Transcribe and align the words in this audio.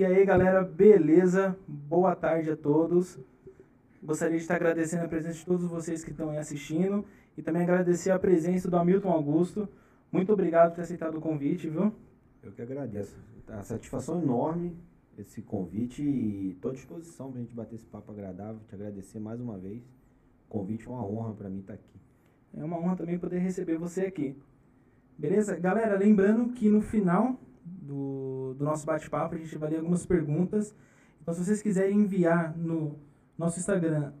E 0.00 0.04
aí, 0.06 0.24
galera, 0.24 0.64
beleza? 0.64 1.54
Boa 1.68 2.16
tarde 2.16 2.50
a 2.50 2.56
todos. 2.56 3.18
Gostaria 4.02 4.38
de 4.38 4.42
estar 4.42 4.54
agradecendo 4.54 5.04
a 5.04 5.08
presença 5.08 5.40
de 5.40 5.44
todos 5.44 5.66
vocês 5.66 6.02
que 6.02 6.10
estão 6.10 6.30
aí 6.30 6.38
assistindo 6.38 7.04
e 7.36 7.42
também 7.42 7.60
agradecer 7.60 8.10
a 8.10 8.18
presença 8.18 8.70
do 8.70 8.78
Hamilton 8.78 9.10
Augusto. 9.10 9.68
Muito 10.10 10.32
obrigado 10.32 10.70
por 10.70 10.76
ter 10.76 10.80
aceitado 10.80 11.18
o 11.18 11.20
convite, 11.20 11.68
viu? 11.68 11.92
Eu 12.42 12.50
que 12.50 12.62
agradeço. 12.62 13.14
A 13.46 13.62
satisfação 13.62 14.22
enorme 14.22 14.74
esse 15.18 15.42
convite 15.42 16.02
e 16.02 16.52
estou 16.52 16.70
à 16.70 16.74
disposição 16.74 17.30
para 17.30 17.38
a 17.38 17.42
gente 17.42 17.54
bater 17.54 17.74
esse 17.74 17.84
papo 17.84 18.10
agradável. 18.10 18.58
Te 18.70 18.74
agradecer 18.74 19.18
mais 19.18 19.38
uma 19.38 19.58
vez. 19.58 19.82
O 20.48 20.48
convite 20.48 20.88
é 20.88 20.90
uma 20.90 21.04
honra 21.04 21.34
para 21.34 21.50
mim 21.50 21.60
estar 21.60 21.74
aqui. 21.74 22.00
É 22.56 22.64
uma 22.64 22.78
honra 22.78 22.96
também 22.96 23.18
poder 23.18 23.40
receber 23.40 23.76
você 23.76 24.06
aqui. 24.06 24.34
Beleza? 25.18 25.56
Galera, 25.56 25.98
lembrando 25.98 26.54
que 26.54 26.70
no 26.70 26.80
final 26.80 27.38
do, 27.82 28.54
do 28.58 28.64
nosso 28.64 28.86
bate-papo 28.86 29.34
a 29.34 29.38
gente 29.38 29.56
vai 29.56 29.70
ler 29.70 29.78
algumas 29.78 30.04
perguntas. 30.04 30.74
Então, 31.20 31.34
se 31.34 31.44
vocês 31.44 31.62
quiserem 31.62 31.98
enviar 31.98 32.56
no 32.56 32.98
nosso 33.38 33.58
Instagram, 33.58 34.12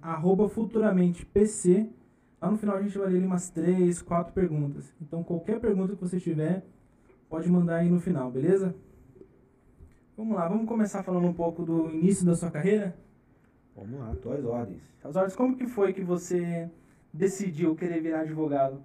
futuramentepc, 0.48 1.90
lá 2.40 2.50
no 2.50 2.56
final 2.56 2.76
a 2.76 2.82
gente 2.82 2.96
vai 2.96 3.08
ler 3.10 3.24
umas 3.24 3.50
três, 3.50 4.00
quatro 4.00 4.32
perguntas. 4.32 4.94
Então, 5.00 5.22
qualquer 5.22 5.60
pergunta 5.60 5.94
que 5.94 6.00
você 6.00 6.18
tiver, 6.18 6.64
pode 7.28 7.50
mandar 7.50 7.76
aí 7.76 7.90
no 7.90 8.00
final, 8.00 8.30
beleza? 8.30 8.74
Vamos 10.16 10.36
lá, 10.36 10.48
vamos 10.48 10.66
começar 10.66 11.02
falando 11.02 11.26
um 11.26 11.32
pouco 11.32 11.64
do 11.64 11.90
início 11.90 12.26
da 12.26 12.34
sua 12.34 12.50
carreira? 12.50 12.94
Vamos 13.74 13.98
lá, 13.98 14.14
tuas 14.16 14.44
ordens. 14.44 14.82
As 15.02 15.16
ordens, 15.16 15.34
como 15.34 15.56
que 15.56 15.66
foi 15.66 15.92
que 15.92 16.04
você 16.04 16.70
decidiu 17.12 17.74
querer 17.74 18.02
virar 18.02 18.20
advogado? 18.20 18.84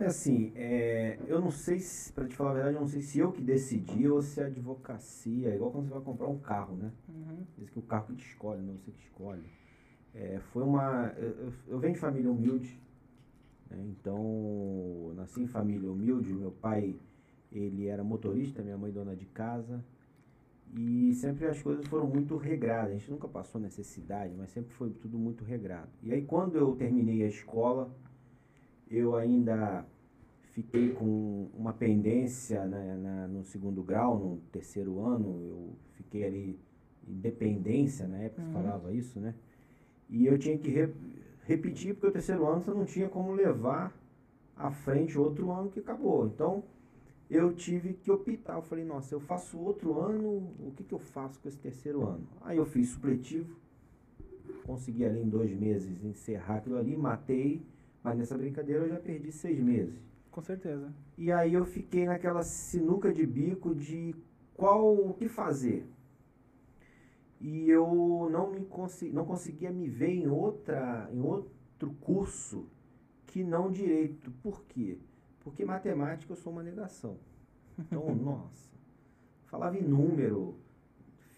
Foi 0.00 0.06
assim, 0.06 0.50
é, 0.54 1.18
eu 1.26 1.42
não 1.42 1.50
sei 1.50 1.78
se, 1.78 2.10
pra 2.10 2.26
te 2.26 2.34
falar 2.34 2.52
a 2.52 2.54
verdade, 2.54 2.76
eu 2.76 2.80
não 2.80 2.88
sei 2.88 3.02
se 3.02 3.18
eu 3.18 3.30
que 3.30 3.42
decidi 3.42 4.08
ou 4.08 4.22
se 4.22 4.40
a 4.40 4.46
advocacia, 4.46 5.54
igual 5.54 5.70
quando 5.70 5.88
você 5.88 5.92
vai 5.92 6.02
comprar 6.02 6.26
um 6.26 6.38
carro, 6.38 6.74
né? 6.74 6.90
Uhum. 7.06 7.44
Diz 7.58 7.68
que 7.68 7.78
o 7.78 7.82
carro 7.82 8.06
que 8.06 8.14
te 8.14 8.24
escolhe, 8.24 8.62
não 8.62 8.78
você 8.78 8.92
que 8.92 8.98
escolhe. 8.98 9.44
É, 10.14 10.40
foi 10.54 10.62
uma. 10.62 11.12
Eu, 11.18 11.52
eu 11.68 11.78
venho 11.78 11.92
de 11.92 12.00
família 12.00 12.30
humilde, 12.32 12.80
né? 13.70 13.76
então 13.90 15.12
nasci 15.16 15.42
em 15.42 15.46
família 15.46 15.92
humilde. 15.92 16.32
Meu 16.32 16.50
pai 16.50 16.96
ele 17.52 17.86
era 17.86 18.02
motorista, 18.02 18.62
minha 18.62 18.78
mãe 18.78 18.90
dona 18.90 19.14
de 19.14 19.26
casa. 19.26 19.84
E 20.74 21.12
sempre 21.12 21.46
as 21.46 21.60
coisas 21.62 21.86
foram 21.88 22.06
muito 22.06 22.38
regradas. 22.38 22.92
A 22.92 22.94
gente 22.94 23.10
nunca 23.10 23.28
passou 23.28 23.60
necessidade, 23.60 24.34
mas 24.34 24.48
sempre 24.48 24.72
foi 24.72 24.88
tudo 24.88 25.18
muito 25.18 25.44
regrado. 25.44 25.90
E 26.02 26.10
aí, 26.10 26.22
quando 26.24 26.56
eu 26.56 26.74
terminei 26.74 27.22
a 27.22 27.26
escola, 27.26 27.94
eu 28.90 29.14
ainda 29.14 29.86
fiquei 30.62 30.90
com 30.90 31.48
uma 31.54 31.72
pendência 31.72 32.66
né, 32.66 32.96
na, 32.96 33.28
no 33.28 33.42
segundo 33.44 33.82
grau, 33.82 34.18
no 34.18 34.36
terceiro 34.52 35.00
ano. 35.00 35.28
Eu 35.28 35.76
fiquei 35.94 36.24
ali 36.24 36.58
em 37.08 37.14
dependência, 37.14 38.06
na 38.06 38.18
época 38.18 38.42
uhum. 38.42 38.48
se 38.48 38.52
falava 38.52 38.92
isso, 38.92 39.20
né? 39.20 39.34
E 40.08 40.26
eu 40.26 40.38
tinha 40.38 40.58
que 40.58 40.68
re, 40.68 40.92
repetir, 41.44 41.94
porque 41.94 42.08
o 42.08 42.12
terceiro 42.12 42.46
ano 42.46 42.62
você 42.62 42.70
não 42.70 42.84
tinha 42.84 43.08
como 43.08 43.32
levar 43.32 43.96
à 44.56 44.70
frente 44.70 45.18
outro 45.18 45.50
ano 45.50 45.70
que 45.70 45.80
acabou. 45.80 46.26
Então, 46.26 46.62
eu 47.30 47.52
tive 47.54 47.94
que 47.94 48.10
optar. 48.10 48.56
Eu 48.56 48.62
falei, 48.62 48.84
nossa, 48.84 49.14
eu 49.14 49.20
faço 49.20 49.58
outro 49.58 49.98
ano, 49.98 50.52
o 50.58 50.72
que, 50.76 50.84
que 50.84 50.92
eu 50.92 50.98
faço 50.98 51.40
com 51.40 51.48
esse 51.48 51.58
terceiro 51.58 52.06
ano? 52.06 52.26
Aí 52.42 52.58
eu 52.58 52.66
fiz 52.66 52.90
supletivo, 52.90 53.56
consegui 54.66 55.04
ali 55.04 55.22
em 55.22 55.28
dois 55.28 55.52
meses 55.52 56.04
encerrar 56.04 56.56
aquilo 56.56 56.76
ali, 56.76 56.96
matei, 56.96 57.62
mas 58.02 58.18
nessa 58.18 58.36
brincadeira 58.36 58.84
eu 58.84 58.90
já 58.90 58.98
perdi 58.98 59.32
seis 59.32 59.58
meses. 59.58 60.09
Com 60.30 60.40
certeza. 60.42 60.92
E 61.18 61.32
aí 61.32 61.52
eu 61.52 61.64
fiquei 61.64 62.04
naquela 62.06 62.42
sinuca 62.42 63.12
de 63.12 63.26
bico 63.26 63.74
de 63.74 64.14
qual 64.54 64.94
o 64.94 65.14
que 65.14 65.28
fazer. 65.28 65.86
E 67.40 67.68
eu 67.70 68.28
não 68.30 68.50
me 68.50 68.64
consegui, 68.66 69.12
não 69.12 69.24
conseguia 69.24 69.70
me 69.70 69.88
ver 69.88 70.10
em 70.10 70.28
outra 70.28 71.08
em 71.12 71.20
outro 71.20 71.90
curso 72.00 72.68
que 73.26 73.42
não 73.42 73.70
direito. 73.70 74.30
Por 74.42 74.62
quê? 74.64 74.98
Porque 75.40 75.64
matemática 75.64 76.32
eu 76.32 76.36
sou 76.36 76.52
uma 76.52 76.62
negação. 76.62 77.16
Então, 77.78 78.12
nossa, 78.14 78.70
falava 79.46 79.78
em 79.78 79.82
número, 79.82 80.56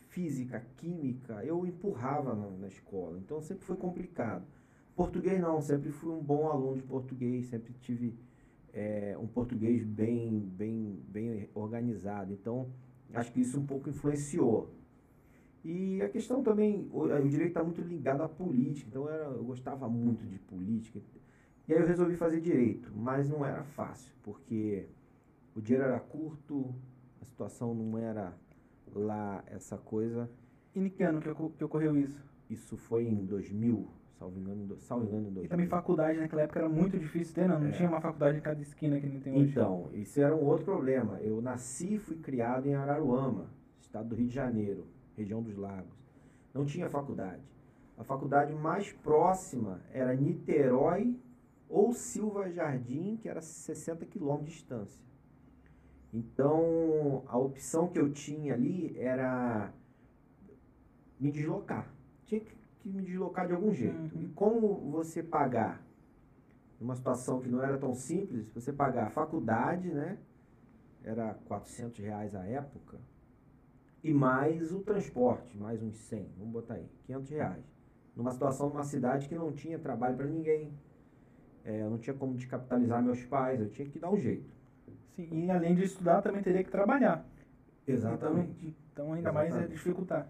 física, 0.09 0.65
química, 0.77 1.45
eu 1.45 1.65
empurrava 1.65 2.35
na, 2.35 2.51
na, 2.51 2.67
escola. 2.67 3.19
Então 3.19 3.41
sempre 3.41 3.65
foi 3.65 3.77
complicado. 3.77 4.45
Português 4.95 5.41
não, 5.41 5.61
sempre 5.61 5.91
fui 5.91 6.11
um 6.11 6.23
bom 6.23 6.51
aluno 6.51 6.77
de 6.77 6.83
português, 6.83 7.47
sempre 7.47 7.73
tive 7.81 8.19
é, 8.73 9.17
um 9.21 9.27
português 9.27 9.85
bem, 9.85 10.41
bem, 10.41 11.03
bem 11.09 11.49
organizado. 11.55 12.33
Então, 12.33 12.71
acho 13.13 13.33
que 13.33 13.41
isso 13.41 13.59
um 13.59 13.67
pouco 13.67 13.89
influenciou. 13.89 14.75
E 15.65 16.03
a 16.03 16.09
questão 16.09 16.43
também, 16.43 16.89
o, 16.93 17.05
o 17.05 17.29
direito 17.29 17.51
está 17.51 17.63
muito 17.63 17.81
ligado 17.81 18.23
à 18.23 18.29
política, 18.29 18.89
então 18.89 19.05
eu, 19.05 19.15
era, 19.15 19.25
eu 19.25 19.45
gostava 19.45 19.89
muito 19.89 20.27
de 20.27 20.39
política. 20.39 21.01
E 21.69 21.75
aí 21.75 21.81
eu 21.81 21.87
resolvi 21.87 22.17
fazer 22.17 22.41
direito, 22.41 22.91
mas 22.95 23.29
não 23.29 23.45
era 23.45 23.63
fácil, 23.63 24.13
porque 24.23 24.89
o 25.55 25.61
dinheiro 25.61 25.87
era 25.89 26.01
curto, 26.01 26.75
a 27.21 27.25
situação 27.25 27.75
não 27.75 27.97
era 27.97 28.37
lá 28.93 29.45
essa 29.47 29.79
coisa. 29.79 30.29
E 30.75 30.81
em 30.81 30.89
que 30.89 31.05
ano 31.05 31.21
que, 31.21 31.33
que 31.33 31.65
ocorreu 31.65 31.97
isso? 31.97 32.25
Isso 32.51 32.77
foi 32.77 33.07
em 33.07 33.25
2000, 33.25 33.89
salvo 34.19 34.39
engano, 34.39 34.77
salvo 34.81 35.05
engano 35.05 35.29
em 35.29 35.33
2000. 35.33 35.45
E 35.45 35.49
também 35.49 35.67
faculdade 35.67 36.19
naquela 36.19 36.43
época 36.43 36.61
era 36.61 36.69
muito 36.69 36.99
difícil 36.99 37.35
ter, 37.35 37.49
não? 37.49 37.59
Não 37.61 37.69
é. 37.69 37.73
tinha 37.73 37.89
uma 37.89 38.01
faculdade 38.01 38.39
em 38.39 38.41
cada 38.41 38.61
esquina 38.61 39.01
que 39.01 39.07
nem 39.07 39.21
tem 39.21 39.35
hoje. 39.35 39.51
Então, 39.51 39.91
isso 39.93 40.21
era 40.21 40.35
um 40.35 40.45
outro 40.45 40.65
problema. 40.65 41.19
Eu 41.21 41.41
nasci 41.41 41.95
e 41.95 41.99
fui 41.99 42.17
criado 42.17 42.67
em 42.67 42.75
Araruama, 42.75 43.47
estado 43.81 44.09
do 44.11 44.15
Rio 44.15 44.29
de 44.29 44.35
Janeiro, 44.35 44.87
região 45.17 45.43
dos 45.43 45.57
lagos. 45.57 45.93
Não 46.55 46.65
tinha 46.65 46.89
faculdade. 46.89 47.43
A 47.97 48.05
faculdade 48.05 48.53
mais 48.53 48.93
próxima 48.93 49.81
era 49.93 50.15
Niterói 50.15 51.17
ou 51.69 51.93
Silva 51.93 52.51
Jardim, 52.51 53.17
que 53.17 53.29
era 53.29 53.41
60 53.41 54.05
quilômetros 54.07 54.51
de 54.51 54.57
distância. 54.57 55.03
Então, 56.13 57.23
a 57.27 57.39
opção 57.39 57.89
que 57.89 57.99
eu 57.99 58.13
tinha 58.13 58.53
ali 58.53 58.95
era 58.99 59.73
me 61.19 61.31
deslocar. 61.31 61.91
Tinha 62.27 62.41
que 62.41 62.55
me 62.89 63.03
deslocar 63.03 63.47
de 63.47 63.53
algum 63.53 63.73
jeito. 63.73 64.17
Uhum. 64.17 64.23
E 64.23 64.29
como 64.29 64.91
você 64.91 65.23
pagar, 65.23 65.83
numa 66.81 66.95
situação 66.95 67.41
que 67.41 67.49
não 67.49 67.63
era 67.63 67.79
tão 67.79 67.95
simples, 67.95 68.49
você 68.51 68.73
pagar 68.73 69.07
a 69.07 69.11
faculdade, 69.11 69.89
né? 69.89 70.19
Era 71.05 71.35
400 71.47 71.99
reais 71.99 72.35
a 72.35 72.45
época. 72.45 72.99
E 74.03 74.13
mais 74.13 74.73
o 74.73 74.81
transporte, 74.81 75.57
mais 75.57 75.83
uns 75.83 75.97
100, 75.97 76.31
vamos 76.37 76.53
botar 76.53 76.75
aí, 76.75 76.89
500 77.07 77.31
reais. 77.31 77.65
Numa 78.17 78.31
situação, 78.33 78.69
numa 78.69 78.83
cidade 78.83 79.29
que 79.29 79.35
não 79.35 79.53
tinha 79.53 79.79
trabalho 79.79 80.17
para 80.17 80.27
ninguém 80.27 80.73
é, 81.65 81.83
eu 81.83 81.91
não 81.91 81.99
tinha 81.99 82.15
como 82.15 82.35
descapitalizar 82.35 83.03
meus 83.03 83.23
pais, 83.25 83.61
eu 83.61 83.69
tinha 83.71 83.89
que 83.89 83.99
dar 83.99 84.11
um 84.11 84.17
jeito. 84.17 84.51
Sim, 85.15 85.47
e 85.47 85.51
além 85.51 85.75
de 85.75 85.85
estudar, 85.85 86.23
também 86.23 86.43
teria 86.43 86.65
que 86.65 86.71
trabalhar. 86.71 87.25
Exatamente. 87.87 88.51
Então, 88.61 88.75
então 88.93 89.13
ainda 89.13 89.31
Exatamente. 89.31 89.53
mais 89.53 89.65
é 89.65 89.69
dificultar. 89.69 90.29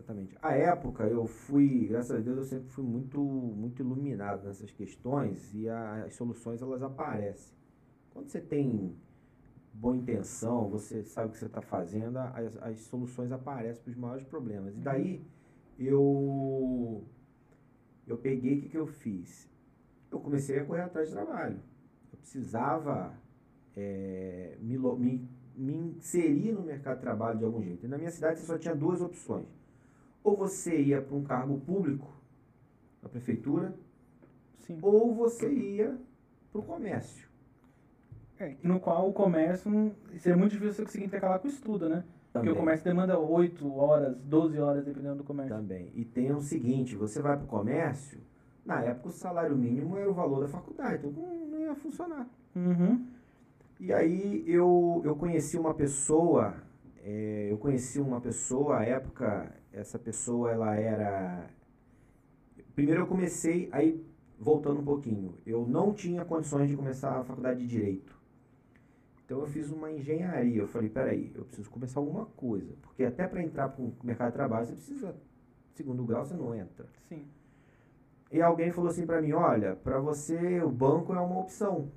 Exatamente. 0.00 0.36
A 0.42 0.54
época 0.54 1.04
eu 1.04 1.26
fui, 1.26 1.86
graças 1.86 2.16
a 2.16 2.20
Deus, 2.20 2.38
eu 2.38 2.44
sempre 2.44 2.68
fui 2.68 2.84
muito, 2.84 3.20
muito 3.20 3.82
iluminado 3.82 4.46
nessas 4.46 4.70
questões 4.70 5.54
e 5.54 5.68
a, 5.68 6.04
as 6.04 6.14
soluções 6.14 6.62
elas 6.62 6.82
aparecem. 6.82 7.54
Quando 8.10 8.28
você 8.28 8.40
tem 8.40 8.96
boa 9.72 9.96
intenção, 9.96 10.68
você 10.68 11.04
sabe 11.04 11.28
o 11.28 11.32
que 11.32 11.38
você 11.38 11.46
está 11.46 11.60
fazendo, 11.60 12.18
as, 12.18 12.56
as 12.62 12.80
soluções 12.80 13.30
aparecem 13.30 13.82
para 13.82 13.90
os 13.90 13.96
maiores 13.96 14.24
problemas. 14.26 14.74
E 14.74 14.80
daí 14.80 15.24
eu 15.78 17.04
eu 18.06 18.16
peguei 18.16 18.58
o 18.58 18.62
que, 18.62 18.68
que 18.70 18.78
eu 18.78 18.86
fiz? 18.86 19.50
eu 20.10 20.18
comecei 20.18 20.58
a 20.58 20.64
correr 20.64 20.82
atrás 20.82 21.08
de 21.08 21.14
trabalho. 21.14 21.58
Eu 22.12 22.18
precisava 22.18 23.14
é, 23.76 24.56
me, 24.60 24.76
me, 24.76 25.28
me 25.56 25.74
inserir 25.96 26.52
no 26.52 26.62
mercado 26.62 26.96
de 26.96 27.02
trabalho 27.02 27.38
de 27.38 27.44
algum 27.44 27.62
jeito. 27.62 27.86
E 27.86 27.88
na 27.88 27.96
minha 27.96 28.10
cidade 28.10 28.40
só 28.40 28.58
tinha 28.58 28.74
duas 28.74 29.00
opções. 29.00 29.46
Ou 30.22 30.36
você 30.36 30.80
ia 30.80 31.00
para 31.00 31.16
um 31.16 31.22
cargo 31.22 31.58
público, 31.60 32.12
na 33.02 33.08
prefeitura, 33.08 33.74
Sim. 34.58 34.78
ou 34.82 35.14
você 35.14 35.50
ia 35.52 35.98
para 36.52 36.60
o 36.60 36.64
comércio. 36.64 37.28
É, 38.38 38.56
no 38.62 38.80
qual 38.80 39.08
o 39.08 39.12
comércio 39.12 39.94
seria 40.18 40.36
muito 40.36 40.52
difícil 40.52 40.74
você 40.74 40.84
conseguir 40.84 41.04
intercalar 41.04 41.38
com 41.40 41.46
o 41.46 41.50
estudo, 41.50 41.88
né? 41.88 42.04
Também. 42.32 42.46
Porque 42.46 42.50
o 42.50 42.56
comércio 42.56 42.84
demanda 42.84 43.18
8 43.18 43.76
horas, 43.76 44.16
12 44.16 44.58
horas, 44.58 44.84
dependendo 44.84 45.16
do 45.16 45.24
comércio. 45.24 45.56
Também. 45.56 45.90
E 45.94 46.04
tem 46.04 46.32
o 46.32 46.40
seguinte, 46.40 46.96
você 46.96 47.20
vai 47.20 47.36
para 47.36 47.44
o 47.44 47.48
comércio, 47.48 48.20
na 48.64 48.82
época, 48.82 49.08
o 49.08 49.12
salário 49.12 49.56
mínimo 49.56 49.96
era 49.96 50.08
o 50.08 50.14
valor 50.14 50.40
da 50.40 50.48
faculdade, 50.48 51.06
então 51.06 51.22
não 51.50 51.60
ia 51.60 51.74
funcionar. 51.74 52.28
Uhum. 52.54 53.04
E 53.80 53.92
aí 53.92 54.44
eu, 54.46 55.02
eu 55.04 55.16
conheci 55.16 55.58
uma 55.58 55.74
pessoa, 55.74 56.54
é, 57.02 57.48
eu 57.50 57.58
conheci 57.58 58.00
uma 58.00 58.20
pessoa, 58.20 58.78
à 58.78 58.84
época, 58.84 59.52
essa 59.72 59.98
pessoa 59.98 60.50
ela 60.50 60.74
era. 60.74 61.48
Primeiro 62.74 63.02
eu 63.02 63.06
comecei, 63.06 63.68
aí 63.72 64.04
voltando 64.38 64.80
um 64.80 64.84
pouquinho, 64.84 65.34
eu 65.44 65.66
não 65.66 65.92
tinha 65.92 66.24
condições 66.24 66.68
de 66.68 66.76
começar 66.76 67.20
a 67.20 67.24
faculdade 67.24 67.60
de 67.60 67.66
Direito. 67.66 68.18
Então 69.24 69.40
eu 69.40 69.46
fiz 69.46 69.70
uma 69.70 69.92
engenharia. 69.92 70.62
Eu 70.62 70.66
falei, 70.66 70.88
peraí, 70.88 71.30
eu 71.36 71.44
preciso 71.44 71.70
começar 71.70 72.00
alguma 72.00 72.26
coisa. 72.26 72.74
Porque 72.82 73.04
até 73.04 73.28
para 73.28 73.40
entrar 73.42 73.68
para 73.68 73.84
o 73.84 73.94
mercado 74.02 74.28
de 74.28 74.34
trabalho, 74.34 74.66
você 74.66 74.72
precisa, 74.72 75.14
segundo 75.74 76.04
grau, 76.04 76.24
você 76.24 76.34
não 76.34 76.52
entra. 76.52 76.86
Sim. 77.08 77.24
E 78.32 78.42
alguém 78.42 78.72
falou 78.72 78.90
assim 78.90 79.06
para 79.06 79.22
mim, 79.22 79.32
olha, 79.32 79.76
para 79.76 80.00
você 80.00 80.60
o 80.62 80.70
banco 80.70 81.12
é 81.12 81.20
uma 81.20 81.38
opção. 81.38 81.92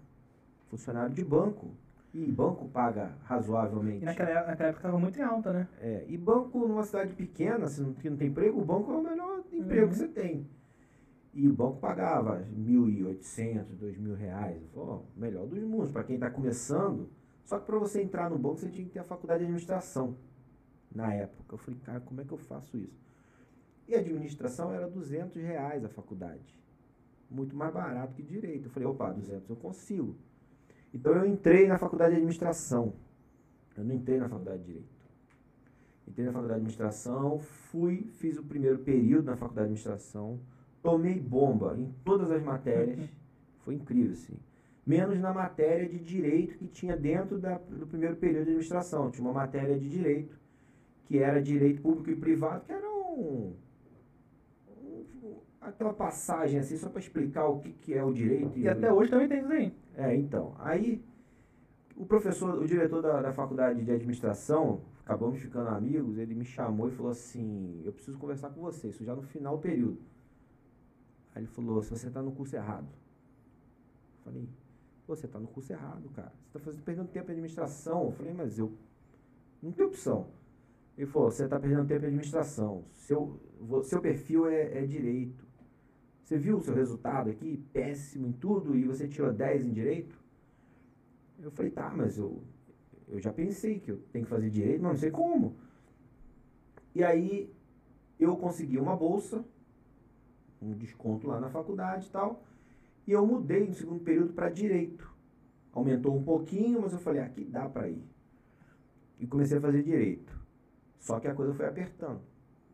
Funcionário 0.69 1.13
de 1.13 1.23
banco. 1.23 1.71
E 2.13 2.31
banco 2.31 2.67
paga 2.69 3.17
razoavelmente. 3.23 4.03
E 4.03 4.05
naquela, 4.05 4.45
naquela 4.45 4.69
época 4.69 4.79
estava 4.87 4.99
muito 4.99 5.17
em 5.19 5.23
alta, 5.23 5.51
né? 5.51 5.67
É, 5.79 6.05
e 6.07 6.15
banco 6.17 6.67
numa 6.67 6.83
cidade 6.83 7.13
pequena, 7.13 7.67
se 7.67 7.81
não, 7.81 7.93
que 7.93 8.07
não 8.09 8.17
tem 8.17 8.27
emprego, 8.27 8.61
o 8.61 8.65
banco 8.65 8.91
é 8.91 8.95
o 8.97 9.01
melhor 9.03 9.43
emprego 9.51 9.85
Uhum. 9.85 9.89
que 9.89 9.95
você 9.95 10.07
tem. 10.07 10.47
E 11.33 11.47
o 11.47 11.53
banco 11.53 11.79
pagava 11.79 12.37
R$ 12.37 12.45
1.800, 12.55 13.65
2.000 13.81 14.13
reais. 14.13 14.61
Eu 14.61 14.69
falei, 14.69 14.89
ó, 14.89 14.99
melhor 15.19 15.47
dos 15.47 15.63
mundos, 15.63 15.91
para 15.91 16.03
quem 16.03 16.15
está 16.15 16.29
começando. 16.29 17.09
Só 17.43 17.57
que 17.57 17.65
para 17.65 17.79
você 17.79 18.01
entrar 18.03 18.29
no 18.29 18.37
banco, 18.37 18.57
você 18.57 18.69
tinha 18.69 18.85
que 18.85 18.91
ter 18.93 18.99
a 18.99 19.03
faculdade 19.03 19.39
de 19.39 19.45
administração. 19.45 20.15
Na 20.93 21.11
época. 21.11 21.55
Eu 21.55 21.57
falei, 21.57 21.79
cara, 21.83 21.99
como 22.01 22.21
é 22.21 22.23
que 22.23 22.31
eu 22.31 22.37
faço 22.37 22.77
isso? 22.77 23.01
E 23.87 23.95
administração 23.95 24.71
era 24.71 24.87
200 24.87 25.41
reais 25.41 25.83
a 25.83 25.89
faculdade. 25.89 26.55
Muito 27.31 27.55
mais 27.55 27.73
barato 27.73 28.13
que 28.13 28.21
direito. 28.21 28.67
Eu 28.67 28.69
falei, 28.69 28.87
opa, 28.87 29.11
200 29.11 29.49
eu 29.49 29.55
consigo. 29.55 30.15
Então 30.93 31.13
eu 31.13 31.25
entrei 31.25 31.67
na 31.67 31.77
faculdade 31.77 32.11
de 32.11 32.17
administração. 32.17 32.93
Eu 33.75 33.83
não 33.83 33.95
entrei 33.95 34.19
na 34.19 34.29
faculdade 34.29 34.59
de 34.59 34.65
direito. 34.65 34.93
Entrei 36.07 36.25
na 36.25 36.31
faculdade 36.33 36.59
de 36.59 36.65
administração, 36.65 37.39
fui, 37.39 38.09
fiz 38.19 38.37
o 38.37 38.43
primeiro 38.43 38.79
período 38.79 39.25
na 39.25 39.35
faculdade 39.37 39.69
de 39.69 39.73
administração, 39.73 40.39
tomei 40.81 41.19
bomba 41.19 41.75
em 41.77 41.91
todas 42.03 42.29
as 42.31 42.43
matérias. 42.43 43.09
Foi 43.63 43.73
incrível, 43.75 44.11
assim. 44.11 44.37
Menos 44.85 45.17
na 45.19 45.33
matéria 45.33 45.87
de 45.87 45.97
direito 45.97 46.57
que 46.57 46.67
tinha 46.67 46.95
dentro 46.97 47.39
da, 47.39 47.57
do 47.57 47.87
primeiro 47.87 48.17
período 48.17 48.43
de 48.43 48.49
administração. 48.51 49.09
Tinha 49.09 49.25
uma 49.25 49.33
matéria 49.33 49.79
de 49.79 49.89
direito, 49.89 50.37
que 51.05 51.17
era 51.19 51.41
direito 51.41 51.81
público 51.81 52.09
e 52.11 52.15
privado, 52.17 52.65
que 52.65 52.71
era 52.73 52.85
um, 52.85 53.13
um- 53.21 53.53
aquela 55.69 55.93
passagem 55.93 56.59
assim, 56.59 56.77
só 56.77 56.89
para 56.89 56.99
explicar 56.99 57.47
o 57.47 57.59
que, 57.59 57.71
que 57.73 57.93
é 57.93 58.03
o 58.03 58.13
direito. 58.13 58.57
E 58.57 58.67
até 58.67 58.91
hoje 58.91 59.09
também 59.09 59.27
tem 59.27 59.39
isso 59.39 59.51
aí. 59.51 59.75
É, 59.95 60.15
então. 60.15 60.55
Aí, 60.59 61.03
o 61.95 62.05
professor, 62.05 62.57
o 62.61 62.67
diretor 62.67 63.01
da, 63.01 63.21
da 63.21 63.33
faculdade 63.33 63.83
de 63.83 63.91
administração, 63.91 64.81
acabamos 65.05 65.39
ficando 65.39 65.69
amigos, 65.69 66.17
ele 66.17 66.33
me 66.33 66.45
chamou 66.45 66.87
e 66.87 66.91
falou 66.91 67.11
assim: 67.11 67.81
Eu 67.85 67.91
preciso 67.91 68.17
conversar 68.17 68.49
com 68.49 68.61
você, 68.61 68.89
isso 68.89 69.03
já 69.03 69.15
no 69.15 69.21
final 69.21 69.57
do 69.57 69.61
período. 69.61 69.99
Aí 71.35 71.41
ele 71.43 71.47
falou: 71.47 71.81
Se 71.81 71.89
você 71.89 72.07
está 72.07 72.21
no 72.21 72.31
curso 72.31 72.55
errado. 72.55 72.87
Eu 74.17 74.31
falei: 74.31 74.49
você 75.07 75.25
está 75.25 75.39
no 75.39 75.47
curso 75.47 75.71
errado, 75.71 76.09
cara. 76.15 76.31
Você 76.45 76.57
está 76.57 76.59
fazendo, 76.59 76.83
perdendo 76.83 77.07
tempo 77.09 77.29
em 77.29 77.33
administração. 77.33 78.05
Eu 78.05 78.11
falei: 78.11 78.33
Mas 78.33 78.57
eu. 78.57 78.71
Não 79.61 79.71
tem 79.71 79.85
opção. 79.85 80.27
Ele 80.97 81.07
falou: 81.07 81.29
Você 81.29 81.43
está 81.43 81.59
perdendo 81.59 81.85
tempo 81.85 82.03
em 82.03 82.07
administração. 82.07 82.85
Seu, 82.93 83.39
seu 83.83 84.01
perfil 84.01 84.47
é, 84.47 84.79
é 84.79 84.85
direito. 84.85 85.45
Você 86.23 86.37
viu 86.37 86.57
o 86.57 86.61
seu 86.61 86.73
resultado 86.73 87.29
aqui? 87.29 87.57
Péssimo 87.73 88.27
em 88.27 88.31
tudo 88.31 88.75
e 88.75 88.85
você 88.85 89.07
tirou 89.07 89.31
10 89.31 89.65
em 89.65 89.73
direito? 89.73 90.17
Eu 91.39 91.51
falei, 91.51 91.71
tá, 91.71 91.91
mas 91.93 92.17
eu, 92.17 92.41
eu 93.09 93.19
já 93.19 93.33
pensei 93.33 93.79
que 93.79 93.91
eu 93.91 93.97
tenho 94.11 94.23
que 94.23 94.31
fazer 94.31 94.49
direito, 94.49 94.81
mas 94.81 94.93
não 94.93 94.99
sei 94.99 95.11
como. 95.11 95.57
E 96.95 97.03
aí 97.03 97.53
eu 98.17 98.37
consegui 98.37 98.77
uma 98.77 98.95
bolsa, 98.95 99.43
um 100.61 100.73
desconto 100.73 101.27
lá 101.27 101.41
na 101.41 101.49
faculdade 101.49 102.07
e 102.07 102.11
tal, 102.11 102.41
e 103.05 103.11
eu 103.11 103.27
mudei 103.27 103.67
no 103.67 103.73
segundo 103.73 104.01
período 104.01 104.31
para 104.31 104.49
direito. 104.49 105.11
Aumentou 105.73 106.15
um 106.15 106.23
pouquinho, 106.23 106.81
mas 106.81 106.93
eu 106.93 106.99
falei, 106.99 107.21
aqui 107.21 107.43
dá 107.43 107.67
para 107.67 107.89
ir. 107.89 108.03
E 109.19 109.27
comecei 109.27 109.57
a 109.57 109.61
fazer 109.61 109.83
direito. 109.83 110.39
Só 110.99 111.19
que 111.19 111.27
a 111.27 111.33
coisa 111.33 111.53
foi 111.53 111.65
apertando. 111.65 112.21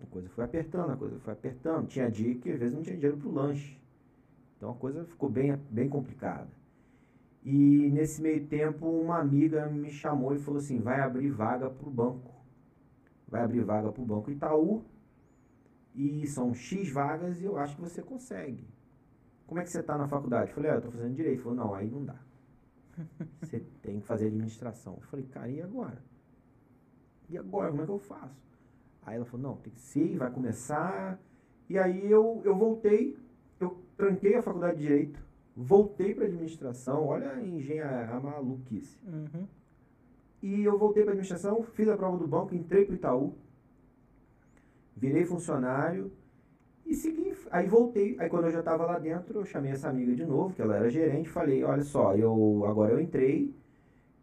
A 0.02 0.06
coisa 0.06 0.30
foi 0.30 0.44
apertando, 0.44 0.92
a 0.92 0.98
coisa 0.98 1.20
foi 1.20 1.34
apertando. 1.34 1.88
Tinha 1.88 2.10
dia 2.10 2.36
que 2.36 2.52
às 2.52 2.60
vezes 2.60 2.76
não 2.76 2.82
tinha 2.82 2.96
dinheiro 2.96 3.18
para 3.18 3.28
o 3.28 3.34
lanche. 3.34 3.80
Então 4.58 4.72
a 4.72 4.76
coisa 4.76 5.06
ficou 5.06 5.30
bem, 5.30 5.56
bem 5.70 5.90
complicada. 5.90 6.48
E 7.44 7.90
nesse 7.92 8.22
meio 8.22 8.46
tempo, 8.48 8.86
uma 8.86 9.20
amiga 9.20 9.68
me 9.68 9.90
chamou 9.90 10.36
e 10.36 10.40
falou 10.40 10.60
assim: 10.60 10.80
vai 10.80 11.00
abrir 11.00 11.30
vaga 11.30 11.70
para 11.70 11.88
o 11.88 11.92
banco. 11.92 12.34
Vai 13.28 13.42
abrir 13.44 13.64
vaga 13.64 13.92
para 13.92 14.02
o 14.02 14.06
Banco 14.06 14.32
Itaú. 14.32 14.84
E 15.96 16.26
são 16.28 16.54
X 16.54 16.92
vagas 16.92 17.42
e 17.42 17.46
eu 17.46 17.58
acho 17.58 17.76
que 17.76 17.82
você 17.82 18.02
consegue. 18.02 18.68
Como 19.48 19.60
é 19.60 19.64
que 19.64 19.72
você 19.72 19.80
está 19.80 19.98
na 19.98 20.08
faculdade? 20.08 20.50
Eu 20.50 20.56
falei: 20.56 20.72
ah, 20.72 20.74
eu 20.76 20.78
estou 20.80 20.92
fazendo 20.92 21.16
direito. 21.16 21.36
Ele 21.36 21.44
falou: 21.44 21.58
não, 21.58 21.74
aí 21.74 21.90
não 21.90 22.06
dá. 22.06 22.20
Você 23.42 23.62
tem 23.82 24.00
que 24.00 24.06
fazer 24.06 24.28
administração. 24.28 24.96
Eu 24.96 25.08
falei: 25.08 25.26
cara, 25.26 25.50
e 25.50 25.62
agora? 25.62 26.04
E 27.30 27.38
agora? 27.38 27.72
Como 27.72 27.82
é 27.82 27.86
que 27.86 27.92
eu 27.92 28.00
faço? 28.00 28.49
Aí 29.10 29.16
ela 29.16 29.26
falou, 29.26 29.50
não, 29.50 29.56
tem 29.56 29.74
que 29.74 29.82
ser, 29.82 30.18
vai 30.18 30.30
começar. 30.30 31.20
E 31.68 31.80
aí 31.80 32.12
eu, 32.12 32.44
eu 32.46 32.56
voltei, 32.56 33.18
eu 33.60 33.76
tranquei 33.98 34.36
a 34.36 34.42
faculdade 34.44 34.78
de 34.78 34.84
Direito, 34.84 35.20
voltei 35.58 36.14
para 36.14 36.26
administração, 36.26 37.08
olha 37.08 37.32
a 37.32 37.44
engenharia, 37.44 38.16
a 38.16 38.20
maluquice. 38.20 39.00
Uhum. 39.08 39.48
E 40.44 40.64
eu 40.64 40.78
voltei 40.78 41.02
para 41.02 41.14
administração, 41.14 41.64
fiz 41.64 41.90
a 41.90 41.98
prova 41.98 42.20
do 42.20 42.28
banco, 42.28 42.54
entrei 42.54 42.86
para 42.86 42.94
o 42.94 42.96
Itaú, 42.96 43.34
virei 44.96 45.26
funcionário 45.26 46.12
e 46.86 46.94
segui. 46.94 47.34
Aí 47.50 47.66
voltei, 47.68 48.16
aí 48.20 48.30
quando 48.30 48.46
eu 48.46 48.52
já 48.52 48.60
estava 48.60 48.86
lá 48.86 49.00
dentro, 49.00 49.40
eu 49.40 49.46
chamei 49.46 49.72
essa 49.72 49.90
amiga 49.90 50.14
de 50.14 50.24
novo, 50.24 50.54
que 50.54 50.62
ela 50.62 50.76
era 50.76 50.88
gerente, 50.88 51.30
falei, 51.30 51.64
olha 51.64 51.84
só, 51.84 52.16
eu 52.16 52.64
agora 52.68 52.94
eu 52.94 53.00
entrei, 53.00 53.56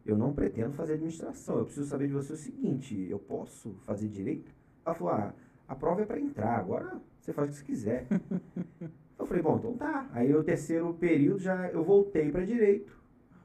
eu 0.05 0.17
não 0.17 0.33
pretendo 0.33 0.75
fazer 0.75 0.93
administração, 0.93 1.59
eu 1.59 1.65
preciso 1.65 1.89
saber 1.89 2.07
de 2.07 2.13
você 2.13 2.35
o 2.35 2.37
seguinte, 2.37 3.05
eu 3.11 3.19
posso 3.19 3.75
fazer 3.85 4.07
direito? 4.07 4.55
Ela 4.87 4.95
falou, 4.95 5.13
ah, 5.15 5.35
a 5.67 5.75
prova 5.75 6.03
é 6.03 6.05
para 6.05 6.21
entrar, 6.21 6.57
agora 6.57 7.01
você 7.21 7.33
faz 7.33 7.49
o 7.49 7.51
que 7.51 7.59
você 7.59 7.65
quiser. 7.65 8.07
eu 9.19 9.27
falei, 9.27 9.43
bom, 9.43 9.57
então 9.57 9.75
tá. 9.75 10.09
Aí 10.13 10.33
o 10.33 10.45
terceiro 10.45 10.95
período 10.95 11.41
já 11.41 11.69
eu 11.71 11.83
voltei 11.83 12.31
para 12.31 12.47
direito. 12.47 12.97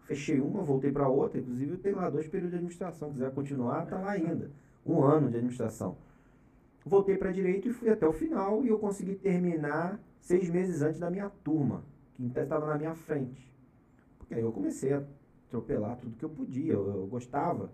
Fechei 0.03 0.39
uma, 0.39 0.61
voltei 0.61 0.91
para 0.91 1.07
outra, 1.07 1.39
inclusive 1.39 1.71
eu 1.71 1.77
tenho 1.79 1.95
lá 1.95 2.09
dois 2.11 2.27
períodos 2.27 2.51
de 2.51 2.57
administração, 2.57 3.07
se 3.07 3.13
quiser 3.15 3.31
continuar, 3.31 3.87
tá 3.87 3.97
lá 3.97 4.11
ainda. 4.11 4.51
Um 4.85 5.03
ano 5.03 5.29
de 5.29 5.37
administração. 5.37 5.97
Voltei 6.85 7.17
para 7.17 7.31
direito 7.31 7.67
e 7.67 7.73
fui 7.73 7.89
até 7.89 8.07
o 8.07 8.13
final 8.13 8.63
e 8.63 8.67
eu 8.67 8.77
consegui 8.77 9.15
terminar 9.15 9.99
seis 10.19 10.49
meses 10.49 10.81
antes 10.81 10.99
da 10.99 11.09
minha 11.09 11.29
turma, 11.43 11.83
que 12.13 12.23
estava 12.25 12.67
na 12.67 12.77
minha 12.77 12.93
frente. 12.93 13.51
Porque 14.17 14.35
aí 14.35 14.41
eu 14.41 14.51
comecei 14.51 14.93
a 14.93 15.03
atropelar 15.47 15.97
tudo 15.97 16.15
que 16.17 16.25
eu 16.25 16.29
podia, 16.29 16.73
eu, 16.73 16.87
eu 16.87 17.07
gostava. 17.07 17.71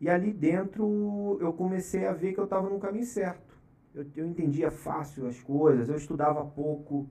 E 0.00 0.08
ali 0.08 0.32
dentro 0.32 1.36
eu 1.40 1.52
comecei 1.52 2.06
a 2.06 2.12
ver 2.12 2.32
que 2.32 2.40
eu 2.40 2.44
estava 2.44 2.68
no 2.70 2.80
caminho 2.80 3.04
certo. 3.04 3.54
Eu, 3.94 4.06
eu 4.16 4.26
entendia 4.26 4.70
fácil 4.70 5.26
as 5.26 5.40
coisas, 5.42 5.88
eu 5.88 5.96
estudava 5.96 6.44
pouco, 6.44 7.08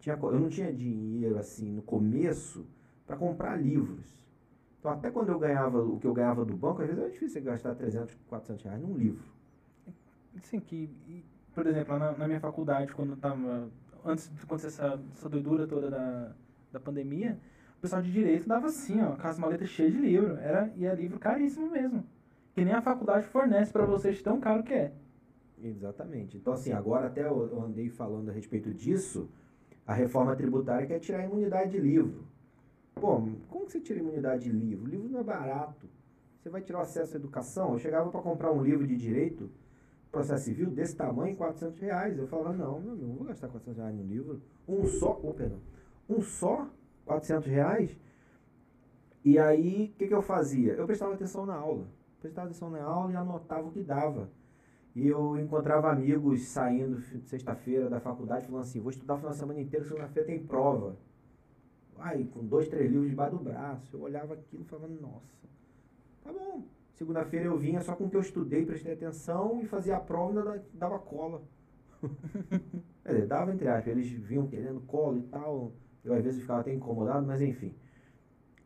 tinha, 0.00 0.18
eu 0.20 0.40
não 0.40 0.48
tinha 0.48 0.72
dinheiro 0.72 1.38
assim 1.38 1.70
no 1.70 1.82
começo 1.82 2.66
para 3.06 3.16
comprar 3.16 3.56
livros. 3.56 4.04
Então 4.80 4.90
até 4.90 5.10
quando 5.10 5.28
eu 5.28 5.38
ganhava 5.38 5.80
o 5.80 5.98
que 6.00 6.06
eu 6.06 6.12
ganhava 6.12 6.44
do 6.44 6.56
banco, 6.56 6.82
às 6.82 6.88
vezes 6.88 7.02
era 7.02 7.10
difícil 7.10 7.42
gastar 7.42 7.74
300, 7.74 8.14
400 8.28 8.64
reais 8.64 8.82
num 8.82 8.96
livro. 8.96 9.22
Sim, 10.42 10.58
que, 10.58 10.90
por 11.54 11.66
exemplo, 11.66 11.96
na, 11.96 12.12
na 12.12 12.26
minha 12.26 12.40
faculdade, 12.40 12.92
quando 12.92 13.10
eu 13.10 13.16
tava, 13.16 13.70
antes 14.04 14.28
de 14.28 14.42
acontecer 14.42 14.66
essa, 14.66 15.00
essa 15.12 15.28
doidura 15.28 15.66
toda 15.66 15.88
da, 15.88 16.32
da 16.72 16.80
pandemia, 16.80 17.38
o 17.78 17.80
pessoal 17.80 18.02
de 18.02 18.10
direito 18.10 18.48
dava 18.48 18.66
assim, 18.66 19.00
ó, 19.00 19.12
com 19.12 19.28
as 19.28 19.38
maletas 19.38 19.68
cheias 19.68 19.92
de 19.92 19.98
livro. 19.98 20.36
Era, 20.38 20.72
e 20.76 20.84
é 20.84 20.94
livro 20.94 21.18
caríssimo 21.18 21.70
mesmo. 21.70 22.04
Que 22.54 22.64
nem 22.64 22.72
a 22.72 22.80
faculdade 22.80 23.26
fornece 23.26 23.72
para 23.72 23.84
vocês 23.84 24.22
tão 24.22 24.40
caro 24.40 24.62
que 24.62 24.72
é. 24.72 24.92
Exatamente. 25.60 26.36
Então, 26.36 26.52
assim, 26.52 26.72
agora 26.72 27.08
até 27.08 27.24
eu 27.24 27.62
andei 27.62 27.88
falando 27.88 28.30
a 28.30 28.32
respeito 28.32 28.72
disso, 28.72 29.28
a 29.86 29.92
reforma 29.92 30.36
tributária 30.36 30.86
quer 30.86 31.00
tirar 31.00 31.20
a 31.20 31.24
imunidade 31.24 31.72
de 31.72 31.78
livro. 31.78 32.26
Pô, 32.94 33.20
como 33.48 33.66
que 33.66 33.72
você 33.72 33.80
tira 33.80 33.98
a 33.98 34.02
imunidade 34.02 34.44
de 34.44 34.50
livro? 34.50 34.84
O 34.84 34.88
livro 34.88 35.08
não 35.08 35.20
é 35.20 35.24
barato. 35.24 35.88
Você 36.38 36.48
vai 36.48 36.60
tirar 36.60 36.78
o 36.78 36.82
acesso 36.82 37.14
à 37.14 37.16
educação? 37.16 37.72
Eu 37.72 37.78
chegava 37.78 38.10
para 38.10 38.20
comprar 38.20 38.52
um 38.52 38.62
livro 38.62 38.86
de 38.86 38.96
direito, 38.96 39.50
processo 40.12 40.44
civil, 40.44 40.70
desse 40.70 40.94
tamanho, 40.94 41.34
400 41.36 41.80
reais. 41.80 42.18
Eu 42.18 42.28
falava, 42.28 42.52
não, 42.52 42.80
meu 42.80 42.92
amigo, 42.92 43.06
não 43.06 43.14
vou 43.16 43.26
gastar 43.26 43.48
400 43.48 43.78
reais 43.78 43.96
no 43.96 44.04
livro. 44.04 44.42
Um 44.68 44.86
só, 44.86 45.18
oh, 45.22 45.32
perdão, 45.32 45.58
um 46.08 46.20
só, 46.20 46.68
400 47.04 47.48
reais? 47.48 47.98
E 49.24 49.38
aí, 49.38 49.90
o 49.94 49.98
que, 49.98 50.06
que 50.06 50.14
eu 50.14 50.22
fazia? 50.22 50.74
Eu 50.74 50.86
prestava 50.86 51.14
atenção 51.14 51.46
na 51.46 51.54
aula. 51.54 51.88
Prestava 52.24 52.48
atenção 52.48 52.70
na 52.70 52.82
aula 52.82 53.12
e 53.12 53.16
anotava 53.16 53.68
o 53.68 53.70
que 53.70 53.82
dava. 53.82 54.30
E 54.96 55.06
eu 55.06 55.38
encontrava 55.38 55.90
amigos 55.90 56.40
saindo 56.46 56.98
sexta-feira 57.26 57.90
da 57.90 58.00
faculdade 58.00 58.46
falando 58.46 58.62
assim, 58.62 58.80
vou 58.80 58.88
estudar 58.88 59.12
o 59.14 59.16
final 59.18 59.32
de 59.32 59.38
semana 59.38 59.60
inteiro, 59.60 59.84
segunda-feira 59.84 60.26
tem 60.26 60.42
prova. 60.42 60.96
Aí, 61.98 62.24
com 62.24 62.42
dois, 62.42 62.66
três 62.66 62.90
livros 62.90 63.10
debaixo 63.10 63.36
do 63.36 63.44
braço. 63.44 63.94
Eu 63.94 64.00
olhava 64.00 64.32
aquilo 64.32 64.62
e 64.62 64.66
falava, 64.66 64.88
nossa, 64.88 65.46
tá 66.22 66.32
bom. 66.32 66.64
Segunda-feira 66.94 67.44
eu 67.44 67.58
vinha 67.58 67.82
só 67.82 67.94
com 67.94 68.04
o 68.04 68.10
que 68.10 68.16
eu 68.16 68.22
estudei, 68.22 68.64
prestei 68.64 68.94
atenção 68.94 69.60
e 69.60 69.66
fazia 69.66 69.98
a 69.98 70.00
prova 70.00 70.32
e 70.32 70.38
ainda 70.38 70.50
da- 70.50 70.64
dava 70.72 70.98
cola. 70.98 71.42
Quer 73.04 73.12
dizer, 73.12 73.26
dava 73.26 73.52
entre 73.52 73.68
aspas, 73.68 73.88
eles 73.88 74.08
vinham 74.08 74.46
querendo 74.46 74.80
cola 74.80 75.18
e 75.18 75.24
tal. 75.24 75.72
Eu 76.02 76.14
às 76.14 76.24
vezes 76.24 76.40
ficava 76.40 76.60
até 76.60 76.72
incomodado, 76.72 77.26
mas 77.26 77.42
enfim. 77.42 77.74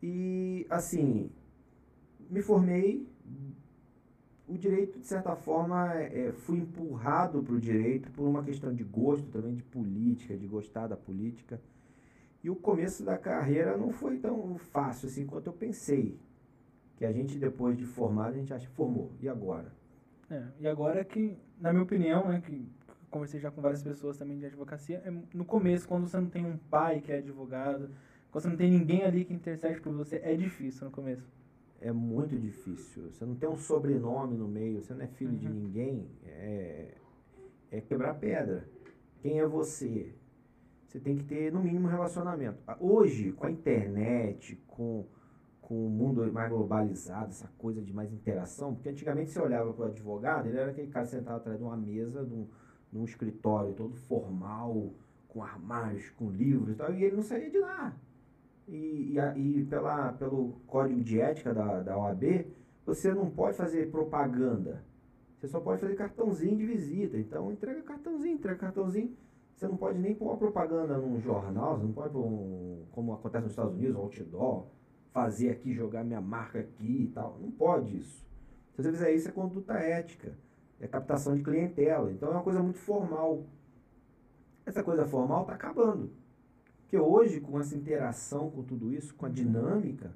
E 0.01 0.65
assim, 0.69 1.29
me 2.29 2.41
formei, 2.41 3.07
o 4.49 4.57
direito, 4.57 4.99
de 4.99 5.05
certa 5.05 5.35
forma, 5.35 5.93
é, 5.93 6.31
fui 6.31 6.57
empurrado 6.57 7.43
para 7.43 7.53
o 7.53 7.59
direito 7.59 8.09
por 8.11 8.27
uma 8.27 8.43
questão 8.43 8.73
de 8.73 8.83
gosto 8.83 9.29
também, 9.29 9.53
de 9.53 9.61
política, 9.61 10.35
de 10.35 10.47
gostar 10.47 10.87
da 10.87 10.97
política. 10.97 11.61
E 12.43 12.49
o 12.49 12.55
começo 12.55 13.03
da 13.05 13.17
carreira 13.17 13.77
não 13.77 13.91
foi 13.91 14.17
tão 14.17 14.57
fácil 14.57 15.07
assim 15.07 15.25
quanto 15.25 15.47
eu 15.47 15.53
pensei. 15.53 16.17
Que 16.97 17.05
a 17.05 17.11
gente, 17.11 17.37
depois 17.37 17.77
de 17.77 17.85
formado, 17.85 18.29
a 18.29 18.37
gente 18.37 18.51
acha 18.51 18.67
que 18.67 18.75
formou. 18.75 19.11
E 19.21 19.29
agora? 19.29 19.71
É, 20.29 20.43
e 20.59 20.67
agora 20.67 21.05
que, 21.05 21.37
na 21.61 21.71
minha 21.71 21.83
opinião, 21.83 22.27
né, 22.27 22.41
que 22.41 22.67
conversei 23.09 23.39
já 23.39 23.51
com 23.51 23.61
várias 23.61 23.83
pessoas 23.83 24.17
também 24.17 24.37
de 24.39 24.47
advocacia, 24.47 25.01
é 25.05 25.11
no 25.33 25.45
começo, 25.45 25.87
quando 25.87 26.07
você 26.07 26.19
não 26.19 26.29
tem 26.29 26.45
um 26.45 26.57
pai 26.57 27.01
que 27.01 27.11
é 27.11 27.17
advogado, 27.19 27.89
quando 28.31 28.43
você 28.43 28.49
não 28.49 28.57
tem 28.57 28.71
ninguém 28.71 29.03
ali 29.03 29.25
que 29.25 29.33
intercede 29.33 29.79
por 29.79 29.93
você, 29.93 30.17
é 30.23 30.35
difícil 30.35 30.85
no 30.85 30.91
começo. 30.91 31.38
É 31.81 31.91
muito 31.91 32.37
difícil. 32.37 33.09
Você 33.11 33.25
não 33.25 33.35
tem 33.35 33.47
um 33.47 33.57
sobrenome 33.57 34.35
no 34.35 34.47
meio, 34.47 34.83
você 34.83 34.93
não 34.93 35.03
é 35.03 35.07
filho 35.07 35.31
uhum. 35.31 35.37
de 35.37 35.49
ninguém, 35.49 36.07
é, 36.25 36.93
é 37.71 37.81
quebrar 37.81 38.15
pedra. 38.15 38.67
Quem 39.21 39.39
é 39.39 39.47
você? 39.47 40.13
Você 40.87 40.99
tem 40.99 41.15
que 41.15 41.23
ter, 41.23 41.51
no 41.53 41.61
mínimo, 41.61 41.87
relacionamento. 41.87 42.57
Hoje, 42.79 43.31
com 43.31 43.45
a 43.45 43.51
internet, 43.51 44.55
com, 44.67 45.05
com 45.61 45.85
o 45.85 45.89
mundo 45.89 46.31
mais 46.33 46.49
globalizado, 46.49 47.29
essa 47.29 47.47
coisa 47.57 47.81
de 47.81 47.93
mais 47.93 48.11
interação, 48.11 48.73
porque 48.73 48.89
antigamente 48.89 49.29
você 49.29 49.39
olhava 49.39 49.71
para 49.71 49.85
o 49.85 49.87
advogado, 49.87 50.47
ele 50.47 50.57
era 50.57 50.71
aquele 50.71 50.87
cara 50.87 51.05
sentado 51.05 51.37
atrás 51.37 51.57
de 51.57 51.63
uma 51.63 51.77
mesa, 51.77 52.25
de 52.25 52.33
um, 52.33 52.47
num 52.91 53.05
escritório 53.05 53.73
todo 53.73 53.93
formal, 53.93 54.91
com 55.27 55.43
armários, 55.43 56.09
com 56.11 56.31
livros 56.31 56.71
e 56.71 56.75
tal, 56.75 56.93
e 56.93 57.03
ele 57.03 57.15
não 57.15 57.23
saía 57.23 57.49
de 57.49 57.59
lá. 57.59 57.95
E, 58.71 59.17
e, 59.17 59.59
e 59.59 59.65
pela, 59.65 60.13
pelo 60.13 60.53
código 60.67 61.01
de 61.01 61.19
ética 61.19 61.53
da, 61.53 61.81
da 61.81 61.97
OAB, 61.97 62.45
você 62.85 63.13
não 63.13 63.29
pode 63.29 63.57
fazer 63.57 63.89
propaganda. 63.89 64.83
Você 65.37 65.47
só 65.47 65.59
pode 65.59 65.81
fazer 65.81 65.95
cartãozinho 65.95 66.57
de 66.57 66.65
visita. 66.65 67.17
Então, 67.17 67.51
entrega 67.51 67.81
cartãozinho, 67.81 68.35
entrega 68.35 68.59
cartãozinho. 68.59 69.15
Você 69.55 69.67
não 69.67 69.75
pode 69.75 69.97
nem 69.97 70.13
pôr 70.13 70.25
uma 70.25 70.37
propaganda 70.37 70.97
num 70.97 71.19
jornal, 71.19 71.77
você 71.77 71.85
não 71.85 71.93
pode 71.93 72.13
pôr 72.13 72.25
um, 72.25 72.85
como 72.91 73.13
acontece 73.13 73.43
nos 73.43 73.51
Estados 73.51 73.73
Unidos, 73.73 73.95
um 73.95 73.99
outdoor, 73.99 74.67
fazer 75.11 75.49
aqui, 75.49 75.73
jogar 75.73 76.03
minha 76.03 76.21
marca 76.21 76.59
aqui 76.59 77.03
e 77.03 77.11
tal. 77.13 77.37
Não 77.41 77.51
pode 77.51 77.97
isso. 77.97 78.25
Se 78.75 78.83
você 78.83 78.91
fizer 78.91 79.11
isso, 79.11 79.27
é 79.27 79.31
conduta 79.31 79.73
ética 79.73 80.33
é 80.79 80.87
captação 80.87 81.35
de 81.35 81.43
clientela. 81.43 82.11
Então 82.11 82.29
é 82.29 82.31
uma 82.31 82.43
coisa 82.43 82.61
muito 82.61 82.79
formal. 82.79 83.43
Essa 84.65 84.83
coisa 84.83 85.05
formal 85.05 85.41
está 85.41 85.53
acabando. 85.53 86.11
Porque 86.89 86.97
hoje, 86.97 87.39
com 87.39 87.59
essa 87.59 87.77
interação 87.77 88.49
com 88.49 88.63
tudo 88.63 88.91
isso, 88.91 89.13
com 89.13 89.27
a 89.27 89.29
dinâmica, 89.29 90.11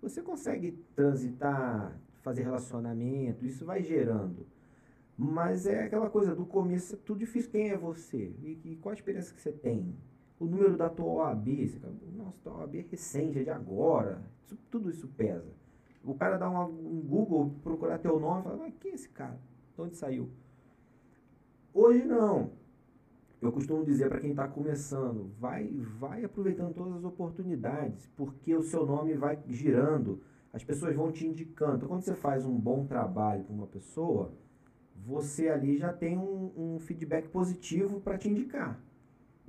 você 0.00 0.22
consegue 0.22 0.78
transitar, 0.94 1.98
fazer 2.20 2.44
relacionamento, 2.44 3.44
isso 3.44 3.64
vai 3.64 3.82
gerando. 3.82 4.46
Mas 5.18 5.66
é 5.66 5.82
aquela 5.82 6.08
coisa 6.08 6.32
do 6.32 6.46
começo, 6.46 6.94
é 6.94 6.98
tudo 7.04 7.18
difícil. 7.18 7.50
Quem 7.50 7.70
é 7.70 7.76
você? 7.76 8.32
E, 8.40 8.60
e 8.64 8.76
qual 8.76 8.92
a 8.92 8.94
experiência 8.94 9.34
que 9.34 9.40
você 9.40 9.50
tem? 9.50 9.96
O 10.38 10.44
número 10.44 10.76
da 10.76 10.88
tua 10.88 11.06
OAB, 11.06 11.66
você 11.66 11.80
fala, 11.80 11.94
nossa, 12.16 12.38
tua 12.44 12.58
OAB 12.58 12.76
é 12.76 12.84
recente, 12.88 13.40
é 13.40 13.42
de 13.42 13.50
agora. 13.50 14.22
Isso, 14.46 14.56
tudo 14.70 14.90
isso 14.90 15.08
pesa. 15.08 15.52
O 16.04 16.14
cara 16.14 16.38
dá 16.38 16.48
uma, 16.48 16.66
um 16.66 17.00
Google, 17.00 17.52
procurar 17.64 17.98
teu 17.98 18.20
nome 18.20 18.44
fala, 18.44 18.58
mas 18.58 18.74
quem 18.78 18.92
é 18.92 18.94
esse 18.94 19.08
cara? 19.08 19.40
De 19.74 19.82
onde 19.82 19.96
saiu? 19.96 20.30
Hoje 21.74 22.04
não. 22.04 22.52
Eu 23.42 23.50
costumo 23.50 23.84
dizer 23.84 24.08
para 24.08 24.20
quem 24.20 24.30
está 24.30 24.46
começando, 24.46 25.32
vai, 25.40 25.68
vai 25.98 26.24
aproveitando 26.24 26.72
todas 26.72 26.94
as 26.94 27.04
oportunidades, 27.04 28.06
porque 28.16 28.54
o 28.54 28.62
seu 28.62 28.86
nome 28.86 29.14
vai 29.14 29.36
girando, 29.48 30.22
as 30.52 30.62
pessoas 30.62 30.94
vão 30.94 31.10
te 31.10 31.26
indicando. 31.26 31.78
Então, 31.78 31.88
quando 31.88 32.02
você 32.02 32.14
faz 32.14 32.46
um 32.46 32.56
bom 32.56 32.86
trabalho 32.86 33.42
para 33.42 33.52
uma 33.52 33.66
pessoa, 33.66 34.32
você 34.94 35.48
ali 35.48 35.76
já 35.76 35.92
tem 35.92 36.16
um, 36.16 36.52
um 36.56 36.78
feedback 36.78 37.26
positivo 37.30 38.00
para 38.00 38.16
te 38.16 38.30
indicar. 38.30 38.80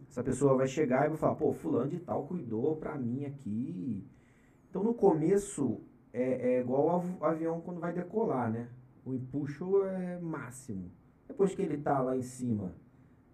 Essa 0.09 0.23
pessoa 0.23 0.55
vai 0.55 0.67
chegar 0.67 1.05
e 1.05 1.09
vai 1.09 1.17
falar, 1.17 1.35
pô, 1.35 1.53
fulano 1.53 1.91
de 1.91 1.99
tal 1.99 2.25
cuidou 2.25 2.75
para 2.77 2.97
mim 2.97 3.25
aqui. 3.25 4.03
Então, 4.71 4.83
no 4.83 4.95
começo, 4.95 5.81
é, 6.11 6.55
é 6.55 6.61
igual 6.61 7.05
o 7.21 7.23
avião 7.23 7.61
quando 7.61 7.79
vai 7.79 7.93
decolar, 7.93 8.51
né? 8.51 8.69
O 9.05 9.13
empuxo 9.13 9.83
é 9.83 10.19
máximo. 10.19 10.89
Depois 11.27 11.53
que 11.53 11.61
ele 11.61 11.75
está 11.75 12.01
lá 12.01 12.17
em 12.17 12.23
cima, 12.23 12.73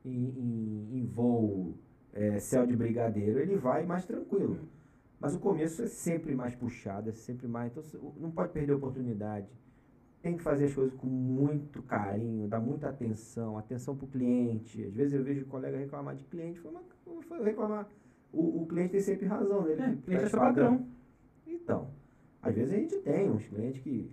em, 0.06 0.12
em, 0.12 1.00
em 1.00 1.06
voo, 1.06 1.78
é, 2.14 2.40
céu 2.40 2.66
de 2.66 2.76
brigadeiro, 2.76 3.40
ele 3.40 3.56
vai 3.56 3.86
mais 3.86 4.06
tranquilo. 4.06 4.60
Mas 5.20 5.36
o 5.36 5.40
começo 5.40 5.84
é 5.84 5.88
sempre 5.88 6.34
mais 6.34 6.56
puxado, 6.56 7.10
é 7.10 7.14
sempre 7.14 7.48
mais. 7.48 7.72
Então 7.72 8.14
não 8.18 8.32
pode 8.32 8.54
perder 8.54 8.74
a 8.74 8.78
oportunidade. 8.78 9.48
Tem 10.22 10.36
que 10.36 10.44
fazer 10.44 10.66
as 10.66 10.74
coisas 10.74 10.94
com 10.96 11.08
muito 11.08 11.82
carinho, 11.84 12.48
dar 12.48 12.60
muita 12.60 12.90
atenção, 12.90 13.58
atenção 13.58 13.96
para 13.96 14.06
o 14.06 14.08
cliente. 14.10 14.84
Às 14.84 14.94
vezes 14.94 15.14
eu 15.14 15.24
vejo 15.24 15.46
colega 15.46 15.78
reclamar 15.78 16.16
de 16.16 16.24
cliente, 16.26 16.60
vou 16.60 16.74
reclamar. 17.44 17.88
O, 18.32 18.64
o 18.64 18.68
cliente 18.68 18.92
tem 18.92 19.02
sempre 19.02 19.26
razão, 19.26 19.64
né? 19.64 19.72
Ele 19.72 19.82
é, 19.82 19.96
cliente 19.96 20.26
é 20.26 20.30
padrão. 20.30 20.88
Então, 21.48 21.90
às 22.42 22.56
vezes 22.56 22.74
a 22.74 22.78
gente 22.78 22.98
tem 22.98 23.30
uns 23.30 23.46
clientes 23.46 23.82
que 23.82 24.12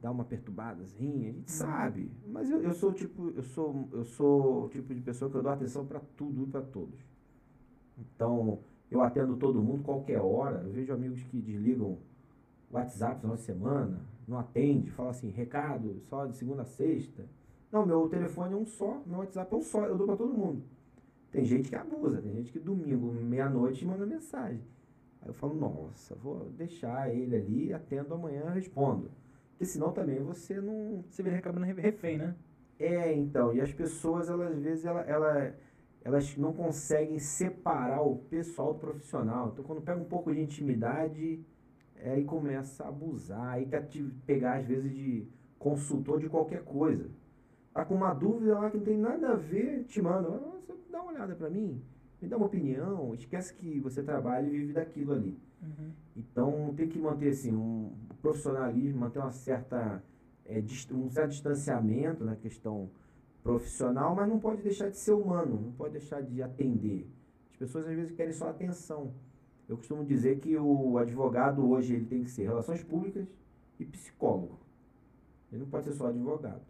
dá 0.00 0.10
uma 0.10 0.24
perturbadazinha, 0.24 1.30
a 1.30 1.32
gente 1.32 1.52
uhum. 1.52 1.58
sabe. 1.58 2.10
Mas 2.26 2.50
eu, 2.50 2.62
eu 2.62 2.72
sou 2.72 2.92
tipo, 2.92 3.30
eu 3.36 3.42
sou, 3.42 3.88
eu 3.92 4.04
sou 4.04 4.64
o 4.64 4.68
tipo 4.68 4.94
de 4.94 5.00
pessoa 5.00 5.30
que 5.30 5.36
eu 5.36 5.42
dou 5.42 5.52
atenção 5.52 5.84
para 5.86 6.00
tudo 6.16 6.42
e 6.42 6.46
para 6.46 6.62
todos. 6.62 6.98
Então, 7.98 8.60
eu 8.90 9.02
atendo 9.02 9.36
todo 9.36 9.62
mundo 9.62 9.82
qualquer 9.82 10.20
hora. 10.20 10.62
Eu 10.62 10.70
vejo 10.70 10.92
amigos 10.92 11.22
que 11.24 11.40
desligam 11.40 11.98
o 12.70 12.76
WhatsApp 12.76 13.26
na 13.26 13.36
semana, 13.36 14.00
não 14.26 14.38
atende, 14.38 14.90
fala 14.90 15.10
assim, 15.10 15.28
recado 15.30 16.00
só 16.02 16.24
de 16.24 16.36
segunda 16.36 16.62
a 16.62 16.64
sexta. 16.66 17.24
Não, 17.70 17.84
meu 17.84 18.08
telefone 18.08 18.54
é 18.54 18.56
um 18.56 18.66
só, 18.66 19.02
meu 19.06 19.18
WhatsApp 19.18 19.52
é 19.52 19.56
um 19.56 19.62
só, 19.62 19.84
eu 19.84 19.96
dou 19.96 20.06
para 20.06 20.16
todo 20.16 20.32
mundo. 20.32 20.62
Tem 21.30 21.44
gente 21.44 21.68
que 21.68 21.76
abusa, 21.76 22.20
tem 22.20 22.32
gente 22.32 22.50
que 22.50 22.58
domingo, 22.58 23.12
meia-noite, 23.12 23.84
manda 23.84 24.04
mensagem. 24.04 24.62
Aí 25.22 25.28
eu 25.28 25.34
falo, 25.34 25.54
nossa, 25.54 26.14
vou 26.16 26.50
deixar 26.50 27.14
ele 27.14 27.36
ali, 27.36 27.72
atendo 27.72 28.14
amanhã, 28.14 28.50
respondo. 28.50 29.10
Porque 29.60 29.72
senão 29.72 29.92
também 29.92 30.18
você 30.22 30.58
não. 30.58 31.04
Você 31.10 31.22
vira 31.22 31.36
acabando 31.36 31.66
refém, 31.66 32.16
né? 32.16 32.34
É, 32.78 33.12
então. 33.12 33.52
E 33.52 33.60
as 33.60 33.70
pessoas, 33.70 34.30
elas, 34.30 34.52
às 34.52 34.62
vezes, 34.62 34.86
ela, 34.86 35.02
ela, 35.02 35.54
elas 36.02 36.34
não 36.38 36.50
conseguem 36.54 37.18
separar 37.18 38.00
o 38.00 38.16
pessoal 38.16 38.72
do 38.72 38.80
profissional. 38.80 39.50
Então, 39.52 39.62
quando 39.62 39.82
pega 39.82 40.00
um 40.00 40.06
pouco 40.06 40.32
de 40.32 40.40
intimidade, 40.40 41.44
é, 41.94 42.12
aí 42.12 42.24
começa 42.24 42.84
a 42.84 42.88
abusar. 42.88 43.48
Aí 43.48 43.66
quer 43.66 43.86
te 43.86 44.02
pegar, 44.24 44.60
às 44.60 44.64
vezes, 44.64 44.90
de 44.94 45.28
consultor 45.58 46.18
de 46.18 46.30
qualquer 46.30 46.64
coisa. 46.64 47.10
Tá 47.74 47.84
com 47.84 47.96
uma 47.96 48.14
dúvida 48.14 48.58
lá 48.58 48.70
que 48.70 48.78
não 48.78 48.84
tem 48.84 48.96
nada 48.96 49.32
a 49.32 49.36
ver, 49.36 49.84
te 49.84 50.00
manda. 50.00 50.30
Você 50.66 50.74
dá 50.90 51.02
uma 51.02 51.12
olhada 51.12 51.34
para 51.34 51.50
mim, 51.50 51.82
me 52.18 52.28
dá 52.28 52.38
uma 52.38 52.46
opinião. 52.46 53.12
Esquece 53.12 53.52
que 53.52 53.78
você 53.78 54.02
trabalha 54.02 54.46
e 54.46 54.50
vive 54.50 54.72
daquilo 54.72 55.12
ali. 55.12 55.38
Uhum. 55.62 55.90
Então 56.16 56.72
tem 56.74 56.88
que 56.88 56.98
manter 56.98 57.28
assim, 57.28 57.54
um 57.54 57.92
profissionalismo, 58.20 59.00
manter 59.00 59.18
uma 59.18 59.30
certa, 59.30 60.02
é, 60.44 60.62
um 60.92 61.10
certo 61.10 61.30
distanciamento 61.30 62.24
na 62.24 62.36
questão 62.36 62.90
profissional, 63.42 64.14
mas 64.14 64.28
não 64.28 64.38
pode 64.38 64.62
deixar 64.62 64.90
de 64.90 64.96
ser 64.96 65.12
humano, 65.12 65.60
não 65.60 65.72
pode 65.72 65.92
deixar 65.92 66.22
de 66.22 66.42
atender. 66.42 67.08
As 67.52 67.56
pessoas 67.56 67.86
às 67.86 67.94
vezes 67.94 68.12
querem 68.12 68.32
só 68.32 68.48
atenção. 68.48 69.12
Eu 69.68 69.76
costumo 69.76 70.04
dizer 70.04 70.38
que 70.40 70.56
o 70.56 70.98
advogado 70.98 71.68
hoje 71.68 71.94
ele 71.94 72.06
tem 72.06 72.22
que 72.22 72.30
ser 72.30 72.42
relações 72.42 72.82
públicas 72.82 73.26
e 73.78 73.84
psicólogo. 73.84 74.58
Ele 75.50 75.62
não 75.62 75.68
pode 75.70 75.86
ser 75.86 75.92
só 75.92 76.08
advogado. 76.08 76.62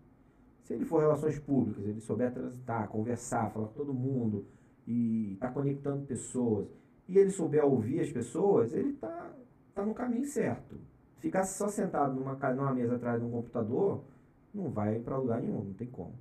Se 0.63 0.75
ele 0.75 0.85
for 0.85 1.01
relações 1.01 1.39
públicas, 1.39 1.85
ele 1.85 2.01
souber 2.01 2.33
transitar, 2.33 2.89
conversar, 2.89 3.51
falar 3.51 3.67
com 3.69 3.75
todo 3.75 3.93
mundo 3.93 4.47
e 4.87 5.33
estar 5.35 5.49
tá 5.49 5.53
conectando 5.53 6.07
pessoas, 6.07 6.69
e 7.09 7.19
ele 7.19 7.31
souber 7.31 7.65
ouvir 7.65 8.01
as 8.01 8.13
pessoas, 8.13 8.73
ele 8.73 8.91
está 8.91 9.33
tá 9.75 9.85
no 9.85 9.93
caminho 9.93 10.25
certo. 10.25 10.77
Ficar 11.21 11.45
só 11.45 11.69
sentado 11.69 12.15
numa, 12.15 12.35
numa 12.35 12.75
mesa 12.75 12.97
atrás 12.97 13.21
de 13.21 13.27
um 13.27 13.31
computador, 13.31 14.03
não 14.53 14.71
vai 14.71 14.99
para 14.99 15.19
lugar 15.19 15.41
nenhum, 15.41 15.65
não 15.65 15.75
tem 15.75 15.87
como. 15.87 16.15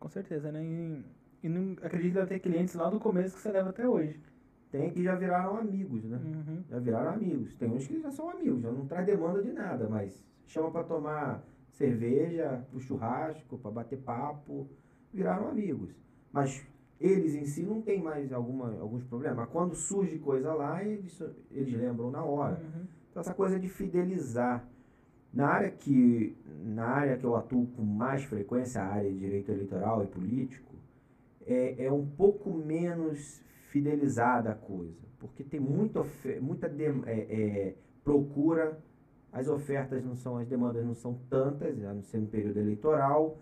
Com 0.00 0.08
certeza, 0.08 0.50
né? 0.50 0.64
E, 0.64 1.04
e 1.42 1.48
não, 1.48 1.72
acredito 1.82 2.12
que 2.12 2.18
deve 2.18 2.26
ter 2.26 2.38
clientes 2.40 2.74
lá 2.74 2.88
do 2.88 2.98
começo 2.98 3.36
que 3.36 3.42
você 3.42 3.52
leva 3.52 3.70
até 3.70 3.86
hoje. 3.86 4.18
Tem 4.70 4.90
que 4.90 5.02
já 5.02 5.14
viraram 5.14 5.58
amigos, 5.58 6.04
né? 6.04 6.18
Uhum. 6.24 6.64
Já 6.68 6.78
viraram 6.78 7.12
amigos. 7.12 7.54
Tem 7.54 7.70
uns 7.70 7.86
que 7.86 8.00
já 8.00 8.10
são 8.10 8.30
amigos, 8.30 8.62
já 8.62 8.72
não 8.72 8.86
traz 8.86 9.06
demanda 9.06 9.42
de 9.42 9.52
nada, 9.52 9.88
mas 9.88 10.24
chama 10.46 10.70
para 10.70 10.84
tomar 10.84 11.44
cerveja, 11.70 12.64
pro 12.70 12.80
churrasco, 12.80 13.58
para 13.58 13.70
bater 13.70 13.98
papo, 13.98 14.66
viraram 15.12 15.48
amigos. 15.48 15.94
Mas 16.32 16.66
eles 16.98 17.34
em 17.34 17.44
si 17.44 17.62
não 17.62 17.82
tem 17.82 18.02
mais 18.02 18.32
alguma, 18.32 18.78
alguns 18.80 19.04
problemas. 19.04 19.36
Mas 19.36 19.48
quando 19.50 19.74
surge 19.74 20.18
coisa 20.18 20.52
lá, 20.54 20.82
eles, 20.82 21.22
eles 21.50 21.74
lembram 21.74 22.10
na 22.10 22.24
hora. 22.24 22.58
Uhum. 22.58 22.86
Então 23.16 23.22
essa 23.22 23.32
coisa 23.32 23.58
de 23.58 23.66
fidelizar. 23.66 24.68
Na 25.32 25.48
área, 25.48 25.70
que, 25.70 26.36
na 26.62 26.84
área 26.84 27.16
que 27.16 27.24
eu 27.24 27.34
atuo 27.34 27.66
com 27.68 27.82
mais 27.82 28.22
frequência, 28.24 28.82
a 28.82 28.86
área 28.86 29.10
de 29.10 29.18
direito 29.18 29.50
eleitoral 29.50 30.04
e 30.04 30.06
político, 30.06 30.74
é, 31.46 31.86
é 31.86 31.92
um 31.92 32.06
pouco 32.06 32.52
menos 32.52 33.42
fidelizada 33.70 34.50
a 34.50 34.54
coisa. 34.54 35.00
Porque 35.18 35.42
tem 35.42 35.58
muita, 35.58 36.04
muita 36.42 36.68
de, 36.68 36.84
é, 36.84 36.90
é, 37.06 37.74
procura 38.04 38.78
as 39.32 39.48
ofertas 39.48 40.04
não 40.04 40.14
são, 40.14 40.36
as 40.36 40.46
demandas 40.46 40.84
não 40.84 40.94
são 40.94 41.18
tantas, 41.30 41.82
a 41.84 41.94
não 41.94 42.02
ser 42.02 42.18
no 42.18 42.26
período 42.26 42.58
eleitoral, 42.58 43.38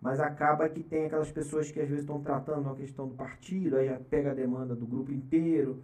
mas 0.00 0.20
acaba 0.20 0.70
que 0.70 0.82
tem 0.82 1.04
aquelas 1.04 1.30
pessoas 1.30 1.70
que 1.70 1.80
às 1.80 1.88
vezes 1.88 2.04
estão 2.04 2.22
tratando 2.22 2.62
uma 2.62 2.74
questão 2.74 3.06
do 3.06 3.14
partido, 3.14 3.76
aí 3.76 3.94
pega 4.08 4.30
a 4.30 4.34
demanda 4.34 4.74
do 4.74 4.86
grupo 4.86 5.12
inteiro. 5.12 5.82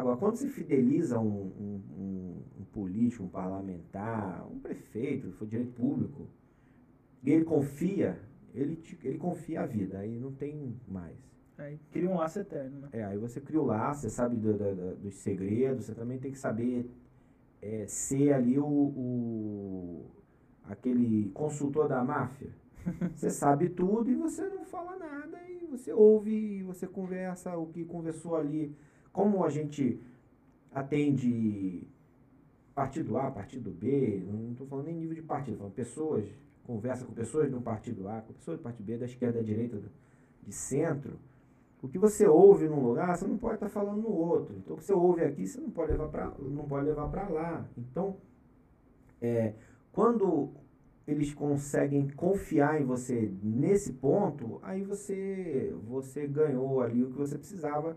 Agora, 0.00 0.16
quando 0.16 0.36
se 0.36 0.48
fideliza 0.48 1.18
um, 1.18 1.26
um, 1.28 1.82
um, 1.98 2.42
um 2.60 2.64
político, 2.72 3.24
um 3.24 3.28
parlamentar, 3.28 4.50
um 4.50 4.58
prefeito, 4.58 5.30
for 5.32 5.46
direito 5.46 5.72
público, 5.72 6.26
e 7.22 7.30
ele 7.30 7.44
confia, 7.44 8.18
ele, 8.54 8.76
te, 8.76 8.98
ele 9.04 9.18
confia 9.18 9.60
a 9.60 9.66
vida, 9.66 9.98
aí 9.98 10.18
não 10.18 10.32
tem 10.32 10.74
mais. 10.88 11.18
Aí 11.58 11.78
cria 11.92 12.08
um 12.08 12.16
laço 12.16 12.38
eterno, 12.38 12.80
né? 12.80 12.88
É, 12.92 13.04
aí 13.04 13.18
você 13.18 13.42
cria 13.42 13.60
o 13.60 13.66
laço, 13.66 14.00
você 14.00 14.10
sabe 14.10 14.36
do, 14.36 14.54
do, 14.54 14.96
dos 14.96 15.16
segredos, 15.16 15.84
você 15.84 15.94
também 15.94 16.18
tem 16.18 16.32
que 16.32 16.38
saber 16.38 16.90
é, 17.60 17.84
ser 17.86 18.32
ali 18.32 18.58
o, 18.58 18.64
o, 18.64 20.10
aquele 20.64 21.28
consultor 21.34 21.86
da 21.86 22.02
máfia. 22.02 22.50
Você 23.14 23.28
sabe 23.28 23.68
tudo 23.68 24.10
e 24.10 24.14
você 24.14 24.48
não 24.48 24.64
fala 24.64 24.96
nada 24.96 25.38
e 25.46 25.66
você 25.66 25.92
ouve 25.92 26.30
e 26.30 26.62
você 26.62 26.86
conversa 26.86 27.54
o 27.54 27.66
que 27.66 27.84
conversou 27.84 28.34
ali. 28.34 28.74
Como 29.12 29.44
a 29.44 29.50
gente 29.50 30.00
atende 30.72 31.86
partido 32.74 33.18
A, 33.18 33.30
partido 33.30 33.70
B, 33.70 34.22
não 34.26 34.52
estou 34.52 34.66
falando 34.66 34.86
nem 34.86 34.94
nível 34.94 35.14
de 35.14 35.22
partido, 35.22 35.58
falando 35.58 35.74
pessoas, 35.74 36.24
conversa 36.64 37.04
com 37.04 37.12
pessoas 37.12 37.50
do 37.50 37.60
partido 37.60 38.08
A, 38.08 38.20
com 38.20 38.32
pessoas 38.32 38.58
do 38.58 38.62
partido 38.62 38.86
B, 38.86 38.96
da 38.96 39.06
esquerda, 39.06 39.38
da 39.38 39.44
direita, 39.44 39.80
de 40.42 40.52
centro. 40.52 41.18
O 41.82 41.88
que 41.88 41.98
você 41.98 42.26
ouve 42.26 42.68
num 42.68 42.80
lugar, 42.80 43.16
você 43.16 43.26
não 43.26 43.38
pode 43.38 43.54
estar 43.54 43.66
tá 43.66 43.72
falando 43.72 44.02
no 44.02 44.12
outro. 44.12 44.54
Então, 44.56 44.74
o 44.74 44.78
que 44.78 44.84
você 44.84 44.92
ouve 44.92 45.22
aqui, 45.22 45.46
você 45.46 45.60
não 45.60 45.70
pode 45.70 45.92
levar 45.92 46.08
para 46.08 46.32
não 46.38 46.66
pode 46.66 46.86
levar 46.86 47.08
para 47.08 47.28
lá. 47.28 47.66
Então, 47.76 48.16
é, 49.20 49.54
quando 49.92 50.50
eles 51.06 51.34
conseguem 51.34 52.08
confiar 52.08 52.80
em 52.80 52.84
você 52.84 53.32
nesse 53.42 53.94
ponto, 53.94 54.60
aí 54.62 54.82
você 54.82 55.74
você 55.88 56.26
ganhou 56.26 56.80
ali 56.80 57.02
o 57.02 57.10
que 57.10 57.18
você 57.18 57.36
precisava, 57.36 57.96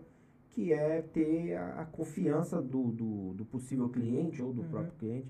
que 0.54 0.72
é 0.72 1.02
ter 1.02 1.56
a, 1.56 1.80
a 1.80 1.84
confiança 1.84 2.62
do, 2.62 2.84
do, 2.92 3.34
do, 3.34 3.44
possível 3.44 3.88
cliente 3.88 4.40
ou 4.40 4.52
do 4.52 4.62
uhum. 4.62 4.68
próprio 4.68 4.92
cliente 4.92 5.26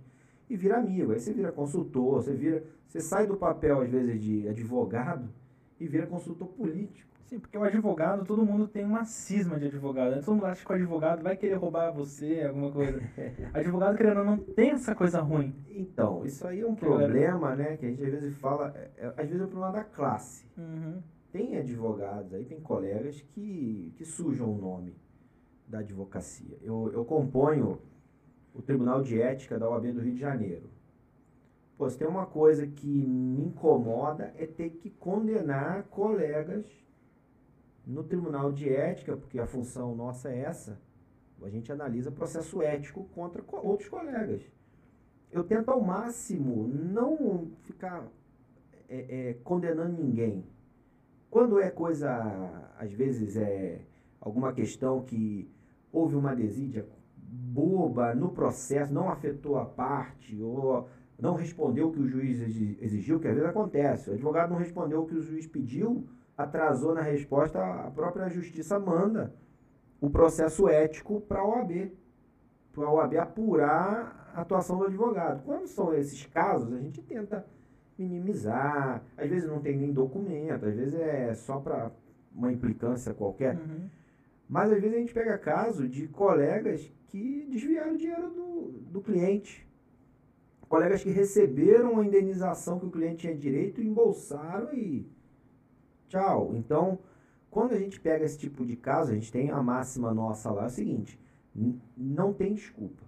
e 0.50 0.57
vira 0.57 0.76
amigo. 0.76 1.12
Aí 1.12 1.19
você 1.19 1.33
vira 1.33 1.50
consultor, 1.50 2.23
você 2.23 2.35
vira, 2.35 2.62
você 2.87 3.00
sai 3.00 3.26
do 3.26 3.35
papel 3.35 3.81
às 3.81 3.90
vezes 3.90 4.21
de 4.21 4.47
advogado 4.47 5.31
e 5.81 5.88
vira 5.88 6.07
consultor 6.07 6.49
político. 6.49 7.14
Sim, 7.25 7.38
porque 7.38 7.57
o 7.57 7.62
advogado, 7.62 8.26
todo 8.26 8.45
mundo 8.45 8.69
tem 8.69 8.85
uma 8.85 9.07
cisma 9.07 9.59
de 9.59 9.64
advogado. 9.64 10.11
Né? 10.11 10.21
Todo 10.23 10.35
mundo 10.35 10.45
acha 10.45 10.62
que 10.62 10.71
o 10.71 10.75
advogado 10.75 11.23
vai 11.23 11.35
querer 11.38 11.54
roubar 11.54 11.90
você, 11.90 12.43
alguma 12.47 12.71
coisa. 12.71 13.00
advogado, 13.54 13.97
querendo 13.97 14.19
ou 14.19 14.25
não, 14.26 14.37
tem 14.37 14.73
essa 14.73 14.95
coisa 14.95 15.23
ruim. 15.23 15.54
Então, 15.71 16.26
isso 16.26 16.47
aí 16.47 16.61
é 16.61 16.66
um 16.66 16.75
que 16.75 16.85
problema, 16.85 17.49
galera... 17.49 17.71
né? 17.71 17.76
Que 17.78 17.87
a 17.87 17.88
gente 17.88 18.04
às 18.04 18.11
vezes 18.11 18.37
fala, 18.37 18.75
é, 18.76 18.90
é, 18.99 19.07
às 19.07 19.26
vezes 19.26 19.40
é 19.40 19.45
um 19.45 19.49
problema 19.49 19.73
da 19.73 19.85
classe. 19.85 20.45
Uhum. 20.59 21.02
Tem 21.33 21.57
advogados 21.57 22.35
aí, 22.35 22.45
tem 22.45 22.61
colegas 22.61 23.23
que, 23.23 23.95
que 23.97 24.04
sujam 24.04 24.52
o 24.52 24.59
nome 24.59 24.95
da 25.66 25.78
advocacia. 25.78 26.56
Eu, 26.62 26.90
eu 26.92 27.04
componho 27.04 27.80
o 28.54 28.62
Tribunal 28.62 29.02
de 29.02 29.21
Ética 29.21 29.59
da 29.59 29.68
OAB 29.68 29.92
do 29.92 30.00
Rio 30.00 30.14
de 30.14 30.21
Janeiro. 30.21 30.71
Pô, 31.76 31.90
se 31.90 31.99
tem 31.99 32.06
uma 32.06 32.26
coisa 32.26 32.66
que 32.66 32.87
me 32.87 33.47
incomoda 33.47 34.33
é 34.38 34.47
ter 34.47 34.71
que 34.71 34.90
condenar 34.90 35.85
colegas 35.85 36.64
no 37.85 38.04
Tribunal 38.04 38.52
de 38.52 38.68
Ética, 38.68 39.16
porque 39.16 39.38
a 39.38 39.47
função 39.47 39.94
nossa 39.94 40.30
é 40.30 40.40
essa, 40.40 40.78
a 41.42 41.50
gente 41.50 41.71
analisa 41.71 42.11
processo 42.11 42.62
ético 42.62 43.04
contra 43.14 43.42
co 43.42 43.56
outros 43.59 43.88
colegas. 43.88 44.40
Eu 45.30 45.44
tento 45.44 45.68
ao 45.71 45.80
máximo 45.80 46.68
não 46.68 47.50
ficar 47.64 48.07
é, 48.88 49.31
é, 49.31 49.35
condenando 49.44 50.00
ninguém. 50.00 50.44
Quando 51.31 51.59
é 51.59 51.70
coisa, 51.70 52.72
às 52.79 52.92
vezes 52.92 53.37
é 53.37 53.81
alguma 54.25 54.53
questão 54.53 55.03
que 55.03 55.49
houve 55.93 56.17
uma 56.17 56.35
desídia 56.35 56.87
boba 57.17 58.15
no 58.15 58.31
processo, 58.31 58.93
não 58.93 59.11
afetou 59.11 59.59
a 59.59 59.65
parte, 59.65 60.41
ou 60.41 60.89
não 61.19 61.35
respondeu 61.35 61.89
o 61.89 61.93
que 61.93 62.01
o 62.01 62.07
juiz 62.07 62.41
exigiu, 62.41 63.21
que 63.21 63.29
às 63.29 63.35
vezes 63.35 63.49
acontece. 63.49 64.11
O 64.11 64.15
advogado 64.15 64.51
não 64.51 64.59
respondeu 64.59 65.03
o 65.03 65.07
que 65.07 65.15
o 65.15 65.23
juiz 65.23 65.47
pediu, 65.47 66.07
atrasou 66.37 66.95
na 66.95 67.03
resposta, 67.03 67.63
a 67.63 67.91
própria 67.91 68.29
justiça 68.29 68.79
manda 68.79 69.33
o 70.01 70.11
processo 70.11 70.69
ético 70.69 71.21
para 71.21 71.41
a 71.41 71.47
OAB, 71.47 71.93
para 72.73 72.87
a 72.87 72.93
OAB 72.93 73.17
apurar 73.17 74.33
a 74.35 74.41
atuação 74.41 74.79
do 74.79 74.85
advogado. 74.85 75.43
Quando 75.45 75.67
são 75.67 75.95
esses 75.95 76.27
casos, 76.27 76.73
a 76.73 76.81
gente 76.81 77.01
tenta 77.03 77.47
minimizar, 77.97 79.03
às 79.17 79.29
vezes 79.29 79.49
não 79.49 79.61
tem 79.61 79.77
nem 79.77 79.93
documento, 79.93 80.67
às 80.67 80.75
vezes 80.75 80.95
é 80.95 81.33
só 81.35 81.61
para 81.61 81.93
uma 82.35 82.53
implicância 82.53 83.15
qualquer. 83.15 83.55
Uhum. 83.57 83.89
Mas 84.48 84.70
às 84.70 84.80
vezes 84.80 84.96
a 84.96 85.00
gente 85.00 85.14
pega 85.14 85.38
caso 85.38 85.88
de 85.88 86.07
colegas 86.09 86.92
que 87.07 87.46
desviaram 87.50 87.94
o 87.94 87.96
dinheiro 87.96 88.30
do, 88.30 88.70
do 88.90 89.00
cliente. 89.00 89.66
Colegas 90.68 91.02
que 91.02 91.11
receberam 91.11 91.98
a 91.98 92.04
indenização 92.04 92.78
que 92.78 92.87
o 92.87 92.90
cliente 92.90 93.18
tinha 93.18 93.35
direito, 93.35 93.80
embolsaram 93.80 94.72
e 94.74 95.07
tchau. 96.09 96.54
Então, 96.57 96.98
quando 97.50 97.72
a 97.72 97.78
gente 97.78 98.00
pega 98.00 98.24
esse 98.24 98.38
tipo 98.38 98.64
de 98.66 98.76
caso, 98.76 99.12
a 99.12 99.14
gente 99.14 99.30
tem 99.30 99.50
a 99.50 99.62
máxima 99.62 100.12
nossa 100.12 100.50
lá, 100.50 100.64
é 100.64 100.66
o 100.66 100.70
seguinte, 100.70 101.18
não 101.96 102.33
tem 102.33 102.54
desculpa. 102.54 103.04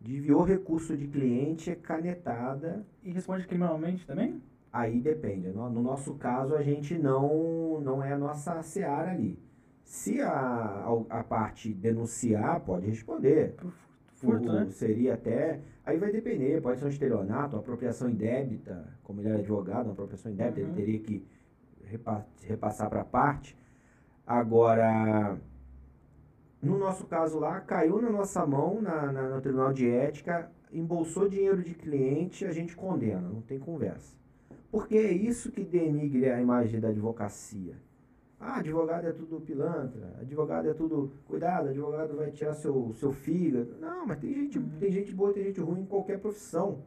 Desviou 0.00 0.42
recurso 0.44 0.96
de 0.96 1.08
cliente, 1.08 1.70
é 1.70 1.74
canetada. 1.74 2.86
E 3.02 3.10
responde 3.10 3.46
criminalmente 3.46 4.06
também? 4.06 4.40
Aí 4.72 5.00
depende. 5.00 5.48
No, 5.48 5.68
no, 5.68 5.82
nosso 5.82 6.14
caso, 6.14 6.54
a 6.54 6.62
gente 6.62 6.96
não, 6.96 7.80
não 7.80 8.02
é 8.02 8.12
a 8.12 8.18
nossa 8.18 8.62
seara 8.62 9.10
ali. 9.10 9.38
Se 9.86 10.20
a, 10.20 10.84
a, 11.08 11.22
parte 11.22 11.72
denunciar, 11.72 12.58
pode 12.60 12.88
responder. 12.88 13.52
Por 13.52 13.72
furto, 14.16 14.52
né? 14.52 14.66
Seria 14.70 15.14
até... 15.14 15.60
Aí 15.84 15.96
vai 15.96 16.10
depender, 16.10 16.60
pode 16.60 16.80
ser 16.80 16.86
um 16.86 16.88
estelionato, 16.88 17.56
apropriação 17.56 18.10
indébita, 18.10 18.84
como 19.04 19.20
ele 19.20 19.28
era 19.28 19.38
advogado, 19.38 19.86
uma 19.86 19.92
apropriação 19.92 20.32
indébita, 20.32 20.60
uhum. 20.60 20.66
ele 20.66 20.74
teria 20.74 20.98
que 20.98 21.24
repassar 22.42 22.90
para 22.90 23.02
a 23.02 23.04
parte. 23.04 23.56
Agora, 24.26 25.38
no 26.60 26.76
nosso 26.76 27.06
caso 27.06 27.38
lá, 27.38 27.60
caiu 27.60 28.02
na 28.02 28.10
nossa 28.10 28.44
mão, 28.44 28.82
na, 28.82 29.12
na, 29.12 29.28
no 29.36 29.40
Tribunal 29.40 29.72
de 29.72 29.88
Ética, 29.88 30.50
embolsou 30.72 31.28
dinheiro 31.28 31.62
de 31.62 31.74
cliente, 31.74 32.44
a 32.44 32.50
gente 32.50 32.74
condena, 32.74 33.20
não 33.20 33.40
tem 33.40 33.60
conversa. 33.60 34.16
Porque 34.68 34.96
é 34.96 35.12
isso 35.12 35.52
que 35.52 35.62
denigre 35.62 36.28
a 36.28 36.40
imagem 36.40 36.80
da 36.80 36.88
advocacia. 36.88 37.85
Ah, 38.38 38.58
advogado 38.58 39.06
é 39.06 39.12
tudo 39.12 39.40
pilantra, 39.40 40.14
advogado 40.20 40.68
é 40.68 40.74
tudo. 40.74 41.12
Cuidado, 41.26 41.70
advogado 41.70 42.16
vai 42.16 42.30
tirar 42.30 42.54
seu, 42.54 42.92
seu 42.94 43.10
fígado. 43.12 43.76
Não, 43.80 44.06
mas 44.06 44.18
tem 44.18 44.32
gente, 44.32 44.58
uhum. 44.58 44.68
tem 44.78 44.92
gente 44.92 45.14
boa, 45.14 45.32
tem 45.32 45.44
gente 45.44 45.60
ruim 45.60 45.80
em 45.80 45.86
qualquer 45.86 46.18
profissão. 46.18 46.82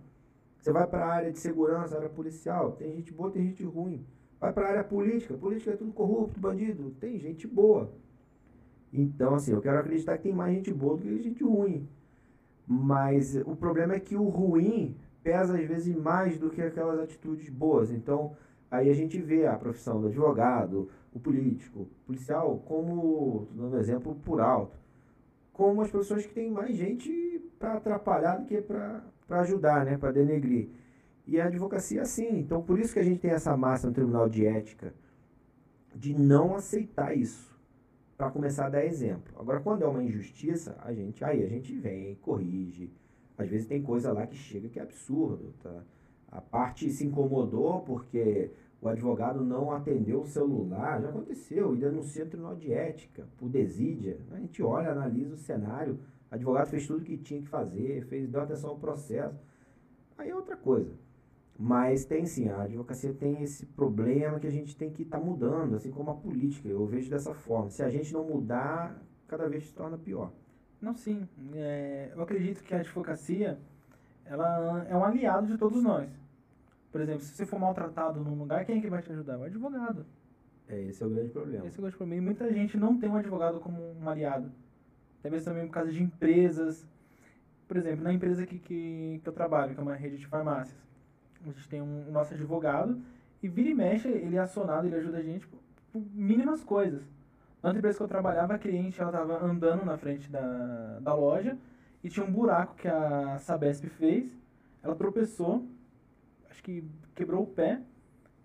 Você 0.60 0.72
vai 0.72 0.86
para 0.86 1.06
a 1.06 1.10
área 1.10 1.32
de 1.32 1.40
segurança, 1.40 1.96
área 1.96 2.10
policial, 2.10 2.74
tem 2.74 2.94
gente 2.94 3.12
boa, 3.14 3.32
tem 3.32 3.44
gente 3.44 3.64
ruim. 3.64 4.06
Vai 4.40 4.54
para 4.54 4.68
a 4.68 4.70
área 4.70 4.84
política. 4.84 5.34
Política 5.36 5.72
é 5.72 5.76
tudo 5.76 5.92
corrupto, 5.92 6.40
bandido. 6.40 6.92
Tem 7.00 7.18
gente 7.20 7.48
boa. 7.48 7.92
Então, 8.92 9.36
assim, 9.36 9.52
eu 9.52 9.62
quero 9.62 9.80
acreditar 9.80 10.18
que 10.18 10.24
tem 10.24 10.34
mais 10.34 10.56
gente 10.56 10.74
boa 10.74 10.98
do 10.98 11.04
que 11.04 11.22
gente 11.22 11.44
ruim. 11.44 11.88
Mas 12.68 13.36
o 13.46 13.56
problema 13.56 13.96
é 13.96 14.00
que 14.00 14.16
o 14.16 14.30
ruim 14.30 14.96
pesa 15.24 15.58
às 15.58 15.68
vezes 15.68 15.96
mais 15.96 16.38
do 16.38 16.50
que 16.50 16.62
aquelas 16.62 17.00
atitudes 17.00 17.50
boas. 17.50 17.92
Então, 17.92 18.36
aí 18.70 18.90
a 18.90 18.94
gente 18.94 19.20
vê 19.20 19.46
a 19.46 19.58
profissão 19.58 20.00
do 20.00 20.08
advogado, 20.08 20.90
o 21.14 21.20
político, 21.20 21.82
o 21.82 22.06
policial, 22.06 22.62
como, 22.66 23.48
dando 23.52 23.78
exemplo 23.78 24.16
por 24.24 24.40
alto, 24.40 24.78
como 25.54 25.82
as 25.82 25.92
pessoas 25.92 26.26
que 26.26 26.34
têm 26.34 26.52
mais 26.52 26.76
gente 26.76 27.42
para 27.58 27.74
atrapalhar 27.74 28.38
do 28.38 28.46
que 28.46 28.62
para 28.62 29.02
ajudar, 29.30 29.86
né, 29.86 29.98
para 29.98 30.12
denegrir. 30.12 30.70
E 31.28 31.40
a 31.40 31.46
advocacia, 31.46 32.06
sim. 32.06 32.40
Então, 32.40 32.62
por 32.62 32.80
isso 32.80 32.94
que 32.94 33.00
a 33.00 33.04
gente 33.04 33.20
tem 33.20 33.32
essa 33.32 33.56
massa 33.56 33.88
no 33.88 33.94
Tribunal 33.94 34.28
de 34.28 34.46
Ética 34.46 34.94
de 35.94 36.18
não 36.18 36.56
aceitar 36.56 37.16
isso, 37.16 37.50
para 38.20 38.30
começar 38.32 38.66
a 38.66 38.70
dar 38.70 38.86
exemplo. 38.86 39.34
Agora, 39.40 39.62
quando 39.62 39.84
é 39.84 39.88
uma 39.88 40.04
injustiça, 40.04 40.78
a 40.84 40.94
gente 40.94 41.24
aí 41.24 41.42
a 41.42 41.48
gente 41.48 41.74
vem, 41.74 42.16
corrige. 42.16 42.92
Às 43.38 43.48
vezes 43.48 43.66
tem 43.66 43.82
coisa 43.82 44.12
lá 44.12 44.28
que 44.28 44.36
chega 44.36 44.68
que 44.68 44.78
é 44.78 44.82
absurdo, 44.82 45.54
tá? 45.64 45.84
A 46.32 46.42
parte 46.42 46.90
se 46.90 47.06
incomodou 47.06 47.82
porque 47.82 48.52
o 48.82 48.88
advogado 48.88 49.44
não 49.44 49.72
atendeu 49.72 50.22
o 50.22 50.28
celular, 50.28 51.02
já 51.02 51.10
aconteceu, 51.10 51.76
e 51.76 51.80
denuncia 51.80 52.24
o 52.24 52.28
Tribunal 52.28 52.56
de 52.56 52.72
Ética 52.72 53.28
por 53.38 53.50
desídia. 53.50 54.18
A 54.32 54.40
gente 54.40 54.62
olha, 54.64 54.92
analisa 54.92 55.34
o 55.34 55.38
cenário, 55.38 56.00
o 56.32 56.36
advogado 56.36 56.68
fez 56.68 56.88
tudo 56.88 57.02
o 57.02 57.04
que 57.04 57.18
tinha 57.18 57.42
que 57.42 57.50
fazer, 57.50 58.06
fez, 58.06 58.30
deu 58.30 58.42
atenção 58.42 58.70
ao 58.72 58.78
processo. 58.78 59.38
Aí 60.18 60.30
é 60.30 60.36
outra 60.36 60.56
coisa. 60.56 60.94
Mas 61.58 62.06
tem 62.06 62.26
sim, 62.26 62.48
a 62.48 62.62
advocacia 62.62 63.14
tem 63.14 63.44
esse 63.44 63.66
problema 63.66 64.40
que 64.40 64.48
a 64.48 64.52
gente 64.52 64.78
tem 64.78 64.90
que 64.90 65.02
estar 65.02 65.20
tá 65.20 65.24
mudando, 65.24 65.76
assim 65.76 65.92
como 65.92 66.12
a 66.12 66.16
política. 66.16 66.70
Eu 66.70 66.86
vejo 66.86 67.10
dessa 67.10 67.34
forma. 67.34 67.70
Se 67.70 67.84
a 67.84 67.90
gente 67.90 68.14
não 68.14 68.24
mudar, 68.24 69.04
cada 69.28 69.50
vez 69.50 69.66
se 69.66 69.74
torna 69.74 69.98
pior. 69.98 70.32
Não, 70.80 70.96
sim. 70.96 71.28
É, 71.54 72.14
eu 72.16 72.22
acredito 72.22 72.64
que 72.64 72.74
a 72.74 72.80
advocacia 72.80 73.60
ela 74.30 74.86
é 74.88 74.96
um 74.96 75.04
aliado 75.04 75.48
de 75.48 75.58
todos 75.58 75.82
nós. 75.84 76.08
Por 76.92 77.02
exemplo, 77.02 77.22
se 77.22 77.34
você 77.34 77.46
for 77.46 77.60
maltratado 77.60 78.20
num 78.20 78.36
lugar, 78.36 78.64
quem 78.64 78.78
é 78.78 78.82
que 78.82 78.90
vai 78.90 79.02
te 79.02 79.12
ajudar? 79.12 79.38
O 79.38 79.44
advogado. 79.44 80.06
É, 80.68 80.80
esse 80.84 81.02
é 81.02 81.06
o 81.06 81.10
grande 81.10 81.32
problema. 81.32 81.66
Esse 81.66 81.78
é 81.78 81.80
o 81.80 81.82
grande 81.82 81.98
problema. 81.98 82.22
E 82.22 82.26
muita 82.26 82.54
gente 82.54 82.78
não 82.78 82.98
tem 82.98 83.10
um 83.10 83.16
advogado 83.16 83.60
como 83.60 83.82
um 84.00 84.08
aliado. 84.08 84.52
Até 85.20 85.30
mesmo 85.30 85.46
também 85.46 85.66
por 85.66 85.74
causa 85.74 85.92
de 85.92 86.02
empresas. 86.02 86.88
Por 87.68 87.76
exemplo, 87.76 88.04
na 88.04 88.14
empresa 88.14 88.46
que, 88.46 88.60
que, 88.60 89.20
que 89.24 89.30
eu 89.30 89.34
trabalho, 89.34 89.74
que 89.74 89.80
é 89.80 89.84
uma 89.84 89.96
rede 89.96 90.18
de 90.18 90.28
farmácias, 90.28 90.78
a 91.42 91.46
gente 91.46 91.68
tem 91.68 91.82
um, 91.82 92.12
nosso 92.12 92.34
advogado 92.34 93.00
e 93.42 93.48
vira 93.48 93.70
e 93.70 93.74
mexe, 93.74 94.08
ele 94.08 94.36
é 94.36 94.40
acionado, 94.40 94.88
ele 94.88 94.96
ajuda 94.96 95.18
a 95.18 95.24
gente 95.24 95.48
por, 95.48 95.60
por 95.92 96.04
mínimas 96.14 96.64
coisas. 96.64 97.02
Na 97.62 97.70
outra 97.70 97.80
empresa 97.80 97.98
que 97.98 98.04
eu 98.04 98.08
trabalhava, 98.08 98.56
a 98.56 98.60
cliente 98.60 99.00
ela 99.00 99.12
estava 99.12 99.44
andando 99.44 99.86
na 99.86 99.98
frente 99.98 100.30
da, 100.32 101.00
da 101.00 101.14
loja 101.14 101.58
e 102.04 102.10
tinha 102.10 102.26
um 102.26 102.32
buraco 102.32 102.76
que 102.76 102.88
a 102.88 103.38
Sabesp 103.40 103.86
fez. 103.90 104.32
Ela 104.82 104.96
tropeçou, 104.96 105.66
acho 106.50 106.64
que 106.64 106.84
quebrou 107.14 107.44
o 107.44 107.48
pé 107.48 107.82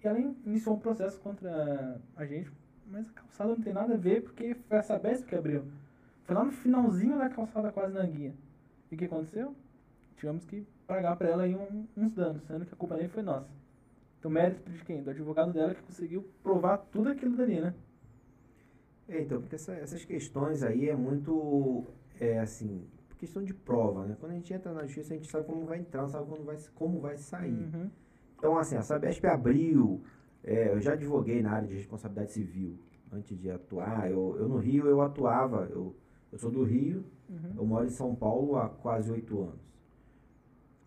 e 0.02 0.06
ela 0.06 0.18
iniciou 0.18 0.76
um 0.76 0.80
processo 0.80 1.18
contra 1.20 2.00
a 2.16 2.26
gente, 2.26 2.50
mas 2.86 3.08
a 3.08 3.12
calçada 3.12 3.50
não 3.50 3.60
tem 3.62 3.72
nada 3.72 3.94
a 3.94 3.96
ver 3.96 4.22
porque 4.22 4.54
foi 4.68 4.78
a 4.78 4.82
Sabesp 4.82 5.26
que 5.26 5.34
abriu. 5.34 5.64
Foi 6.24 6.34
lá 6.34 6.44
no 6.44 6.52
finalzinho 6.52 7.18
da 7.18 7.28
calçada, 7.28 7.70
quase 7.70 7.94
na 7.94 8.04
guia. 8.04 8.34
E 8.90 8.94
o 8.94 8.98
que 8.98 9.04
aconteceu? 9.04 9.54
Tivemos 10.16 10.44
que 10.44 10.66
pagar 10.86 11.16
para 11.16 11.28
ela 11.28 11.42
aí 11.44 11.54
um, 11.54 11.86
uns 11.96 12.14
danos, 12.14 12.42
sendo 12.44 12.64
que 12.64 12.74
a 12.74 12.76
culpa 12.76 12.96
nem 12.96 13.08
foi 13.08 13.22
nossa. 13.22 13.48
Então, 14.18 14.30
mérito 14.30 14.70
de 14.70 14.82
quem? 14.84 15.02
Do 15.02 15.10
advogado 15.10 15.52
dela 15.52 15.74
que 15.74 15.82
conseguiu 15.82 16.26
provar 16.42 16.78
tudo 16.78 17.10
aquilo 17.10 17.36
dali, 17.36 17.60
né? 17.60 17.74
É, 19.06 19.20
então, 19.20 19.38
porque 19.40 19.54
essa, 19.54 19.74
essas 19.74 20.02
questões 20.04 20.62
aí 20.62 20.88
é 20.88 20.96
muito, 20.96 21.84
é 22.18 22.38
assim, 22.38 22.86
questão 23.24 23.42
de 23.42 23.54
prova, 23.54 24.06
né? 24.06 24.16
Quando 24.20 24.32
a 24.32 24.34
gente 24.34 24.52
entra 24.52 24.72
na 24.72 24.82
justiça, 24.82 25.14
a 25.14 25.16
gente 25.16 25.30
sabe 25.30 25.46
como 25.46 25.64
vai 25.64 25.78
entrar, 25.78 26.06
sabe 26.08 26.28
como 26.28 26.44
vai, 26.44 26.56
como 26.74 27.00
vai 27.00 27.16
sair. 27.16 27.52
Uhum. 27.52 27.90
Então, 28.38 28.58
assim, 28.58 28.76
a 28.76 28.82
Sabesp 28.82 29.24
abriu, 29.26 30.02
é, 30.42 30.72
eu 30.72 30.80
já 30.80 30.92
advoguei 30.92 31.42
na 31.42 31.52
área 31.52 31.66
de 31.66 31.74
responsabilidade 31.74 32.32
civil 32.32 32.78
antes 33.10 33.38
de 33.38 33.50
atuar. 33.50 34.10
Eu, 34.10 34.36
eu 34.38 34.48
no 34.48 34.58
Rio, 34.58 34.86
eu 34.86 35.00
atuava, 35.00 35.66
eu, 35.70 35.96
eu 36.30 36.38
sou 36.38 36.50
do 36.50 36.62
Rio, 36.62 37.04
uhum. 37.28 37.52
eu 37.56 37.64
moro 37.64 37.86
em 37.86 37.90
São 37.90 38.14
Paulo 38.14 38.56
há 38.56 38.68
quase 38.68 39.10
oito 39.10 39.40
anos. 39.40 39.64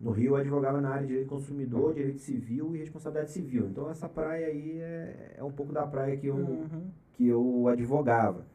No 0.00 0.12
Rio 0.12 0.32
eu 0.32 0.36
advogava 0.36 0.80
na 0.80 0.90
área 0.90 1.02
de 1.02 1.08
direito 1.08 1.28
consumidor, 1.28 1.92
direito 1.92 2.20
civil 2.20 2.76
e 2.76 2.78
responsabilidade 2.78 3.32
civil. 3.32 3.66
Então 3.66 3.90
essa 3.90 4.08
praia 4.08 4.46
aí 4.46 4.78
é, 4.78 5.34
é 5.38 5.42
um 5.42 5.50
pouco 5.50 5.72
da 5.72 5.84
praia 5.84 6.16
que 6.16 6.28
eu, 6.28 6.36
uhum. 6.36 6.88
que 7.14 7.26
eu 7.26 7.66
advogava. 7.66 8.46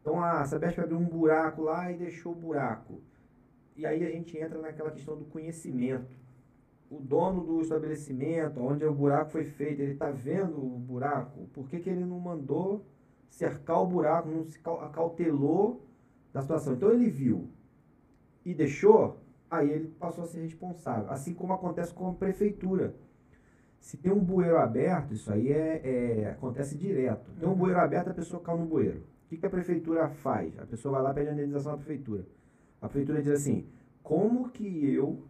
Então 0.00 0.20
a 0.20 0.44
Sabesp 0.44 0.80
abriu 0.80 0.98
um 0.98 1.04
buraco 1.04 1.62
lá 1.62 1.92
e 1.92 1.96
deixou 1.96 2.32
o 2.32 2.34
buraco. 2.34 3.00
E 3.76 3.86
aí 3.86 4.04
a 4.04 4.10
gente 4.10 4.36
entra 4.36 4.60
naquela 4.60 4.90
questão 4.90 5.16
do 5.16 5.24
conhecimento. 5.24 6.18
O 6.90 6.98
dono 6.98 7.44
do 7.44 7.60
estabelecimento, 7.60 8.60
onde 8.60 8.84
o 8.84 8.92
buraco 8.92 9.30
foi 9.30 9.44
feito, 9.44 9.80
ele 9.80 9.92
está 9.92 10.10
vendo 10.10 10.56
o 10.58 10.78
buraco. 10.78 11.46
Por 11.52 11.68
que, 11.68 11.78
que 11.78 11.88
ele 11.88 12.04
não 12.04 12.18
mandou 12.18 12.84
cercar 13.30 13.80
o 13.80 13.86
buraco, 13.86 14.28
não 14.28 14.44
se 14.44 14.58
acautelou 14.58 15.86
da 16.32 16.42
situação? 16.42 16.74
Então 16.74 16.90
ele 16.90 17.08
viu 17.08 17.48
e 18.44 18.52
deixou, 18.52 19.18
aí 19.48 19.70
ele 19.70 19.88
passou 19.98 20.24
a 20.24 20.26
ser 20.26 20.40
responsável. 20.40 21.10
Assim 21.10 21.32
como 21.32 21.52
acontece 21.52 21.94
com 21.94 22.08
a 22.08 22.14
prefeitura. 22.14 22.94
Se 23.78 23.96
tem 23.96 24.12
um 24.12 24.20
bueiro 24.20 24.58
aberto, 24.58 25.14
isso 25.14 25.32
aí 25.32 25.50
é, 25.52 25.80
é 25.84 26.30
acontece 26.30 26.76
direto. 26.76 27.30
Tem 27.38 27.48
um 27.48 27.52
uhum. 27.52 27.58
bueiro 27.58 27.80
aberto, 27.80 28.10
a 28.10 28.14
pessoa 28.14 28.42
cai 28.42 28.56
no 28.56 28.66
bueiro. 28.66 28.98
O 28.98 29.28
que, 29.30 29.36
que 29.36 29.46
a 29.46 29.50
prefeitura 29.50 30.08
faz? 30.08 30.58
A 30.58 30.66
pessoa 30.66 30.94
vai 30.94 31.02
lá 31.02 31.10
e 31.12 31.14
pede 31.14 31.30
a 31.30 31.32
indenização 31.32 31.72
da 31.72 31.78
prefeitura. 31.78 32.26
A 32.80 32.88
prefeitura 32.88 33.22
diz 33.22 33.32
assim: 33.32 33.66
como 34.02 34.48
que 34.50 34.92
eu 34.92 35.22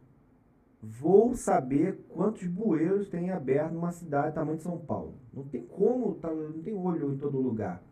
vou 0.82 1.34
saber 1.34 1.98
quantos 2.08 2.46
bueiros 2.46 3.08
tem 3.08 3.30
aberto 3.30 3.72
numa 3.72 3.92
cidade 3.92 4.34
tamanho 4.34 4.56
de 4.56 4.62
São 4.62 4.78
Paulo? 4.78 5.14
Não 5.32 5.44
tem 5.44 5.62
como, 5.62 6.14
tá, 6.14 6.32
não 6.32 6.62
tem 6.62 6.74
olho 6.74 7.12
em 7.12 7.18
todo 7.18 7.40
lugar. 7.40 7.82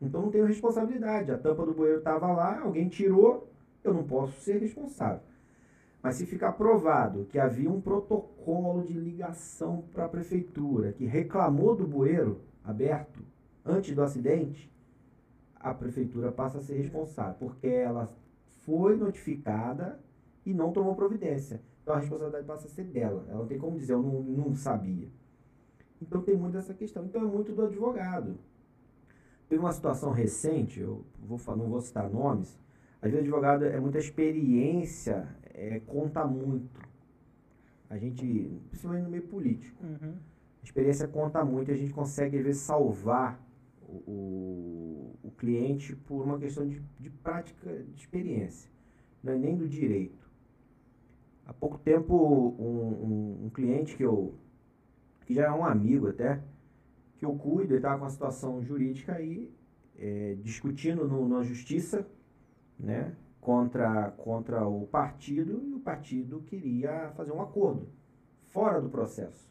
Então 0.00 0.22
não 0.22 0.30
tenho 0.30 0.46
responsabilidade. 0.46 1.30
A 1.30 1.38
tampa 1.38 1.66
do 1.66 1.74
bueiro 1.74 1.98
estava 1.98 2.32
lá, 2.32 2.60
alguém 2.60 2.88
tirou, 2.88 3.50
eu 3.82 3.92
não 3.92 4.04
posso 4.04 4.40
ser 4.40 4.58
responsável. 4.58 5.20
Mas 6.02 6.16
se 6.16 6.24
ficar 6.24 6.52
provado 6.52 7.26
que 7.26 7.38
havia 7.38 7.70
um 7.70 7.80
protocolo 7.80 8.82
de 8.84 8.94
ligação 8.94 9.84
para 9.92 10.06
a 10.06 10.08
prefeitura 10.08 10.92
que 10.92 11.04
reclamou 11.04 11.76
do 11.76 11.86
bueiro 11.86 12.40
aberto 12.64 13.20
antes 13.64 13.94
do 13.94 14.02
acidente, 14.02 14.70
a 15.56 15.74
prefeitura 15.74 16.32
passa 16.32 16.58
a 16.58 16.62
ser 16.62 16.76
responsável, 16.76 17.34
porque 17.38 17.66
ela 17.66 18.08
foi 18.64 18.96
notificada 18.96 20.00
e 20.44 20.54
não 20.54 20.72
tomou 20.72 20.94
providência. 20.94 21.60
Então 21.82 21.94
a 21.94 21.98
responsabilidade 21.98 22.46
passa 22.46 22.66
a 22.66 22.70
ser 22.70 22.84
dela. 22.84 23.24
Ela 23.28 23.38
não 23.38 23.46
tem 23.46 23.58
como 23.58 23.78
dizer, 23.78 23.94
eu 23.94 24.02
não, 24.02 24.22
não 24.22 24.54
sabia. 24.54 25.08
Então 26.00 26.22
tem 26.22 26.36
muito 26.36 26.56
essa 26.56 26.74
questão. 26.74 27.04
Então 27.04 27.22
é 27.22 27.24
muito 27.24 27.52
do 27.52 27.64
advogado. 27.64 28.38
Teve 29.48 29.60
uma 29.60 29.72
situação 29.72 30.12
recente, 30.12 30.80
eu 30.80 31.04
vou, 31.18 31.38
não 31.56 31.68
vou 31.68 31.80
citar 31.80 32.08
nomes, 32.08 32.56
às 33.02 33.10
vezes 33.10 33.26
advogado 33.26 33.64
é 33.64 33.80
muita 33.80 33.98
experiência, 33.98 35.26
é, 35.54 35.80
conta 35.80 36.24
muito. 36.24 36.80
A 37.88 37.96
gente, 37.96 38.60
principalmente 38.68 39.04
no 39.04 39.10
meio 39.10 39.22
político, 39.24 39.82
uhum. 39.82 40.14
a 40.60 40.64
experiência 40.64 41.08
conta 41.08 41.44
muito 41.44 41.70
e 41.70 41.74
a 41.74 41.76
gente 41.76 41.92
consegue, 41.92 42.38
às 42.38 42.44
vezes, 42.44 42.62
salvar 42.62 43.42
o, 44.06 45.16
o, 45.22 45.30
cliente 45.32 45.94
por 45.94 46.24
uma 46.24 46.38
questão 46.38 46.66
de, 46.66 46.80
de 46.98 47.10
prática, 47.10 47.82
de 47.82 48.00
experiência, 48.00 48.70
não 49.22 49.32
é 49.32 49.38
nem 49.38 49.56
do 49.56 49.68
direito. 49.68 50.30
Há 51.46 51.52
pouco 51.52 51.78
tempo, 51.78 52.14
um, 52.58 52.64
um, 52.64 53.46
um 53.46 53.50
cliente 53.50 53.96
que 53.96 54.02
eu, 54.02 54.34
que 55.26 55.34
já 55.34 55.46
é 55.46 55.50
um 55.50 55.64
amigo 55.64 56.08
até, 56.08 56.42
que 57.18 57.24
eu 57.24 57.34
cuido, 57.34 57.72
ele 57.72 57.76
estava 57.76 57.98
com 57.98 58.04
uma 58.04 58.10
situação 58.10 58.62
jurídica 58.62 59.14
aí, 59.14 59.52
é, 59.98 60.36
discutindo 60.42 61.06
no, 61.06 61.28
na 61.28 61.42
justiça 61.42 62.06
né, 62.78 63.14
contra, 63.40 64.12
contra 64.12 64.66
o 64.66 64.86
partido 64.86 65.62
e 65.66 65.74
o 65.74 65.80
partido 65.80 66.40
queria 66.42 67.10
fazer 67.16 67.32
um 67.32 67.42
acordo 67.42 67.88
fora 68.48 68.80
do 68.80 68.88
processo. 68.88 69.49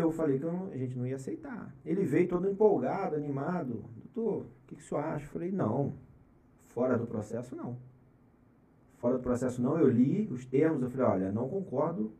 Eu 0.00 0.10
falei 0.10 0.38
que 0.38 0.44
eu, 0.44 0.70
a 0.72 0.76
gente 0.76 0.96
não 0.96 1.06
ia 1.06 1.16
aceitar. 1.16 1.74
Ele 1.84 2.04
veio 2.04 2.28
todo 2.28 2.48
empolgado, 2.48 3.14
animado. 3.14 3.84
Doutor, 3.96 4.42
o 4.42 4.66
que, 4.66 4.76
que 4.76 4.82
o 4.82 4.84
senhor 4.84 5.04
acha? 5.04 5.26
Eu 5.26 5.30
falei, 5.30 5.52
não, 5.52 5.94
fora 6.68 6.96
do 6.96 7.06
processo 7.06 7.54
não. 7.54 7.76
Fora 8.96 9.16
do 9.16 9.22
processo 9.22 9.62
não, 9.62 9.78
eu 9.78 9.88
li 9.88 10.28
os 10.30 10.44
termos, 10.44 10.82
eu 10.82 10.90
falei, 10.90 11.06
olha, 11.06 11.32
não 11.32 11.48
concordo. 11.48 12.12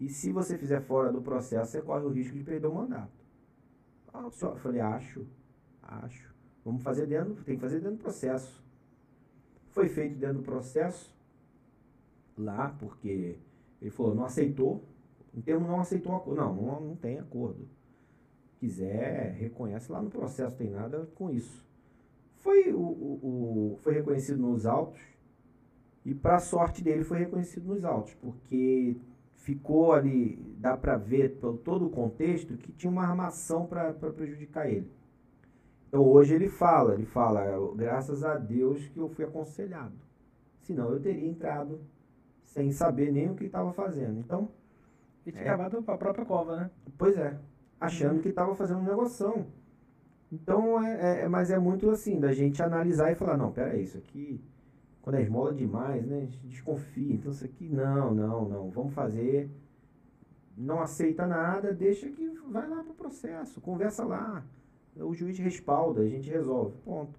E 0.00 0.08
se 0.08 0.32
você 0.32 0.56
fizer 0.56 0.80
fora 0.80 1.12
do 1.12 1.20
processo, 1.20 1.72
você 1.72 1.82
corre 1.82 2.04
o 2.04 2.10
risco 2.10 2.36
de 2.36 2.44
perder 2.44 2.68
o 2.68 2.74
mandato. 2.74 3.24
Ah, 4.12 4.22
eu 4.22 4.30
falei, 4.30 4.80
acho, 4.80 5.26
acho. 5.82 6.34
Vamos 6.64 6.82
fazer 6.82 7.06
dentro, 7.06 7.42
tem 7.44 7.56
que 7.56 7.60
fazer 7.60 7.80
dentro 7.80 7.96
do 7.96 8.02
processo. 8.02 8.64
Foi 9.70 9.88
feito 9.88 10.16
dentro 10.16 10.38
do 10.38 10.42
processo, 10.42 11.14
lá, 12.36 12.74
porque 12.78 13.38
ele 13.80 13.90
falou, 13.90 14.14
não 14.14 14.24
aceitou, 14.24 14.84
em 15.34 15.40
termo 15.40 15.66
não 15.66 15.80
aceitou 15.80 16.14
acordo. 16.14 16.40
Não, 16.40 16.54
não, 16.54 16.80
não 16.80 16.96
tem 16.96 17.18
acordo. 17.18 17.68
Quiser, 18.58 19.34
reconhece 19.38 19.90
lá 19.90 20.02
no 20.02 20.10
processo, 20.10 20.56
tem 20.56 20.70
nada 20.70 21.08
com 21.14 21.30
isso. 21.30 21.64
Foi, 22.36 22.72
o, 22.72 22.80
o, 22.80 23.72
o 23.72 23.76
foi 23.78 23.94
reconhecido 23.94 24.40
nos 24.40 24.66
autos, 24.66 25.00
e 26.04 26.14
para 26.14 26.38
sorte 26.38 26.82
dele 26.82 27.04
foi 27.04 27.18
reconhecido 27.18 27.66
nos 27.66 27.84
autos, 27.84 28.14
porque 28.14 28.96
ficou 29.34 29.92
ali, 29.92 30.36
dá 30.58 30.76
para 30.76 30.96
ver 30.96 31.36
pelo 31.36 31.56
todo 31.58 31.86
o 31.86 31.90
contexto, 31.90 32.56
que 32.56 32.72
tinha 32.72 32.90
uma 32.90 33.04
armação 33.04 33.66
para 33.66 33.92
prejudicar 33.92 34.68
ele. 34.68 34.90
Então 35.88 36.02
hoje 36.02 36.34
ele 36.34 36.48
fala, 36.48 36.94
ele 36.94 37.06
fala, 37.06 37.44
graças 37.74 38.24
a 38.24 38.36
Deus 38.36 38.86
que 38.88 38.98
eu 38.98 39.08
fui 39.08 39.24
aconselhado. 39.24 39.94
Senão 40.60 40.90
eu 40.92 41.00
teria 41.00 41.26
entrado 41.26 41.80
sem 42.42 42.72
saber 42.72 43.12
nem 43.12 43.30
o 43.30 43.34
que 43.34 43.44
estava 43.44 43.72
fazendo. 43.72 44.20
Então. 44.20 44.50
E 45.28 45.32
tinha 45.32 45.44
é, 45.44 45.48
acabado 45.48 45.84
a 45.86 45.98
própria 45.98 46.24
cova, 46.24 46.56
né? 46.56 46.70
Pois 46.96 47.16
é. 47.16 47.38
Achando 47.80 48.16
uhum. 48.16 48.22
que 48.22 48.28
estava 48.28 48.54
fazendo 48.54 48.80
um 48.80 48.84
negoção. 48.84 49.46
Então, 50.32 50.82
é, 50.82 51.22
é, 51.22 51.28
mas 51.28 51.50
é 51.50 51.58
muito 51.58 51.90
assim, 51.90 52.18
da 52.18 52.32
gente 52.32 52.62
analisar 52.62 53.12
e 53.12 53.14
falar, 53.14 53.36
não, 53.36 53.52
peraí, 53.52 53.82
isso 53.82 53.96
aqui, 53.96 54.40
quando 55.00 55.16
é 55.16 55.22
esmola 55.22 55.54
demais, 55.54 56.04
né? 56.06 56.16
A 56.16 56.20
gente 56.20 56.38
desconfia. 56.46 57.14
Então 57.14 57.30
isso 57.30 57.44
aqui, 57.44 57.68
não, 57.68 58.14
não, 58.14 58.48
não. 58.48 58.70
Vamos 58.70 58.92
fazer. 58.94 59.50
Não 60.56 60.80
aceita 60.80 61.26
nada, 61.26 61.72
deixa 61.72 62.08
que 62.08 62.28
vai 62.50 62.68
lá 62.68 62.82
pro 62.82 62.94
processo, 62.94 63.60
conversa 63.60 64.04
lá 64.04 64.44
o 65.04 65.14
juiz 65.14 65.38
respalda, 65.38 66.02
a 66.02 66.08
gente 66.08 66.28
resolve, 66.28 66.76
ponto. 66.84 67.18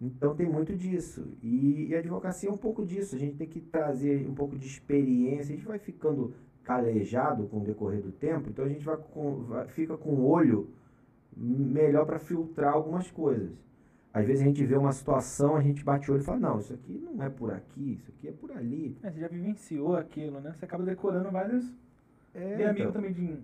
Então 0.00 0.34
tem 0.34 0.48
muito 0.48 0.74
disso. 0.74 1.24
E, 1.42 1.88
e, 1.88 1.94
a 1.94 1.98
advocacia 1.98 2.48
é 2.48 2.52
um 2.52 2.56
pouco 2.56 2.84
disso. 2.84 3.14
A 3.14 3.18
gente 3.18 3.36
tem 3.36 3.46
que 3.46 3.60
trazer 3.60 4.28
um 4.28 4.34
pouco 4.34 4.58
de 4.58 4.66
experiência. 4.66 5.54
A 5.54 5.56
gente 5.56 5.66
vai 5.66 5.78
ficando 5.78 6.34
calejado 6.64 7.46
com 7.48 7.58
o 7.58 7.64
decorrer 7.64 8.00
do 8.00 8.12
tempo, 8.12 8.48
então 8.48 8.64
a 8.64 8.68
gente 8.68 8.84
vai, 8.84 8.96
com, 8.96 9.42
vai 9.44 9.66
fica 9.68 9.96
com 9.96 10.10
o 10.10 10.28
olho 10.28 10.68
melhor 11.36 12.06
para 12.06 12.18
filtrar 12.18 12.74
algumas 12.74 13.10
coisas. 13.10 13.50
Às 14.12 14.26
vezes 14.26 14.42
a 14.42 14.46
gente 14.46 14.64
vê 14.64 14.76
uma 14.76 14.92
situação, 14.92 15.56
a 15.56 15.62
gente 15.62 15.82
bate 15.82 16.10
o 16.10 16.14
olho 16.14 16.22
e 16.22 16.24
fala, 16.24 16.38
não, 16.38 16.58
isso 16.58 16.74
aqui 16.74 16.98
não 17.02 17.22
é 17.24 17.30
por 17.30 17.50
aqui, 17.50 17.94
isso 17.94 18.10
aqui 18.10 18.28
é 18.28 18.32
por 18.32 18.52
ali. 18.52 18.96
É, 19.02 19.10
você 19.10 19.20
já 19.20 19.28
vivenciou 19.28 19.96
aquilo, 19.96 20.38
né? 20.40 20.52
Você 20.54 20.66
acaba 20.66 20.84
decorando 20.84 21.30
vários. 21.30 21.72
É, 22.34 22.56
Tem 22.56 22.66
amigo 22.66 22.88
então. 22.88 22.92
também 22.92 23.12
de. 23.12 23.38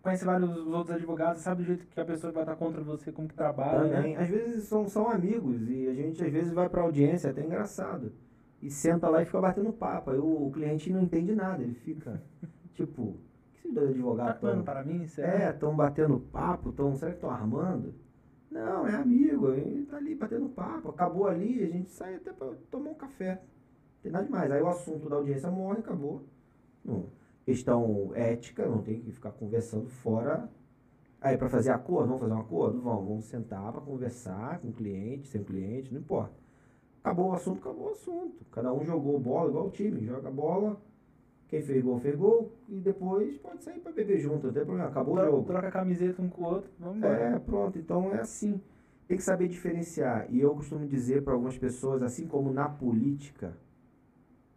Conhece 0.00 0.24
vários 0.24 0.50
outros 0.66 0.96
advogados, 0.96 1.42
sabe 1.42 1.62
do 1.62 1.66
jeito 1.66 1.86
que 1.86 2.00
a 2.00 2.04
pessoa 2.04 2.32
vai 2.32 2.42
estar 2.42 2.56
contra 2.56 2.82
você, 2.82 3.12
como 3.12 3.28
que 3.28 3.34
trabalha, 3.34 3.88
Também, 3.96 4.16
né? 4.16 4.22
às 4.22 4.28
vezes 4.28 4.64
são, 4.64 4.88
são 4.88 5.08
amigos 5.08 5.68
e 5.68 5.86
a 5.86 5.94
gente 5.94 6.24
às 6.24 6.32
vezes 6.32 6.52
vai 6.52 6.68
pra 6.68 6.82
audiência, 6.82 7.28
é 7.28 7.30
até 7.30 7.44
engraçado. 7.44 8.12
E 8.62 8.70
senta 8.70 9.08
lá 9.08 9.20
e 9.22 9.26
fica 9.26 9.40
batendo 9.40 9.72
papo. 9.72 10.10
Aí 10.10 10.18
o, 10.18 10.46
o 10.46 10.52
cliente 10.52 10.90
não 10.92 11.02
entende 11.02 11.34
nada, 11.34 11.62
ele 11.62 11.74
fica 11.74 12.22
tipo, 12.74 13.16
que 13.52 13.58
esses 13.58 13.74
dois 13.74 13.90
advogados 13.90 14.40
Tá 14.40 14.48
estão. 14.48 14.64
para 14.64 14.84
mim, 14.84 15.06
será? 15.06 15.28
É, 15.32 15.50
estão 15.50 15.74
batendo 15.76 16.20
papo, 16.20 16.72
tão, 16.72 16.94
será 16.96 17.10
que 17.10 17.16
estão 17.18 17.30
armando? 17.30 17.94
Não, 18.50 18.86
é 18.86 18.94
amigo, 18.94 19.50
ele 19.52 19.86
tá 19.86 19.96
ali 19.96 20.14
batendo 20.14 20.48
papo. 20.50 20.90
Acabou 20.90 21.26
ali, 21.26 21.62
a 21.62 21.66
gente 21.68 21.90
sai 21.90 22.16
até 22.16 22.32
pra 22.32 22.52
tomar 22.70 22.90
um 22.90 22.94
café. 22.94 23.34
Não 23.34 24.02
tem 24.02 24.12
nada 24.12 24.24
demais. 24.26 24.50
Aí 24.50 24.62
o 24.62 24.68
assunto 24.68 25.08
da 25.08 25.16
audiência 25.16 25.50
morre, 25.50 25.78
acabou. 25.80 26.22
Não. 26.84 27.06
Questão 27.44 28.12
ética, 28.14 28.66
não 28.66 28.82
tem 28.82 29.00
que 29.00 29.10
ficar 29.10 29.32
conversando 29.32 29.88
fora. 29.88 30.48
Aí, 31.20 31.36
para 31.38 31.48
fazer 31.48 31.70
acordo, 31.70 32.08
vamos 32.08 32.20
fazer 32.22 32.34
um 32.34 32.40
acordo? 32.40 32.80
Vamos, 32.80 33.08
vamos 33.08 33.24
sentar 33.24 33.72
para 33.72 33.80
conversar 33.80 34.58
com 34.60 34.68
o 34.68 34.72
cliente, 34.72 35.28
sem 35.28 35.40
o 35.40 35.44
cliente, 35.44 35.92
não 35.92 36.00
importa. 36.00 36.34
Acabou 37.02 37.30
o 37.30 37.32
assunto, 37.32 37.58
acabou 37.58 37.88
o 37.88 37.92
assunto. 37.92 38.44
Cada 38.52 38.72
um 38.72 38.84
jogou 38.84 39.18
bola, 39.18 39.48
igual 39.48 39.66
o 39.66 39.70
time, 39.70 40.04
joga 40.06 40.30
bola. 40.30 40.80
Quem 41.48 41.60
fez 41.60 41.82
gol, 41.84 41.98
fez 41.98 42.14
gol. 42.16 42.52
E 42.68 42.76
depois 42.80 43.36
pode 43.38 43.62
sair 43.64 43.80
para 43.80 43.92
beber 43.92 44.18
junto, 44.20 44.46
não 44.46 44.54
tem 44.54 44.64
problema. 44.64 44.88
Acabou 44.88 45.14
o 45.14 45.16
Troca, 45.16 45.30
jogo. 45.32 45.46
troca 45.46 45.68
a 45.68 45.70
camiseta 45.72 46.22
um 46.22 46.28
com 46.28 46.42
o 46.42 46.44
outro, 46.46 46.70
vamos 46.78 46.98
embora. 46.98 47.14
É, 47.14 47.38
pronto. 47.38 47.78
Então 47.78 48.14
é 48.14 48.20
assim. 48.20 48.60
Tem 49.08 49.16
que 49.16 49.22
saber 49.22 49.48
diferenciar. 49.48 50.26
E 50.30 50.40
eu 50.40 50.54
costumo 50.54 50.86
dizer 50.86 51.22
para 51.22 51.34
algumas 51.34 51.58
pessoas, 51.58 52.02
assim 52.02 52.26
como 52.26 52.52
na 52.52 52.68
política, 52.68 53.54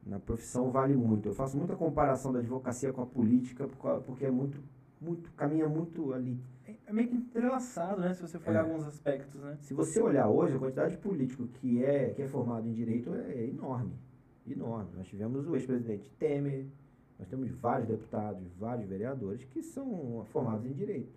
na 0.06 0.20
profissão 0.20 0.70
vale 0.70 0.96
muito. 0.96 1.28
Eu 1.28 1.34
faço 1.34 1.58
muita 1.58 1.76
comparação 1.76 2.32
da 2.32 2.40
advocacia 2.40 2.94
com 2.94 3.02
a 3.02 3.06
política, 3.06 3.68
porque 4.06 4.26
é 4.26 4.32
muito, 4.32 4.60
muito, 5.02 5.32
caminha 5.34 5.68
muito 5.68 6.14
ali. 6.14 6.40
É 6.88 6.94
meio 6.94 7.08
que 7.08 7.16
entrelaçado, 7.16 8.02
né? 8.02 8.14
Se 8.14 8.22
você 8.22 8.38
for 8.38 8.48
É. 8.48 8.52
olhar 8.52 8.64
alguns 8.64 8.84
aspectos, 8.86 9.42
né? 9.42 9.58
Se 9.62 9.74
você 9.74 10.00
olhar 10.02 10.30
hoje, 10.30 10.56
a 10.56 10.60
quantidade 10.60 10.92
de 10.96 11.02
político 11.02 11.48
que 11.48 11.84
é, 11.84 12.10
que 12.10 12.22
é 12.22 12.28
formado 12.28 12.68
em 12.68 12.74
direito 12.74 13.14
é 13.14 13.46
enorme. 13.48 13.94
Enorme. 14.48 14.92
Nós 14.96 15.08
tivemos 15.08 15.48
o 15.48 15.56
ex-presidente 15.56 16.10
Temer, 16.20 16.68
nós 17.18 17.28
temos 17.28 17.50
vários 17.50 17.88
deputados, 17.88 18.44
vários 18.60 18.88
vereadores 18.88 19.44
que 19.46 19.64
são 19.64 20.24
formados 20.32 20.66
em 20.66 20.74
direito. 20.74 21.12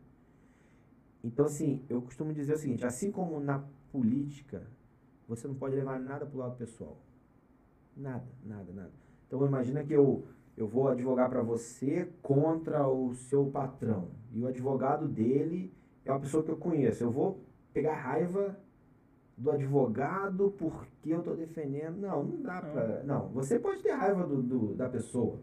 Então, 1.23 1.45
assim, 1.45 1.83
eu 1.91 2.01
costumo 2.01 2.33
dizer 2.33 2.55
o 2.55 2.59
seguinte: 2.59 2.87
assim 2.87 3.11
como 3.11 3.39
na 3.41 3.63
política, 3.93 4.63
você 5.27 5.47
não 5.47 5.55
pode 5.55 5.75
levar 5.75 6.01
nada 6.01 6.25
para 6.25 6.35
o 6.37 6.39
lado 6.39 6.57
pessoal. 6.57 6.97
Nada, 7.97 8.25
nada, 8.45 8.73
nada. 8.73 8.93
Então, 9.27 9.45
imagina 9.45 9.85
que 9.85 9.93
eu, 9.93 10.25
eu 10.59 10.67
vou 10.69 10.89
advogar 10.89 11.29
para 11.31 11.43
você 11.43 12.09
contra 12.23 12.87
o 12.89 13.15
seu 13.15 13.47
patrão. 13.47 14.09
E 14.33 14.41
o 14.43 14.47
advogado 14.47 15.07
dele 15.09 15.73
é 16.05 16.11
uma 16.13 16.21
pessoa 16.21 16.43
que 16.43 16.51
eu 16.51 16.57
conheço. 16.57 17.03
Eu 17.05 17.11
vou 17.11 17.41
pegar 17.73 17.95
raiva 17.95 18.57
do 19.37 19.51
advogado 19.51 20.51
porque 20.59 21.13
eu 21.13 21.19
estou 21.21 21.37
defendendo. 21.37 21.97
Não, 21.99 22.25
não 22.25 22.43
dá 22.43 22.61
para. 22.61 23.03
Não, 23.05 23.29
você 23.29 23.59
pode 23.59 23.83
ter 23.83 23.93
raiva 23.93 24.27
do, 24.27 24.43
do- 24.43 24.75
da 24.75 24.89
pessoa. 24.89 25.41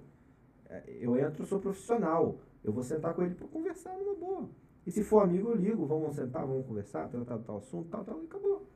É, 0.69 0.83
Eu 0.99 1.17
entro, 1.17 1.45
sou 1.45 1.59
profissional. 1.59 2.39
Eu 2.63 2.73
vou 2.73 2.83
sentar 2.83 3.13
com 3.13 3.23
ele 3.23 3.35
para 3.35 3.47
conversar 3.47 3.95
numa 3.97 4.15
boa. 4.15 4.49
E 4.85 4.91
se 4.91 5.03
for 5.03 5.19
amigo, 5.23 5.49
eu 5.49 5.55
ligo. 5.55 5.85
Vamos 5.85 6.15
sentar, 6.15 6.45
vamos 6.45 6.65
conversar, 6.65 7.07
tratar 7.09 7.37
tal 7.39 7.57
assunto, 7.57 7.89
tal, 7.89 8.03
tal, 8.03 8.21
e 8.21 8.25
acabou. 8.25 8.67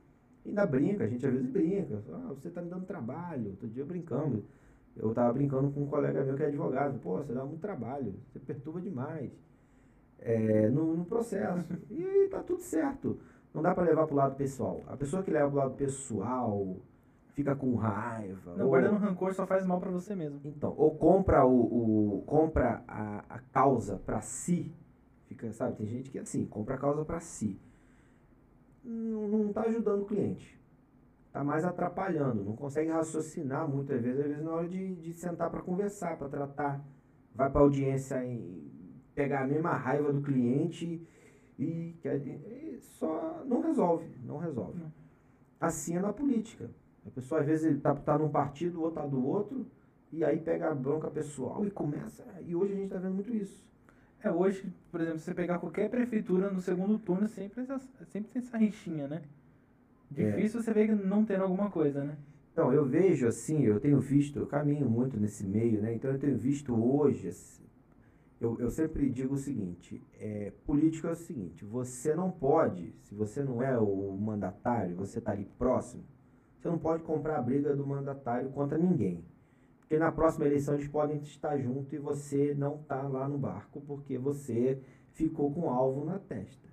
Ainda 0.46 0.64
brinca, 0.66 1.04
a 1.04 1.06
gente 1.08 1.26
às 1.26 1.32
vezes 1.32 1.50
brinca. 1.50 2.02
Ah, 2.12 2.28
você 2.34 2.48
está 2.48 2.62
me 2.62 2.70
dando 2.70 2.86
trabalho. 2.86 3.50
Outro 3.50 3.68
dia 3.68 3.84
brincando. 3.84 4.44
Eu 5.00 5.10
estava 5.10 5.32
brincando 5.32 5.70
com 5.70 5.82
um 5.82 5.86
colega 5.86 6.22
meu 6.24 6.36
que 6.36 6.42
é 6.42 6.46
advogado. 6.46 6.98
Pô, 7.00 7.16
você 7.18 7.32
dá 7.32 7.44
muito 7.44 7.60
trabalho, 7.60 8.14
você 8.28 8.38
perturba 8.38 8.80
demais 8.80 9.30
é, 10.18 10.68
no, 10.68 10.96
no 10.96 11.04
processo. 11.04 11.64
E 11.90 12.04
aí 12.04 12.28
tá 12.28 12.42
tudo 12.42 12.60
certo. 12.60 13.18
Não 13.54 13.62
dá 13.62 13.74
para 13.74 13.84
levar 13.84 14.06
pro 14.06 14.14
lado 14.16 14.36
pessoal. 14.36 14.82
A 14.86 14.96
pessoa 14.96 15.22
que 15.22 15.30
leva 15.30 15.48
pro 15.48 15.58
lado 15.58 15.74
pessoal 15.74 16.76
fica 17.34 17.56
com 17.56 17.74
raiva. 17.74 18.54
Não, 18.56 18.64
ou, 18.64 18.70
guardando 18.70 18.98
rancor 18.98 19.32
só 19.34 19.46
faz 19.46 19.64
mal 19.66 19.80
pra 19.80 19.90
você 19.90 20.14
mesmo. 20.14 20.40
então, 20.44 20.74
ou 20.76 20.94
compra 20.94 21.44
o, 21.44 22.18
o- 22.18 22.22
compra 22.26 22.84
a, 22.86 23.24
a 23.28 23.38
causa 23.52 23.96
para 24.04 24.20
si. 24.20 24.70
Fica, 25.26 25.50
sabe, 25.52 25.76
tem 25.76 25.86
gente 25.86 26.10
que 26.10 26.18
é 26.18 26.22
assim, 26.22 26.44
compra 26.44 26.74
a 26.74 26.78
causa 26.78 27.04
para 27.04 27.20
si. 27.20 27.58
Não, 28.84 29.28
não 29.28 29.52
tá 29.52 29.62
ajudando 29.62 30.02
o 30.02 30.06
cliente. 30.06 30.59
Tá 31.32 31.44
mais 31.44 31.64
atrapalhando, 31.64 32.42
não 32.42 32.56
consegue 32.56 32.90
raciocinar 32.90 33.68
muitas 33.68 34.02
vezes, 34.02 34.20
às 34.20 34.26
vezes 34.26 34.44
na 34.44 34.50
hora 34.52 34.68
de, 34.68 34.96
de 34.96 35.12
sentar 35.12 35.48
para 35.48 35.60
conversar, 35.60 36.16
para 36.18 36.28
tratar. 36.28 36.84
Vai 37.32 37.48
para 37.48 37.60
audiência 37.60 38.24
e 38.24 38.70
pegar 39.14 39.42
a 39.42 39.46
mesma 39.46 39.72
raiva 39.74 40.12
do 40.12 40.20
cliente 40.20 41.06
e, 41.56 41.94
e 42.04 42.78
só 42.80 43.44
não 43.46 43.60
resolve, 43.60 44.08
não 44.24 44.38
resolve. 44.38 44.80
Não. 44.80 44.92
Assim 45.60 45.96
é 45.96 46.00
na 46.00 46.12
política. 46.12 46.68
A 47.06 47.10
pessoa 47.10 47.40
às 47.40 47.46
vezes 47.46 47.80
tá, 47.80 47.94
tá 47.94 48.18
num 48.18 48.28
partido, 48.28 48.78
o 48.78 48.82
outro 48.82 49.00
tá 49.00 49.06
do 49.06 49.24
outro, 49.24 49.66
e 50.12 50.24
aí 50.24 50.40
pega 50.40 50.70
a 50.70 50.74
bronca 50.74 51.10
pessoal 51.10 51.64
e 51.64 51.70
começa. 51.70 52.24
E 52.44 52.56
hoje 52.56 52.72
a 52.72 52.76
gente 52.76 52.90
tá 52.90 52.98
vendo 52.98 53.14
muito 53.14 53.34
isso. 53.34 53.64
É, 54.22 54.30
hoje, 54.30 54.70
por 54.90 55.00
exemplo, 55.00 55.18
se 55.18 55.26
você 55.26 55.34
pegar 55.34 55.58
qualquer 55.58 55.88
prefeitura 55.88 56.50
no 56.50 56.60
segundo 56.60 56.98
turno, 56.98 57.26
sempre, 57.28 57.64
sempre 58.06 58.30
tem 58.32 58.42
essa 58.42 58.58
rixinha, 58.58 59.06
né? 59.08 59.22
É. 60.16 60.30
Difícil 60.30 60.62
você 60.62 60.72
ver 60.72 60.88
que 60.88 60.94
não 60.94 61.24
tendo 61.24 61.42
alguma 61.42 61.70
coisa, 61.70 62.02
né? 62.02 62.16
Então, 62.52 62.72
eu 62.72 62.84
vejo 62.84 63.26
assim, 63.26 63.62
eu 63.62 63.78
tenho 63.78 64.00
visto, 64.00 64.38
eu 64.38 64.46
caminho 64.46 64.88
muito 64.88 65.18
nesse 65.18 65.46
meio, 65.46 65.80
né? 65.80 65.94
Então 65.94 66.10
eu 66.10 66.18
tenho 66.18 66.36
visto 66.36 66.74
hoje, 66.74 67.28
assim, 67.28 67.62
eu, 68.40 68.58
eu 68.58 68.70
sempre 68.70 69.08
digo 69.10 69.34
o 69.34 69.38
seguinte, 69.38 70.02
é, 70.18 70.52
político 70.64 71.06
é 71.06 71.10
o 71.10 71.14
seguinte, 71.14 71.64
você 71.64 72.14
não 72.14 72.30
pode, 72.30 72.94
se 73.02 73.14
você 73.14 73.42
não 73.42 73.62
é 73.62 73.78
o 73.78 74.16
mandatário, 74.18 74.96
você 74.96 75.18
está 75.18 75.32
ali 75.32 75.44
próximo, 75.58 76.02
você 76.58 76.68
não 76.68 76.78
pode 76.78 77.02
comprar 77.02 77.38
a 77.38 77.42
briga 77.42 77.76
do 77.76 77.86
mandatário 77.86 78.50
contra 78.50 78.78
ninguém. 78.78 79.24
Porque 79.80 79.98
na 79.98 80.10
próxima 80.10 80.46
eleição 80.46 80.74
eles 80.74 80.88
podem 80.88 81.18
estar 81.18 81.58
junto 81.58 81.94
e 81.94 81.98
você 81.98 82.54
não 82.54 82.76
está 82.76 83.02
lá 83.02 83.28
no 83.28 83.36
barco 83.36 83.80
porque 83.80 84.16
você 84.16 84.80
ficou 85.12 85.52
com 85.52 85.68
alvo 85.68 86.04
na 86.04 86.18
testa, 86.18 86.68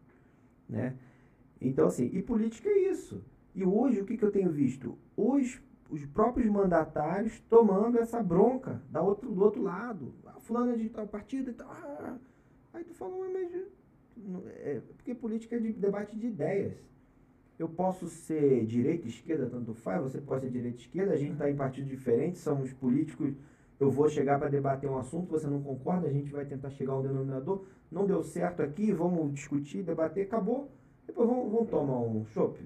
né? 0.70 0.96
Então, 1.60 1.88
assim, 1.88 2.10
e 2.14 2.22
política 2.22 2.70
é 2.70 2.90
isso. 2.90 3.24
E 3.56 3.66
hoje, 3.66 4.02
o 4.02 4.06
que, 4.06 4.18
que 4.18 4.24
eu 4.24 4.32
tenho 4.32 4.52
visto? 4.52 4.98
Os, 5.16 5.60
os 5.90 6.06
próprios 6.06 6.50
mandatários 6.50 7.40
tomando 7.50 7.98
essa 7.98 8.22
bronca 8.22 8.82
da 8.90 9.02
outro, 9.02 9.32
do 9.32 9.44
outro 9.44 9.62
lado. 9.62 10.14
Ah, 10.26 10.40
fulano 10.40 10.74
é 10.74 10.76
de 10.76 10.90
tal 10.90 11.08
partido 11.08 11.50
e 11.50 11.54
tal. 11.54 11.70
ah. 11.70 12.18
Aí 12.74 12.84
tu 12.84 12.94
fala, 12.94 13.16
"Ué, 13.16 13.30
mas... 13.34 13.52
É, 14.58 14.82
porque 14.96 15.14
política 15.16 15.56
é 15.56 15.60
de 15.60 15.74
debate 15.74 16.16
de 16.18 16.28
ideias. 16.28 16.74
Eu 17.58 17.68
posso 17.68 18.08
ser 18.08 18.66
direita, 18.66 19.08
esquerda, 19.08 19.48
tanto 19.50 19.74
faz, 19.74 20.02
você 20.04 20.22
pode 20.22 20.42
ser 20.42 20.52
direita, 20.52 20.78
esquerda, 20.78 21.14
a 21.14 21.18
gente 21.18 21.34
está 21.34 21.50
em 21.50 21.56
partidos 21.56 21.90
diferentes, 21.90 22.42
somos 22.42 22.72
políticos. 22.74 23.34
Eu 23.80 23.90
vou 23.90 24.10
chegar 24.10 24.40
para 24.40 24.50
debater 24.50 24.90
um 24.90 24.98
assunto, 24.98 25.32
você 25.32 25.48
não 25.48 25.62
concorda, 25.62 26.08
a 26.08 26.12
gente 26.12 26.32
vai 26.32 26.46
tentar 26.46 26.70
chegar 26.70 26.94
a 26.94 27.00
um 27.00 27.02
denominador. 27.02 27.66
Não 27.92 28.06
deu 28.06 28.22
certo 28.24 28.62
aqui, 28.62 28.92
vamos 28.92 29.34
discutir, 29.34 29.84
debater, 29.84 30.26
acabou. 30.26 30.72
Depois 31.08 31.28
vamos, 31.28 31.52
vamos 31.52 31.70
tomar 31.70 32.00
um 32.00 32.26
chopp. 32.26 32.60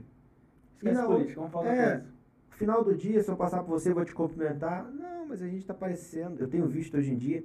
Esquece 0.75 0.99
não, 0.99 1.07
política, 1.07 1.35
vamos 1.39 1.51
falar 1.53 1.67
é, 1.67 1.91
coisa. 1.91 2.05
Final 2.49 2.83
do 2.83 2.95
dia, 2.95 3.23
se 3.23 3.29
eu 3.31 3.37
passar 3.37 3.63
por 3.63 3.69
você, 3.79 3.91
eu 3.91 3.95
vou 3.95 4.03
te 4.03 4.13
cumprimentar. 4.13 4.91
Não, 4.91 5.27
mas 5.27 5.41
a 5.41 5.47
gente 5.47 5.65
tá 5.65 5.73
parecendo. 5.73 6.39
Eu 6.41 6.47
tenho 6.47 6.67
visto 6.67 6.97
hoje 6.97 7.11
em 7.13 7.17
dia, 7.17 7.43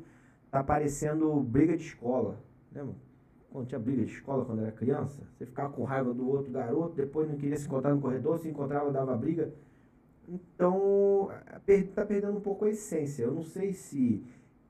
tá 0.50 0.64
parecendo 0.64 1.32
briga 1.40 1.76
de 1.76 1.84
escola. 1.84 2.38
Lembra? 2.72 2.94
Quando 3.50 3.68
tinha 3.68 3.78
briga 3.78 4.04
de 4.04 4.12
escola 4.12 4.44
quando 4.44 4.62
era 4.62 4.72
criança, 4.72 5.22
você 5.36 5.46
ficava 5.46 5.72
com 5.72 5.84
raiva 5.84 6.12
do 6.12 6.28
outro 6.28 6.50
garoto, 6.52 6.94
depois 6.96 7.28
não 7.28 7.36
queria 7.36 7.56
se 7.56 7.66
encontrar 7.66 7.94
no 7.94 8.00
corredor, 8.00 8.38
se 8.38 8.48
encontrava, 8.48 8.90
dava 8.92 9.16
briga. 9.16 9.52
Então, 10.28 11.30
per- 11.64 11.88
tá 11.92 12.04
perdendo 12.04 12.36
um 12.36 12.40
pouco 12.40 12.64
a 12.64 12.70
essência. 12.70 13.22
Eu 13.22 13.32
não 13.32 13.42
sei 13.42 13.72
se 13.72 14.22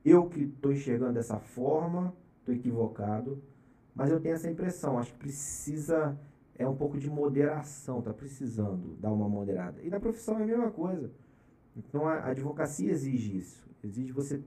eu 0.05 0.27
que 0.29 0.43
estou 0.43 0.71
enxergando 0.71 1.13
dessa 1.13 1.37
forma, 1.39 2.13
estou 2.39 2.53
equivocado, 2.55 3.41
mas 3.97 4.11
eu 4.11 4.19
tenho 4.19 4.35
essa 4.35 4.49
impressão. 4.49 4.97
Acho 4.99 5.11
que 5.13 5.19
precisa 5.19 6.17
é 6.57 6.67
um 6.67 6.75
pouco 6.75 6.97
de 6.97 7.09
moderação, 7.09 8.01
tá 8.01 8.13
precisando 8.13 8.95
dar 8.99 9.11
uma 9.11 9.27
moderada. 9.27 9.81
E 9.83 9.89
na 9.89 9.99
profissão 9.99 10.39
é 10.39 10.43
a 10.43 10.45
mesma 10.45 10.71
coisa. 10.71 11.11
Então 11.75 12.07
a 12.07 12.25
advocacia 12.25 12.91
exige 12.91 13.37
isso, 13.37 13.67
exige 13.83 14.11
você 14.11 14.41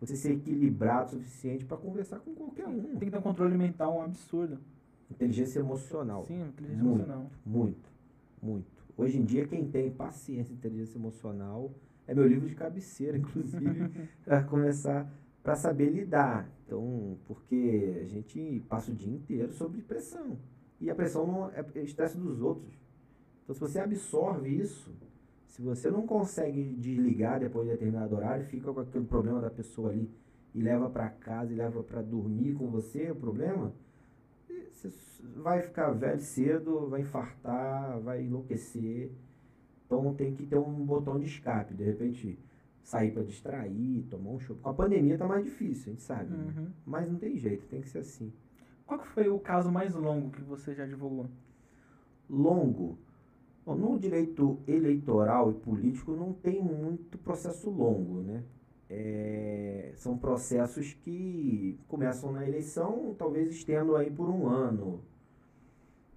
você 0.00 0.16
ser 0.16 0.32
equilibrado 0.32 1.10
o 1.10 1.18
suficiente 1.18 1.66
para 1.66 1.76
conversar 1.76 2.20
com 2.20 2.34
qualquer 2.34 2.66
um. 2.66 2.80
Tem 2.80 3.00
que 3.00 3.10
ter 3.10 3.18
um 3.18 3.22
controle 3.22 3.54
mental 3.54 3.98
um 3.98 4.02
absurdo. 4.02 4.58
Inteligência 5.10 5.58
emocional. 5.58 6.24
Sim, 6.24 6.40
inteligência 6.40 6.82
Muito. 6.82 7.02
emocional. 7.02 7.30
Muito, 7.44 7.90
muito. 8.42 8.66
Hoje 8.96 9.18
em 9.18 9.24
dia, 9.24 9.46
quem 9.46 9.68
tem 9.68 9.90
paciência 9.90 10.52
e 10.52 10.56
inteligência 10.56 10.96
emocional 10.96 11.70
é 12.06 12.14
meu 12.14 12.26
livro 12.26 12.48
de 12.48 12.54
cabeceira, 12.54 13.16
inclusive, 13.18 14.08
para 14.24 14.42
começar, 14.42 15.12
para 15.42 15.56
saber 15.56 15.90
lidar. 15.90 16.50
Então, 16.66 17.18
porque 17.26 18.00
a 18.02 18.06
gente 18.06 18.64
passa 18.68 18.90
o 18.90 18.94
dia 18.94 19.12
inteiro 19.12 19.52
sob 19.52 19.80
pressão. 19.82 20.38
E 20.80 20.90
a 20.90 20.94
pressão 20.94 21.26
não 21.26 21.50
é 21.50 21.64
é 21.74 21.82
estresse 21.82 22.16
dos 22.16 22.40
outros. 22.40 22.72
Então, 23.42 23.54
se 23.54 23.60
você 23.60 23.80
absorve 23.80 24.48
isso, 24.48 24.94
se 25.46 25.60
você 25.62 25.90
não 25.90 26.06
consegue 26.06 26.74
desligar 26.76 27.40
depois 27.40 27.66
de 27.66 27.72
determinado 27.72 28.14
horário, 28.14 28.44
fica 28.46 28.72
com 28.72 28.80
aquele 28.80 29.04
problema 29.04 29.40
da 29.40 29.50
pessoa 29.50 29.90
ali 29.90 30.10
e 30.54 30.60
leva 30.60 30.88
para 30.88 31.08
casa 31.08 31.52
e 31.52 31.56
leva 31.56 31.82
para 31.82 32.02
dormir 32.02 32.54
com 32.54 32.68
você, 32.68 33.10
o 33.10 33.16
problema, 33.16 33.72
você 34.72 34.90
vai 35.36 35.60
ficar 35.60 35.90
velho 35.90 36.20
cedo, 36.20 36.88
vai 36.88 37.00
infartar, 37.00 38.00
vai 38.00 38.22
enlouquecer. 38.22 39.10
Então 39.86 40.14
tem 40.14 40.34
que 40.34 40.46
ter 40.46 40.56
um 40.56 40.72
botão 40.84 41.18
de 41.18 41.26
escape, 41.26 41.74
de 41.74 41.84
repente 41.84 42.38
sair 42.82 43.12
para 43.12 43.22
distrair, 43.22 44.06
tomar 44.10 44.30
um 44.30 44.40
show. 44.40 44.56
Com 44.56 44.70
a 44.70 44.74
pandemia 44.74 45.18
tá 45.18 45.26
mais 45.26 45.44
difícil, 45.44 45.92
a 45.92 45.94
gente 45.94 46.02
sabe. 46.02 46.30
Né? 46.30 46.52
Uhum. 46.56 46.62
Né? 46.64 46.72
Mas 46.84 47.10
não 47.10 47.18
tem 47.18 47.36
jeito, 47.36 47.66
tem 47.66 47.80
que 47.80 47.88
ser 47.88 47.98
assim. 47.98 48.32
Qual 48.86 49.00
foi 49.00 49.28
o 49.28 49.38
caso 49.38 49.70
mais 49.70 49.94
longo 49.94 50.30
que 50.30 50.42
você 50.42 50.74
já 50.74 50.84
divulgou? 50.84 51.28
Longo? 52.28 52.98
Bom, 53.64 53.74
no 53.74 53.98
direito 53.98 54.58
eleitoral 54.66 55.50
e 55.50 55.54
político 55.54 56.12
não 56.12 56.32
tem 56.32 56.62
muito 56.62 57.18
processo 57.18 57.70
longo, 57.70 58.20
né? 58.22 58.42
É, 58.88 59.92
são 59.94 60.18
processos 60.18 60.94
que 60.94 61.78
começam 61.86 62.32
na 62.32 62.44
eleição, 62.44 63.14
talvez 63.16 63.54
estendam 63.54 63.94
aí 63.94 64.10
por 64.10 64.28
um 64.28 64.48
ano. 64.48 65.04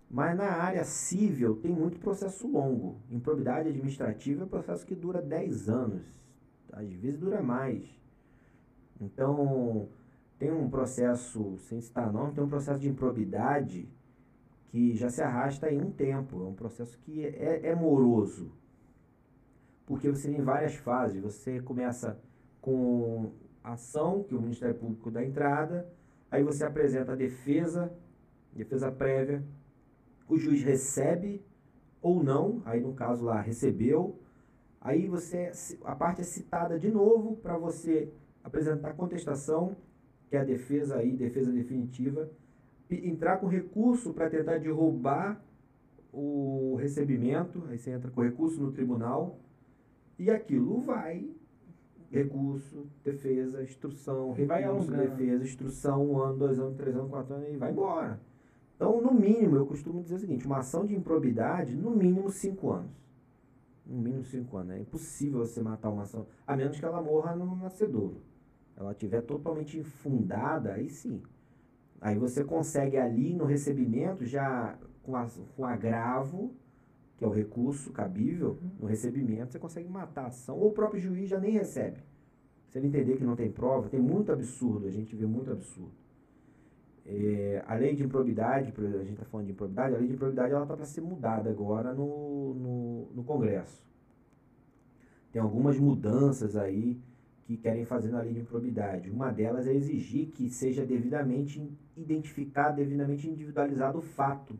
Mas 0.09 0.35
na 0.35 0.45
área 0.45 0.83
civil 0.83 1.55
tem 1.55 1.71
muito 1.71 1.99
processo 1.99 2.47
longo. 2.47 2.97
Improbidade 3.11 3.69
administrativa 3.69 4.41
é 4.41 4.45
um 4.45 4.49
processo 4.49 4.85
que 4.85 4.95
dura 4.95 5.21
10 5.21 5.69
anos, 5.69 6.22
às 6.73 6.91
vezes 6.93 7.19
dura 7.19 7.41
mais. 7.41 7.83
Então, 8.99 9.87
tem 10.37 10.51
um 10.51 10.69
processo, 10.69 11.57
sem 11.59 11.79
citar 11.79 12.11
nome, 12.11 12.33
tem 12.33 12.43
um 12.43 12.49
processo 12.49 12.79
de 12.79 12.89
improbidade 12.89 13.87
que 14.67 14.95
já 14.95 15.09
se 15.09 15.21
arrasta 15.21 15.71
em 15.71 15.79
um 15.79 15.91
tempo. 15.91 16.43
É 16.43 16.47
um 16.47 16.53
processo 16.53 16.97
que 16.99 17.25
é, 17.25 17.67
é 17.67 17.75
moroso. 17.75 18.51
Porque 19.85 20.09
você 20.09 20.31
tem 20.31 20.41
várias 20.41 20.75
fases. 20.75 21.21
Você 21.21 21.61
começa 21.61 22.19
com 22.59 23.31
ação, 23.63 24.23
que 24.23 24.35
o 24.35 24.41
Ministério 24.41 24.75
Público 24.75 25.11
dá 25.11 25.23
entrada, 25.23 25.87
aí 26.29 26.43
você 26.43 26.65
apresenta 26.65 27.13
a 27.13 27.15
defesa, 27.15 27.93
defesa 28.51 28.91
prévia, 28.91 29.43
o 30.27 30.37
juiz 30.37 30.63
recebe 30.63 31.45
ou 32.01 32.23
não, 32.23 32.61
aí 32.65 32.81
no 32.81 32.93
caso 32.93 33.23
lá 33.23 33.39
recebeu, 33.39 34.19
aí 34.83 35.07
você 35.07 35.51
a 35.85 35.95
parte 35.95 36.21
é 36.21 36.23
citada 36.23 36.77
de 36.77 36.91
novo 36.91 37.37
para 37.37 37.57
você 37.57 38.11
apresentar 38.43 38.93
contestação, 38.93 39.75
que 40.29 40.35
é 40.35 40.41
a 40.41 40.43
defesa 40.43 40.97
aí, 40.97 41.15
defesa 41.15 41.51
definitiva, 41.51 42.29
entrar 42.91 43.37
com 43.37 43.47
recurso 43.47 44.13
para 44.13 44.29
tentar 44.29 44.59
derrubar 44.59 45.41
o 46.11 46.75
recebimento, 46.79 47.63
aí 47.69 47.77
você 47.77 47.89
entra 47.89 48.11
com 48.11 48.21
recurso 48.21 48.61
no 48.61 48.71
tribunal 48.71 49.39
e 50.19 50.29
aquilo 50.29 50.79
vai 50.79 51.31
recurso, 52.11 52.85
defesa, 53.03 53.63
instrução, 53.63 54.35
e 54.37 54.45
vai 54.45 54.61
recurso, 54.61 54.91
defesa, 54.91 55.43
instrução, 55.43 56.05
um 56.05 56.19
ano, 56.19 56.37
dois 56.37 56.59
anos, 56.59 56.75
três 56.77 56.95
anos, 56.95 57.09
quatro 57.09 57.33
anos, 57.33 57.49
e 57.49 57.57
vai 57.57 57.71
embora. 57.71 58.19
Então, 58.75 59.01
no 59.01 59.11
mínimo, 59.11 59.55
eu 59.55 59.65
costumo 59.65 60.03
dizer 60.03 60.15
o 60.15 60.19
seguinte, 60.19 60.45
uma 60.45 60.59
ação 60.59 60.85
de 60.85 60.95
improbidade, 60.95 61.75
no 61.75 61.89
mínimo 61.89 62.29
cinco 62.29 62.71
anos. 62.71 62.91
No 63.85 64.01
mínimo 64.01 64.23
cinco 64.23 64.57
anos. 64.57 64.75
É 64.75 64.79
impossível 64.79 65.39
você 65.39 65.61
matar 65.61 65.89
uma 65.89 66.03
ação, 66.03 66.27
a 66.47 66.55
menos 66.55 66.79
que 66.79 66.85
ela 66.85 67.01
morra 67.01 67.35
no 67.35 67.55
nascedouro. 67.55 68.21
Ela 68.75 68.91
estiver 68.91 69.21
totalmente 69.21 69.77
infundada, 69.77 70.73
aí 70.73 70.89
sim. 70.89 71.21
Aí 72.01 72.17
você 72.17 72.43
consegue 72.43 72.97
ali 72.97 73.33
no 73.33 73.45
recebimento, 73.45 74.25
já 74.25 74.77
com, 75.03 75.15
a, 75.15 75.27
com 75.55 75.65
agravo, 75.65 76.53
que 77.17 77.23
é 77.23 77.27
o 77.27 77.31
recurso 77.31 77.91
cabível, 77.91 78.57
uhum. 78.61 78.71
no 78.81 78.87
recebimento, 78.87 79.51
você 79.51 79.59
consegue 79.59 79.87
matar 79.87 80.25
a 80.25 80.27
ação, 80.27 80.57
ou 80.57 80.69
o 80.69 80.73
próprio 80.73 80.99
juiz 80.99 81.29
já 81.29 81.39
nem 81.39 81.51
recebe. 81.51 82.01
Se 82.67 82.79
ele 82.79 82.87
entender 82.87 83.17
que 83.17 83.23
não 83.23 83.35
tem 83.35 83.51
prova, 83.51 83.87
tem 83.87 84.01
muito 84.01 84.31
absurdo, 84.31 84.87
a 84.87 84.91
gente 84.91 85.15
vê 85.15 85.25
muito 85.25 85.51
absurdo. 85.51 86.02
É, 87.05 87.63
a 87.67 87.75
lei 87.75 87.95
de 87.95 88.03
improbidade, 88.03 88.73
a 88.77 89.03
gente 89.03 89.13
está 89.13 89.25
falando 89.25 89.47
de 89.47 89.51
improbidade, 89.51 89.95
a 89.95 89.97
lei 89.97 90.07
de 90.07 90.13
improbidade 90.13 90.53
está 90.53 90.65
para 90.65 90.85
ser 90.85 91.01
mudada 91.01 91.49
agora 91.49 91.93
no, 91.93 92.53
no, 92.53 93.11
no 93.13 93.23
Congresso. 93.23 93.83
Tem 95.31 95.41
algumas 95.41 95.77
mudanças 95.77 96.55
aí 96.55 96.97
que 97.45 97.57
querem 97.57 97.83
fazer 97.83 98.09
na 98.09 98.21
lei 98.21 98.33
de 98.33 98.39
improbidade. 98.39 99.09
Uma 99.09 99.31
delas 99.31 99.67
é 99.67 99.73
exigir 99.73 100.27
que 100.27 100.49
seja 100.49 100.85
devidamente 100.85 101.69
identificado, 101.97 102.77
devidamente 102.77 103.29
individualizado 103.29 103.97
o 103.97 104.01
fato 104.01 104.57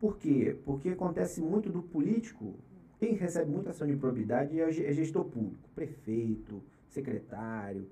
por 0.00 0.16
quê? 0.16 0.56
Porque 0.64 0.88
acontece 0.88 1.42
muito 1.42 1.70
do 1.70 1.82
político, 1.82 2.54
quem 2.98 3.12
recebe 3.12 3.50
muita 3.50 3.68
ação 3.68 3.86
de 3.86 3.92
improbidade 3.92 4.58
é, 4.58 4.64
é 4.64 4.92
gestor 4.94 5.26
público, 5.26 5.68
prefeito, 5.74 6.62
secretário. 6.88 7.86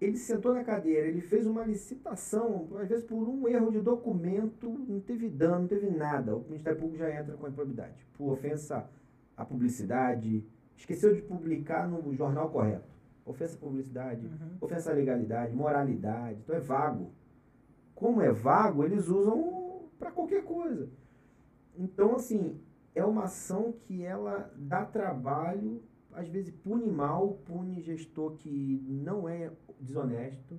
Ele 0.00 0.16
sentou 0.16 0.54
na 0.54 0.64
cadeira, 0.64 1.06
ele 1.06 1.20
fez 1.20 1.46
uma 1.46 1.62
licitação, 1.62 2.68
às 2.78 2.88
vezes 2.88 3.04
por 3.04 3.28
um 3.28 3.46
erro 3.46 3.70
de 3.70 3.80
documento, 3.80 4.70
não 4.88 4.98
teve 4.98 5.28
dano, 5.28 5.60
não 5.60 5.68
teve 5.68 5.90
nada. 5.90 6.34
O 6.34 6.44
Ministério 6.44 6.78
Público 6.78 7.04
já 7.04 7.20
entra 7.20 7.36
com 7.36 7.44
a 7.44 7.50
improbidade. 7.50 8.06
Por 8.16 8.32
ofensa 8.32 8.88
à 9.36 9.44
publicidade, 9.44 10.42
esqueceu 10.74 11.14
de 11.14 11.20
publicar 11.20 11.86
no 11.86 12.14
jornal 12.14 12.48
correto. 12.48 12.88
Ofensa 13.26 13.56
à 13.56 13.60
publicidade, 13.60 14.26
uhum. 14.26 14.56
ofensa 14.62 14.90
à 14.90 14.94
legalidade, 14.94 15.54
moralidade. 15.54 16.38
Então 16.42 16.56
é 16.56 16.60
vago. 16.60 17.12
Como 17.94 18.22
é 18.22 18.32
vago, 18.32 18.82
eles 18.82 19.06
usam 19.08 19.82
para 19.98 20.10
qualquer 20.10 20.42
coisa. 20.44 20.88
Então, 21.76 22.14
assim, 22.14 22.58
é 22.94 23.04
uma 23.04 23.24
ação 23.24 23.74
que 23.82 24.02
ela 24.02 24.50
dá 24.56 24.84
trabalho, 24.84 25.82
às 26.12 26.28
vezes 26.28 26.50
pune 26.50 26.90
mal, 26.90 27.38
pune 27.44 27.80
gestor 27.80 28.32
que 28.32 28.82
não 28.88 29.28
é 29.28 29.50
desonesto, 29.80 30.58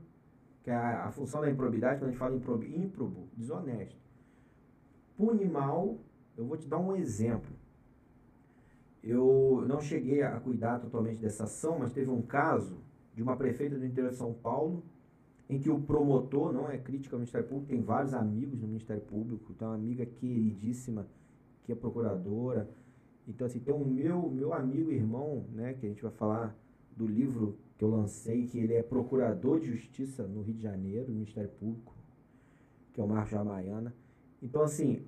que 0.63 0.69
é 0.69 0.75
a, 0.75 1.05
a 1.05 1.11
função 1.11 1.41
da 1.41 1.49
improbidade, 1.49 1.99
quando 1.99 2.09
a 2.09 2.11
gente 2.11 2.19
fala 2.19 2.35
improbo, 2.35 2.63
improbo, 2.63 3.29
desonesto. 3.35 3.99
Pune 5.17 5.45
mal, 5.45 5.99
eu 6.37 6.45
vou 6.45 6.57
te 6.57 6.67
dar 6.67 6.77
um 6.77 6.95
exemplo. 6.95 7.51
Eu 9.03 9.63
não 9.67 9.81
cheguei 9.81 10.21
a 10.21 10.39
cuidar 10.39 10.79
totalmente 10.79 11.21
dessa 11.21 11.45
ação, 11.45 11.79
mas 11.79 11.91
teve 11.91 12.09
um 12.09 12.21
caso 12.21 12.77
de 13.15 13.21
uma 13.21 13.35
prefeita 13.35 13.77
do 13.77 13.85
interior 13.85 14.11
de 14.11 14.17
São 14.17 14.33
Paulo 14.33 14.83
em 15.49 15.59
que 15.59 15.69
o 15.69 15.81
promotor 15.81 16.53
não 16.53 16.69
é 16.69 16.77
crítica 16.77 17.15
ao 17.15 17.19
Ministério 17.19 17.47
Público, 17.47 17.67
tem 17.67 17.81
vários 17.81 18.13
amigos 18.13 18.61
no 18.61 18.67
Ministério 18.67 19.01
Público, 19.01 19.53
tem 19.53 19.67
uma 19.67 19.75
amiga 19.75 20.05
queridíssima 20.05 21.05
que 21.65 21.73
é 21.73 21.75
procuradora. 21.75 22.69
Então, 23.27 23.45
assim, 23.45 23.59
tem 23.59 23.73
um 23.73 23.83
meu, 23.83 24.29
meu 24.29 24.53
amigo 24.53 24.91
irmão, 24.91 25.45
né, 25.51 25.73
que 25.73 25.85
a 25.85 25.89
gente 25.89 26.01
vai 26.01 26.11
falar 26.11 26.55
do 26.95 27.05
livro 27.05 27.57
que 27.81 27.85
eu 27.85 27.89
lancei, 27.89 28.45
que 28.45 28.59
ele 28.59 28.75
é 28.75 28.83
procurador 28.83 29.59
de 29.59 29.71
justiça 29.71 30.27
no 30.27 30.43
Rio 30.43 30.53
de 30.53 30.61
Janeiro, 30.61 31.07
no 31.07 31.15
Ministério 31.15 31.49
Público, 31.49 31.95
que 32.93 33.01
é 33.01 33.03
o 33.03 33.07
Marcos 33.07 33.31
Jamaiana. 33.31 33.91
Então, 34.39 34.61
assim, 34.61 35.03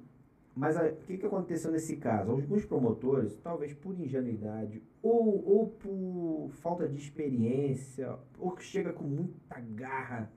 mas 0.55 0.75
o 0.75 1.05
que, 1.05 1.19
que 1.19 1.25
aconteceu 1.27 1.71
nesse 1.71 1.97
caso? 1.97 2.31
Alguns 2.31 2.65
promotores, 2.65 3.37
talvez 3.43 3.75
por 3.75 3.93
ingenuidade, 3.93 4.81
ou, 5.03 5.47
ou 5.47 5.67
por 5.67 6.49
falta 6.63 6.87
de 6.87 6.97
experiência, 6.97 8.17
ou 8.39 8.49
que 8.53 8.63
chega 8.63 8.91
com 8.91 9.03
muita 9.03 9.59
garra. 9.75 10.31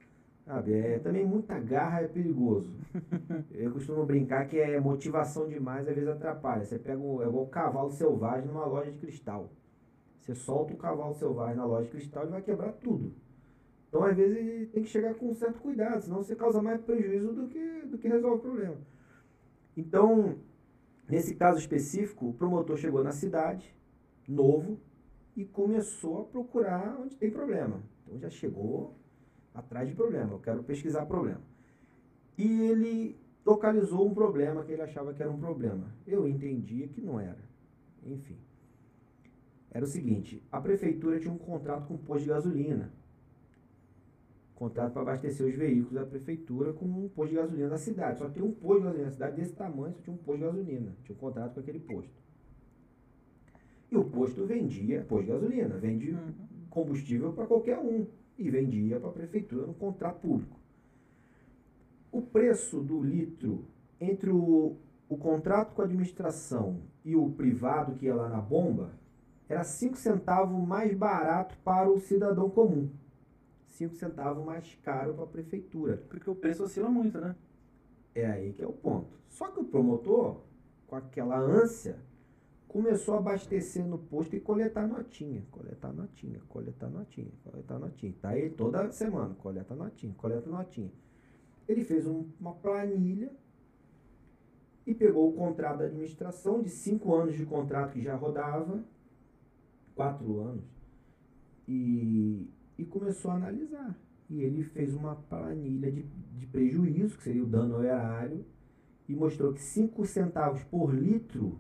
Sabe? 0.45 0.75
É, 0.75 0.99
também 0.99 1.25
muita 1.25 1.59
garra 1.59 2.03
é 2.03 2.07
perigoso. 2.07 2.71
Eu 3.51 3.73
costumo 3.73 4.05
brincar 4.05 4.47
que 4.47 4.59
é 4.59 4.79
motivação 4.79 5.49
demais, 5.49 5.89
às 5.89 5.95
vezes 5.95 6.11
atrapalha. 6.11 6.67
Você 6.67 6.79
pega 6.79 7.01
um, 7.01 7.23
é 7.23 7.27
igual 7.27 7.45
o 7.45 7.49
cavalo 7.49 7.91
selvagem 7.91 8.47
numa 8.47 8.67
loja 8.67 8.93
de 8.93 8.99
cristal. 8.99 9.51
Você 10.27 10.35
solta 10.35 10.75
o 10.75 10.77
cavalo 10.77 11.15
selvagem 11.15 11.57
na 11.57 11.65
loja 11.65 11.85
de 11.85 11.91
cristal 11.93 12.27
e 12.27 12.31
vai 12.31 12.43
quebrar 12.43 12.73
tudo. 12.73 13.15
Então, 13.89 14.03
às 14.03 14.17
vezes, 14.17 14.69
tem 14.71 14.83
que 14.83 14.89
chegar 14.89 15.15
com 15.15 15.31
um 15.31 15.35
certo 15.35 15.61
cuidado, 15.61 16.03
senão 16.03 16.17
você 16.17 16.35
causa 16.35 16.61
mais 16.61 16.81
prejuízo 16.81 17.33
do 17.33 17.47
que, 17.47 17.83
do 17.87 17.97
que 17.97 18.09
resolve 18.09 18.39
o 18.39 18.41
problema. 18.41 18.77
Então, 19.77 20.37
nesse 21.09 21.37
caso 21.37 21.61
específico, 21.61 22.29
o 22.29 22.35
promotor 22.35 22.77
chegou 22.77 23.05
na 23.05 23.13
cidade, 23.13 23.73
novo 24.27 24.81
e 25.37 25.45
começou 25.45 26.23
a 26.23 26.25
procurar 26.25 26.99
onde 27.01 27.17
tem 27.17 27.31
problema. 27.31 27.81
Então 28.03 28.19
já 28.19 28.29
chegou 28.29 28.97
atrás 29.55 29.89
de 29.89 29.95
problema, 29.95 30.33
eu 30.33 30.41
quero 30.41 30.65
pesquisar 30.65 31.07
problema. 31.07 31.43
E 32.37 32.63
ele 32.63 33.17
localizou 33.45 34.05
um 34.05 34.13
problema 34.13 34.65
que 34.65 34.73
ele 34.73 34.83
achava 34.83 35.15
que 35.15 35.23
era 35.23 35.31
um 35.31 35.39
problema. 35.39 35.95
Eu 36.05 36.27
entendia 36.27 36.89
que 36.89 37.01
não 37.01 37.21
era. 37.21 37.45
Enfim. 38.03 38.37
Era 39.77 39.85
o 39.85 39.89
seguinte, 39.89 40.43
a 40.51 40.59
prefeitura 40.59 41.21
tinha 41.21 41.31
um 41.31 41.37
contrato 41.37 41.87
com 41.87 41.97
o 41.97 41.99
posto 41.99 42.23
de 42.23 42.31
gasolina. 42.31 42.91
Contrato 44.55 44.95
para 44.95 45.03
abastecer 45.03 45.47
os 45.47 45.55
veículos 45.55 45.93
da 45.93 46.07
prefeitura 46.07 46.73
com 46.73 46.87
um 46.87 47.11
posto 47.11 47.33
de 47.33 47.37
gasolina 47.37 47.69
da 47.69 47.77
cidade. 47.77 48.21
Só 48.21 48.27
tem 48.31 48.43
um 48.43 48.53
posto 48.53 48.79
de 48.79 48.85
gasolina 48.85 49.05
na 49.05 49.11
cidade 49.11 49.37
desse 49.37 49.53
tamanho, 49.53 49.93
só 49.93 50.01
tinha 50.01 50.15
um 50.15 50.17
posto 50.17 50.39
de 50.39 50.45
gasolina. 50.47 50.97
Tinha 51.05 51.15
um 51.15 51.19
contrato 51.19 51.53
com 51.53 51.61
aquele 51.61 51.79
posto. 51.81 52.11
E 53.93 53.97
o 53.99 54.05
posto 54.05 54.47
vendia, 54.47 55.05
posto 55.07 55.27
de 55.27 55.33
gasolina, 55.33 55.77
vende 55.77 56.11
uhum. 56.13 56.33
combustível 56.71 57.35
para 57.35 57.47
qualquer 57.47 57.79
um. 57.79 58.07
E 58.39 58.49
vendia 58.49 58.99
para 58.99 59.11
a 59.11 59.13
prefeitura 59.13 59.67
no 59.67 59.75
contrato 59.75 60.23
público. 60.23 60.59
O 62.11 62.23
preço 62.23 62.81
do 62.81 63.03
litro 63.03 63.67
entre 64.01 64.31
o, 64.31 64.75
o 65.07 65.19
contrato 65.19 65.75
com 65.75 65.83
a 65.83 65.85
administração 65.85 66.81
e 67.05 67.15
o 67.15 67.29
privado 67.33 67.95
que 67.97 68.07
ia 68.07 68.15
lá 68.15 68.27
na 68.27 68.41
bomba 68.41 69.05
era 69.49 69.63
5 69.63 69.97
centavos 69.97 70.67
mais 70.67 70.93
barato 70.95 71.57
para 71.65 71.91
o 71.91 72.01
cidadão 72.01 72.51
comum. 72.51 72.91
5 73.69 73.95
centavos 73.95 74.45
mais 74.45 74.75
caro 74.83 75.15
para 75.15 75.25
a 75.25 75.29
prefeitura. 75.29 76.03
Porque 76.09 76.29
o 76.29 76.35
preço 76.35 76.65
oscila 76.65 76.89
muito, 76.89 77.21
né? 77.21 77.37
É 78.15 78.27
aí 78.27 78.53
que 78.53 78.63
é 78.63 78.67
o 78.67 78.73
ponto. 78.73 79.19
Só 79.29 79.49
que 79.49 79.61
o 79.61 79.65
promotor, 79.65 80.41
com 80.87 80.97
aquela 80.97 81.39
ânsia, 81.39 81.99
começou 82.67 83.15
a 83.15 83.19
abastecer 83.19 83.85
no 83.85 83.99
posto 83.99 84.35
e 84.35 84.41
coletar 84.41 84.87
notinha, 84.87 85.43
coletar 85.51 85.93
notinha, 85.93 86.41
coletar 86.49 86.89
notinha, 86.89 87.31
coletar 87.45 87.79
notinha. 87.79 88.15
Tá 88.21 88.31
aí 88.31 88.51
toda 88.51 88.91
semana, 88.91 89.35
coleta 89.35 89.75
notinha, 89.75 90.15
coleta 90.15 90.49
notinha. 90.51 90.91
Ele 91.69 91.85
fez 91.85 92.07
um, 92.07 92.27
uma 92.41 92.55
planilha 92.55 93.31
e 94.87 94.95
pegou 94.95 95.29
o 95.29 95.33
contrato 95.33 95.79
da 95.79 95.85
administração 95.85 96.63
de 96.63 96.71
cinco 96.71 97.15
anos 97.15 97.35
de 97.35 97.45
contrato 97.45 97.93
que 97.93 98.01
já 98.01 98.15
rodava, 98.15 98.85
quatro 99.97 100.41
anos, 100.41 100.65
e, 101.67 102.49
e 102.79 102.85
começou 102.85 103.33
a 103.33 103.35
analisar. 103.35 103.99
E 104.31 104.43
ele 104.43 104.63
fez 104.63 104.95
uma 104.95 105.17
planilha 105.17 105.91
de, 105.91 106.03
de 106.03 106.47
prejuízo, 106.47 107.17
que 107.17 107.25
seria 107.25 107.43
o 107.43 107.47
dano 107.47 107.77
ao 107.77 107.83
erário, 107.83 108.45
e 109.09 109.15
mostrou 109.15 109.53
que 109.53 109.61
5 109.61 110.05
centavos 110.05 110.63
por 110.65 110.95
litro 110.95 111.59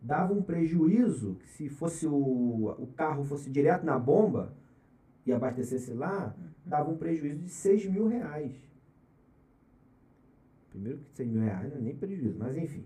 dava 0.00 0.34
um 0.34 0.42
prejuízo, 0.42 1.36
que 1.36 1.48
se 1.48 1.68
fosse 1.68 2.06
o, 2.06 2.74
o 2.78 2.86
carro 2.96 3.24
fosse 3.24 3.48
direto 3.50 3.84
na 3.84 3.98
bomba 3.98 4.54
e 5.24 5.32
abastecesse 5.32 5.92
lá, 5.94 6.34
dava 6.64 6.90
um 6.90 6.96
prejuízo 6.96 7.38
de 7.38 7.48
6 7.48 7.86
mil 7.86 8.08
reais. 8.08 8.52
Primeiro 10.70 10.98
que 10.98 11.10
6 11.12 11.28
mil 11.30 11.42
reais 11.42 11.70
não 11.70 11.78
é 11.78 11.82
nem 11.82 11.96
prejuízo, 11.96 12.36
mas 12.38 12.56
enfim. 12.56 12.84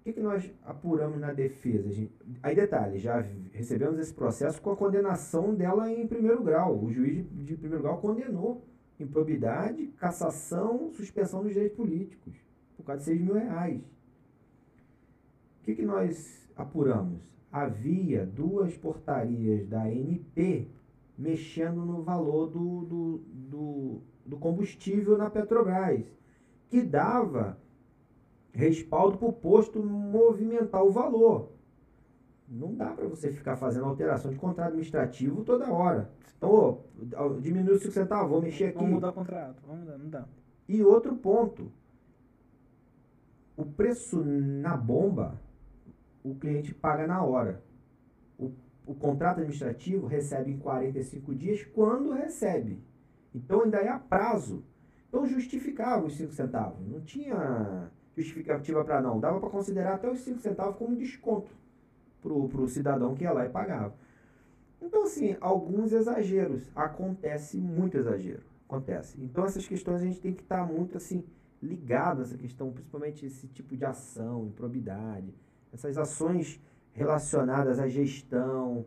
O 0.00 0.02
que, 0.02 0.14
que 0.14 0.20
nós 0.20 0.50
apuramos 0.64 1.20
na 1.20 1.30
defesa? 1.30 1.90
Gente, 1.92 2.10
aí 2.42 2.54
detalhe, 2.54 2.98
já 2.98 3.22
recebemos 3.52 3.98
esse 3.98 4.14
processo 4.14 4.60
com 4.62 4.70
a 4.70 4.76
condenação 4.76 5.54
dela 5.54 5.92
em 5.92 6.06
primeiro 6.06 6.42
grau. 6.42 6.82
O 6.82 6.90
juiz 6.90 7.26
de, 7.30 7.54
primeiro 7.54 7.82
grau 7.82 7.98
condenou 7.98 8.64
improbidade, 8.98 9.88
cassação, 9.98 10.90
suspensão 10.94 11.42
dos 11.42 11.52
direitos 11.52 11.76
políticos, 11.76 12.34
por 12.78 12.84
causa 12.84 13.00
de 13.00 13.06
6 13.10 13.20
mil 13.20 13.34
reais. 13.34 13.82
O 15.60 15.64
que, 15.64 15.74
que 15.74 15.84
nós 15.84 16.48
apuramos? 16.56 17.22
Havia 17.52 18.24
duas 18.24 18.74
portarias 18.78 19.68
da 19.68 19.82
ANP 19.82 20.70
mexendo 21.18 21.84
no 21.84 22.02
valor 22.02 22.48
do, 22.48 22.84
do, 22.86 23.18
do, 23.28 24.00
do 24.24 24.38
combustível 24.38 25.18
na 25.18 25.28
Petrobras, 25.28 26.06
que 26.70 26.80
dava 26.80 27.58
respaldo 28.52 29.18
para 29.18 29.28
o 29.28 29.32
posto 29.32 29.82
movimentar 29.82 30.84
o 30.84 30.90
valor. 30.90 31.52
Não 32.48 32.74
dá 32.74 32.90
para 32.90 33.06
você 33.06 33.30
ficar 33.30 33.56
fazendo 33.56 33.86
alteração 33.86 34.30
de 34.30 34.36
contrato 34.36 34.68
administrativo 34.68 35.44
toda 35.44 35.72
hora. 35.72 36.10
Então, 36.36 36.82
oh, 37.16 37.40
diminui 37.40 37.74
os 37.74 37.82
5 37.82 37.94
centavos, 37.94 38.30
vou 38.30 38.42
mexer 38.42 38.66
aqui. 38.66 38.78
Vamos 38.78 38.94
mudar 38.94 39.10
o 39.10 39.12
contrato, 39.12 39.62
vamos 39.64 39.84
mudar, 39.84 39.98
não 39.98 40.08
dá. 40.08 40.24
E 40.68 40.82
outro 40.82 41.14
ponto. 41.14 41.70
O 43.56 43.64
preço 43.64 44.24
na 44.24 44.76
bomba, 44.76 45.38
o 46.24 46.34
cliente 46.34 46.74
paga 46.74 47.06
na 47.06 47.22
hora. 47.22 47.62
O, 48.38 48.52
o 48.86 48.94
contrato 48.94 49.38
administrativo 49.38 50.06
recebe 50.06 50.50
em 50.50 50.58
45 50.58 51.34
dias 51.34 51.62
quando 51.62 52.12
recebe. 52.12 52.82
Então 53.34 53.62
ainda 53.62 53.78
é 53.78 53.88
a 53.88 53.98
prazo. 53.98 54.64
Então 55.08 55.26
justificava 55.26 56.06
os 56.06 56.16
5 56.16 56.32
centavos. 56.32 56.88
Não 56.88 57.00
tinha 57.00 57.90
justificativa 58.20 58.84
para 58.84 59.00
não. 59.00 59.18
Dava 59.18 59.40
para 59.40 59.50
considerar 59.50 59.94
até 59.94 60.10
os 60.10 60.20
5 60.20 60.40
centavos 60.40 60.76
como 60.76 60.96
desconto 60.96 61.50
para 62.20 62.32
o 62.32 62.68
cidadão 62.68 63.14
que 63.14 63.24
ia 63.24 63.32
lá 63.32 63.46
e 63.46 63.48
pagava. 63.48 63.94
Então, 64.80 65.04
assim, 65.04 65.36
alguns 65.40 65.92
exageros. 65.92 66.70
Acontece 66.74 67.58
muito 67.58 67.96
exagero. 67.96 68.42
Acontece. 68.68 69.20
Então, 69.20 69.44
essas 69.44 69.66
questões 69.66 70.00
a 70.00 70.04
gente 70.04 70.20
tem 70.20 70.32
que 70.32 70.42
estar 70.42 70.66
tá 70.66 70.72
muito, 70.72 70.96
assim, 70.96 71.24
ligado 71.62 72.20
a 72.20 72.22
essa 72.22 72.36
questão, 72.36 72.70
principalmente 72.72 73.26
esse 73.26 73.46
tipo 73.48 73.76
de 73.76 73.84
ação, 73.84 74.46
improbidade, 74.46 75.34
essas 75.72 75.98
ações 75.98 76.60
relacionadas 76.92 77.78
à 77.78 77.88
gestão. 77.88 78.86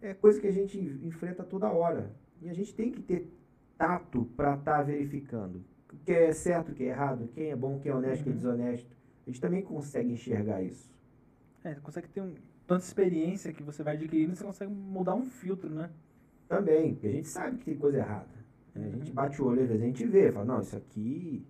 É 0.00 0.14
coisa 0.14 0.40
que 0.40 0.46
a 0.46 0.52
gente 0.52 0.78
enfrenta 0.78 1.44
toda 1.44 1.70
hora. 1.70 2.10
E 2.40 2.48
a 2.48 2.54
gente 2.54 2.74
tem 2.74 2.90
que 2.90 3.02
ter 3.02 3.28
tato 3.76 4.24
para 4.36 4.54
estar 4.54 4.78
tá 4.78 4.82
verificando 4.82 5.62
o 6.00 6.04
que 6.04 6.12
é 6.12 6.32
certo, 6.32 6.72
o 6.72 6.74
que 6.74 6.84
é 6.84 6.88
errado, 6.88 7.28
quem 7.34 7.50
é 7.50 7.56
bom, 7.56 7.78
quem 7.78 7.92
é 7.92 7.94
honesto, 7.94 8.22
quem 8.22 8.32
é 8.32 8.34
uhum. 8.34 8.40
desonesto. 8.40 8.96
A 9.26 9.30
gente 9.30 9.40
também 9.40 9.62
consegue 9.62 10.12
enxergar 10.12 10.62
isso. 10.62 10.90
É, 11.64 11.74
consegue 11.74 12.08
ter 12.08 12.22
um, 12.22 12.34
tanta 12.66 12.84
experiência 12.84 13.52
que 13.52 13.62
você 13.62 13.82
vai 13.82 13.96
adquirindo, 13.96 14.34
você 14.34 14.44
consegue 14.44 14.72
mudar 14.72 15.14
um 15.14 15.24
filtro, 15.24 15.68
né? 15.68 15.90
Também, 16.48 16.94
porque 16.94 17.08
a 17.08 17.12
gente 17.12 17.28
sabe 17.28 17.58
que 17.58 17.64
tem 17.64 17.76
coisa 17.76 17.98
errada. 17.98 18.38
Né? 18.74 18.90
A 18.92 18.96
gente 18.96 19.12
bate 19.12 19.42
o 19.42 19.46
olho, 19.46 19.62
às 19.62 19.68
vezes 19.68 19.82
a 19.82 19.86
gente 19.86 20.06
vê, 20.06 20.32
fala, 20.32 20.44
não, 20.44 20.60
isso 20.60 20.76
aqui 20.76 21.46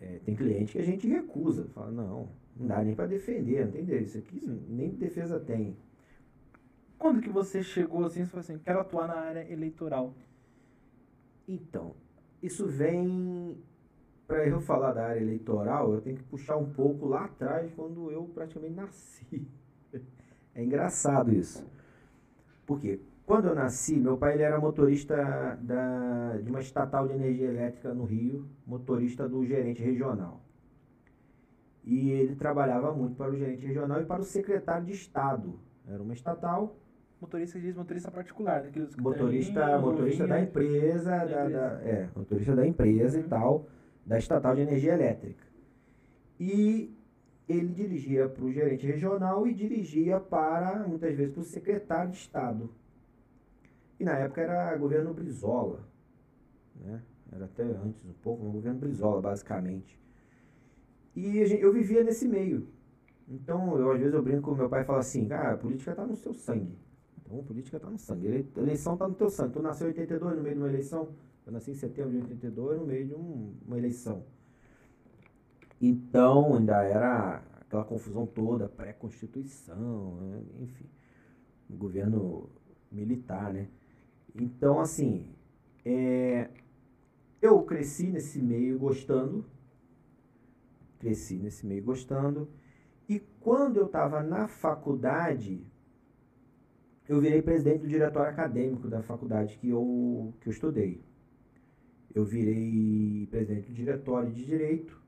é, 0.00 0.18
tem 0.24 0.34
cliente 0.34 0.72
que 0.72 0.78
a 0.78 0.84
gente 0.84 1.06
recusa. 1.06 1.66
Fala, 1.74 1.90
não, 1.90 2.28
não 2.56 2.66
dá 2.66 2.82
nem 2.82 2.94
para 2.94 3.06
defender, 3.06 3.66
entendeu? 3.66 4.00
Isso 4.00 4.18
aqui 4.18 4.40
nem 4.68 4.90
defesa 4.90 5.38
tem. 5.38 5.76
Quando 6.98 7.20
que 7.20 7.28
você 7.28 7.62
chegou 7.62 8.04
assim 8.04 8.22
e 8.22 8.26
falou 8.26 8.40
assim, 8.40 8.58
quero 8.58 8.80
atuar 8.80 9.08
na 9.08 9.14
área 9.14 9.52
eleitoral? 9.52 10.14
Então, 11.46 11.94
isso 12.42 12.66
vem. 12.66 13.56
Para 14.26 14.46
eu 14.46 14.60
falar 14.60 14.92
da 14.92 15.06
área 15.06 15.20
eleitoral, 15.20 15.94
eu 15.94 16.02
tenho 16.02 16.16
que 16.16 16.22
puxar 16.24 16.58
um 16.58 16.70
pouco 16.70 17.06
lá 17.06 17.24
atrás, 17.24 17.72
quando 17.74 18.10
eu 18.10 18.24
praticamente 18.34 18.74
nasci. 18.74 19.48
É 20.54 20.64
engraçado 20.64 21.32
isso. 21.32 21.64
Porque 22.66 23.00
quando 23.24 23.46
eu 23.46 23.54
nasci, 23.54 23.94
meu 23.94 24.16
pai 24.16 24.34
ele 24.34 24.42
era 24.42 24.58
motorista 24.58 25.14
da, 25.62 26.38
de 26.38 26.50
uma 26.50 26.60
estatal 26.60 27.06
de 27.06 27.14
energia 27.14 27.46
elétrica 27.46 27.94
no 27.94 28.04
Rio, 28.04 28.48
motorista 28.66 29.28
do 29.28 29.44
gerente 29.44 29.80
regional. 29.80 30.40
E 31.84 32.10
ele 32.10 32.34
trabalhava 32.34 32.92
muito 32.92 33.16
para 33.16 33.30
o 33.30 33.36
gerente 33.36 33.64
regional 33.64 34.00
e 34.00 34.04
para 34.04 34.20
o 34.20 34.24
secretário 34.24 34.86
de 34.86 34.92
Estado. 34.92 35.60
Era 35.86 36.02
uma 36.02 36.12
estatal. 36.12 36.76
Motorista 37.20 37.58
diz 37.58 37.74
motorista 37.74 38.10
particular, 38.12 38.64
motorista, 38.96 39.78
motorista 39.78 40.26
da 40.26 40.40
empresa, 40.40 41.10
da, 41.10 41.24
da, 41.24 41.48
da, 41.48 41.82
é, 41.82 42.08
motorista 42.14 42.54
da 42.54 42.64
empresa 42.64 43.18
uhum. 43.18 43.24
e 43.24 43.28
tal, 43.28 43.66
da 44.06 44.18
estatal 44.18 44.54
de 44.54 44.60
energia 44.60 44.94
elétrica. 44.94 45.44
E 46.38 46.96
ele 47.48 47.68
dirigia 47.68 48.28
para 48.28 48.44
o 48.44 48.52
gerente 48.52 48.86
regional 48.86 49.48
e 49.48 49.52
dirigia 49.52 50.20
para, 50.20 50.86
muitas 50.86 51.12
vezes, 51.16 51.32
para 51.32 51.40
o 51.40 51.44
secretário 51.44 52.12
de 52.12 52.18
Estado. 52.18 52.70
E 53.98 54.04
na 54.04 54.12
época 54.12 54.40
era 54.40 54.76
governo 54.76 55.12
Brizola, 55.12 55.80
né? 56.76 57.02
Era 57.32 57.46
até 57.46 57.64
antes 57.64 58.04
um 58.04 58.12
pouco, 58.22 58.46
o 58.46 58.52
governo 58.52 58.78
Brizola, 58.78 59.20
basicamente. 59.20 59.98
E 61.16 61.44
gente, 61.44 61.62
eu 61.62 61.72
vivia 61.72 62.04
nesse 62.04 62.28
meio. 62.28 62.68
Então, 63.28 63.76
eu, 63.76 63.90
às 63.90 63.98
vezes 63.98 64.14
eu 64.14 64.22
brinco 64.22 64.42
com 64.42 64.56
meu 64.56 64.68
pai 64.68 64.82
e 64.82 64.84
falo 64.84 65.00
assim, 65.00 65.26
cara, 65.26 65.52
a 65.52 65.56
política 65.56 65.90
está 65.90 66.06
no 66.06 66.14
seu 66.14 66.32
sangue. 66.32 66.78
Então, 67.28 67.40
a 67.40 67.42
política 67.42 67.76
está 67.76 67.90
no 67.90 67.98
sangue. 67.98 68.48
Eleição 68.56 68.94
está 68.94 69.06
no 69.06 69.14
teu 69.14 69.28
sangue. 69.28 69.52
Tu 69.52 69.60
nasceu 69.60 69.86
em 69.86 69.90
82, 69.90 70.36
no 70.36 70.42
meio 70.42 70.54
de 70.54 70.60
uma 70.62 70.68
eleição. 70.68 71.10
Eu 71.44 71.52
nasci 71.52 71.72
em 71.72 71.74
setembro 71.74 72.12
de 72.12 72.16
82, 72.18 72.80
no 72.80 72.86
meio 72.86 73.06
de 73.06 73.14
um, 73.14 73.54
uma 73.66 73.76
eleição. 73.76 74.24
Então, 75.78 76.56
ainda 76.56 76.82
era 76.82 77.42
aquela 77.60 77.84
confusão 77.84 78.26
toda, 78.26 78.66
pré-constituição, 78.66 80.16
né? 80.16 80.42
enfim, 80.60 80.86
governo 81.68 82.48
militar, 82.90 83.52
né? 83.52 83.68
Então, 84.34 84.80
assim, 84.80 85.30
é, 85.84 86.48
eu 87.42 87.62
cresci 87.62 88.06
nesse 88.10 88.40
meio 88.40 88.78
gostando, 88.78 89.44
cresci 90.98 91.36
nesse 91.36 91.66
meio 91.66 91.84
gostando, 91.84 92.48
e 93.06 93.20
quando 93.40 93.76
eu 93.76 93.86
estava 93.86 94.22
na 94.22 94.48
faculdade, 94.48 95.62
eu 97.08 97.20
virei 97.20 97.42
presidente 97.42 97.80
do 97.80 97.88
diretório 97.88 98.30
acadêmico 98.30 98.88
da 98.88 99.02
faculdade 99.02 99.56
que 99.58 99.68
eu, 99.68 100.34
que 100.40 100.48
eu 100.48 100.52
estudei. 100.52 101.02
Eu 102.14 102.24
virei 102.24 103.26
presidente 103.30 103.68
do 103.68 103.74
diretório 103.74 104.30
de 104.30 104.44
Direito, 104.44 104.98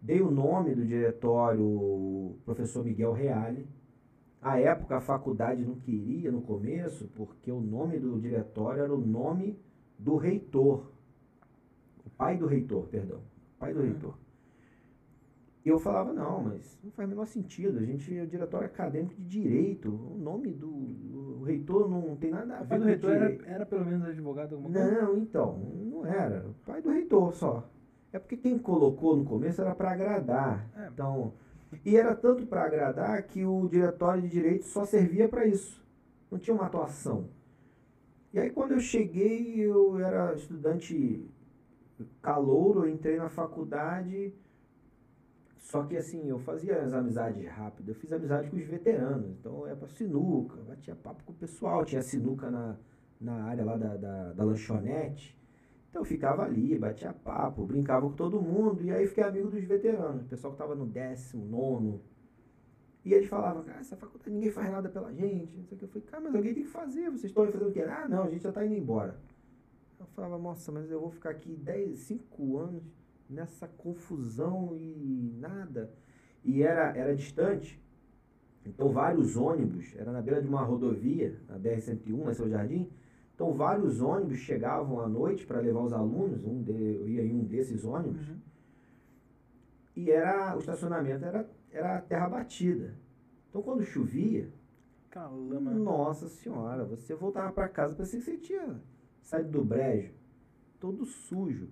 Dei 0.00 0.22
o 0.22 0.30
nome 0.30 0.74
do 0.74 0.86
diretório 0.86 2.34
professor 2.46 2.82
Miguel 2.82 3.12
Reale. 3.12 3.68
À 4.40 4.58
época 4.58 4.96
a 4.96 5.00
faculdade 5.00 5.62
não 5.62 5.74
queria 5.74 6.32
no 6.32 6.40
começo, 6.40 7.06
porque 7.08 7.52
o 7.52 7.60
nome 7.60 7.98
do 7.98 8.18
diretório 8.18 8.82
era 8.82 8.94
o 8.94 8.98
nome 8.98 9.60
do 9.98 10.16
reitor. 10.16 10.90
O 12.02 12.08
pai 12.08 12.38
do 12.38 12.46
reitor, 12.46 12.86
perdão. 12.88 13.18
O 13.18 13.58
pai 13.58 13.74
do 13.74 13.82
reitor. 13.82 14.14
E 15.62 15.68
eu 15.68 15.78
falava, 15.78 16.14
não, 16.14 16.44
mas 16.44 16.78
não 16.82 16.90
faz 16.92 17.06
o 17.06 17.10
menor 17.10 17.26
sentido. 17.26 17.78
A 17.78 17.84
gente 17.84 18.16
é 18.16 18.22
o 18.22 18.26
diretório 18.26 18.66
acadêmico 18.66 19.14
de 19.20 19.28
direito. 19.28 19.90
O 19.90 20.16
nome 20.16 20.54
do, 20.54 20.70
do 20.70 21.19
reitor 21.42 21.88
não 21.88 22.16
tem 22.16 22.30
nada 22.30 22.58
a 22.58 22.62
ver 22.62 22.64
o 22.64 22.68
pai 22.68 22.78
do 22.78 22.84
reitor 22.84 23.10
era, 23.10 23.38
era, 23.46 23.66
pelo 23.66 23.84
menos 23.84 24.08
advogado 24.08 24.54
alguma 24.54 24.72
coisa? 24.72 25.02
Não, 25.02 25.18
então, 25.18 25.58
não 25.58 26.06
era. 26.06 26.46
O 26.48 26.54
pai 26.66 26.82
do 26.82 26.90
reitor 26.90 27.32
só. 27.32 27.68
É 28.12 28.18
porque 28.18 28.36
quem 28.36 28.58
colocou 28.58 29.16
no 29.16 29.24
começo 29.24 29.60
era 29.60 29.74
para 29.74 29.92
agradar. 29.92 30.68
É. 30.76 30.88
Então, 30.88 31.32
e 31.84 31.96
era 31.96 32.14
tanto 32.14 32.46
para 32.46 32.64
agradar 32.64 33.22
que 33.22 33.44
o 33.44 33.68
diretório 33.68 34.22
de 34.22 34.28
direito 34.28 34.64
só 34.64 34.84
servia 34.84 35.28
para 35.28 35.46
isso. 35.46 35.84
Não 36.30 36.38
tinha 36.38 36.54
uma 36.54 36.66
atuação. 36.66 37.28
E 38.32 38.38
aí 38.38 38.50
quando 38.50 38.72
eu 38.72 38.80
cheguei, 38.80 39.60
eu 39.60 39.98
era 39.98 40.34
estudante 40.34 41.28
calouro, 42.22 42.84
eu 42.84 42.88
entrei 42.88 43.16
na 43.16 43.28
faculdade. 43.28 44.34
Só 45.60 45.84
que 45.84 45.96
assim, 45.96 46.26
eu 46.26 46.38
fazia 46.38 46.82
as 46.82 46.92
amizades 46.94 47.46
rápidas, 47.46 47.88
eu 47.88 47.94
fiz 47.94 48.10
amizade 48.12 48.48
com 48.48 48.56
os 48.56 48.64
veteranos. 48.64 49.30
Então 49.38 49.60
eu 49.60 49.68
ia 49.68 49.76
pra 49.76 49.86
sinuca, 49.88 50.56
batia 50.62 50.96
papo 50.96 51.22
com 51.22 51.32
o 51.32 51.36
pessoal, 51.36 51.84
tinha 51.84 52.02
sinuca 52.02 52.50
na, 52.50 52.76
na 53.20 53.44
área 53.44 53.64
lá 53.64 53.76
da, 53.76 53.96
da, 53.96 54.32
da 54.32 54.42
lanchonete. 54.42 55.38
Então 55.90 56.00
eu 56.00 56.06
ficava 56.06 56.44
ali, 56.44 56.78
batia 56.78 57.12
papo, 57.12 57.66
brincava 57.66 58.08
com 58.08 58.16
todo 58.16 58.40
mundo, 58.40 58.82
e 58.82 58.90
aí 58.90 59.06
fiquei 59.06 59.22
amigo 59.22 59.50
dos 59.50 59.62
veteranos, 59.62 60.22
o 60.22 60.28
pessoal 60.28 60.52
que 60.52 60.56
estava 60.56 60.74
no 60.74 60.86
décimo, 60.86 61.44
nono. 61.44 62.00
E 63.04 63.12
eles 63.12 63.28
falavam, 63.28 63.62
cara, 63.62 63.80
essa 63.80 63.96
faculdade 63.96 64.30
ninguém 64.30 64.50
faz 64.50 64.70
nada 64.70 64.88
pela 64.88 65.12
gente, 65.12 65.56
não 65.56 65.64
sei 65.64 65.76
o 65.76 65.78
que. 65.78 65.84
Eu 65.84 65.88
falei, 65.88 66.08
cara, 66.08 66.22
mas 66.22 66.34
alguém 66.34 66.54
tem 66.54 66.64
que 66.64 66.70
fazer, 66.70 67.10
vocês 67.10 67.24
estão 67.24 67.44
fazendo 67.46 67.68
o 67.68 67.72
quê? 67.72 67.82
Ah, 67.82 68.08
não, 68.08 68.24
a 68.24 68.30
gente 68.30 68.42
já 68.42 68.48
está 68.48 68.64
indo 68.64 68.74
embora. 68.74 69.20
Eu 69.98 70.06
falava, 70.06 70.38
nossa, 70.38 70.72
mas 70.72 70.90
eu 70.90 71.00
vou 71.00 71.10
ficar 71.10 71.30
aqui 71.30 71.54
10, 71.54 71.98
5 71.98 72.56
anos 72.56 72.99
nessa 73.30 73.68
confusão 73.68 74.74
e 74.76 75.32
nada. 75.38 75.90
E 76.44 76.62
era, 76.62 76.96
era 76.96 77.14
distante. 77.14 77.80
Então 78.66 78.90
vários 78.90 79.36
ônibus, 79.36 79.94
era 79.96 80.12
na 80.12 80.20
beira 80.20 80.42
de 80.42 80.48
uma 80.48 80.62
rodovia, 80.62 81.40
na 81.48 81.58
BR-101, 81.58 82.24
na 82.24 82.34
Seu 82.34 82.48
Jardim, 82.48 82.90
então, 83.40 83.54
vários 83.54 84.02
ônibus 84.02 84.36
chegavam 84.40 85.00
à 85.00 85.08
noite 85.08 85.46
para 85.46 85.60
levar 85.60 85.80
os 85.80 85.94
alunos, 85.94 86.44
um 86.44 86.62
de, 86.62 86.72
eu 86.72 87.08
ia 87.08 87.24
em 87.24 87.34
um 87.34 87.42
desses 87.42 87.86
ônibus, 87.86 88.28
uhum. 88.28 88.36
e 89.96 90.10
era, 90.10 90.54
o 90.54 90.58
estacionamento 90.58 91.24
era, 91.24 91.48
era 91.72 92.02
terra 92.02 92.28
batida. 92.28 92.94
Então, 93.48 93.62
quando 93.62 93.82
chovia, 93.82 94.52
Calama. 95.08 95.70
nossa 95.70 96.28
senhora, 96.28 96.84
você 96.84 97.14
voltava 97.14 97.50
para 97.50 97.66
casa, 97.66 97.94
parecia 97.94 98.20
que 98.20 98.26
você 98.26 98.36
tinha 98.36 98.78
saído 99.22 99.48
do 99.48 99.64
brejo, 99.64 100.12
todo 100.78 101.06
sujo. 101.06 101.70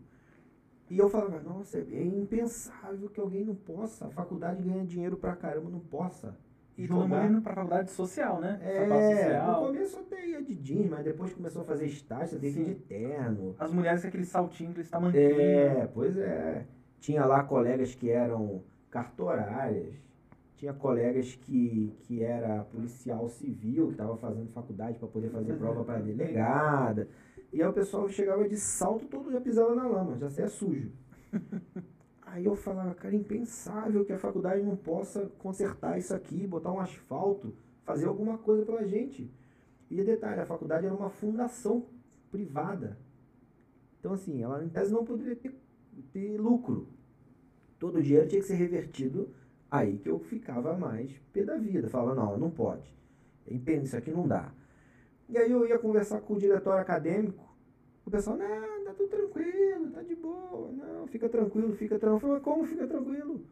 E 0.91 0.99
eu 0.99 1.09
falava, 1.09 1.41
nossa, 1.41 1.79
é 1.79 2.03
impensável 2.03 3.09
que 3.09 3.21
alguém 3.21 3.45
não 3.45 3.55
possa, 3.55 4.07
a 4.07 4.11
faculdade 4.11 4.63
ganha 4.63 4.85
dinheiro 4.85 5.17
pra 5.17 5.37
caramba, 5.37 5.69
não 5.69 5.81
possa 5.81 6.35
e 6.79 6.87
todo 6.87 7.09
mundo 7.09 7.27
indo 7.27 7.43
pra 7.43 7.55
faculdade 7.55 7.91
social, 7.91 8.41
né? 8.41 8.61
É, 8.63 8.87
social. 8.87 9.61
no 9.63 9.67
começo 9.67 9.99
até 9.99 10.29
ia 10.29 10.41
de 10.41 10.55
jeans, 10.55 10.89
mas 10.89 11.05
depois 11.05 11.35
começou 11.35 11.63
a 11.63 11.65
fazer 11.65 11.87
estágio, 11.87 12.39
tem 12.39 12.53
que 12.53 12.65
de 12.65 12.75
terno. 12.77 13.57
As 13.59 13.73
mulheres 13.73 14.01
com 14.01 14.09
aquele 14.09 14.25
saltinho, 14.25 14.71
aquele 14.71 14.87
tamanho. 14.87 15.17
É, 15.17 15.89
pois 15.93 16.17
é. 16.17 16.65
Tinha 17.01 17.25
lá 17.25 17.43
colegas 17.43 17.97
que 17.97 18.09
eram 18.09 18.63
cartorárias, 18.91 19.93
tinha 20.55 20.73
colegas 20.73 21.35
que, 21.35 21.93
que 22.03 22.23
era 22.23 22.63
policial 22.63 23.29
civil, 23.29 23.87
que 23.89 23.93
estava 23.93 24.17
fazendo 24.17 24.49
faculdade 24.51 24.99
para 25.01 25.09
poder 25.09 25.31
fazer 25.31 25.55
prova 25.55 25.83
para 25.83 25.99
delegada. 25.99 27.09
E 27.53 27.63
aí 27.63 27.69
o 27.69 27.73
pessoal 27.73 28.09
chegava 28.09 28.47
de 28.49 28.57
salto, 28.57 29.07
todo 29.07 29.33
já 29.33 29.41
pisava 29.41 29.75
na 29.75 29.87
lama, 29.87 30.19
já 30.19 30.29
saia 30.29 30.49
sujo. 30.49 30.93
Aí 32.31 32.45
eu 32.45 32.55
falava, 32.55 32.95
cara, 32.95 33.15
impensável 33.15 34.05
que 34.05 34.13
a 34.13 34.19
faculdade 34.19 34.63
não 34.63 34.77
possa 34.77 35.31
consertar 35.39 35.99
isso 35.99 36.15
aqui, 36.15 36.47
botar 36.47 36.71
um 36.71 36.79
asfalto, 36.79 37.55
fazer 37.85 38.07
alguma 38.07 38.37
coisa 38.37 38.67
pela 38.67 38.87
gente. 38.87 39.31
E 39.91 40.05
detalhe, 40.05 40.41
a 40.41 40.47
faculdade 40.47 40.85
era 40.85 40.95
uma 40.95 41.09
fundação 41.09 41.87
privada. 42.31 42.99
Então, 43.99 44.13
assim, 44.13 44.43
ela 44.43 44.63
em 44.63 44.69
tese 44.69 44.93
não 44.93 45.07
poderia 45.07 45.35
ter, 45.35 45.55
ter 46.13 46.39
lucro. 46.39 46.87
Todo 47.79 47.99
o 47.99 48.03
dinheiro 48.03 48.29
tinha 48.29 48.43
que 48.43 48.47
ser 48.47 48.57
revertido. 48.57 49.31
Aí 49.71 49.97
que 49.97 50.09
eu 50.09 50.19
ficava 50.19 50.77
mais 50.77 51.11
pé 51.33 51.45
da 51.45 51.57
vida. 51.57 51.89
Falava, 51.89 52.15
não, 52.15 52.39
não 52.39 52.51
pode. 52.51 52.95
Isso 53.47 53.97
aqui 53.97 54.11
não 54.11 54.29
dá. 54.29 54.53
E 55.29 55.37
aí 55.37 55.51
eu 55.51 55.67
ia 55.67 55.79
conversar 55.79 56.21
com 56.21 56.35
o 56.35 56.39
diretor 56.39 56.79
acadêmico 56.79 57.49
o 58.09 58.11
pessoal, 58.11 58.39
não, 58.39 58.85
tá 58.85 58.95
tudo 58.95 59.11
tranquilo, 59.11 59.91
tá 59.91 60.01
de 60.01 60.15
boa, 60.15 60.73
não, 60.73 61.07
fica 61.09 61.29
tranquilo, 61.29 61.75
fica 61.75 61.99
tranquilo. 61.99 62.37
Eu 62.37 62.41
falei, 62.41 62.41
como 62.41 62.65
fica 62.65 62.87
tranquilo? 62.87 63.45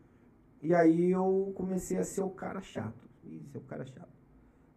E 0.62 0.74
aí 0.74 1.10
eu 1.10 1.52
comecei 1.54 1.98
a 1.98 2.02
ser 2.02 2.22
o 2.22 2.30
cara 2.30 2.62
chato. 2.62 3.06
Ih, 3.22 3.44
ser 3.52 3.58
o 3.58 3.60
cara 3.60 3.84
chato. 3.84 4.08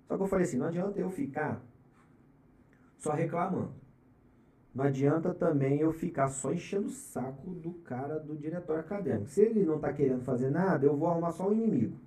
Só 0.06 0.18
que 0.18 0.24
eu 0.24 0.28
falei 0.28 0.44
assim, 0.44 0.58
não 0.58 0.66
adianta 0.66 1.00
eu 1.00 1.10
ficar 1.10 1.64
só 2.98 3.14
reclamando. 3.14 3.72
Não 4.76 4.84
adianta 4.84 5.34
também 5.34 5.80
eu 5.80 5.94
ficar 5.94 6.28
só 6.28 6.52
enchendo 6.52 6.88
o 6.88 6.92
saco 6.92 7.50
do 7.52 7.72
cara 7.76 8.20
do 8.20 8.36
diretor 8.36 8.80
acadêmico. 8.80 9.30
Se 9.30 9.42
ele 9.42 9.64
não 9.64 9.78
está 9.78 9.94
querendo 9.94 10.26
fazer 10.26 10.50
nada, 10.50 10.86
eu 10.86 10.98
vou 10.98 11.08
arrumar 11.08 11.32
só 11.32 11.48
um 11.48 11.54
inimigo. 11.54 11.98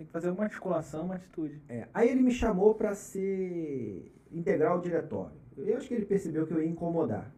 Tem 0.00 0.06
que 0.06 0.14
fazer 0.14 0.30
uma 0.30 0.44
articulação, 0.44 1.04
uma 1.04 1.16
atitude. 1.16 1.60
É. 1.68 1.86
Aí 1.92 2.08
ele 2.08 2.22
me 2.22 2.30
chamou 2.30 2.74
para 2.74 2.94
ser 2.94 4.10
integrar 4.32 4.78
o 4.78 4.80
diretório. 4.80 5.36
Eu 5.58 5.76
acho 5.76 5.88
que 5.88 5.92
ele 5.92 6.06
percebeu 6.06 6.46
que 6.46 6.54
eu 6.54 6.62
ia 6.62 6.70
incomodar. 6.70 7.30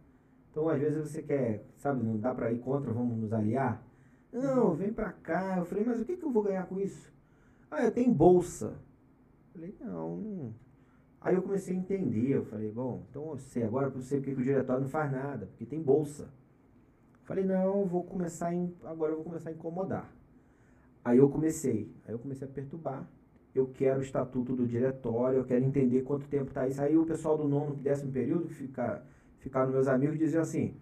Então, 0.49 0.69
às 0.69 0.79
vezes 0.79 1.11
você 1.11 1.21
quer, 1.21 1.65
sabe, 1.75 2.01
não 2.01 2.17
dá 2.17 2.33
para 2.33 2.53
ir 2.53 2.59
contra, 2.59 2.93
vamos 2.93 3.17
nos 3.17 3.33
aliar. 3.33 3.85
Não, 4.31 4.69
uhum. 4.69 4.75
vem 4.75 4.93
para 4.93 5.11
cá. 5.11 5.57
Eu 5.57 5.65
falei, 5.65 5.83
mas 5.83 5.99
o 5.99 6.05
que, 6.05 6.15
que 6.15 6.23
eu 6.23 6.31
vou 6.31 6.41
ganhar 6.41 6.65
com 6.65 6.79
isso? 6.79 7.11
Ah, 7.69 7.83
eu 7.83 7.91
tenho 7.91 8.13
bolsa. 8.13 8.67
Eu 8.67 9.51
falei, 9.55 9.75
não, 9.81 10.15
não. 10.15 10.55
Aí 11.19 11.35
eu 11.35 11.41
comecei 11.41 11.75
a 11.75 11.77
entender. 11.77 12.29
Eu 12.29 12.45
falei, 12.45 12.71
bom, 12.71 13.03
então 13.09 13.31
eu 13.31 13.37
sei, 13.39 13.63
agora 13.63 13.91
eu 13.93 14.01
sei 14.01 14.19
porque 14.19 14.35
que 14.35 14.39
o 14.39 14.45
diretório 14.45 14.83
não 14.83 14.89
faz 14.89 15.11
nada, 15.11 15.47
porque 15.47 15.65
tem 15.65 15.81
bolsa. 15.81 16.23
Eu 16.23 17.25
falei, 17.25 17.43
não, 17.43 17.79
eu 17.79 17.85
vou 17.85 18.05
começar 18.05 18.53
a, 18.53 18.89
agora 18.89 19.11
eu 19.11 19.17
vou 19.17 19.25
começar 19.25 19.49
a 19.49 19.53
incomodar. 19.53 20.22
Aí 21.03 21.17
eu 21.17 21.29
comecei, 21.29 21.91
aí 22.05 22.13
eu 22.13 22.19
comecei 22.19 22.47
a 22.47 22.51
perturbar 22.51 23.07
eu 23.53 23.67
quero 23.67 23.99
o 23.99 24.03
estatuto 24.03 24.55
do 24.55 24.65
diretório, 24.65 25.37
eu 25.37 25.45
quero 25.45 25.63
entender 25.63 26.01
quanto 26.01 26.27
tempo 26.27 26.47
está 26.47 26.67
isso. 26.67 26.81
Aí 26.81 26.97
o 26.97 27.05
pessoal 27.05 27.37
do 27.37 27.47
nono, 27.47 27.75
décimo 27.75 28.11
período, 28.11 28.49
fica, 28.49 29.03
ficaram 29.39 29.71
meus 29.71 29.87
amigos, 29.87 30.17
diziam 30.17 30.41
assim, 30.41 30.75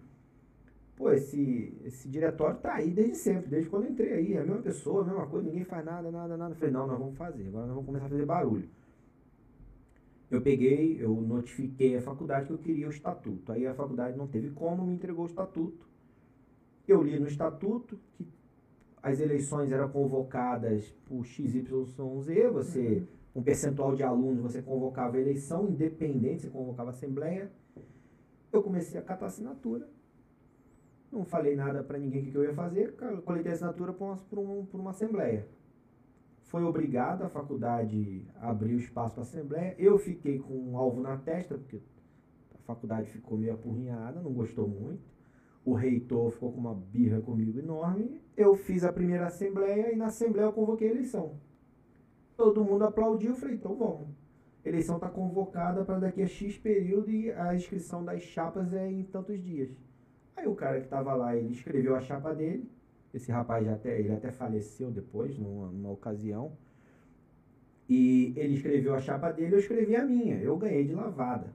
pô, 0.96 1.12
esse, 1.12 1.76
esse 1.84 2.08
diretório 2.08 2.56
está 2.56 2.74
aí 2.74 2.90
desde 2.90 3.16
sempre, 3.16 3.50
desde 3.50 3.68
quando 3.68 3.84
eu 3.84 3.90
entrei 3.90 4.12
aí, 4.14 4.34
é 4.34 4.40
a 4.40 4.44
mesma 4.44 4.62
pessoa, 4.62 5.02
a 5.02 5.04
mesma 5.04 5.26
coisa, 5.26 5.46
ninguém 5.46 5.64
faz 5.64 5.84
nada, 5.84 6.10
nada, 6.10 6.36
nada. 6.36 6.52
Eu 6.52 6.56
falei, 6.56 6.72
não, 6.72 6.86
nós 6.86 6.98
vamos 6.98 7.16
fazer, 7.16 7.46
agora 7.48 7.66
nós 7.66 7.74
vamos 7.74 7.86
começar 7.86 8.06
a 8.06 8.08
fazer 8.08 8.24
barulho. 8.24 8.68
Eu 10.30 10.40
peguei, 10.40 10.96
eu 10.98 11.14
notifiquei 11.14 11.94
a 11.94 12.00
faculdade 12.00 12.46
que 12.46 12.52
eu 12.54 12.58
queria 12.58 12.86
o 12.86 12.90
estatuto. 12.90 13.52
Aí 13.52 13.66
a 13.66 13.74
faculdade 13.74 14.16
não 14.16 14.26
teve 14.26 14.48
como, 14.48 14.86
me 14.86 14.94
entregou 14.94 15.24
o 15.26 15.28
estatuto. 15.28 15.86
Eu 16.88 17.02
li 17.02 17.20
no 17.20 17.26
estatuto 17.26 17.98
que 18.16 18.26
as 19.02 19.18
eleições 19.18 19.72
eram 19.72 19.88
convocadas 19.88 20.88
por 21.06 21.24
XYZ, 21.24 21.68
você, 22.52 22.80
uhum. 22.80 23.06
um 23.40 23.42
percentual 23.42 23.96
de 23.96 24.02
alunos, 24.04 24.40
você 24.40 24.62
convocava 24.62 25.16
a 25.16 25.20
eleição, 25.20 25.68
independente, 25.68 26.42
você 26.42 26.50
convocava 26.50 26.90
a 26.90 26.92
assembleia. 26.92 27.50
Eu 28.52 28.62
comecei 28.62 29.00
a 29.00 29.02
catar 29.02 29.26
assinatura. 29.26 29.88
Não 31.10 31.24
falei 31.24 31.56
nada 31.56 31.82
para 31.82 31.98
ninguém 31.98 32.22
o 32.22 32.30
que 32.30 32.34
eu 32.34 32.44
ia 32.44 32.54
fazer, 32.54 32.94
coletei 33.24 33.52
assinatura 33.52 33.92
para 33.92 34.06
uma, 34.06 34.18
uma, 34.32 34.66
uma 34.72 34.90
assembleia. 34.90 35.48
Foi 36.44 36.62
obrigado 36.62 37.22
a 37.22 37.28
faculdade 37.28 38.26
a 38.36 38.50
abrir 38.50 38.74
o 38.74 38.78
espaço 38.78 39.14
para 39.14 39.22
a 39.22 39.26
assembleia. 39.26 39.74
Eu 39.78 39.98
fiquei 39.98 40.38
com 40.38 40.54
um 40.54 40.76
alvo 40.76 41.00
na 41.00 41.16
testa, 41.16 41.56
porque 41.56 41.80
a 42.54 42.58
faculdade 42.58 43.10
ficou 43.10 43.36
meio 43.36 43.54
apurrinhada, 43.54 44.20
não 44.20 44.32
gostou 44.32 44.68
muito 44.68 45.11
o 45.64 45.74
reitor 45.74 46.30
ficou 46.30 46.52
com 46.52 46.60
uma 46.60 46.74
birra 46.74 47.20
comigo 47.20 47.58
enorme. 47.58 48.20
Eu 48.36 48.54
fiz 48.54 48.84
a 48.84 48.92
primeira 48.92 49.26
assembleia 49.26 49.92
e 49.92 49.96
na 49.96 50.06
assembleia 50.06 50.46
eu 50.46 50.52
convoquei 50.52 50.88
a 50.88 50.92
eleição. 50.92 51.36
Todo 52.36 52.64
mundo 52.64 52.84
aplaudiu, 52.84 53.34
falei, 53.34 53.54
então 53.54 53.74
vamos. 53.76 54.08
A 54.64 54.68
eleição 54.68 54.96
está 54.96 55.08
convocada 55.08 55.84
para 55.84 55.98
daqui 55.98 56.22
a 56.22 56.26
X 56.26 56.56
período 56.58 57.10
e 57.10 57.30
a 57.32 57.54
inscrição 57.54 58.04
das 58.04 58.22
chapas 58.22 58.72
é 58.72 58.90
em 58.90 59.02
tantos 59.04 59.42
dias. 59.42 59.70
Aí 60.36 60.46
o 60.46 60.54
cara 60.54 60.78
que 60.78 60.86
estava 60.86 61.14
lá, 61.14 61.36
ele 61.36 61.52
escreveu 61.52 61.94
a 61.94 62.00
chapa 62.00 62.34
dele. 62.34 62.68
Esse 63.12 63.30
rapaz 63.30 63.64
já 63.66 63.74
até, 63.74 63.98
ele 63.98 64.12
até 64.12 64.30
faleceu 64.30 64.90
depois, 64.90 65.38
numa, 65.38 65.68
numa 65.68 65.90
ocasião. 65.90 66.56
E 67.88 68.32
ele 68.36 68.54
escreveu 68.54 68.94
a 68.94 69.00
chapa 69.00 69.30
dele, 69.30 69.54
eu 69.54 69.58
escrevi 69.58 69.94
a 69.94 70.04
minha. 70.04 70.36
Eu 70.36 70.56
ganhei 70.56 70.84
de 70.84 70.94
lavada. 70.94 71.52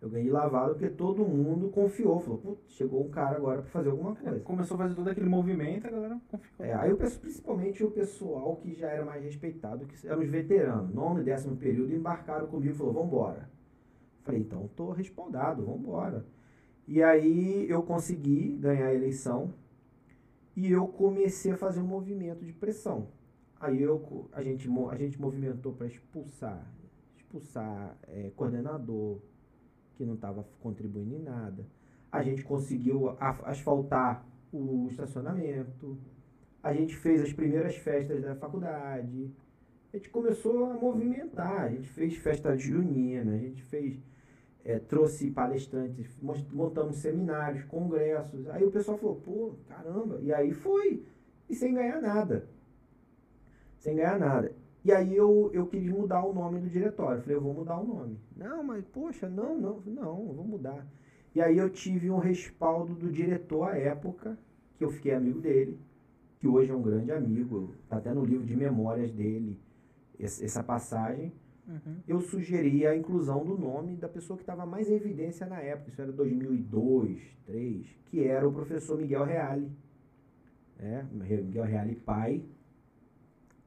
Eu 0.00 0.08
ganhei 0.08 0.30
lavado 0.30 0.74
porque 0.74 0.88
todo 0.88 1.24
mundo 1.24 1.68
confiou. 1.70 2.20
Falou, 2.20 2.38
putz, 2.38 2.70
chegou 2.72 3.04
um 3.04 3.08
cara 3.08 3.36
agora 3.36 3.62
para 3.62 3.70
fazer 3.70 3.90
alguma 3.90 4.14
coisa. 4.14 4.36
É, 4.36 4.40
começou 4.40 4.76
a 4.76 4.78
fazer 4.78 4.94
todo 4.94 5.08
aquele 5.08 5.28
movimento, 5.28 5.86
a 5.86 5.90
galera 5.90 6.20
confiou. 6.30 6.68
É, 6.68 6.72
aí 6.74 6.90
eu 6.90 6.96
penso 6.96 7.18
principalmente 7.18 7.82
o 7.82 7.90
pessoal 7.90 8.56
que 8.56 8.74
já 8.74 8.88
era 8.88 9.04
mais 9.04 9.24
respeitado, 9.24 9.86
que 9.86 10.06
eram 10.06 10.22
os 10.22 10.30
veteranos. 10.30 10.94
Nono 10.94 11.20
e 11.20 11.24
décimo 11.24 11.56
período 11.56 11.92
embarcaram 11.92 12.46
comigo 12.46 12.74
e 12.74 12.76
falou, 12.76 12.92
vambora. 12.92 13.50
Falei, 14.22 14.40
então 14.40 14.68
tô 14.76 14.92
respaldado, 14.92 15.64
vambora. 15.64 16.24
E 16.86 17.02
aí 17.02 17.68
eu 17.68 17.82
consegui 17.82 18.56
ganhar 18.56 18.86
a 18.86 18.94
eleição 18.94 19.52
e 20.54 20.70
eu 20.70 20.86
comecei 20.86 21.52
a 21.52 21.56
fazer 21.56 21.80
um 21.80 21.86
movimento 21.86 22.44
de 22.44 22.52
pressão. 22.52 23.08
Aí 23.60 23.82
eu, 23.82 24.28
a, 24.32 24.42
gente, 24.42 24.68
a 24.90 24.96
gente 24.96 25.20
movimentou 25.20 25.72
para 25.72 25.86
expulsar, 25.86 26.64
expulsar 27.16 27.96
é, 28.06 28.30
coordenador, 28.36 29.18
que 29.98 30.06
não 30.06 30.14
estava 30.14 30.46
contribuindo 30.60 31.16
em 31.16 31.22
nada. 31.22 31.66
A 32.10 32.22
gente 32.22 32.44
conseguiu 32.44 33.16
asfaltar 33.18 34.24
o 34.52 34.86
estacionamento, 34.88 35.98
a 36.62 36.72
gente 36.72 36.96
fez 36.96 37.20
as 37.20 37.32
primeiras 37.32 37.76
festas 37.76 38.22
da 38.22 38.34
faculdade, 38.36 39.30
a 39.92 39.96
gente 39.96 40.08
começou 40.08 40.70
a 40.70 40.74
movimentar, 40.74 41.64
a 41.64 41.68
gente 41.68 41.88
fez 41.88 42.16
festa 42.16 42.56
junina, 42.56 43.34
a 43.34 43.38
gente 43.38 43.62
fez, 43.64 44.00
é, 44.64 44.78
trouxe 44.78 45.30
palestrantes, 45.30 46.16
montamos 46.52 46.96
seminários, 46.96 47.64
congressos, 47.64 48.48
aí 48.50 48.64
o 48.64 48.70
pessoal 48.70 48.96
falou, 48.96 49.16
pô, 49.16 49.54
caramba, 49.68 50.20
e 50.22 50.32
aí 50.32 50.52
foi, 50.52 51.04
e 51.50 51.54
sem 51.54 51.74
ganhar 51.74 52.00
nada, 52.00 52.48
sem 53.78 53.96
ganhar 53.96 54.18
nada. 54.18 54.54
E 54.84 54.92
aí 54.92 55.14
eu, 55.14 55.50
eu 55.52 55.66
quis 55.66 55.86
mudar 55.88 56.24
o 56.24 56.32
nome 56.32 56.60
do 56.60 56.68
diretório. 56.68 57.20
Falei, 57.20 57.36
eu 57.36 57.40
vou 57.40 57.52
mudar 57.52 57.78
o 57.78 57.86
nome. 57.86 58.18
Não, 58.36 58.62
mas 58.62 58.84
poxa, 58.86 59.28
não, 59.28 59.58
não, 59.58 59.80
não, 59.86 60.28
eu 60.28 60.34
vou 60.34 60.44
mudar. 60.44 60.86
E 61.34 61.40
aí 61.40 61.58
eu 61.58 61.68
tive 61.68 62.10
um 62.10 62.18
respaldo 62.18 62.94
do 62.94 63.10
diretor 63.10 63.68
à 63.68 63.76
época, 63.76 64.38
que 64.76 64.84
eu 64.84 64.90
fiquei 64.90 65.12
amigo 65.12 65.40
dele, 65.40 65.78
que 66.38 66.46
hoje 66.46 66.70
é 66.70 66.74
um 66.74 66.82
grande 66.82 67.12
amigo, 67.12 67.74
está 67.82 67.96
até 67.96 68.14
no 68.14 68.24
livro 68.24 68.46
de 68.46 68.56
memórias 68.56 69.12
dele, 69.12 69.58
essa 70.18 70.62
passagem. 70.62 71.32
Uhum. 71.66 71.96
Eu 72.06 72.20
sugeri 72.20 72.86
a 72.86 72.96
inclusão 72.96 73.44
do 73.44 73.58
nome 73.58 73.96
da 73.96 74.08
pessoa 74.08 74.36
que 74.36 74.42
estava 74.42 74.64
mais 74.64 74.88
em 74.88 74.94
evidência 74.94 75.46
na 75.46 75.60
época, 75.60 75.90
isso 75.90 76.00
era 76.00 76.10
2002, 76.10 77.38
2003, 77.48 77.86
que 78.06 78.24
era 78.24 78.46
o 78.46 78.52
professor 78.52 78.98
Miguel 78.98 79.24
Reale. 79.24 79.70
É, 80.78 81.04
Miguel 81.12 81.64
Reale 81.64 81.96
pai. 81.96 82.42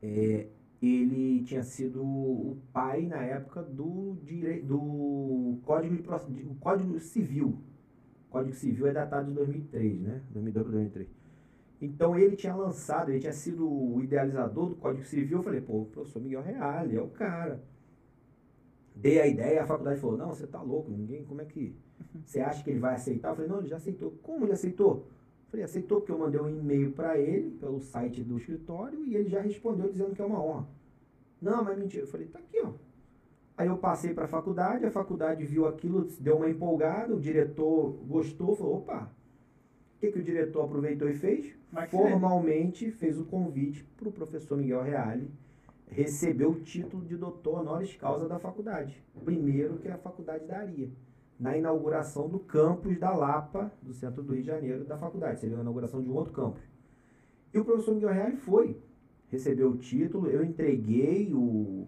É, 0.02 0.48
ele 0.82 1.44
tinha 1.44 1.64
sido 1.64 2.02
o 2.04 2.58
pai 2.74 3.06
na 3.06 3.24
época 3.24 3.62
do, 3.62 4.18
dire... 4.24 4.62
do 4.62 5.60
Código, 5.64 5.96
de... 5.96 6.44
o 6.48 6.56
Código 6.56 7.00
Civil. 7.00 7.62
O 8.28 8.32
Código 8.32 8.56
Civil 8.56 8.88
é 8.88 8.94
datado 8.94 9.30
de 9.30 9.36
2003, 9.36 10.02
né? 10.02 10.22
2002 10.32 10.64
para 10.64 10.74
2003. 10.74 11.10
Então 11.82 12.18
ele 12.18 12.36
tinha 12.36 12.56
lançado, 12.56 13.10
ele 13.10 13.20
tinha 13.20 13.34
sido 13.34 13.68
o 13.68 14.02
idealizador 14.04 14.70
do 14.70 14.76
Código 14.76 15.04
Civil. 15.04 15.38
Eu 15.38 15.44
falei, 15.44 15.62
pô, 15.62 15.82
o 15.82 15.86
professor 15.86 16.22
Miguel 16.22 16.42
Reale 16.42 16.96
é 16.96 17.02
o 17.02 17.10
cara. 17.10 17.64
Dei 18.96 19.20
a 19.20 19.28
ideia, 19.28 19.64
a 19.64 19.68
faculdade 19.68 20.00
falou, 20.00 20.18
não, 20.18 20.30
você 20.30 20.46
tá 20.46 20.62
louco, 20.62 20.92
ninguém, 20.92 21.24
como 21.26 21.42
é 21.42 21.46
que. 21.46 21.76
Você 22.26 22.40
acha 22.40 22.64
que 22.64 22.70
ele 22.70 22.80
vai 22.80 22.96
aceitar? 22.96 23.30
Eu 23.30 23.36
falei, 23.36 23.50
não, 23.50 23.60
ele 23.60 23.68
já 23.68 23.78
aceitou. 23.78 24.12
Como 24.22 24.46
ele 24.46 24.54
aceitou? 24.54 25.08
Falei, 25.52 25.66
aceitou 25.66 26.00
porque 26.00 26.14
eu 26.14 26.18
mandei 26.18 26.40
um 26.40 26.50
e-mail 26.50 26.94
para 26.94 27.18
ele, 27.18 27.52
pelo 27.60 27.82
site 27.82 28.24
do 28.24 28.38
escritório, 28.38 29.06
e 29.06 29.18
ele 29.18 29.30
já 29.30 29.42
respondeu 29.42 29.92
dizendo 29.92 30.16
que 30.16 30.22
é 30.22 30.26
uma 30.26 30.42
honra. 30.42 30.66
Não, 31.42 31.62
mas 31.62 31.78
mentira. 31.78 32.04
Eu 32.04 32.08
falei, 32.08 32.28
tá 32.28 32.40
aqui, 32.40 32.62
ó. 32.64 32.72
Aí 33.58 33.68
eu 33.68 33.78
passei 33.78 34.14
para 34.14 34.26
a 34.26 34.30
faculdade, 34.30 34.86
a 34.86 34.92
faculdade 34.92 35.44
viu 35.46 35.68
aquilo, 35.68 36.08
deu 36.22 36.38
uma 36.38 36.50
empolgada, 36.50 37.14
o 37.14 37.20
diretor 37.20 37.92
gostou, 38.08 38.56
falou, 38.56 38.78
opa. 38.78 39.12
O 39.98 40.00
que, 40.00 40.14
que 40.14 40.20
o 40.20 40.24
diretor 40.24 40.64
aproveitou 40.64 41.10
e 41.10 41.16
fez? 41.16 41.54
Formalmente 41.90 42.90
fez 42.90 43.20
o 43.20 43.26
convite 43.26 43.84
para 43.98 44.08
o 44.08 44.12
professor 44.12 44.58
Miguel 44.58 44.82
Reale 44.82 45.30
receber 45.92 46.46
o 46.46 46.56
título 46.62 47.04
de 47.06 47.18
doutor 47.18 47.60
honoris 47.60 47.96
causa 47.98 48.28
da 48.28 48.40
faculdade. 48.40 49.04
O 49.14 49.20
primeiro 49.20 49.78
que 49.78 49.90
a 49.90 49.98
faculdade 49.98 50.46
daria 50.46 50.90
na 51.42 51.58
inauguração 51.58 52.30
do 52.30 52.38
campus 52.38 53.00
da 53.00 53.10
Lapa, 53.10 53.72
do 53.82 53.92
centro 53.96 54.22
do 54.22 54.32
Rio 54.32 54.44
de 54.44 54.48
Janeiro, 54.48 54.86
da 54.86 54.96
faculdade. 54.96 55.40
Seria 55.40 55.58
a 55.58 55.62
inauguração 55.62 56.00
de 56.00 56.08
um 56.08 56.14
outro 56.14 56.32
campus. 56.32 56.62
E 57.52 57.58
o 57.58 57.66
professor 57.66 57.96
Miguel 57.96 58.14
Reale 58.14 58.38
foi, 58.38 58.80
recebeu 59.28 59.72
o 59.72 59.78
título, 59.78 60.28
eu 60.28 60.44
entreguei 60.44 61.34
o, 61.34 61.88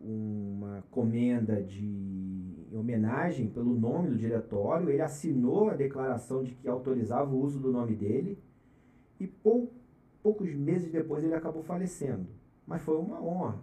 uma 0.00 0.84
comenda 0.92 1.60
de 1.60 2.68
homenagem 2.72 3.48
pelo 3.48 3.74
nome 3.74 4.10
do 4.10 4.16
diretório, 4.16 4.88
ele 4.88 5.02
assinou 5.02 5.70
a 5.70 5.74
declaração 5.74 6.44
de 6.44 6.54
que 6.54 6.68
autorizava 6.68 7.34
o 7.34 7.40
uso 7.40 7.58
do 7.58 7.72
nome 7.72 7.96
dele, 7.96 8.38
e 9.18 9.26
pou, 9.26 9.72
poucos 10.22 10.54
meses 10.54 10.92
depois 10.92 11.24
ele 11.24 11.34
acabou 11.34 11.64
falecendo. 11.64 12.28
Mas 12.64 12.80
foi 12.82 12.96
uma 12.96 13.20
honra. 13.20 13.60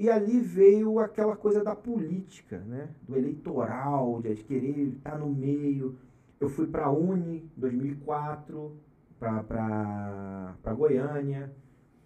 E 0.00 0.08
ali 0.08 0.40
veio 0.40 0.98
aquela 0.98 1.36
coisa 1.36 1.62
da 1.62 1.76
política, 1.76 2.56
né? 2.60 2.88
do 3.06 3.18
eleitoral, 3.18 4.22
de 4.22 4.34
querer 4.36 4.94
estar 4.96 5.18
no 5.18 5.28
meio. 5.28 5.94
Eu 6.40 6.48
fui 6.48 6.66
para 6.66 6.86
a 6.86 6.90
Uni 6.90 7.36
em 7.36 7.50
2004, 7.54 8.72
para 9.18 10.74
Goiânia, 10.74 11.52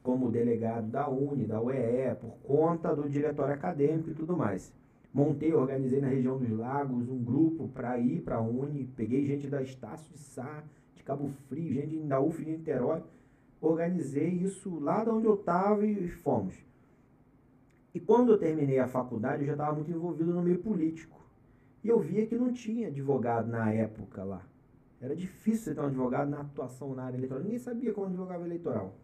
como 0.02 0.28
delegado 0.28 0.88
da 0.88 1.08
Uni, 1.08 1.46
da 1.46 1.62
UEE, 1.62 2.16
por 2.16 2.34
conta 2.42 2.96
do 2.96 3.08
diretório 3.08 3.54
acadêmico 3.54 4.10
e 4.10 4.14
tudo 4.14 4.36
mais. 4.36 4.74
Montei, 5.12 5.54
organizei 5.54 6.00
na 6.00 6.08
região 6.08 6.36
dos 6.36 6.50
lagos 6.50 7.08
um 7.08 7.22
grupo 7.22 7.68
para 7.68 7.96
ir 7.96 8.22
para 8.22 8.38
a 8.38 8.42
Uni, 8.42 8.90
peguei 8.96 9.24
gente 9.24 9.46
da 9.46 9.62
Estácio 9.62 10.12
de 10.12 10.18
Sá, 10.18 10.64
de 10.96 11.04
Cabo 11.04 11.28
Frio, 11.48 11.72
gente 11.72 11.96
da 11.98 12.20
UF 12.20 12.44
de 12.44 12.50
Niterói, 12.50 13.04
organizei 13.60 14.30
isso 14.30 14.80
lá 14.80 15.04
de 15.04 15.10
onde 15.10 15.28
eu 15.28 15.34
estava 15.34 15.86
e 15.86 16.08
fomos. 16.08 16.56
E 17.94 18.00
quando 18.00 18.32
eu 18.32 18.38
terminei 18.38 18.80
a 18.80 18.88
faculdade, 18.88 19.42
eu 19.42 19.46
já 19.46 19.52
estava 19.52 19.72
muito 19.72 19.90
envolvido 19.90 20.34
no 20.34 20.42
meio 20.42 20.58
político. 20.58 21.22
E 21.82 21.88
eu 21.88 22.00
via 22.00 22.26
que 22.26 22.34
não 22.34 22.52
tinha 22.52 22.88
advogado 22.88 23.46
na 23.46 23.72
época 23.72 24.24
lá. 24.24 24.42
Era 25.00 25.14
difícil 25.14 25.64
você 25.64 25.74
ter 25.74 25.80
um 25.80 25.86
advogado 25.86 26.28
na 26.28 26.40
atuação 26.40 26.94
na 26.94 27.04
área 27.04 27.16
eleitoral. 27.16 27.44
Ninguém 27.44 27.58
sabia 27.58 27.92
como 27.92 28.06
advogava 28.06 28.44
eleitoral. 28.44 28.94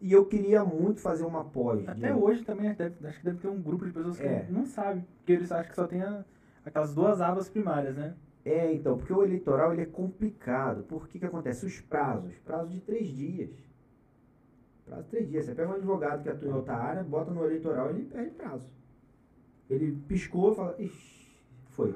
E 0.00 0.10
eu 0.10 0.24
queria 0.24 0.64
muito 0.64 1.00
fazer 1.00 1.24
uma 1.24 1.44
pós. 1.44 1.86
Até 1.86 2.12
de... 2.12 2.18
hoje 2.18 2.42
também, 2.44 2.72
deve, 2.72 3.06
acho 3.06 3.18
que 3.18 3.24
deve 3.24 3.38
ter 3.38 3.48
um 3.48 3.60
grupo 3.60 3.84
de 3.84 3.92
pessoas 3.92 4.16
que 4.16 4.26
é. 4.26 4.46
não 4.48 4.64
sabem. 4.64 5.04
Porque 5.18 5.32
eles 5.32 5.52
acham 5.52 5.68
que 5.68 5.74
só 5.76 5.86
tem 5.86 6.00
a, 6.02 6.24
aquelas 6.64 6.94
duas 6.94 7.20
abas 7.20 7.48
primárias, 7.48 7.96
né? 7.96 8.14
É, 8.44 8.72
então, 8.72 8.96
porque 8.96 9.12
o 9.12 9.22
eleitoral 9.22 9.72
ele 9.72 9.82
é 9.82 9.86
complicado. 9.86 10.82
Por 10.84 11.08
que 11.08 11.18
que 11.18 11.26
acontece? 11.26 11.66
Os 11.66 11.80
prazos. 11.80 12.34
Prazo 12.44 12.70
de 12.70 12.80
três 12.80 13.08
dias. 13.08 13.50
Prazo 14.92 15.04
de 15.04 15.08
três 15.08 15.28
dias. 15.28 15.46
Você 15.46 15.54
pega 15.54 15.70
um 15.70 15.74
advogado 15.74 16.22
que 16.22 16.28
atua 16.28 16.48
em 16.48 16.52
outra 16.52 16.76
área, 16.76 17.02
bota 17.02 17.30
no 17.30 17.44
eleitoral 17.44 17.90
ele 17.90 18.04
perde 18.04 18.30
prazo. 18.32 18.68
Ele 19.70 19.98
piscou 20.06 20.52
e 20.52 20.56
fala, 20.56 20.76
ixi, 20.78 21.40
foi. 21.70 21.94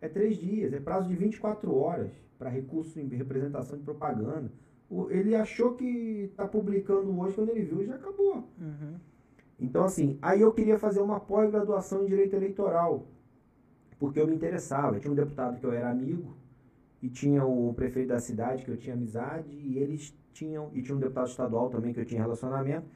É 0.00 0.08
três 0.08 0.36
dias, 0.36 0.72
é 0.72 0.78
prazo 0.78 1.08
de 1.08 1.16
24 1.16 1.74
horas 1.74 2.12
para 2.38 2.48
recurso 2.48 3.00
em 3.00 3.08
representação 3.08 3.76
de 3.76 3.82
propaganda. 3.82 4.52
O, 4.88 5.10
ele 5.10 5.34
achou 5.34 5.74
que 5.74 6.28
está 6.30 6.46
publicando 6.46 7.18
hoje, 7.18 7.34
quando 7.34 7.50
ele 7.50 7.62
viu, 7.62 7.84
já 7.84 7.96
acabou. 7.96 8.48
Uhum. 8.58 8.94
Então, 9.58 9.84
assim, 9.84 10.16
aí 10.22 10.40
eu 10.40 10.52
queria 10.52 10.78
fazer 10.78 11.00
uma 11.00 11.18
pós-graduação 11.18 12.04
em 12.04 12.06
Direito 12.06 12.36
Eleitoral, 12.36 13.08
porque 13.98 14.20
eu 14.20 14.26
me 14.28 14.36
interessava. 14.36 14.96
Eu 14.96 15.00
tinha 15.00 15.12
um 15.12 15.16
deputado 15.16 15.58
que 15.58 15.66
eu 15.66 15.72
era 15.72 15.90
amigo, 15.90 16.36
e 17.02 17.08
tinha 17.08 17.44
o 17.44 17.74
prefeito 17.74 18.08
da 18.08 18.20
cidade 18.20 18.64
que 18.64 18.70
eu 18.70 18.76
tinha 18.76 18.94
amizade, 18.94 19.50
e 19.50 19.78
eles 19.78 20.16
tinham, 20.38 20.70
e 20.72 20.80
tinha 20.80 20.96
um 20.96 21.00
deputado 21.00 21.28
estadual 21.28 21.68
também 21.68 21.92
que 21.92 22.00
eu 22.00 22.04
tinha 22.04 22.22
relacionamento, 22.22 22.86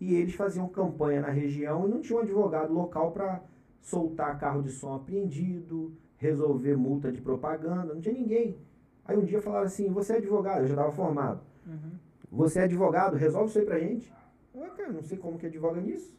e 0.00 0.14
eles 0.14 0.34
faziam 0.34 0.68
campanha 0.68 1.20
na 1.20 1.30
região 1.30 1.86
e 1.86 1.90
não 1.90 2.00
tinha 2.00 2.18
um 2.18 2.22
advogado 2.22 2.72
local 2.72 3.10
para 3.10 3.42
soltar 3.80 4.38
carro 4.38 4.62
de 4.62 4.70
som 4.70 4.94
apreendido, 4.94 5.92
resolver 6.16 6.76
multa 6.76 7.10
de 7.10 7.20
propaganda, 7.20 7.94
não 7.94 8.00
tinha 8.00 8.14
ninguém. 8.14 8.56
Aí 9.04 9.16
um 9.16 9.24
dia 9.24 9.42
falaram 9.42 9.66
assim, 9.66 9.90
você 9.90 10.14
é 10.14 10.16
advogado, 10.16 10.60
eu 10.60 10.66
já 10.66 10.74
estava 10.74 10.92
formado. 10.92 11.40
Uhum. 11.66 11.92
Você 12.30 12.60
é 12.60 12.62
advogado, 12.64 13.16
resolve 13.16 13.48
isso 13.48 13.58
aí 13.58 13.64
pra 13.64 13.78
gente. 13.78 14.12
Eu, 14.54 14.70
cara, 14.70 14.92
não 14.92 15.02
sei 15.02 15.18
como 15.18 15.38
que 15.38 15.46
advoga 15.46 15.80
nisso. 15.80 16.16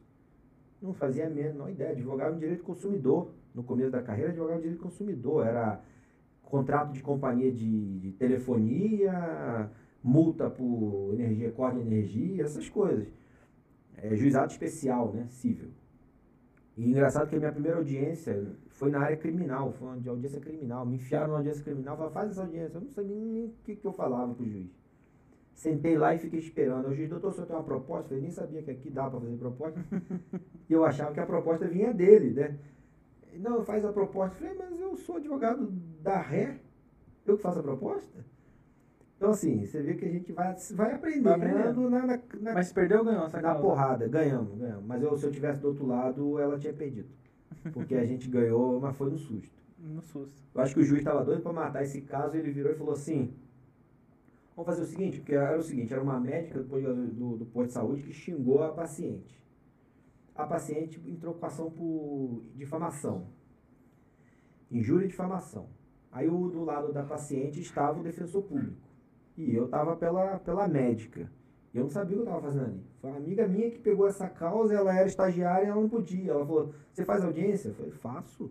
Não 0.82 0.94
fazia 0.94 1.28
a 1.28 1.30
menor 1.30 1.70
ideia. 1.70 1.92
Advogava 1.92 2.36
em 2.36 2.40
direito 2.40 2.64
consumidor. 2.64 3.32
No 3.54 3.64
começo 3.64 3.92
da 3.92 4.02
carreira, 4.02 4.32
advogava 4.32 4.60
em 4.60 4.62
direito 4.62 4.82
consumidor. 4.82 5.46
Era 5.46 5.82
contrato 6.44 6.92
de 6.92 7.02
companhia 7.02 7.52
de, 7.52 8.00
de 8.00 8.12
telefonia, 8.12 9.70
multa 10.06 10.48
por 10.52 11.16
energia, 11.16 11.52
corte 11.52 11.80
de 11.80 11.88
energia, 11.88 12.44
essas 12.44 12.70
coisas. 12.70 13.08
É, 13.98 14.16
juizado 14.16 14.52
especial, 14.52 15.12
né? 15.12 15.26
Civil. 15.30 15.72
E 16.78 16.88
engraçado 16.88 17.28
que 17.28 17.36
a 17.36 17.40
minha 17.40 17.52
primeira 17.52 17.78
audiência 17.78 18.56
foi 18.68 18.92
na 18.92 19.00
área 19.00 19.18
criminal, 19.18 19.72
foi 19.72 19.88
uma 19.88 20.10
audiência 20.12 20.40
criminal. 20.40 20.86
Me 20.86 20.98
enfiaram 20.98 21.30
na 21.30 21.38
audiência 21.38 21.64
criminal, 21.64 21.96
falaram, 21.96 22.14
faz 22.14 22.32
essa 22.32 22.42
audiência. 22.42 22.78
Eu 22.78 22.82
não 22.82 22.90
sabia 22.90 23.16
nem 23.16 23.46
o 23.46 23.54
que, 23.64 23.76
que 23.76 23.86
eu 23.86 23.94
falava 23.94 24.34
pro 24.36 24.46
juiz. 24.46 24.70
Sentei 25.56 25.98
lá 25.98 26.14
e 26.14 26.20
fiquei 26.20 26.40
esperando. 26.40 26.90
O 26.90 26.94
juiz, 26.94 27.10
doutor, 27.10 27.30
o 27.30 27.32
senhor 27.32 27.48
tem 27.48 27.56
uma 27.56 27.64
proposta? 27.64 28.14
Eu 28.14 28.22
nem 28.22 28.30
sabia 28.30 28.62
que 28.62 28.70
aqui 28.70 28.92
dá 28.92 29.10
para 29.10 29.22
fazer 29.22 29.38
proposta. 29.38 29.80
e 30.70 30.74
eu 30.74 30.86
achava 30.86 31.14
que 31.14 31.20
a 31.20 31.26
proposta 31.26 31.68
vinha 31.68 31.92
dele, 31.94 32.32
né? 32.32 32.60
Não, 33.40 33.64
faz 33.64 33.84
a 33.84 33.92
proposta. 33.92 34.36
Eu 34.44 34.56
falei, 34.56 34.70
mas 34.70 34.80
eu 34.80 34.96
sou 34.98 35.16
advogado 35.16 35.66
da 36.02 36.22
ré. 36.22 36.60
Eu 37.26 37.38
que 37.38 37.42
faço 37.42 37.60
a 37.60 37.64
proposta? 37.64 38.35
Então, 39.26 39.34
assim, 39.34 39.66
você 39.66 39.82
vê 39.82 39.96
que 39.96 40.06
a 40.06 40.12
gente 40.12 40.32
vai, 40.32 40.56
vai 40.76 40.94
aprendendo, 40.94 41.24
vai 41.24 41.34
aprendendo. 41.34 41.90
Na, 41.90 42.06
na, 42.06 42.20
na, 42.42 42.54
Mas 42.54 42.72
perdeu 42.72 43.00
ou 43.00 43.06
ganhou 43.06 43.26
essa 43.26 43.42
Na 43.42 43.56
porrada, 43.56 44.08
ganhamos, 44.08 44.56
ganhamos. 44.56 44.86
Mas 44.86 45.02
eu, 45.02 45.18
se 45.18 45.26
eu 45.26 45.32
tivesse 45.32 45.60
do 45.60 45.70
outro 45.70 45.88
lado, 45.88 46.38
ela 46.38 46.60
tinha 46.60 46.72
perdido. 46.72 47.10
Porque 47.74 47.96
a 47.96 48.06
gente 48.06 48.30
ganhou, 48.30 48.80
mas 48.80 48.96
foi 48.96 49.10
no 49.10 49.18
susto. 49.18 49.50
No 49.80 50.00
susto. 50.00 50.44
Eu 50.54 50.62
acho 50.62 50.76
que 50.76 50.82
o 50.82 50.84
juiz 50.84 51.00
estava 51.00 51.26
doido 51.26 51.42
para 51.42 51.52
matar 51.52 51.82
esse 51.82 52.02
caso, 52.02 52.38
ele 52.38 52.52
virou 52.52 52.72
e 52.72 52.76
falou 52.76 52.94
assim: 52.94 53.34
Vamos 54.56 54.68
fazer 54.68 54.84
o 54.84 54.86
seguinte, 54.86 55.18
porque 55.18 55.34
era 55.34 55.58
o 55.58 55.64
seguinte, 55.64 55.92
era 55.92 56.04
uma 56.04 56.20
médica 56.20 56.62
do, 56.62 57.08
do, 57.08 57.38
do 57.38 57.46
posto 57.48 57.70
de 57.70 57.74
saúde 57.74 58.04
que 58.04 58.14
xingou 58.14 58.62
a 58.62 58.74
paciente. 58.74 59.44
A 60.36 60.46
paciente 60.46 61.02
entrou 61.10 61.34
com 61.34 61.48
ação 61.48 61.72
por 61.72 62.44
difamação. 62.54 63.26
Injúria 64.72 65.06
e 65.06 65.10
difamação. 65.10 65.68
Aí 66.12 66.30
o, 66.30 66.48
do 66.48 66.64
lado 66.64 66.94
da 66.94 67.02
paciente 67.02 67.60
estava 67.60 68.00
o 68.00 68.04
defensor 68.04 68.44
público. 68.44 68.85
E 69.38 69.56
eu 69.56 69.68
tava 69.68 69.96
pela, 69.96 70.40
pela 70.40 70.68
médica. 70.68 71.30
E 71.74 71.78
eu 71.78 71.84
não 71.84 71.90
sabia 71.90 72.16
o 72.16 72.22
que 72.22 72.28
eu 72.28 72.32
tava 72.32 72.42
fazendo 72.42 72.66
ali. 72.66 72.84
Foi 73.02 73.10
uma 73.10 73.18
amiga 73.18 73.48
minha 73.48 73.70
que 73.70 73.80
pegou 73.80 74.08
essa 74.08 74.30
causa, 74.30 74.74
ela 74.74 74.98
era 74.98 75.08
estagiária 75.08 75.66
e 75.66 75.70
ela 75.70 75.82
não 75.82 75.90
podia. 75.90 76.32
Ela 76.32 76.46
falou, 76.46 76.74
você 76.92 77.04
faz 77.04 77.24
audiência? 77.24 77.70
Eu 77.70 77.74
falei, 77.74 77.92
faço. 77.92 78.50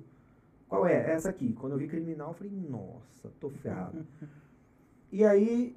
Qual 0.69 0.87
é? 0.87 1.11
Essa 1.13 1.31
aqui. 1.31 1.53
Quando 1.55 1.73
eu 1.73 1.79
vi 1.79 1.89
criminal, 1.89 2.29
eu 2.29 2.35
falei, 2.35 2.53
nossa, 2.53 3.31
tô 3.41 3.49
ferrado. 3.49 4.05
e 5.11 5.25
aí, 5.25 5.77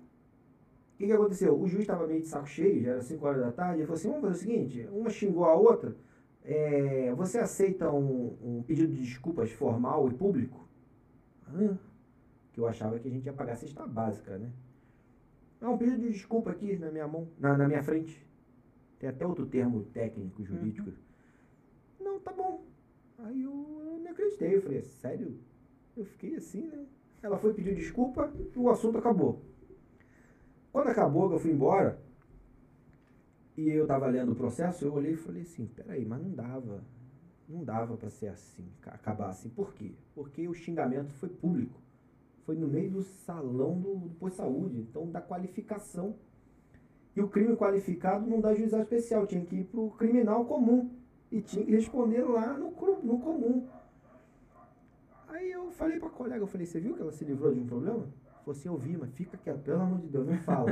o 0.94 0.98
que, 0.98 1.06
que 1.06 1.12
aconteceu? 1.12 1.58
O 1.58 1.68
juiz 1.68 1.82
estava 1.82 2.08
meio 2.08 2.22
de 2.22 2.28
saco 2.28 2.48
cheio, 2.48 2.84
já 2.84 2.92
era 2.92 3.02
5 3.02 3.26
horas 3.26 3.42
da 3.42 3.52
tarde, 3.52 3.80
ele 3.80 3.86
falou 3.86 3.98
assim, 3.98 4.10
vamos 4.10 4.22
fazer 4.24 4.34
o 4.34 4.40
seguinte, 4.40 4.90
uma 4.92 5.10
xingou 5.10 5.46
a 5.46 5.54
outra, 5.54 5.96
é, 6.44 7.14
você 7.14 7.38
aceita 7.38 7.92
um, 7.92 8.36
um, 8.42 8.64
pedido 8.64 8.94
de 8.94 9.02
desculpas 9.02 9.52
formal 9.52 10.10
e 10.10 10.14
público? 10.14 10.68
Hã? 11.54 11.78
Que 12.52 12.60
eu 12.60 12.68
achava 12.68 12.98
que 12.98 13.08
a 13.08 13.12
gente 13.12 13.26
ia 13.26 13.34
pagar 13.34 13.54
a 13.54 13.58
cesta 13.58 13.86
básica, 13.86 14.38
né? 14.38 14.50
Não, 15.60 15.74
um 15.74 15.78
pedido 15.78 16.02
de 16.02 16.12
desculpa 16.12 16.52
aqui 16.52 16.78
na 16.78 16.92
minha 16.92 17.08
mão, 17.08 17.28
na, 17.40 17.58
na 17.58 17.68
minha 17.68 17.84
frente. 17.84 18.26
Tem 19.00 19.10
até 19.10 19.26
outro 19.26 19.46
termo 19.46 19.84
técnico, 19.86 20.44
jurídico. 20.44 20.90
Uhum. 20.90 20.96
Não, 22.00 22.20
tá 22.20 22.32
bom. 22.32 22.66
Aí 23.20 23.42
eu, 23.42 23.52
eu 23.52 24.00
não 24.04 24.12
acreditei. 24.12 24.56
Eu 24.56 24.62
falei, 24.62 24.82
sério? 24.82 25.38
Eu 25.96 26.06
fiquei 26.06 26.36
assim, 26.36 26.68
né? 26.68 26.86
Ela 27.22 27.38
foi 27.38 27.54
pedir 27.54 27.76
desculpa 27.76 28.32
e 28.38 28.60
o 28.60 28.70
assunto 28.70 28.98
acabou. 28.98 29.42
Quando 30.72 30.90
acabou, 30.90 31.28
que 31.30 31.36
eu 31.36 31.40
fui 31.40 31.52
embora, 31.52 32.00
e 33.58 33.70
eu 33.70 33.88
tava 33.88 34.06
lendo 34.06 34.34
o 34.34 34.36
processo, 34.36 34.86
eu 34.86 34.94
olhei 34.94 35.14
e 35.14 35.18
falei 35.18 35.42
assim, 35.42 35.66
peraí, 35.66 36.06
mas 36.06 36.22
não 36.22 36.32
dava. 36.32 36.84
Não 37.50 37.64
dava 37.64 37.98
para 37.98 38.10
ser 38.10 38.28
assim, 38.28 38.68
acabar 38.86 39.30
assim. 39.30 39.50
Por 39.50 39.74
quê? 39.74 39.96
Porque 40.14 40.48
o 40.48 40.54
xingamento 40.54 41.12
foi 41.14 41.30
público. 41.30 41.82
Foi 42.48 42.56
no 42.56 42.66
meio 42.66 42.90
do 42.90 43.04
salão 43.04 43.78
do, 43.78 43.96
do 43.96 44.16
posto 44.16 44.36
de 44.36 44.38
saúde, 44.38 44.80
então 44.80 45.12
da 45.12 45.20
qualificação. 45.20 46.16
E 47.14 47.20
o 47.22 47.28
crime 47.28 47.58
qualificado 47.58 48.26
não 48.26 48.40
dá 48.40 48.56
juizado 48.56 48.84
especial, 48.84 49.28
tinha 49.28 49.44
que 49.44 49.58
ir 49.58 49.64
pro 49.66 49.90
criminal 49.92 50.46
comum. 50.46 50.90
E 51.30 51.42
tinha 51.42 51.66
que 51.66 51.72
responder 51.74 52.24
lá 52.24 52.58
no, 52.58 52.72
no 53.04 53.20
comum. 53.20 53.68
Aí 55.28 55.52
eu 55.52 55.70
falei 55.72 56.00
pra 56.00 56.10
colega, 56.10 56.42
eu 56.42 56.48
falei, 56.48 56.66
você 56.66 56.80
viu 56.80 56.96
que 56.96 57.02
ela 57.02 57.12
se 57.12 57.26
livrou 57.26 57.54
de 57.54 57.60
um 57.60 57.68
problema? 57.68 58.08
Falou 58.46 58.58
assim, 58.58 58.70
eu 58.70 58.78
vi, 58.78 58.96
mas 58.96 59.12
fica 59.12 59.36
quieto, 59.36 59.60
pelo 59.60 59.82
amor 59.82 60.00
de 60.00 60.08
Deus, 60.08 60.26
não 60.26 60.38
fala. 60.38 60.70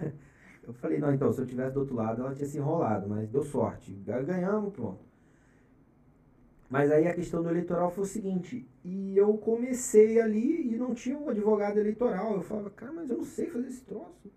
eu 0.64 0.72
falei, 0.72 0.98
não, 0.98 1.12
então, 1.12 1.30
se 1.30 1.42
eu 1.42 1.46
tivesse 1.46 1.74
do 1.74 1.80
outro 1.80 1.94
lado, 1.94 2.22
ela 2.22 2.34
tinha 2.34 2.48
se 2.48 2.56
enrolado, 2.56 3.06
mas 3.06 3.28
deu 3.28 3.42
sorte. 3.42 3.92
Ganhamos, 3.92 4.72
pronto. 4.72 5.11
Mas 6.72 6.90
aí 6.90 7.06
a 7.06 7.12
questão 7.12 7.42
do 7.42 7.50
eleitoral 7.50 7.90
foi 7.90 8.04
o 8.04 8.06
seguinte, 8.06 8.66
e 8.82 9.14
eu 9.14 9.36
comecei 9.36 10.18
ali 10.18 10.72
e 10.72 10.76
não 10.78 10.94
tinha 10.94 11.18
um 11.18 11.28
advogado 11.28 11.78
eleitoral. 11.78 12.32
Eu 12.36 12.42
falava, 12.42 12.70
cara, 12.70 12.90
mas 12.90 13.10
eu 13.10 13.18
não 13.18 13.24
sei 13.24 13.50
fazer 13.50 13.68
esse 13.68 13.82
troço. 13.82 14.32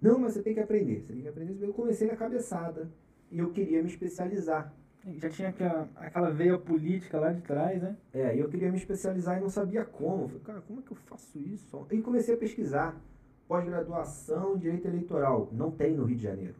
Não, 0.00 0.18
mas 0.18 0.32
você 0.32 0.42
tem 0.42 0.54
que 0.54 0.60
aprender, 0.60 1.02
você 1.02 1.12
tem 1.12 1.20
que 1.20 1.28
aprender. 1.28 1.62
Eu 1.62 1.74
comecei 1.74 2.08
na 2.08 2.16
cabeçada 2.16 2.90
e 3.30 3.38
eu 3.38 3.50
queria 3.50 3.82
me 3.82 3.88
especializar. 3.90 4.74
Já 5.18 5.28
tinha 5.28 5.50
aquela, 5.50 5.90
aquela 5.96 6.30
veia 6.30 6.56
política 6.56 7.20
lá 7.20 7.30
de 7.30 7.42
trás, 7.42 7.82
né? 7.82 7.98
É, 8.14 8.34
eu 8.34 8.48
queria 8.48 8.70
me 8.70 8.78
especializar 8.78 9.36
e 9.36 9.42
não 9.42 9.50
sabia 9.50 9.84
como. 9.84 10.28
falei, 10.28 10.42
cara, 10.42 10.60
como 10.62 10.80
é 10.80 10.82
que 10.82 10.92
eu 10.92 10.96
faço 11.04 11.38
isso? 11.38 11.86
E 11.90 12.00
comecei 12.00 12.34
a 12.34 12.38
pesquisar. 12.38 12.98
Pós-graduação, 13.46 14.56
direito 14.56 14.88
eleitoral. 14.88 15.50
Não 15.52 15.70
tem 15.70 15.94
no 15.94 16.04
Rio 16.06 16.16
de 16.16 16.22
Janeiro. 16.22 16.56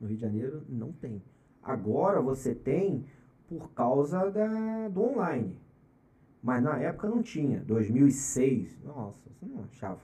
No 0.00 0.08
Rio 0.08 0.16
de 0.16 0.22
Janeiro 0.22 0.64
não 0.68 0.90
tem. 0.90 1.22
Agora 1.62 2.20
você 2.20 2.52
tem 2.52 3.04
por 3.58 3.70
causa 3.72 4.30
da, 4.30 4.88
do 4.88 5.02
online. 5.02 5.58
Mas 6.42 6.62
na 6.62 6.78
época 6.78 7.08
não 7.08 7.22
tinha. 7.22 7.60
2006, 7.60 8.82
nossa, 8.84 9.30
você 9.30 9.46
não 9.46 9.64
achava. 9.64 10.00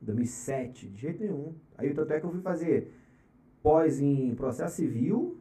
2007, 0.00 0.88
de 0.88 1.00
jeito 1.00 1.22
nenhum. 1.22 1.54
Aí 1.76 1.92
tanto 1.92 2.12
é 2.12 2.20
que 2.20 2.26
eu 2.26 2.30
fui 2.30 2.40
fazer 2.40 2.92
pós 3.62 4.00
em 4.00 4.34
processo 4.34 4.76
civil 4.76 5.36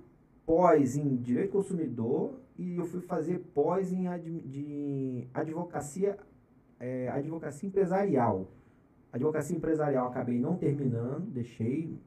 pós 0.45 0.95
em 0.95 1.15
direito 1.17 1.51
consumidor 1.51 2.39
e 2.57 2.77
eu 2.77 2.85
fui 2.85 3.01
fazer 3.01 3.39
pós 3.53 3.91
em 3.91 4.07
ad, 4.07 4.29
de 4.41 5.27
advocacia, 5.33 6.17
é, 6.79 7.09
advocacia 7.09 7.67
empresarial. 7.67 8.47
Advocacia 9.11 9.57
empresarial 9.57 10.07
acabei 10.07 10.39
não 10.39 10.55
terminando, 10.55 11.25
deixei. 11.31 11.99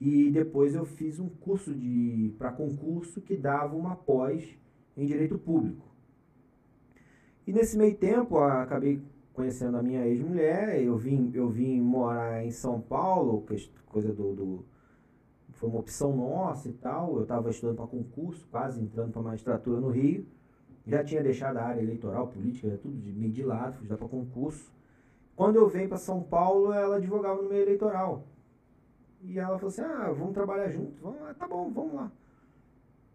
E 0.00 0.30
depois 0.30 0.74
eu 0.74 0.84
fiz 0.84 1.18
um 1.18 1.28
curso 1.28 1.74
de 1.74 2.34
para 2.38 2.52
concurso 2.52 3.20
que 3.20 3.36
dava 3.36 3.74
uma 3.74 3.96
pós 3.96 4.56
em 4.96 5.06
direito 5.06 5.38
público. 5.38 5.86
E 7.46 7.52
nesse 7.52 7.76
meio 7.76 7.96
tempo 7.96 8.38
acabei 8.38 9.02
conhecendo 9.32 9.76
a 9.76 9.82
minha 9.82 10.06
ex-mulher, 10.06 10.82
eu 10.82 10.96
vim, 10.96 11.30
eu 11.34 11.48
vim 11.48 11.80
morar 11.80 12.44
em 12.44 12.50
São 12.50 12.80
Paulo, 12.80 13.44
coisa 13.86 14.12
do, 14.12 14.34
do 14.34 14.64
foi 15.58 15.68
uma 15.68 15.80
opção 15.80 16.16
nossa 16.16 16.68
e 16.68 16.72
tal. 16.72 17.16
Eu 17.16 17.22
estava 17.22 17.50
estudando 17.50 17.76
para 17.76 17.86
concurso, 17.86 18.46
quase 18.50 18.80
entrando 18.80 19.12
para 19.12 19.22
magistratura 19.22 19.80
no 19.80 19.90
Rio. 19.90 20.26
Já 20.86 21.04
tinha 21.04 21.22
deixado 21.22 21.58
a 21.58 21.64
área 21.64 21.82
eleitoral, 21.82 22.28
política, 22.28 22.78
tudo 22.80 22.96
de 22.96 23.12
meio 23.12 23.32
de 23.32 23.42
lado, 23.42 23.76
fui 23.76 23.86
para 23.86 23.96
concurso. 23.96 24.72
Quando 25.36 25.56
eu 25.56 25.68
venho 25.68 25.88
para 25.88 25.98
São 25.98 26.22
Paulo, 26.22 26.72
ela 26.72 26.96
advogava 26.96 27.42
no 27.42 27.48
meio 27.48 27.62
eleitoral. 27.62 28.24
E 29.22 29.38
ela 29.38 29.58
falou 29.58 29.68
assim: 29.68 29.82
ah, 29.82 30.12
vamos 30.12 30.34
trabalhar 30.34 30.68
juntos. 30.68 30.98
Vamos, 31.00 31.20
ah, 31.22 31.34
tá 31.34 31.46
bom, 31.46 31.70
vamos 31.70 31.94
lá. 31.94 32.12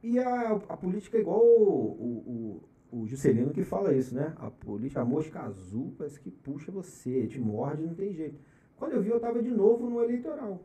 E 0.02 0.20
a, 0.20 0.52
a 0.52 0.78
política 0.78 1.18
é 1.18 1.22
igual 1.22 1.40
o, 1.40 2.62
o, 2.92 3.00
o, 3.00 3.08
Juscelino 3.08 3.52
que 3.52 3.64
fala 3.64 3.94
isso, 3.94 4.14
né? 4.14 4.34
A 4.38 4.52
política, 4.52 5.02
a 5.02 5.06
mosca 5.06 5.40
azul 5.42 5.94
parece 5.98 6.20
que 6.20 6.30
puxa 6.30 6.72
você, 6.72 7.26
te 7.26 7.40
morde, 7.40 7.84
não 7.84 7.94
tem 7.94 8.14
jeito. 8.14 8.38
Quando 8.76 8.94
eu 8.94 9.02
vi, 9.02 9.10
eu 9.10 9.16
estava 9.16 9.42
de 9.42 9.50
novo 9.50 9.90
no 9.90 10.04
eleitoral. 10.04 10.62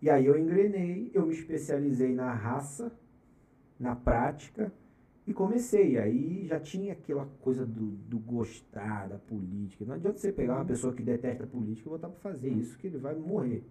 E 0.00 0.08
aí 0.08 0.26
eu 0.26 0.38
engrenei, 0.38 1.10
eu 1.12 1.26
me 1.26 1.34
especializei 1.34 2.14
na 2.14 2.32
raça, 2.32 2.92
na 3.80 3.96
prática, 3.96 4.72
e 5.26 5.34
comecei. 5.34 5.98
Aí 5.98 6.46
já 6.46 6.60
tinha 6.60 6.92
aquela 6.92 7.26
coisa 7.40 7.66
do, 7.66 7.90
do 7.90 8.18
gostar 8.18 9.08
da 9.08 9.18
política. 9.18 9.84
Não 9.84 9.94
adianta 9.94 10.18
você 10.18 10.32
pegar 10.32 10.54
uma 10.54 10.64
pessoa 10.64 10.94
que 10.94 11.02
detesta 11.02 11.42
a 11.42 11.46
política 11.48 11.88
e 11.88 11.90
botar 11.90 12.08
para 12.08 12.20
fazer 12.20 12.48
isso, 12.48 12.78
que 12.78 12.86
ele 12.86 12.98
vai 12.98 13.16
morrer. 13.16 13.64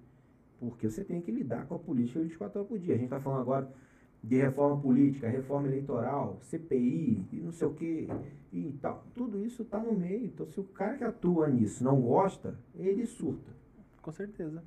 Porque 0.59 0.89
você 0.89 1.03
tem 1.03 1.21
que 1.21 1.31
lidar 1.31 1.67
com 1.67 1.75
a 1.75 1.79
política 1.79 2.19
24 2.19 2.59
horas 2.59 2.69
por 2.69 2.79
dia. 2.79 2.95
A 2.95 2.97
gente 2.97 3.05
está 3.05 3.19
falando 3.19 3.41
agora 3.41 3.71
de 4.23 4.35
reforma 4.37 4.81
política, 4.81 5.29
reforma 5.29 5.67
eleitoral, 5.67 6.39
CPI 6.41 7.27
e 7.31 7.35
não 7.37 7.51
sei 7.51 7.67
o 7.67 7.73
que 7.73 8.07
e 8.51 8.77
tal. 8.81 9.05
Tudo 9.13 9.45
isso 9.45 9.61
está 9.61 9.79
no 9.79 9.93
meio. 9.93 10.25
Então, 10.25 10.47
se 10.47 10.59
o 10.59 10.63
cara 10.63 10.97
que 10.97 11.03
atua 11.03 11.47
nisso 11.47 11.83
não 11.83 12.01
gosta, 12.01 12.57
ele 12.75 13.05
surta. 13.05 13.51
Com 14.01 14.11
certeza. 14.11 14.63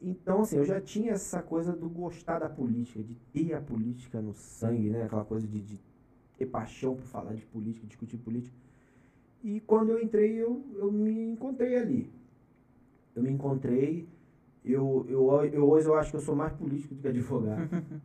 Então, 0.00 0.40
assim, 0.42 0.56
eu 0.56 0.64
já 0.64 0.80
tinha 0.80 1.12
essa 1.12 1.42
coisa 1.42 1.72
do 1.72 1.88
gostar 1.88 2.40
da 2.40 2.48
política, 2.48 3.02
de 3.02 3.14
ter 3.32 3.54
a 3.54 3.60
política 3.60 4.20
no 4.20 4.34
sangue, 4.34 4.90
né? 4.90 5.04
Aquela 5.04 5.24
coisa 5.24 5.46
de, 5.46 5.60
de 5.60 5.80
ter 6.36 6.46
paixão 6.46 6.96
por 6.96 7.04
falar 7.04 7.34
de 7.34 7.44
política, 7.46 7.86
discutir 7.86 8.18
política. 8.18 8.56
E 9.42 9.60
quando 9.60 9.90
eu 9.90 10.02
entrei, 10.02 10.34
eu, 10.34 10.64
eu 10.76 10.90
me 10.90 11.30
encontrei 11.30 11.76
ali. 11.76 12.10
Eu 13.14 13.22
me 13.22 13.30
encontrei. 13.30 14.08
Eu, 14.64 15.06
eu, 15.08 15.44
eu, 15.46 15.68
hoje 15.68 15.86
eu 15.88 15.94
acho 15.94 16.10
que 16.10 16.16
eu 16.16 16.20
sou 16.20 16.36
mais 16.36 16.52
político 16.52 16.94
do 16.94 17.00
que 17.00 17.08
advogado. 17.08 17.68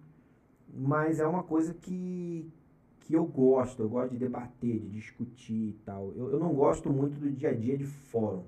mas 0.73 1.19
é 1.19 1.27
uma 1.27 1.43
coisa 1.43 1.73
que, 1.73 2.51
que 3.01 3.13
eu 3.13 3.25
gosto. 3.25 3.81
Eu 3.81 3.89
gosto 3.89 4.11
de 4.11 4.17
debater, 4.17 4.79
de 4.79 4.89
discutir 4.89 5.69
e 5.69 5.79
tal. 5.85 6.13
Eu, 6.15 6.31
eu 6.31 6.39
não 6.39 6.53
gosto 6.53 6.89
muito 6.89 7.19
do 7.19 7.31
dia 7.31 7.49
a 7.49 7.53
dia 7.53 7.77
de 7.77 7.85
fórum 7.85 8.43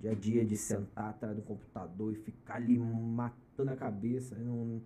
dia 0.00 0.12
a 0.12 0.14
dia 0.14 0.44
de 0.44 0.56
sentar 0.56 1.10
atrás 1.10 1.34
do 1.34 1.42
computador 1.42 2.12
e 2.12 2.16
ficar 2.16 2.56
ali 2.56 2.78
matando 2.78 3.70
a 3.70 3.76
cabeça. 3.76 4.36
Não, 4.36 4.80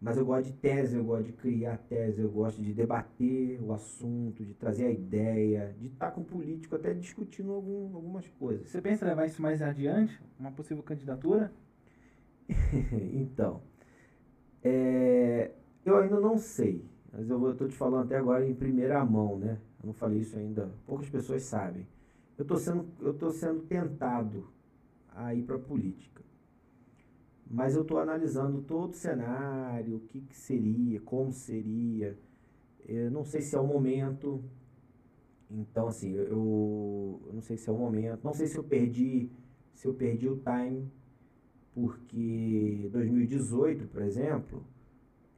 mas 0.00 0.16
eu 0.16 0.24
gosto 0.24 0.46
de 0.46 0.52
tese, 0.54 0.96
eu 0.96 1.04
gosto 1.04 1.26
de 1.26 1.32
criar 1.32 1.76
tese, 1.76 2.22
eu 2.22 2.30
gosto 2.30 2.62
de 2.62 2.72
debater 2.72 3.62
o 3.62 3.72
assunto, 3.72 4.44
de 4.44 4.54
trazer 4.54 4.86
a 4.86 4.90
ideia, 4.90 5.74
de 5.78 5.88
estar 5.88 6.10
com 6.10 6.22
o 6.22 6.24
político 6.24 6.74
até 6.74 6.94
discutindo 6.94 7.52
algum, 7.52 7.94
algumas 7.94 8.26
coisas. 8.28 8.68
Você 8.68 8.80
pensa 8.80 9.04
levar 9.04 9.26
isso 9.26 9.42
mais 9.42 9.60
adiante? 9.60 10.18
Uma 10.38 10.50
possível 10.50 10.82
candidatura? 10.82 11.52
então, 13.14 13.62
é, 14.62 15.52
eu 15.84 15.96
ainda 15.96 16.20
não 16.20 16.38
sei, 16.38 16.84
mas 17.12 17.28
eu 17.28 17.50
estou 17.50 17.68
te 17.68 17.74
falando 17.74 18.04
até 18.06 18.16
agora 18.16 18.46
em 18.46 18.54
primeira 18.54 19.04
mão, 19.04 19.38
né? 19.38 19.58
Eu 19.82 19.86
não 19.86 19.94
falei 19.94 20.18
isso 20.18 20.36
ainda, 20.36 20.70
poucas 20.86 21.08
pessoas 21.08 21.42
sabem 21.42 21.86
eu 22.40 22.42
estou 22.42 22.56
sendo, 22.56 22.88
eu 23.00 23.30
sendo 23.32 23.60
tentado 23.60 24.48
a 25.14 25.34
ir 25.34 25.42
para 25.42 25.56
a 25.56 25.58
política. 25.58 26.22
Mas 27.46 27.74
eu 27.74 27.82
estou 27.82 27.98
analisando 27.98 28.62
todo 28.62 28.92
o 28.92 28.96
cenário, 28.96 29.96
o 29.96 30.00
que, 30.00 30.22
que 30.22 30.34
seria, 30.34 31.00
como 31.00 31.32
seria. 31.32 32.18
Eu 32.88 33.10
não 33.10 33.24
sei 33.24 33.42
se 33.42 33.54
é 33.54 33.60
o 33.60 33.66
momento. 33.66 34.42
Então, 35.50 35.88
assim, 35.88 36.12
eu, 36.12 37.20
eu 37.26 37.30
não 37.34 37.42
sei 37.42 37.58
se 37.58 37.68
é 37.68 37.72
o 37.72 37.76
momento. 37.76 38.24
Não 38.24 38.32
sei 38.32 38.46
se 38.46 38.56
eu 38.56 38.64
perdi, 38.64 39.30
se 39.74 39.86
eu 39.86 39.92
perdi 39.92 40.26
o 40.26 40.36
time, 40.36 40.90
porque 41.74 42.88
2018, 42.92 43.86
por 43.88 44.02
exemplo, 44.02 44.64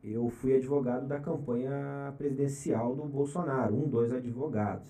eu 0.03 0.29
fui 0.29 0.57
advogado 0.57 1.07
da 1.07 1.21
campanha 1.21 2.13
presidencial 2.19 2.95
do 2.97 3.05
Bolsonaro, 3.05 3.75
um, 3.75 3.89
dois 3.89 4.13
advogados. 4.13 4.89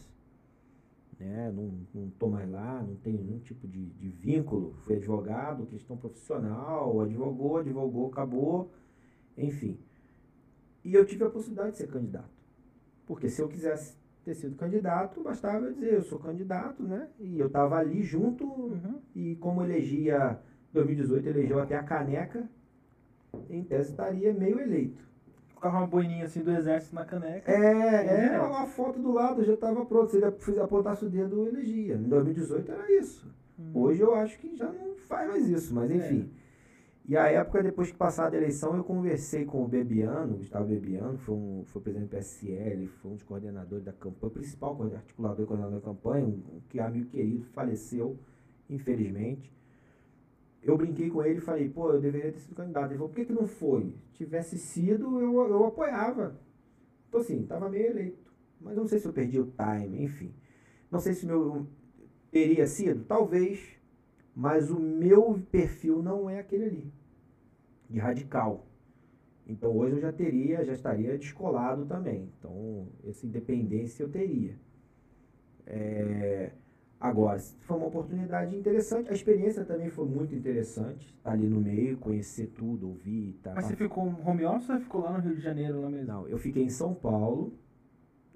né? 1.18 1.52
não, 1.54 1.72
não 1.94 2.10
tô 2.10 2.28
mais 2.28 2.50
lá, 2.50 2.82
não 2.82 2.96
tenho 2.96 3.22
nenhum 3.22 3.40
tipo 3.40 3.68
de, 3.68 3.86
de 3.90 4.08
vínculo. 4.08 4.74
Fui 4.84 4.96
advogado, 4.96 5.66
questão 5.66 5.96
profissional, 5.96 7.00
advogou, 7.00 7.58
advogou, 7.58 8.08
acabou, 8.08 8.72
enfim. 9.36 9.78
E 10.84 10.94
eu 10.94 11.04
tive 11.04 11.24
a 11.24 11.30
possibilidade 11.30 11.72
de 11.72 11.76
ser 11.78 11.88
candidato. 11.88 12.30
Porque 13.06 13.28
se 13.28 13.42
eu 13.42 13.48
quisesse 13.48 13.96
ter 14.24 14.34
sido 14.34 14.56
candidato, 14.56 15.22
bastava 15.22 15.66
eu 15.66 15.74
dizer, 15.74 15.94
eu 15.94 16.02
sou 16.02 16.18
candidato, 16.18 16.82
né? 16.82 17.08
E 17.18 17.38
eu 17.38 17.48
estava 17.48 17.76
ali 17.76 18.02
junto, 18.02 18.44
uhum. 18.44 19.00
e 19.14 19.36
como 19.36 19.62
elegia, 19.62 20.40
2018 20.72 21.28
elegeu 21.28 21.60
até 21.60 21.76
a 21.76 21.82
caneca, 21.82 22.48
em 23.48 23.62
tese 23.62 23.90
estaria 23.90 24.32
meio 24.32 24.60
eleito. 24.60 25.02
Ficava 25.48 25.78
uma 25.78 25.86
boininha 25.86 26.24
assim 26.24 26.42
do 26.42 26.50
exército 26.50 26.94
na 26.94 27.04
caneca. 27.04 27.50
É, 27.50 28.34
é, 28.34 28.40
uma 28.40 28.66
foto 28.66 28.98
do 28.98 29.12
lado, 29.12 29.44
já 29.44 29.54
estava 29.54 29.84
pronto. 29.84 30.10
Se 30.10 30.16
ele 30.16 30.60
apontasse 30.60 31.04
o 31.04 31.08
dedo, 31.08 31.46
elegia. 31.46 31.94
Em 31.94 32.08
2018 32.08 32.72
era 32.72 32.92
isso. 32.92 33.32
Uhum. 33.58 33.82
Hoje 33.82 34.00
eu 34.00 34.14
acho 34.14 34.38
que 34.38 34.56
já 34.56 34.70
não 34.72 34.96
faz 34.96 35.28
mais 35.28 35.48
isso, 35.48 35.72
mas 35.72 35.90
é. 35.90 35.94
enfim. 35.94 36.30
É. 36.38 36.42
E 37.04 37.16
a 37.16 37.28
época, 37.28 37.62
depois 37.62 37.90
que 37.90 37.96
passada 37.96 38.36
a 38.36 38.38
eleição, 38.38 38.76
eu 38.76 38.84
conversei 38.84 39.44
com 39.44 39.64
o 39.64 39.68
Bebiano, 39.68 40.36
Gustavo 40.36 40.66
Bebiano, 40.66 41.18
foi, 41.18 41.34
um, 41.34 41.64
foi 41.66 41.82
presidente 41.82 42.08
do 42.08 42.16
PSL, 42.16 42.86
foi 42.86 43.10
um 43.10 43.14
dos 43.14 43.24
coordenadores 43.24 43.84
da 43.84 43.92
campanha, 43.92 44.32
principal 44.32 44.80
articulador 44.94 45.44
e 45.44 45.46
coordenador 45.46 45.80
da 45.80 45.84
campanha, 45.84 46.24
um, 46.24 46.28
um 46.28 46.60
que 46.68 46.78
amigo 46.78 47.10
querido, 47.10 47.44
faleceu, 47.46 48.16
infelizmente. 48.70 49.52
Eu 50.62 50.76
brinquei 50.76 51.10
com 51.10 51.22
ele 51.22 51.38
e 51.38 51.42
falei, 51.42 51.68
pô, 51.68 51.90
eu 51.90 52.00
deveria 52.00 52.32
ter 52.32 52.38
sido 52.38 52.54
candidato. 52.54 52.90
Ele 52.90 52.98
falou, 52.98 53.08
por 53.08 53.16
que, 53.16 53.24
que 53.24 53.32
não 53.32 53.46
foi? 53.46 53.94
Tivesse 54.14 54.56
sido, 54.56 55.20
eu, 55.20 55.48
eu 55.48 55.66
apoiava. 55.66 56.38
Então, 57.08 57.20
assim, 57.20 57.42
estava 57.42 57.68
meio 57.68 57.86
eleito. 57.86 58.32
Mas 58.60 58.76
não 58.76 58.86
sei 58.86 58.98
se 58.98 59.06
eu 59.06 59.12
perdi 59.12 59.40
o 59.40 59.52
time, 59.52 60.04
enfim. 60.04 60.32
Não 60.90 61.00
sei 61.00 61.14
se 61.14 61.26
meu 61.26 61.66
teria 62.30 62.66
sido, 62.66 63.04
talvez, 63.04 63.60
mas 64.34 64.70
o 64.70 64.80
meu 64.80 65.40
perfil 65.50 66.02
não 66.02 66.28
é 66.28 66.38
aquele 66.38 66.64
ali, 66.64 66.92
de 67.90 67.98
radical. 67.98 68.66
Então 69.46 69.76
hoje 69.76 69.96
eu 69.96 70.00
já 70.00 70.12
teria, 70.12 70.64
já 70.64 70.72
estaria 70.72 71.18
descolado 71.18 71.84
também. 71.84 72.30
Então, 72.38 72.88
essa 73.06 73.26
independência 73.26 74.02
eu 74.02 74.08
teria. 74.08 74.56
É, 75.66 76.52
agora, 77.02 77.38
foi 77.38 77.76
uma 77.76 77.86
oportunidade 77.86 78.56
interessante. 78.56 79.10
A 79.10 79.12
experiência 79.12 79.64
também 79.64 79.90
foi 79.90 80.06
muito 80.06 80.34
interessante. 80.34 81.08
Estar 81.08 81.30
tá 81.30 81.32
ali 81.32 81.48
no 81.48 81.60
meio, 81.60 81.98
conhecer 81.98 82.46
tudo, 82.48 82.88
ouvir. 82.88 83.38
Tá, 83.42 83.52
Mas 83.54 83.66
você 83.66 83.76
ficou 83.76 84.04
home 84.04 84.44
office 84.44 84.70
ou 84.70 84.76
você 84.76 84.82
ficou 84.82 85.02
lá 85.02 85.12
no 85.12 85.20
Rio 85.20 85.36
de 85.36 85.42
Janeiro 85.42 85.80
lá 85.80 85.90
mesmo? 85.90 86.06
Não, 86.06 86.28
eu 86.28 86.38
fiquei 86.38 86.62
em 86.62 86.70
São 86.70 86.94
Paulo. 86.94 87.52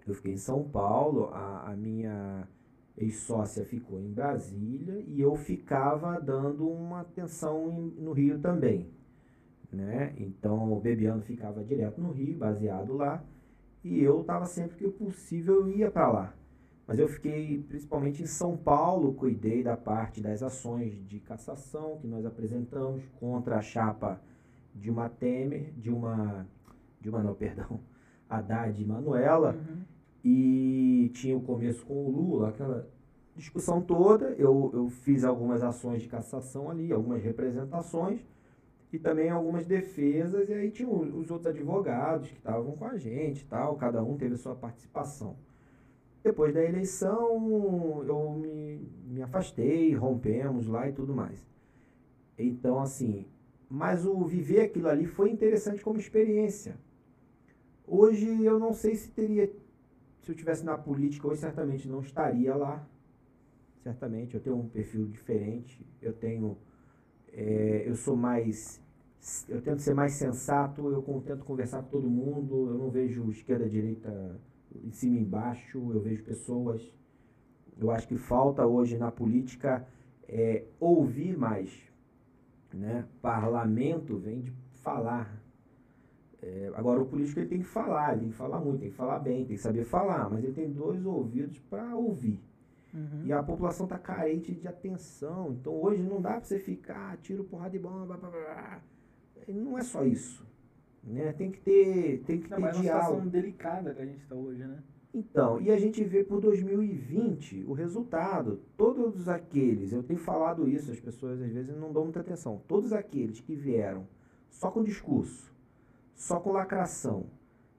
Eu 0.06 0.14
fiquei 0.14 0.34
em 0.34 0.38
São 0.38 0.62
Paulo. 0.64 1.30
A, 1.32 1.70
a 1.70 1.76
minha 1.76 2.46
ex-sócia 2.96 3.64
ficou 3.64 4.00
em 4.00 4.12
Brasília 4.12 5.04
e 5.06 5.20
eu 5.20 5.36
ficava 5.36 6.20
dando 6.20 6.68
uma 6.68 7.00
atenção 7.00 7.70
em, 7.70 8.02
no 8.02 8.12
Rio 8.12 8.38
também. 8.38 8.90
Né? 9.72 10.14
Então 10.16 10.72
o 10.72 10.80
Bebiano 10.80 11.22
ficava 11.22 11.62
direto 11.62 12.00
no 12.00 12.12
Rio, 12.12 12.38
baseado 12.38 12.94
lá, 12.94 13.22
e 13.84 14.02
eu 14.02 14.22
estava 14.22 14.46
sempre 14.46 14.76
que 14.76 14.88
possível 14.88 15.62
eu 15.62 15.68
ia 15.68 15.90
para 15.90 16.08
lá. 16.08 16.35
Mas 16.86 16.98
eu 16.98 17.08
fiquei 17.08 17.58
principalmente 17.68 18.22
em 18.22 18.26
São 18.26 18.56
Paulo, 18.56 19.14
cuidei 19.14 19.62
da 19.62 19.76
parte 19.76 20.20
das 20.20 20.42
ações 20.42 20.94
de 21.06 21.18
cassação 21.18 21.98
que 21.98 22.06
nós 22.06 22.24
apresentamos 22.24 23.02
contra 23.18 23.56
a 23.56 23.62
chapa 23.62 24.20
de 24.74 24.90
uma 24.90 25.08
Temer, 25.08 25.72
de 25.76 25.90
uma 25.90 26.46
de 27.00 27.08
uma 27.08 27.22
não, 27.22 27.34
perdão, 27.36 27.80
Haddad 28.28 28.80
e 28.80 28.84
Manuela. 28.84 29.52
Uhum 29.52 29.96
e 30.28 31.08
tinha 31.14 31.36
o 31.36 31.40
começo 31.40 31.86
com 31.86 32.04
o 32.04 32.10
Lula, 32.10 32.48
aquela 32.48 32.90
discussão 33.36 33.80
toda. 33.80 34.30
Eu, 34.30 34.72
eu 34.74 34.88
fiz 34.88 35.22
algumas 35.22 35.62
ações 35.62 36.02
de 36.02 36.08
cassação 36.08 36.68
ali, 36.68 36.92
algumas 36.92 37.22
representações 37.22 38.18
e 38.92 38.98
também 38.98 39.30
algumas 39.30 39.64
defesas. 39.66 40.48
E 40.48 40.52
aí 40.52 40.72
tinha 40.72 40.88
os 40.88 41.30
outros 41.30 41.46
advogados 41.46 42.28
que 42.28 42.38
estavam 42.38 42.72
com 42.72 42.84
a 42.84 42.98
gente 42.98 43.42
e 43.42 43.44
tal, 43.44 43.76
cada 43.76 44.02
um 44.02 44.16
teve 44.16 44.34
a 44.34 44.38
sua 44.38 44.56
participação. 44.56 45.36
Depois 46.26 46.52
da 46.52 46.60
eleição, 46.60 48.02
eu 48.04 48.32
me, 48.32 48.80
me 49.06 49.22
afastei, 49.22 49.94
rompemos 49.94 50.66
lá 50.66 50.88
e 50.88 50.92
tudo 50.92 51.14
mais. 51.14 51.46
Então, 52.36 52.80
assim, 52.80 53.26
mas 53.70 54.04
o 54.04 54.24
viver 54.24 54.62
aquilo 54.62 54.88
ali 54.88 55.06
foi 55.06 55.30
interessante 55.30 55.84
como 55.84 56.00
experiência. 56.00 56.76
Hoje 57.86 58.42
eu 58.42 58.58
não 58.58 58.72
sei 58.72 58.96
se 58.96 59.08
teria 59.12 59.48
se 60.20 60.32
eu 60.32 60.34
tivesse 60.34 60.64
na 60.64 60.76
política, 60.76 61.28
hoje 61.28 61.42
certamente 61.42 61.88
não 61.88 62.00
estaria 62.00 62.56
lá. 62.56 62.84
Certamente, 63.84 64.34
eu 64.34 64.40
tenho 64.40 64.56
um 64.56 64.68
perfil 64.68 65.06
diferente. 65.06 65.86
Eu 66.02 66.12
tenho. 66.12 66.58
É, 67.32 67.84
eu 67.86 67.94
sou 67.94 68.16
mais. 68.16 68.82
Eu 69.48 69.62
tento 69.62 69.80
ser 69.80 69.94
mais 69.94 70.14
sensato, 70.14 70.90
eu 70.90 71.22
tento 71.24 71.44
conversar 71.44 71.84
com 71.84 71.90
todo 71.90 72.10
mundo. 72.10 72.70
Eu 72.70 72.78
não 72.78 72.90
vejo 72.90 73.30
esquerda, 73.30 73.68
direita 73.68 74.40
em 74.84 74.90
cima 74.90 75.16
e 75.16 75.20
embaixo. 75.20 75.78
Eu 75.92 76.00
vejo 76.00 76.22
pessoas. 76.22 76.82
Eu 77.78 77.90
acho 77.90 78.08
que 78.08 78.16
falta 78.16 78.66
hoje 78.66 78.96
na 78.96 79.10
política 79.10 79.86
é, 80.28 80.64
ouvir 80.80 81.36
mais. 81.36 81.70
Né? 82.72 83.04
Parlamento 83.20 84.16
vem 84.16 84.40
de 84.40 84.52
falar. 84.74 85.42
É, 86.42 86.70
agora, 86.74 87.00
o 87.00 87.06
político 87.06 87.40
ele 87.40 87.48
tem 87.48 87.58
que 87.58 87.66
falar, 87.66 88.12
ele 88.12 88.20
tem 88.20 88.28
que 88.30 88.36
falar 88.36 88.60
muito, 88.60 88.80
tem 88.80 88.90
que 88.90 88.96
falar 88.96 89.18
bem, 89.18 89.44
tem 89.44 89.56
que 89.56 89.62
saber 89.62 89.84
falar, 89.84 90.30
mas 90.30 90.44
ele 90.44 90.52
tem 90.52 90.70
dois 90.70 91.04
ouvidos 91.04 91.58
para 91.58 91.94
ouvir. 91.96 92.40
Uhum. 92.94 93.26
E 93.26 93.32
a 93.32 93.42
população 93.42 93.84
está 93.84 93.98
carente 93.98 94.54
de 94.54 94.68
atenção. 94.68 95.52
Então, 95.52 95.74
hoje 95.74 96.02
não 96.02 96.20
dá 96.20 96.30
para 96.30 96.44
você 96.44 96.58
ficar, 96.58 97.12
ah, 97.12 97.16
tiro 97.16 97.44
porrada 97.44 97.70
de 97.70 97.78
bomba, 97.78 98.16
blá, 98.16 98.16
blá, 98.16 98.30
blá. 98.30 98.82
não 99.48 99.76
é 99.76 99.82
só 99.82 100.04
isso. 100.04 100.45
Né? 101.06 101.32
Tem 101.32 101.50
que 101.52 101.60
ter, 101.60 102.22
tem 102.26 102.40
que 102.40 102.50
não, 102.50 102.56
ter 102.56 102.62
mas 102.62 102.80
diálogo. 102.80 102.88
É 102.88 102.92
uma 102.92 103.02
situação 103.02 103.28
delicada 103.28 103.94
que 103.94 104.02
a 104.02 104.06
gente 104.06 104.22
está 104.22 104.34
hoje, 104.34 104.64
né? 104.64 104.82
Então, 105.14 105.58
e 105.60 105.70
a 105.70 105.78
gente 105.78 106.04
vê 106.04 106.22
por 106.22 106.40
2020 106.40 107.64
o 107.66 107.72
resultado. 107.72 108.60
Todos 108.76 109.28
aqueles, 109.28 109.92
eu 109.92 110.02
tenho 110.02 110.18
falado 110.18 110.68
isso, 110.68 110.92
as 110.92 111.00
pessoas 111.00 111.40
às 111.40 111.50
vezes 111.50 111.74
não 111.74 111.90
dão 111.90 112.04
muita 112.04 112.20
atenção. 112.20 112.60
Todos 112.68 112.92
aqueles 112.92 113.40
que 113.40 113.54
vieram 113.54 114.06
só 114.50 114.70
com 114.70 114.82
discurso, 114.82 115.50
só 116.14 116.38
com 116.38 116.52
lacração, 116.52 117.26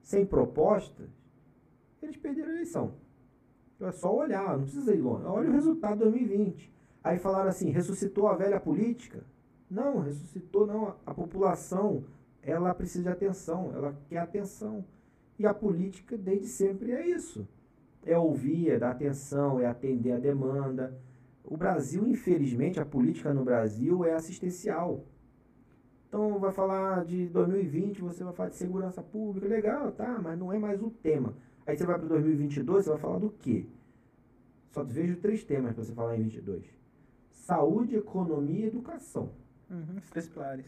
sem 0.02 0.26
proposta, 0.26 1.04
eles 2.02 2.16
perderam 2.16 2.48
a 2.48 2.54
eleição. 2.54 2.94
Então 3.76 3.88
é 3.88 3.92
só 3.92 4.12
olhar, 4.12 4.56
não 4.56 4.64
precisa 4.64 4.92
ir 4.92 5.00
longe. 5.00 5.24
Olha 5.24 5.48
o 5.48 5.52
resultado 5.52 5.98
de 5.98 6.04
2020. 6.04 6.72
Aí 7.04 7.18
falaram 7.18 7.48
assim, 7.48 7.70
ressuscitou 7.70 8.26
a 8.26 8.34
velha 8.34 8.58
política? 8.58 9.22
Não, 9.70 10.00
ressuscitou 10.00 10.66
não. 10.66 10.96
A 11.06 11.14
população, 11.14 12.02
ela 12.42 12.74
precisa 12.74 13.04
de 13.04 13.08
atenção, 13.10 13.72
ela 13.74 13.96
quer 14.08 14.18
atenção. 14.18 14.84
E 15.38 15.46
a 15.46 15.54
política, 15.54 16.16
desde 16.16 16.46
sempre, 16.46 16.92
é 16.92 17.06
isso. 17.06 17.46
É 18.04 18.18
ouvir, 18.18 18.70
é 18.70 18.78
dar 18.78 18.90
atenção, 18.90 19.60
é 19.60 19.66
atender 19.66 20.12
a 20.12 20.18
demanda. 20.18 20.98
O 21.44 21.56
Brasil, 21.56 22.06
infelizmente, 22.06 22.80
a 22.80 22.86
política 22.86 23.32
no 23.32 23.44
Brasil 23.44 24.04
é 24.04 24.14
assistencial. 24.14 25.04
Então 26.08 26.38
vai 26.38 26.52
falar 26.52 27.04
de 27.04 27.26
2020, 27.28 28.00
você 28.00 28.24
vai 28.24 28.32
falar 28.32 28.48
de 28.48 28.56
segurança 28.56 29.02
pública, 29.02 29.46
legal, 29.46 29.92
tá, 29.92 30.18
mas 30.22 30.38
não 30.38 30.52
é 30.52 30.58
mais 30.58 30.82
o 30.82 30.90
tema. 30.90 31.34
Aí 31.66 31.76
você 31.76 31.84
vai 31.84 31.98
para 31.98 32.08
2022, 32.08 32.84
você 32.84 32.90
vai 32.90 32.98
falar 32.98 33.18
do 33.18 33.30
quê? 33.30 33.66
Só 34.70 34.82
vejo 34.82 35.16
três 35.16 35.44
temas 35.44 35.74
para 35.74 35.84
você 35.84 35.92
falar 35.92 36.16
em 36.16 36.22
22. 36.22 36.64
Saúde, 37.30 37.96
economia 37.96 38.64
e 38.64 38.68
educação. 38.68 39.30
Uhum, 39.70 39.96
três 40.10 40.28
pilares. 40.28 40.64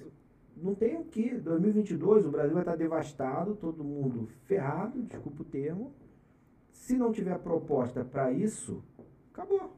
Não 0.56 0.74
tem 0.74 0.96
o 0.96 1.04
que. 1.04 1.34
2022 1.34 2.26
o 2.26 2.30
Brasil 2.30 2.52
vai 2.52 2.62
estar 2.62 2.76
devastado, 2.76 3.54
todo 3.54 3.82
mundo 3.84 4.28
ferrado, 4.44 5.02
desculpa 5.02 5.42
o 5.42 5.44
termo. 5.44 5.92
Se 6.70 6.96
não 6.96 7.12
tiver 7.12 7.38
proposta 7.38 8.04
para 8.04 8.32
isso, 8.32 8.82
acabou. 9.32 9.76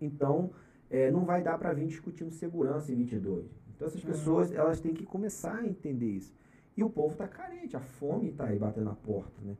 Então, 0.00 0.50
é, 0.90 1.10
não 1.10 1.24
vai 1.24 1.42
dar 1.42 1.58
para 1.58 1.72
vir 1.72 1.86
discutindo 1.86 2.30
segurança 2.32 2.92
em 2.92 2.96
22. 2.96 3.46
Então 3.74 3.88
essas 3.88 4.04
pessoas, 4.04 4.52
elas 4.52 4.80
têm 4.80 4.94
que 4.94 5.04
começar 5.04 5.56
a 5.56 5.66
entender 5.66 6.06
isso. 6.06 6.34
E 6.76 6.84
o 6.84 6.90
povo 6.90 7.12
está 7.12 7.26
carente, 7.26 7.76
a 7.76 7.80
fome 7.80 8.28
está 8.28 8.46
aí 8.46 8.58
batendo 8.58 8.84
na 8.84 8.94
porta, 8.94 9.40
né? 9.42 9.56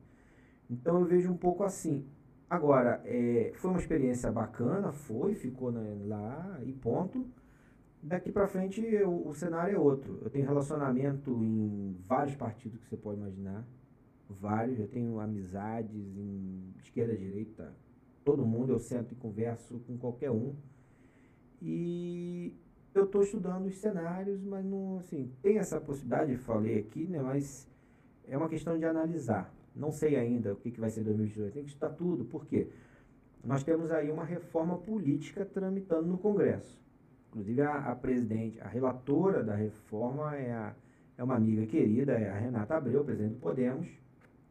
Então 0.69 0.99
eu 0.99 1.05
vejo 1.05 1.31
um 1.31 1.37
pouco 1.37 1.63
assim. 1.63 2.05
Agora, 2.49 3.01
é, 3.05 3.51
foi 3.55 3.71
uma 3.71 3.79
experiência 3.79 4.31
bacana, 4.31 4.91
foi, 4.91 5.35
ficou 5.35 5.71
né, 5.71 5.97
lá 6.05 6.59
e 6.63 6.71
ponto. 6.71 7.25
Daqui 8.03 8.31
para 8.31 8.47
frente 8.47 8.81
o, 9.03 9.29
o, 9.29 9.33
cenário 9.33 9.75
é 9.75 9.79
outro. 9.79 10.19
Eu 10.21 10.29
tenho 10.29 10.45
relacionamento 10.45 11.31
em 11.43 11.95
vários 12.05 12.35
partidos 12.35 12.77
que 12.79 12.85
você 12.87 12.97
pode 12.97 13.19
imaginar. 13.19 13.65
Vários. 14.29 14.77
Eu 14.79 14.87
tenho 14.87 15.19
amizades 15.19 16.17
em 16.17 16.73
esquerda, 16.77 17.15
direita, 17.15 17.73
todo 18.25 18.45
mundo. 18.45 18.73
Eu 18.73 18.79
sento 18.79 19.13
e 19.13 19.15
converso 19.15 19.79
com 19.87 19.97
qualquer 19.97 20.31
um. 20.31 20.53
E 21.61 22.53
eu 22.93 23.05
estou 23.05 23.23
estudando 23.23 23.67
os 23.67 23.77
cenários, 23.77 24.43
mas 24.43 24.65
não, 24.65 24.97
assim, 24.97 25.31
tem 25.41 25.57
essa 25.57 25.79
possibilidade, 25.79 26.35
falei 26.35 26.79
aqui, 26.79 27.07
né, 27.07 27.21
mas 27.21 27.67
é 28.27 28.37
uma 28.37 28.49
questão 28.49 28.77
de 28.77 28.83
analisar. 28.83 29.53
Não 29.73 29.91
sei 29.91 30.17
ainda 30.17 30.51
o 30.51 30.57
que, 30.57 30.71
que 30.71 30.79
vai 30.79 30.89
ser 30.89 31.03
2022. 31.03 31.53
Tem 31.53 31.63
que 31.63 31.69
estudar 31.69 31.91
tudo, 31.91 32.25
por 32.25 32.45
quê? 32.45 32.67
nós 33.43 33.63
temos 33.63 33.91
aí 33.91 34.09
uma 34.09 34.23
reforma 34.23 34.77
política 34.77 35.45
tramitando 35.45 36.07
no 36.07 36.17
Congresso. 36.17 36.81
Inclusive, 37.33 37.61
a, 37.61 37.91
a 37.91 37.95
presidente, 37.95 38.61
a 38.61 38.67
relatora 38.67 39.43
da 39.43 39.55
reforma 39.55 40.35
é, 40.35 40.53
a, 40.53 40.75
é 41.17 41.23
uma 41.23 41.35
amiga 41.35 41.65
querida, 41.65 42.11
é 42.13 42.29
a 42.29 42.37
Renata 42.37 42.75
Abreu, 42.75 43.03
presidente 43.03 43.33
do 43.33 43.39
Podemos. 43.39 43.87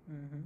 Uhum. 0.08 0.42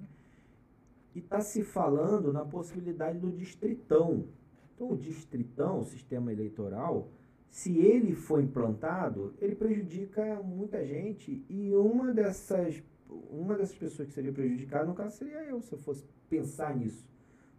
E 1.14 1.18
está 1.18 1.40
se 1.40 1.64
falando 1.64 2.34
na 2.34 2.44
possibilidade 2.44 3.18
do 3.18 3.30
distritão. 3.30 4.26
Então, 4.74 4.90
o 4.90 4.96
distritão, 4.98 5.78
o 5.78 5.84
sistema 5.84 6.30
eleitoral, 6.30 7.08
se 7.48 7.78
ele 7.78 8.14
for 8.14 8.42
implantado, 8.42 9.32
ele 9.40 9.54
prejudica 9.54 10.42
muita 10.42 10.84
gente 10.84 11.42
e 11.48 11.74
uma 11.74 12.12
dessas 12.12 12.84
uma 13.30 13.54
dessas 13.54 13.76
pessoas 13.76 14.08
que 14.08 14.14
seria 14.14 14.32
prejudicada, 14.32 14.84
no 14.84 14.92
caso, 14.92 15.16
seria 15.16 15.42
eu, 15.44 15.62
se 15.62 15.72
eu 15.72 15.78
fosse 15.78 16.04
pensar 16.28 16.76
nisso. 16.76 17.08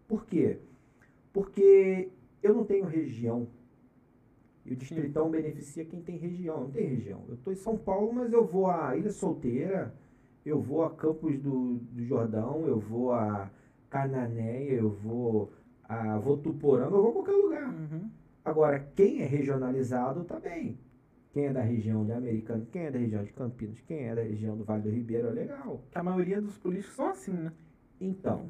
Por 0.07 0.25
quê? 0.25 0.59
Porque 1.31 2.09
eu 2.43 2.53
não 2.53 2.65
tenho 2.65 2.85
região. 2.85 3.47
E 4.67 4.73
o 4.73 4.75
distritão 4.75 5.25
Sim. 5.25 5.31
beneficia 5.31 5.85
quem 5.85 6.01
tem 6.01 6.17
região. 6.17 6.61
Não 6.61 6.71
tem 6.71 6.87
região. 6.87 7.23
Eu 7.29 7.35
estou 7.35 7.53
em 7.53 7.55
São 7.55 7.77
Paulo, 7.77 8.11
mas 8.11 8.33
eu 8.33 8.45
vou 8.45 8.67
a 8.67 8.95
Ilha 8.97 9.11
Solteira, 9.11 9.93
eu 10.45 10.61
vou 10.61 10.83
a 10.83 10.89
Campos 10.89 11.39
do, 11.39 11.75
do 11.75 12.03
Jordão, 12.03 12.67
eu 12.67 12.77
vou 12.77 13.13
a 13.13 13.49
Cananéia, 13.89 14.73
eu 14.73 14.89
vou 14.89 15.53
a 15.87 16.17
Votuporanga, 16.17 16.95
eu 16.95 17.01
vou 17.01 17.09
a 17.09 17.13
qualquer 17.13 17.31
lugar. 17.31 17.69
Uhum. 17.69 18.09
Agora, 18.43 18.79
quem 18.93 19.21
é 19.21 19.25
regionalizado 19.25 20.21
está 20.21 20.39
bem. 20.39 20.77
Quem 21.31 21.45
é 21.45 21.53
da 21.53 21.61
região 21.61 22.03
de 22.05 22.11
Americana, 22.11 22.65
quem 22.71 22.83
é 22.83 22.91
da 22.91 22.99
região 22.99 23.23
de 23.23 23.31
Campinas, 23.31 23.79
quem 23.81 24.07
é 24.07 24.15
da 24.15 24.23
região 24.23 24.57
do 24.57 24.63
Vale 24.63 24.83
do 24.83 24.89
Ribeiro, 24.89 25.27
é 25.29 25.31
legal. 25.31 25.81
A 25.93 26.03
maioria 26.03 26.41
dos 26.41 26.57
políticos 26.57 26.95
são 26.95 27.09
assim, 27.09 27.31
né? 27.31 27.53
Então, 28.01 28.45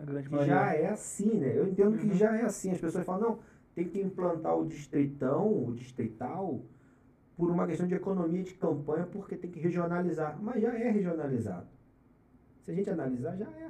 já 0.45 0.73
é 0.73 0.87
assim, 0.87 1.37
né? 1.37 1.57
Eu 1.57 1.67
entendo 1.67 1.93
uhum. 1.93 1.97
que 1.97 2.17
já 2.17 2.35
é 2.35 2.41
assim. 2.43 2.71
As 2.71 2.81
pessoas 2.81 3.05
falam, 3.05 3.29
não, 3.29 3.39
tem 3.77 3.87
que 3.87 4.01
implantar 4.01 4.57
o 4.57 4.65
distritão, 4.65 5.67
o 5.67 5.71
distrital, 5.71 6.63
por 7.35 7.51
uma 7.51 7.67
questão 7.67 7.85
de 7.85 7.93
economia 7.93 8.41
de 8.41 8.55
campanha, 8.55 9.05
porque 9.05 9.37
tem 9.37 9.51
que 9.51 9.59
regionalizar. 9.59 10.35
Mas 10.41 10.63
já 10.63 10.73
é 10.73 10.89
regionalizado. 10.89 11.67
Se 12.63 12.71
a 12.71 12.73
gente 12.73 12.89
analisar, 12.89 13.37
já 13.37 13.45
é. 13.45 13.69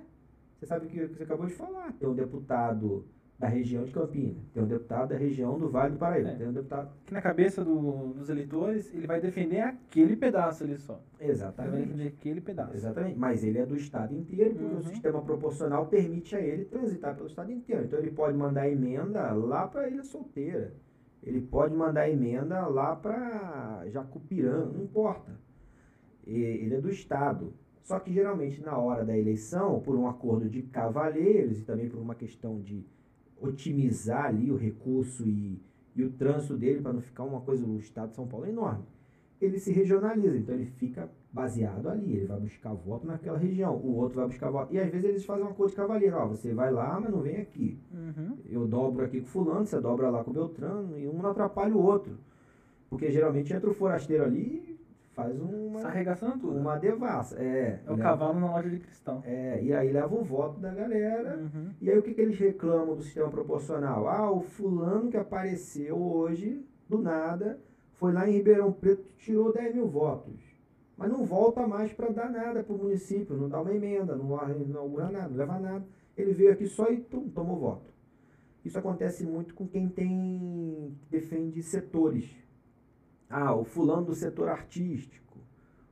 Você 0.56 0.66
sabe 0.66 0.86
o 0.86 0.90
que 0.90 1.08
você 1.08 1.24
acabou 1.24 1.46
de 1.46 1.54
falar. 1.54 1.92
Tem 1.92 2.08
um 2.08 2.16
deputado 2.16 3.06
da 3.40 3.48
região 3.48 3.84
de 3.84 3.92
Campinas, 3.92 4.50
tem 4.52 4.64
um 4.64 4.68
deputado 4.68 5.10
da 5.10 5.16
região 5.16 5.60
do 5.60 5.70
Vale 5.70 5.94
do 5.94 6.00
Paraíba, 6.00 6.30
é. 6.30 6.36
tem 6.36 6.48
um 6.48 6.54
deputado... 6.54 6.90
Que 7.06 7.14
na 7.14 7.22
cabeça 7.22 7.64
do, 7.64 8.14
dos 8.14 8.30
eleitores, 8.30 8.92
ele 8.92 9.06
vai 9.06 9.22
defender 9.22 9.60
aquele 9.60 10.16
pedaço 10.16 10.64
ali 10.64 10.76
só. 10.78 11.00
Exatamente. 11.20 11.76
Ele 11.76 11.86
vai 11.86 11.88
defender 11.94 12.16
aquele 12.18 12.42
pedaço. 12.42 12.74
Exatamente, 12.74 13.20
mas 13.20 13.44
ele 13.44 13.60
é 13.60 13.66
do 13.66 13.76
estado 13.76 14.16
inteiro, 14.16 14.56
porque 14.56 14.74
uhum. 14.74 14.80
o 14.80 14.84
sistema 14.84 15.22
proporcional 15.22 15.86
permite 15.86 16.36
a 16.36 16.42
ele 16.42 16.66
transitar 16.66 17.16
pelo 17.16 17.28
estado 17.28 17.52
inteiro. 17.52 17.86
Então 17.86 18.00
ele 18.00 18.10
pode 18.10 18.36
mandar 18.36 18.68
emenda 18.68 19.32
lá 19.34 19.68
para 19.68 19.88
Ilha 19.88 20.04
Solteira, 20.04 20.74
ele 21.22 21.42
pode 21.42 21.76
mandar 21.76 22.10
emenda 22.10 22.66
lá 22.66 22.96
para 22.96 23.84
Jacupirã, 23.88 24.66
não 24.66 24.84
importa. 24.84 25.32
Ele 26.26 26.74
é 26.74 26.82
do 26.82 26.90
estado. 26.90 27.54
Só 27.84 28.00
que 28.00 28.12
geralmente 28.12 28.62
na 28.62 28.78
hora 28.78 29.06
da 29.06 29.18
eleição, 29.18 29.80
por 29.80 29.96
um 29.96 30.08
acordo 30.08 30.50
de 30.50 30.62
cavalheiros 30.64 31.60
e 31.60 31.64
também 31.64 31.88
por 31.88 32.00
uma 32.00 32.16
questão 32.16 32.60
de 32.60 32.86
otimizar 33.42 34.26
ali 34.26 34.52
o 34.52 34.58
recurso 34.58 35.28
e, 35.28 35.62
e 35.96 36.04
o 36.04 36.12
trânsito 36.12 36.58
dele 36.58 36.82
para 36.82 36.94
não 36.94 37.02
ficar 37.02 37.24
uma 37.24 37.42
coisa, 37.42 37.66
o 37.66 37.78
estado 37.78 38.10
de 38.10 38.16
São 38.16 38.28
Paulo 38.28 38.46
é 38.46 38.50
enorme. 38.50 38.84
Ele 39.40 39.60
se 39.60 39.72
regionaliza, 39.72 40.36
então 40.36 40.56
ele 40.56 40.66
fica 40.66 41.10
baseado 41.32 41.88
ali, 41.88 42.14
ele 42.14 42.26
vai 42.26 42.40
buscar 42.40 42.74
voto 42.74 43.06
naquela 43.06 43.38
região, 43.38 43.76
o 43.76 43.96
outro 43.98 44.18
vai 44.18 44.28
buscar 44.28 44.50
voto. 44.50 44.74
E 44.74 44.80
às 44.80 44.90
vezes 44.90 45.08
eles 45.08 45.26
fazem 45.26 45.44
uma 45.44 45.54
coisa 45.54 45.72
de 45.72 45.78
cavaleiro, 45.78 46.16
ó, 46.18 46.26
você 46.28 46.54
vai 46.54 46.72
lá, 46.72 47.00
mas 47.00 47.12
não 47.12 47.22
vem 47.22 47.38
aqui. 47.38 47.78
Uhum. 47.94 48.38
Eu 48.50 48.68
dobro 48.68 49.06
aqui 49.06 49.22
com 49.22 49.28
fulano, 49.28 49.66
você 49.66 49.80
dobra 49.80 50.10
lá 50.10 50.24
com 50.24 50.32
o 50.32 50.34
Beltrano, 50.34 50.98
e 50.98 51.08
um 51.08 51.22
não 51.22 51.30
atrapalha 51.30 51.76
o 51.76 51.84
outro. 51.84 52.18
Porque 52.90 53.12
geralmente 53.12 53.54
entra 53.54 53.70
o 53.70 53.74
forasteiro 53.74 54.24
ali 54.24 54.77
faz 55.18 55.42
uma. 55.42 55.82
Tá 55.82 55.88
arregaçando 55.90 56.38
tudo. 56.38 56.60
Uma 56.60 56.78
devassa. 56.78 57.42
É. 57.42 57.82
É 57.84 57.92
o 57.92 57.98
cavalo 57.98 58.40
na 58.40 58.52
loja 58.52 58.70
de 58.70 58.80
cristão. 58.80 59.24
É, 59.26 59.60
e 59.64 59.74
aí 59.74 59.92
leva 59.92 60.14
o 60.14 60.24
voto 60.24 60.60
da 60.60 60.72
galera. 60.72 61.38
Uhum. 61.38 61.72
E 61.82 61.90
aí 61.90 61.98
o 61.98 62.04
que, 62.04 62.14
que 62.14 62.22
eles 62.22 62.38
reclamam 62.38 62.96
do 62.96 63.02
sistema 63.02 63.28
proporcional? 63.30 64.08
Ah, 64.08 64.32
o 64.32 64.42
fulano 64.42 65.10
que 65.10 65.18
apareceu 65.18 65.98
hoje, 65.98 66.64
do 66.88 67.00
nada, 67.00 67.60
foi 67.94 68.14
lá 68.14 68.30
em 68.30 68.34
Ribeirão 68.34 68.72
Preto 68.72 69.10
tirou 69.18 69.52
10 69.52 69.74
mil 69.74 69.88
votos. 69.88 70.40
Mas 70.96 71.12
não 71.12 71.26
volta 71.26 71.68
mais 71.68 71.92
para 71.92 72.10
dar 72.10 72.30
nada 72.30 72.64
para 72.64 72.76
o 72.76 72.78
município, 72.78 73.36
não 73.36 73.50
dá 73.50 73.62
uma 73.62 73.74
emenda, 73.74 74.16
não 74.16 74.40
inaugura 74.62 75.10
nada, 75.10 75.30
não 75.30 75.38
leva 75.38 75.60
nada. 75.60 75.86
Ele 76.16 76.34
veio 76.34 76.52
aqui 76.52 76.68
só 76.68 76.90
e 76.90 76.98
tum, 76.98 77.28
tomou 77.30 77.58
voto. 77.58 77.92
Isso 78.66 78.78
acontece 78.78 79.24
muito 79.24 79.54
com 79.54 79.68
quem 79.68 79.88
tem 79.88 80.96
defende 81.10 81.62
setores 81.62 82.47
ah, 83.30 83.54
o 83.54 83.64
fulano 83.64 84.06
do 84.06 84.16
setor 84.16 84.50
artístico, 84.50 85.38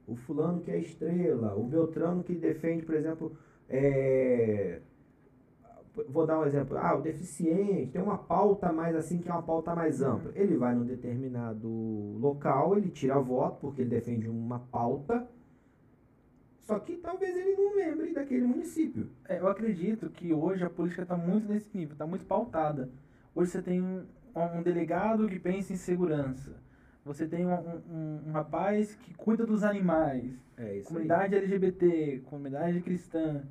o 0.07 0.15
fulano 0.15 0.61
que 0.61 0.71
é 0.71 0.79
estrela, 0.79 1.55
o 1.55 1.63
Beltrano 1.63 2.23
que 2.23 2.35
defende, 2.35 2.85
por 2.85 2.95
exemplo, 2.95 3.35
é, 3.67 4.79
vou 6.07 6.25
dar 6.25 6.39
um 6.39 6.45
exemplo, 6.45 6.77
ah, 6.77 6.95
o 6.95 7.01
deficiente, 7.01 7.91
tem 7.91 8.01
uma 8.01 8.17
pauta 8.17 8.71
mais 8.71 8.95
assim, 8.95 9.19
que 9.19 9.29
é 9.29 9.33
uma 9.33 9.43
pauta 9.43 9.75
mais 9.75 10.01
ampla. 10.01 10.31
Ele 10.35 10.55
vai 10.55 10.75
num 10.75 10.85
determinado 10.85 11.67
local, 12.19 12.77
ele 12.77 12.89
tira 12.89 13.19
voto, 13.19 13.59
porque 13.61 13.81
ele 13.81 13.89
defende 13.89 14.29
uma 14.29 14.59
pauta, 14.59 15.27
só 16.61 16.79
que 16.79 16.97
talvez 16.97 17.35
ele 17.35 17.55
não 17.55 17.75
lembre 17.75 18.13
daquele 18.13 18.45
município. 18.45 19.09
É, 19.27 19.39
eu 19.39 19.47
acredito 19.47 20.09
que 20.09 20.33
hoje 20.33 20.63
a 20.63 20.69
política 20.69 21.03
está 21.03 21.17
muito 21.17 21.47
nesse 21.47 21.69
nível, 21.77 21.93
está 21.93 22.07
muito 22.07 22.25
pautada. 22.25 22.89
Hoje 23.35 23.51
você 23.51 23.61
tem 23.61 23.81
um, 23.81 24.05
um 24.35 24.63
delegado 24.63 25.27
que 25.27 25.39
pensa 25.39 25.73
em 25.73 25.75
segurança 25.75 26.64
você 27.05 27.27
tem 27.27 27.45
um, 27.45 27.53
um, 27.53 28.21
um 28.27 28.31
rapaz 28.31 28.95
que 28.95 29.13
cuida 29.13 29.45
dos 29.45 29.63
animais. 29.63 30.33
É 30.57 30.79
comunidade 30.81 31.35
aí. 31.35 31.43
LGBT, 31.43 32.23
comunidade 32.25 32.81
cristã. 32.81 33.43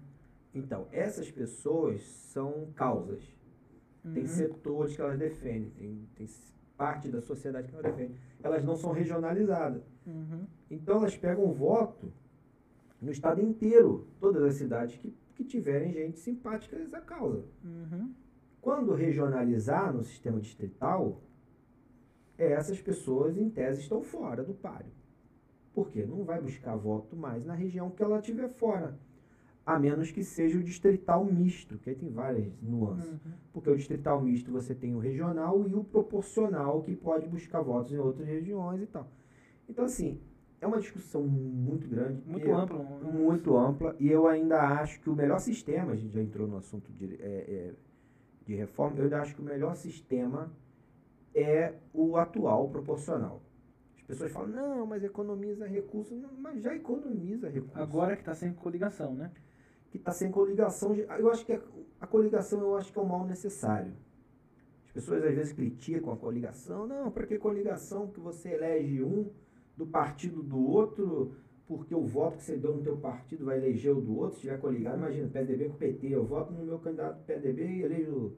Então, 0.52 0.88
essas 0.90 1.30
pessoas 1.30 2.02
são 2.02 2.66
causas. 2.74 3.22
Uhum. 4.04 4.12
Tem 4.12 4.26
setores 4.26 4.96
que 4.96 5.00
elas 5.00 5.16
defendem, 5.16 5.70
tem, 5.70 6.08
tem 6.16 6.28
parte 6.76 7.08
da 7.08 7.22
sociedade 7.22 7.68
que 7.68 7.74
elas 7.74 7.86
defendem. 7.86 8.16
Elas 8.42 8.64
não 8.64 8.74
são 8.74 8.90
regionalizadas. 8.90 9.82
Uhum. 10.04 10.46
Então, 10.68 10.96
elas 10.96 11.16
pegam 11.16 11.52
voto 11.52 12.12
no 13.00 13.12
estado 13.12 13.40
inteiro, 13.40 14.08
todas 14.18 14.42
as 14.42 14.54
cidades 14.54 14.96
que, 14.96 15.14
que 15.36 15.44
tiverem 15.44 15.92
gente 15.92 16.18
simpática 16.18 16.76
a 16.76 16.80
essa 16.80 17.00
causa. 17.00 17.44
Uhum. 17.62 18.12
Quando 18.60 18.94
regionalizar 18.94 19.92
no 19.92 20.02
sistema 20.02 20.40
distrital, 20.40 21.20
essas 22.36 22.80
pessoas, 22.80 23.36
em 23.36 23.48
tese, 23.48 23.82
estão 23.82 24.02
fora 24.02 24.42
do 24.42 24.54
páreo. 24.54 24.90
Porque 25.72 26.04
não 26.04 26.24
vai 26.24 26.40
buscar 26.40 26.76
voto 26.76 27.16
mais 27.16 27.44
na 27.44 27.54
região 27.54 27.90
que 27.90 28.02
ela 28.02 28.18
estiver 28.18 28.48
fora. 28.48 28.98
A 29.66 29.78
menos 29.78 30.10
que 30.10 30.22
seja 30.22 30.58
o 30.58 30.62
distrital 30.62 31.24
misto, 31.24 31.78
que 31.78 31.90
aí 31.90 31.96
tem 31.96 32.10
várias 32.10 32.52
nuances. 32.60 33.10
Uhum. 33.10 33.32
Porque 33.52 33.70
o 33.70 33.76
distrital 33.76 34.20
misto 34.20 34.52
você 34.52 34.74
tem 34.74 34.94
o 34.94 34.98
regional 34.98 35.66
e 35.66 35.74
o 35.74 35.82
proporcional, 35.82 36.82
que 36.82 36.94
pode 36.94 37.26
buscar 37.26 37.62
votos 37.62 37.92
em 37.92 37.98
outras 37.98 38.28
regiões 38.28 38.82
e 38.82 38.86
tal. 38.86 39.08
Então, 39.68 39.86
assim, 39.86 40.20
é 40.60 40.66
uma 40.66 40.78
discussão 40.78 41.22
muito 41.22 41.88
grande. 41.88 42.22
Muito 42.26 42.52
ampla. 42.52 42.78
Né? 42.78 43.12
Muito 43.12 43.56
ampla. 43.56 43.96
E 43.98 44.10
eu 44.10 44.26
ainda 44.26 44.60
acho 44.80 45.00
que 45.00 45.08
o 45.08 45.14
melhor 45.14 45.38
sistema, 45.38 45.92
a 45.92 45.96
gente 45.96 46.12
já 46.12 46.20
entrou 46.20 46.46
no 46.46 46.56
assunto 46.56 46.92
de, 46.92 47.14
é, 47.20 47.26
é, 47.48 47.72
de 48.46 48.54
reforma, 48.54 48.98
eu 48.98 49.04
ainda 49.04 49.20
acho 49.20 49.34
que 49.34 49.40
o 49.40 49.44
melhor 49.44 49.74
sistema 49.76 50.52
é 51.34 51.74
o 51.92 52.16
atual 52.16 52.68
proporcional. 52.68 53.42
As 53.96 54.02
pessoas 54.02 54.32
falam, 54.32 54.48
não, 54.48 54.86
mas 54.86 55.02
economiza 55.02 55.66
recursos. 55.66 56.16
Não, 56.20 56.32
mas 56.38 56.62
já 56.62 56.74
economiza 56.74 57.48
recursos. 57.48 57.76
Agora 57.76 58.14
que 58.14 58.22
está 58.22 58.34
sem 58.34 58.52
coligação, 58.52 59.14
né? 59.14 59.32
Que 59.90 59.96
está 59.96 60.12
sem 60.12 60.30
coligação. 60.30 60.94
Eu 60.94 61.30
acho 61.30 61.44
que 61.44 61.54
a, 61.54 61.60
a 62.00 62.06
coligação 62.06 62.60
eu 62.60 62.76
acho 62.76 62.92
que 62.92 62.98
é 62.98 63.02
um 63.02 63.06
mal 63.06 63.26
necessário. 63.26 63.92
As 64.86 64.92
pessoas 64.92 65.24
às 65.24 65.34
vezes 65.34 65.52
criticam 65.52 66.12
a 66.12 66.16
coligação. 66.16 66.86
Não, 66.86 67.10
para 67.10 67.26
que 67.26 67.38
coligação 67.38 68.08
que 68.08 68.20
você 68.20 68.50
elege 68.50 69.02
um 69.02 69.30
do 69.76 69.86
partido 69.86 70.42
do 70.42 70.60
outro, 70.64 71.34
porque 71.66 71.94
o 71.94 72.04
voto 72.04 72.36
que 72.36 72.44
você 72.44 72.56
deu 72.56 72.76
no 72.76 72.82
teu 72.82 72.96
partido 72.98 73.46
vai 73.46 73.56
eleger 73.56 73.96
o 73.96 74.00
do 74.00 74.16
outro, 74.18 74.36
se 74.36 74.42
tiver 74.42 74.60
coligado, 74.60 74.98
imagina, 74.98 75.28
PSDB 75.28 75.68
com 75.70 75.76
PT, 75.76 76.08
eu 76.08 76.24
voto 76.24 76.52
no 76.52 76.64
meu 76.64 76.78
candidato 76.78 77.18
do 77.18 77.24
PSDB 77.24 77.66
e 77.66 77.82
elejo 77.82 78.36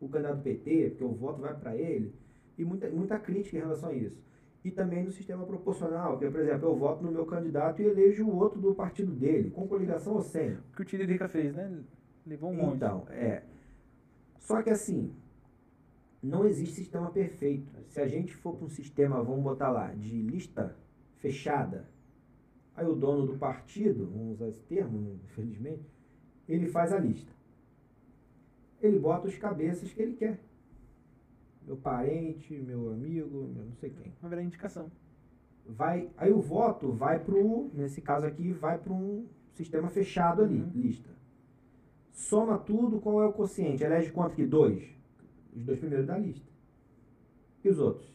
o, 0.00 0.06
o 0.06 0.08
candidato 0.08 0.36
do 0.36 0.42
PT, 0.42 0.90
porque 0.90 1.04
o 1.04 1.12
voto 1.12 1.40
vai 1.42 1.54
para 1.54 1.76
ele 1.76 2.14
e 2.58 2.64
muita, 2.64 2.90
muita 2.90 3.18
crítica 3.18 3.56
em 3.56 3.60
relação 3.60 3.90
a 3.90 3.94
isso. 3.94 4.20
E 4.64 4.70
também 4.70 5.04
no 5.04 5.12
sistema 5.12 5.46
proporcional, 5.46 6.18
que 6.18 6.24
é, 6.24 6.30
por 6.30 6.40
exemplo, 6.40 6.68
eu 6.68 6.76
voto 6.76 7.02
no 7.02 7.12
meu 7.12 7.24
candidato 7.24 7.80
e 7.80 7.86
elejo 7.86 8.26
o 8.26 8.36
outro 8.36 8.60
do 8.60 8.74
partido 8.74 9.12
dele, 9.12 9.50
com 9.50 9.68
coligação 9.68 10.14
ou 10.14 10.22
sem. 10.22 10.54
O 10.54 10.76
que 10.76 10.82
o 10.82 10.84
Tiririca 10.84 11.28
fez, 11.28 11.54
né? 11.54 11.80
Levou 12.26 12.50
um 12.50 12.54
monte. 12.54 12.76
Então, 12.76 13.06
é. 13.08 13.44
Só 14.40 14.60
que 14.60 14.70
assim, 14.70 15.14
não 16.22 16.44
existe 16.44 16.74
sistema 16.74 17.10
perfeito. 17.10 17.72
Se 17.86 18.00
a 18.00 18.08
gente 18.08 18.34
for 18.34 18.56
para 18.56 18.66
um 18.66 18.68
sistema, 18.68 19.22
vamos 19.22 19.44
botar 19.44 19.70
lá, 19.70 19.94
de 19.94 20.20
lista 20.20 20.76
fechada, 21.16 21.88
aí 22.74 22.86
o 22.86 22.94
dono 22.94 23.26
do 23.26 23.38
partido, 23.38 24.06
vamos 24.06 24.34
usar 24.34 24.48
esse 24.48 24.62
termo, 24.62 25.20
infelizmente, 25.24 25.88
ele 26.48 26.66
faz 26.66 26.92
a 26.92 26.98
lista. 26.98 27.32
ele 28.80 28.98
bota 28.98 29.28
os 29.28 29.36
cabeças 29.36 29.92
que 29.92 30.02
ele 30.02 30.14
quer. 30.14 30.40
Meu 31.68 31.76
parente, 31.76 32.54
meu 32.54 32.90
amigo, 32.90 33.46
meu 33.54 33.66
não 33.66 33.74
sei 33.74 33.90
quem. 33.90 34.10
Vai 34.22 34.30
virar 34.30 34.42
indicação. 34.42 34.90
Vai, 35.66 36.08
aí 36.16 36.32
o 36.32 36.40
voto 36.40 36.90
vai 36.90 37.22
pro, 37.22 37.70
nesse 37.74 38.00
caso 38.00 38.24
aqui, 38.24 38.52
vai 38.54 38.78
para 38.78 38.90
um 38.90 39.26
sistema 39.52 39.90
fechado 39.90 40.42
ali, 40.42 40.62
Uhum. 40.62 40.70
lista. 40.74 41.10
Soma 42.10 42.56
tudo, 42.58 42.98
qual 43.00 43.22
é 43.22 43.26
o 43.26 43.34
quociente? 43.34 43.84
Elege 43.84 44.10
quanto 44.10 44.34
que? 44.34 44.46
Dois. 44.46 44.82
Os 45.54 45.62
dois 45.62 45.78
primeiros 45.78 46.06
da 46.06 46.16
lista. 46.16 46.48
E 47.62 47.68
os 47.68 47.78
outros? 47.78 48.10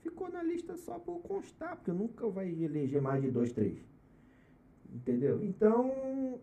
Ficou 0.00 0.30
na 0.30 0.44
lista 0.44 0.76
só 0.76 0.96
por 0.96 1.20
constar, 1.22 1.74
porque 1.74 1.90
nunca 1.90 2.28
vai 2.28 2.48
eleger 2.50 3.02
mais 3.02 3.20
de 3.20 3.32
dois, 3.32 3.52
três. 3.52 3.84
Entendeu? 4.94 5.42
Então, 5.42 6.38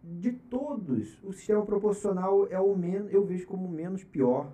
de 0.00 0.30
todos, 0.30 1.18
o 1.24 1.32
sistema 1.32 1.66
proporcional 1.66 2.46
é 2.46 2.60
o 2.60 2.76
menos, 2.76 3.12
eu 3.12 3.24
vejo 3.26 3.48
como 3.48 3.66
o 3.66 3.70
menos 3.70 4.04
pior. 4.04 4.52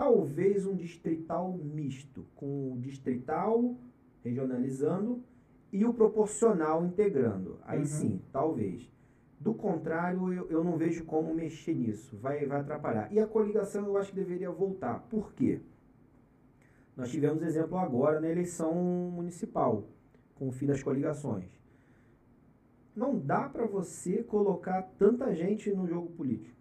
Talvez 0.00 0.64
um 0.66 0.74
distrital 0.74 1.52
misto, 1.52 2.26
com 2.34 2.72
o 2.72 2.78
distrital 2.78 3.76
regionalizando 4.24 5.22
e 5.70 5.84
o 5.84 5.92
proporcional 5.92 6.82
integrando. 6.86 7.58
Aí 7.64 7.80
Uhum. 7.80 7.84
sim, 7.84 8.22
talvez. 8.32 8.90
Do 9.38 9.52
contrário, 9.52 10.32
eu, 10.32 10.50
eu 10.50 10.64
não 10.64 10.78
vejo 10.78 11.04
como 11.04 11.34
mexer 11.34 11.74
nisso. 11.74 12.16
Vai, 12.16 12.46
vai 12.46 12.60
atrapalhar. 12.62 13.12
E 13.12 13.20
a 13.20 13.26
coligação 13.26 13.84
eu 13.84 13.98
acho 13.98 14.08
que 14.08 14.16
deveria 14.16 14.50
voltar. 14.50 15.00
Por 15.10 15.34
quê? 15.34 15.60
Nós 16.96 17.10
tivemos 17.10 17.42
exemplo 17.42 17.76
agora 17.76 18.22
na 18.22 18.30
eleição 18.30 18.72
municipal, 18.74 19.84
com 20.34 20.48
o 20.48 20.50
fim 20.50 20.64
das 20.64 20.82
coligações. 20.82 21.50
Não 22.96 23.18
dá 23.18 23.50
para 23.50 23.66
você 23.66 24.22
colocar 24.22 24.80
tanta 24.98 25.34
gente 25.34 25.70
no 25.70 25.86
jogo 25.86 26.08
político. 26.12 26.59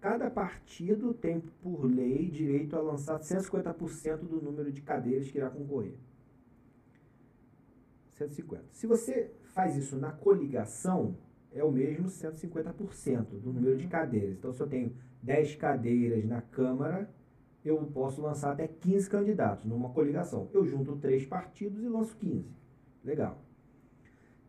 Cada 0.00 0.30
partido 0.30 1.12
tem, 1.12 1.40
por 1.40 1.84
lei, 1.84 2.30
direito 2.30 2.74
a 2.74 2.80
lançar 2.80 3.20
150% 3.20 4.18
do 4.18 4.40
número 4.40 4.72
de 4.72 4.80
cadeiras 4.80 5.30
que 5.30 5.36
irá 5.36 5.50
concorrer. 5.50 5.94
150. 8.12 8.64
Se 8.72 8.86
você 8.86 9.30
faz 9.52 9.76
isso 9.76 9.96
na 9.96 10.10
coligação, 10.10 11.16
é 11.52 11.62
o 11.62 11.70
mesmo 11.70 12.06
150% 12.08 13.40
do 13.40 13.52
número 13.52 13.76
de 13.76 13.86
cadeiras. 13.88 14.38
Então, 14.38 14.52
se 14.52 14.62
eu 14.62 14.66
tenho 14.66 14.96
10 15.22 15.56
cadeiras 15.56 16.24
na 16.24 16.40
Câmara, 16.40 17.10
eu 17.62 17.76
posso 17.92 18.22
lançar 18.22 18.52
até 18.52 18.66
15 18.66 19.10
candidatos 19.10 19.66
numa 19.66 19.90
coligação. 19.90 20.48
Eu 20.52 20.64
junto 20.64 20.96
três 20.96 21.26
partidos 21.26 21.82
e 21.82 21.88
lanço 21.88 22.16
15. 22.16 22.46
Legal. 23.04 23.38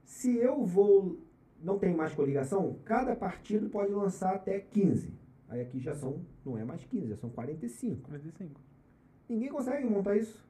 Se 0.05 0.35
eu 0.37 0.65
vou. 0.65 1.19
Não 1.61 1.77
tem 1.77 1.95
mais 1.95 2.11
coligação, 2.13 2.79
cada 2.83 3.15
partido 3.15 3.69
pode 3.69 3.91
lançar 3.91 4.33
até 4.33 4.59
15. 4.59 5.20
Aí 5.51 5.59
aqui 5.59 5.79
já 5.81 5.93
são. 5.93 6.21
Não 6.45 6.57
é 6.57 6.63
mais 6.63 6.83
15, 6.85 7.09
já 7.09 7.17
são 7.17 7.29
45. 7.29 8.07
45. 8.07 8.61
Ninguém 9.27 9.49
consegue 9.49 9.85
montar 9.85 10.15
isso. 10.15 10.41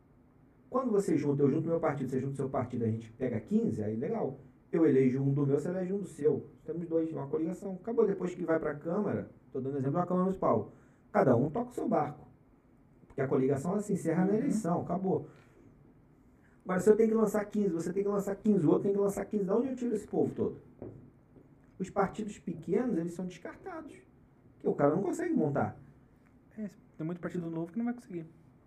Quando 0.70 0.92
você 0.92 1.18
junta, 1.18 1.42
eu 1.42 1.50
junto 1.50 1.68
meu 1.68 1.80
partido, 1.80 2.10
você 2.12 2.20
junta 2.20 2.34
o 2.34 2.36
seu 2.38 2.50
partido, 2.50 2.86
a 2.86 2.88
gente 2.88 3.12
pega 3.14 3.40
15, 3.40 3.84
aí 3.84 3.96
legal. 3.96 4.40
Eu 4.72 4.86
elejo 4.86 5.22
um 5.22 5.34
do 5.34 5.46
meu, 5.46 5.60
você 5.60 5.70
elege 5.70 5.92
um 5.92 5.98
do 6.00 6.08
seu. 6.08 6.46
Temos 6.64 6.88
dois, 6.88 7.12
uma 7.12 7.28
coligação. 7.28 7.74
Acabou 7.82 8.06
depois 8.06 8.34
que 8.36 8.46
vai 8.46 8.60
para 8.60 8.72
a 8.72 8.76
Câmara, 8.76 9.30
estou 9.48 9.60
dando 9.62 9.78
exemplo 9.80 10.00
da 10.00 10.06
Câmara 10.06 10.26
Municipal. 10.26 10.72
Cada 11.12 11.36
um 11.36 11.50
toca 11.50 11.72
o 11.72 11.74
seu 11.74 11.90
barco. 11.90 12.26
Porque 13.08 13.22
a 13.22 13.28
coligação 13.28 13.72
ela 13.72 13.82
se 13.82 13.92
encerra 13.94 14.24
na 14.24 14.32
Uhum. 14.34 14.38
eleição, 14.38 14.82
acabou. 14.82 15.28
Agora, 16.64 16.80
se 16.80 16.90
eu 16.90 16.96
tenho 16.96 17.10
que 17.10 17.16
lançar 17.16 17.44
15, 17.44 17.70
você 17.70 17.92
tem 17.92 18.04
que 18.04 18.10
lançar 18.10 18.36
15, 18.36 18.66
o 18.66 18.70
outro 18.70 18.84
tem 18.84 18.94
que 18.94 19.00
lançar 19.00 19.26
15, 19.26 19.44
de 19.44 19.52
onde 19.52 19.68
eu 19.68 19.76
tiro 19.76 19.96
esse 19.96 20.08
povo 20.08 20.34
todo? 20.34 20.58
Os 21.80 21.90
partidos 21.90 22.38
pequenos, 22.38 22.98
eles 22.98 23.14
são 23.14 23.26
descartados. 23.26 23.94
Porque 24.62 24.68
o 24.70 24.76
cara 24.76 24.96
não 24.96 25.02
consegue 25.02 25.34
montar. 25.34 25.76
É, 26.58 26.70
tem 26.98 27.06
muito 27.06 27.20
partido 27.20 27.50
novo 27.50 27.72
que 27.72 27.78
não 27.78 27.86
vai 27.86 27.94
conseguir. 27.94 28.26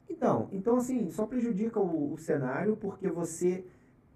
Então, 0.08 0.48
então 0.52 0.76
assim, 0.76 1.10
só 1.10 1.26
prejudica 1.26 1.80
o, 1.80 2.12
o 2.12 2.18
cenário 2.18 2.76
porque 2.76 3.08
você 3.08 3.64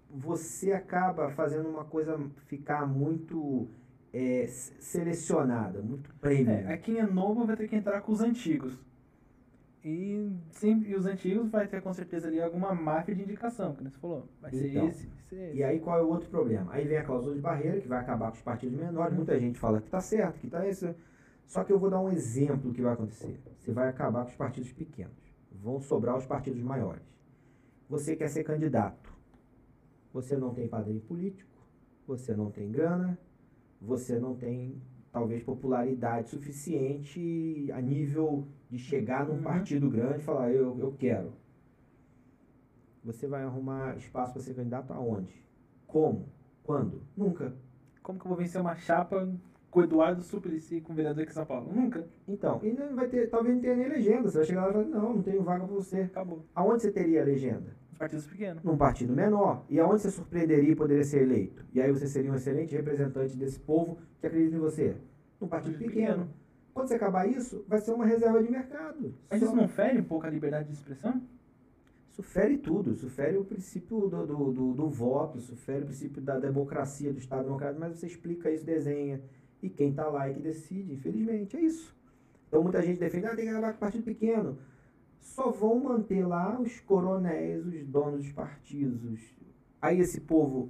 você 0.09 0.71
acaba 0.73 1.29
fazendo 1.31 1.69
uma 1.69 1.85
coisa 1.85 2.19
ficar 2.47 2.87
muito 2.87 3.67
é, 4.11 4.47
se- 4.47 4.73
selecionada, 4.79 5.81
muito 5.81 6.13
prêmio. 6.15 6.51
É, 6.51 6.65
aí 6.67 6.77
quem 6.77 6.97
é 6.99 7.05
novo 7.05 7.45
vai 7.45 7.55
ter 7.55 7.67
que 7.67 7.75
entrar 7.75 8.01
com 8.01 8.11
os 8.11 8.21
antigos. 8.21 8.77
E, 9.83 10.29
sempre, 10.51 10.89
e 10.89 10.95
os 10.95 11.05
antigos 11.05 11.49
vai 11.49 11.65
ter 11.67 11.81
com 11.81 11.93
certeza 11.93 12.27
ali 12.27 12.41
alguma 12.41 12.75
máfia 12.75 13.15
de 13.15 13.23
indicação, 13.23 13.73
que 13.75 13.83
você 13.83 13.97
falou. 13.97 14.27
Vai 14.41 14.51
ser 14.51 14.67
Então, 14.67 14.87
esse, 14.87 15.07
vai 15.07 15.23
ser 15.29 15.35
esse. 15.47 15.57
E 15.57 15.63
aí 15.63 15.79
qual 15.79 15.97
é 15.97 16.01
o 16.01 16.07
outro 16.09 16.29
problema? 16.29 16.73
Aí 16.73 16.85
vem 16.85 16.97
a 16.97 17.03
cláusula 17.03 17.33
de 17.33 17.39
barreira, 17.41 17.79
que 17.79 17.87
vai 17.87 17.99
acabar 17.99 18.29
com 18.31 18.35
os 18.37 18.41
partidos 18.41 18.77
menores. 18.77 19.15
Muita 19.15 19.39
gente 19.39 19.57
fala 19.57 19.79
que 19.79 19.89
tá 19.89 20.01
certo, 20.01 20.39
que 20.39 20.49
tá 20.49 20.67
isso. 20.67 20.93
Só 21.49 21.63
que 21.63 21.73
eu 21.73 21.79
vou 21.79 21.89
dar 21.89 21.99
um 21.99 22.11
exemplo 22.11 22.71
que 22.71 22.79
vai 22.79 22.93
acontecer. 22.93 23.41
Você 23.57 23.71
vai 23.71 23.89
acabar 23.89 24.23
com 24.23 24.29
os 24.29 24.35
partidos 24.35 24.71
pequenos. 24.71 25.17
Vão 25.51 25.81
sobrar 25.81 26.15
os 26.15 26.23
partidos 26.27 26.61
maiores. 26.61 27.01
Você 27.89 28.15
quer 28.15 28.29
ser 28.29 28.43
candidato. 28.43 29.11
Você 30.13 30.37
não 30.37 30.53
tem 30.53 30.67
padrinho 30.67 30.99
político, 31.01 31.49
você 32.05 32.35
não 32.35 32.51
tem 32.51 32.71
grana, 32.71 33.17
você 33.81 34.19
não 34.19 34.35
tem 34.35 34.79
talvez 35.11 35.41
popularidade 35.41 36.29
suficiente 36.29 37.67
a 37.73 37.81
nível 37.81 38.47
de 38.69 38.77
chegar 38.77 39.25
num 39.25 39.37
Uhum. 39.37 39.41
partido 39.41 39.89
grande 39.89 40.19
e 40.19 40.23
falar 40.23 40.51
eu, 40.51 40.77
eu 40.77 40.91
quero. 40.91 41.33
Você 43.03 43.25
vai 43.25 43.41
arrumar 43.43 43.97
espaço 43.97 44.33
para 44.33 44.41
ser 44.43 44.53
candidato 44.53 44.93
aonde? 44.93 45.33
Como? 45.87 46.29
Quando? 46.61 47.01
Nunca. 47.17 47.55
Como 48.03 48.19
que 48.19 48.25
eu 48.25 48.29
vou 48.29 48.37
vencer 48.37 48.61
uma 48.61 48.75
chapa 48.75 49.27
com 49.69 49.79
o 49.79 49.83
Eduardo 49.83 50.21
Suplicy 50.21 50.81
com 50.81 50.93
o 50.93 50.95
vereador 50.95 51.23
aqui 51.23 51.31
em 51.31 51.35
São 51.35 51.45
Paulo? 51.45 51.71
Nunca. 51.73 52.07
Então, 52.27 52.59
e 52.63 52.71
não 52.71 52.95
vai 52.95 53.07
ter, 53.07 53.29
talvez 53.29 53.55
não 53.55 53.61
tenha 53.61 53.75
nem 53.75 53.87
legenda. 53.89 54.29
Você 54.29 54.37
vai 54.37 54.47
chegar 54.47 54.61
lá 54.65 54.69
e 54.69 54.73
falar, 54.73 54.85
não, 54.85 55.15
não 55.15 55.21
tenho 55.21 55.43
vaga 55.43 55.65
para 55.65 55.75
você. 55.75 56.01
Acabou. 56.01 56.45
Aonde 56.55 56.81
você 56.83 56.91
teria 56.91 57.21
a 57.21 57.25
legenda? 57.25 57.77
Os 57.91 57.97
partidos 57.97 58.25
pequenos. 58.27 58.63
Num 58.63 58.77
partido 58.77 59.13
menor. 59.13 59.63
E 59.69 59.79
aonde 59.79 60.01
você 60.01 60.11
surpreenderia 60.11 60.71
e 60.71 60.75
poderia 60.75 61.03
ser 61.03 61.21
eleito? 61.23 61.63
E 61.73 61.81
aí 61.81 61.91
você 61.91 62.07
seria 62.07 62.31
um 62.31 62.35
excelente 62.35 62.75
representante 62.75 63.35
desse 63.37 63.59
povo 63.59 63.97
que 64.19 64.27
acredita 64.27 64.55
em 64.55 64.59
você? 64.59 64.95
Num 65.39 65.47
partido 65.47 65.77
pequeno. 65.77 66.27
Quando 66.73 66.87
você 66.87 66.95
acabar 66.95 67.27
isso, 67.27 67.63
vai 67.67 67.79
ser 67.79 67.91
uma 67.91 68.05
reserva 68.05 68.41
de 68.41 68.49
mercado. 68.49 69.13
Mas 69.29 69.39
Só- 69.39 69.47
isso 69.47 69.55
não 69.55 69.67
fere 69.67 69.99
um 69.99 70.03
pouco 70.03 70.25
a 70.25 70.29
liberdade 70.29 70.67
de 70.69 70.73
expressão? 70.75 71.21
Isso 72.09 72.23
fere 72.23 72.57
tudo, 72.57 72.91
isso 72.91 73.09
fere 73.09 73.37
o 73.37 73.45
princípio 73.45 74.07
do, 74.07 74.25
do, 74.25 74.51
do, 74.51 74.73
do 74.73 74.89
voto, 74.89 75.37
isso 75.37 75.55
fere 75.55 75.83
o 75.83 75.85
princípio 75.85 76.21
da 76.21 76.37
democracia, 76.39 77.13
do 77.13 77.19
Estado 77.19 77.43
democrático, 77.43 77.79
mas 77.79 77.97
você 77.97 78.07
explica 78.07 78.49
isso, 78.51 78.65
desenha, 78.65 79.21
e 79.61 79.69
quem 79.69 79.89
está 79.89 80.07
lá 80.07 80.29
é 80.29 80.33
que 80.33 80.39
decide, 80.41 80.93
infelizmente, 80.93 81.57
é 81.57 81.61
isso. 81.61 81.95
Então 82.47 82.63
muita 82.63 82.81
gente 82.81 82.99
defende, 82.99 83.25
ah, 83.27 83.35
tem 83.35 83.45
que 83.45 83.51
acabar 83.51 83.73
com 83.73 83.79
partido 83.79 84.03
pequeno. 84.03 84.57
Só 85.19 85.51
vão 85.51 85.79
manter 85.79 86.25
lá 86.25 86.59
os 86.59 86.79
coronéis, 86.79 87.65
os 87.65 87.85
donos 87.85 88.23
dos 88.23 88.31
partidos. 88.31 89.19
Aí 89.81 89.99
esse 89.99 90.21
povo 90.21 90.69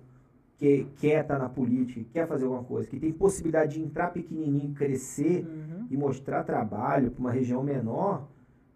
que 0.57 0.85
quer 0.97 1.21
estar 1.21 1.39
na 1.39 1.47
política, 1.47 2.05
quer 2.11 2.27
fazer 2.27 2.43
alguma 2.45 2.63
coisa, 2.63 2.89
que 2.89 2.99
tem 2.99 3.13
possibilidade 3.13 3.75
de 3.75 3.81
entrar 3.81 4.11
pequenininho, 4.11 4.73
crescer, 4.73 5.45
Uhum. 5.45 5.87
e 5.89 5.95
mostrar 5.97 6.43
trabalho 6.43 7.11
para 7.11 7.19
uma 7.21 7.31
região 7.31 7.63
menor, 7.63 8.27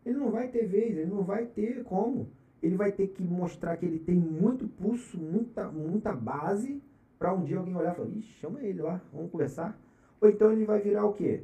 ele 0.05 0.17
não 0.17 0.31
vai 0.31 0.47
ter 0.47 0.65
vez, 0.65 0.97
ele 0.97 1.09
não 1.09 1.23
vai 1.23 1.45
ter 1.45 1.83
como. 1.83 2.29
Ele 2.61 2.77
vai 2.77 2.91
ter 2.93 3.07
que 3.07 3.21
mostrar 3.21 3.75
que 3.75 3.85
ele 3.85 3.99
tem 3.99 4.15
muito 4.15 4.67
pulso, 4.67 5.17
muita, 5.19 5.69
muita 5.69 6.13
base, 6.13 6.81
para 7.19 7.33
um 7.33 7.43
dia 7.43 7.57
alguém 7.57 7.75
olhar 7.75 7.91
e 7.91 7.95
falar, 7.95 8.09
Ixi, 8.09 8.33
chama 8.39 8.61
ele 8.61 8.81
lá, 8.81 9.01
vamos 9.11 9.29
conversar. 9.31 9.77
Ou 10.23 10.29
então 10.29 10.53
ele 10.53 10.63
vai 10.63 10.79
virar 10.79 11.05
o 11.05 11.11
quê? 11.13 11.43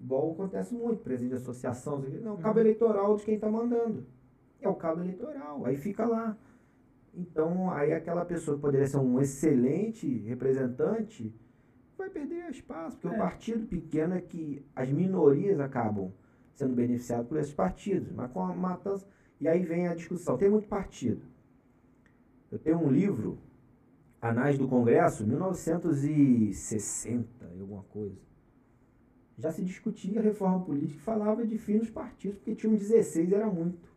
Igual 0.00 0.32
acontece 0.32 0.74
muito, 0.74 1.02
presidente 1.02 1.36
de 1.36 1.42
associação, 1.42 1.98
não 2.00 2.20
não, 2.22 2.36
cabo 2.38 2.54
Uhum. 2.58 2.64
eleitoral 2.64 3.16
de 3.16 3.24
quem 3.26 3.34
está 3.34 3.50
mandando. 3.50 4.06
É 4.58 4.66
o 4.68 4.74
cabo 4.74 5.02
eleitoral, 5.02 5.66
aí 5.66 5.76
fica 5.76 6.06
lá. 6.06 6.34
Então, 7.14 7.70
aí 7.70 7.92
aquela 7.92 8.24
pessoa 8.24 8.56
que 8.56 8.62
poderia 8.62 8.86
ser 8.86 8.96
um 8.98 9.20
excelente 9.20 10.06
representante 10.20 11.34
vai 11.98 12.08
perder 12.08 12.48
espaço, 12.50 12.96
porque 12.96 13.14
É. 13.14 13.18
o 13.18 13.20
partido 13.22 13.66
pequeno 13.66 14.14
é 14.14 14.20
que 14.22 14.64
as 14.74 14.88
minorias 14.88 15.60
acabam 15.60 16.10
sendo 16.54 16.74
beneficiadas 16.74 17.26
por 17.26 17.36
esses 17.38 17.52
partidos, 17.52 18.10
mas 18.12 18.30
com 18.30 18.40
a 18.40 18.54
matança. 18.54 19.06
E 19.38 19.46
aí 19.46 19.62
vem 19.62 19.88
a 19.88 19.94
discussão: 19.94 20.38
tem 20.38 20.48
muito 20.48 20.68
partido. 20.68 21.20
Eu 22.50 22.58
tenho 22.58 22.78
um 22.78 22.90
livro, 22.90 23.38
Anais 24.20 24.58
do 24.58 24.66
Congresso, 24.66 25.24
1960 25.26 27.52
e 27.56 27.60
alguma 27.60 27.84
coisa. 27.84 28.18
Já 29.38 29.52
se 29.52 29.64
discutia 29.64 30.18
a 30.18 30.22
reforma 30.22 30.64
política 30.64 30.98
e 30.98 31.02
falava 31.02 31.46
de 31.46 31.56
fim 31.56 31.78
dos 31.78 31.90
partidos, 31.90 32.38
porque 32.38 32.56
tinham 32.56 32.74
16 32.74 33.30
era 33.30 33.46
muito. 33.46 33.88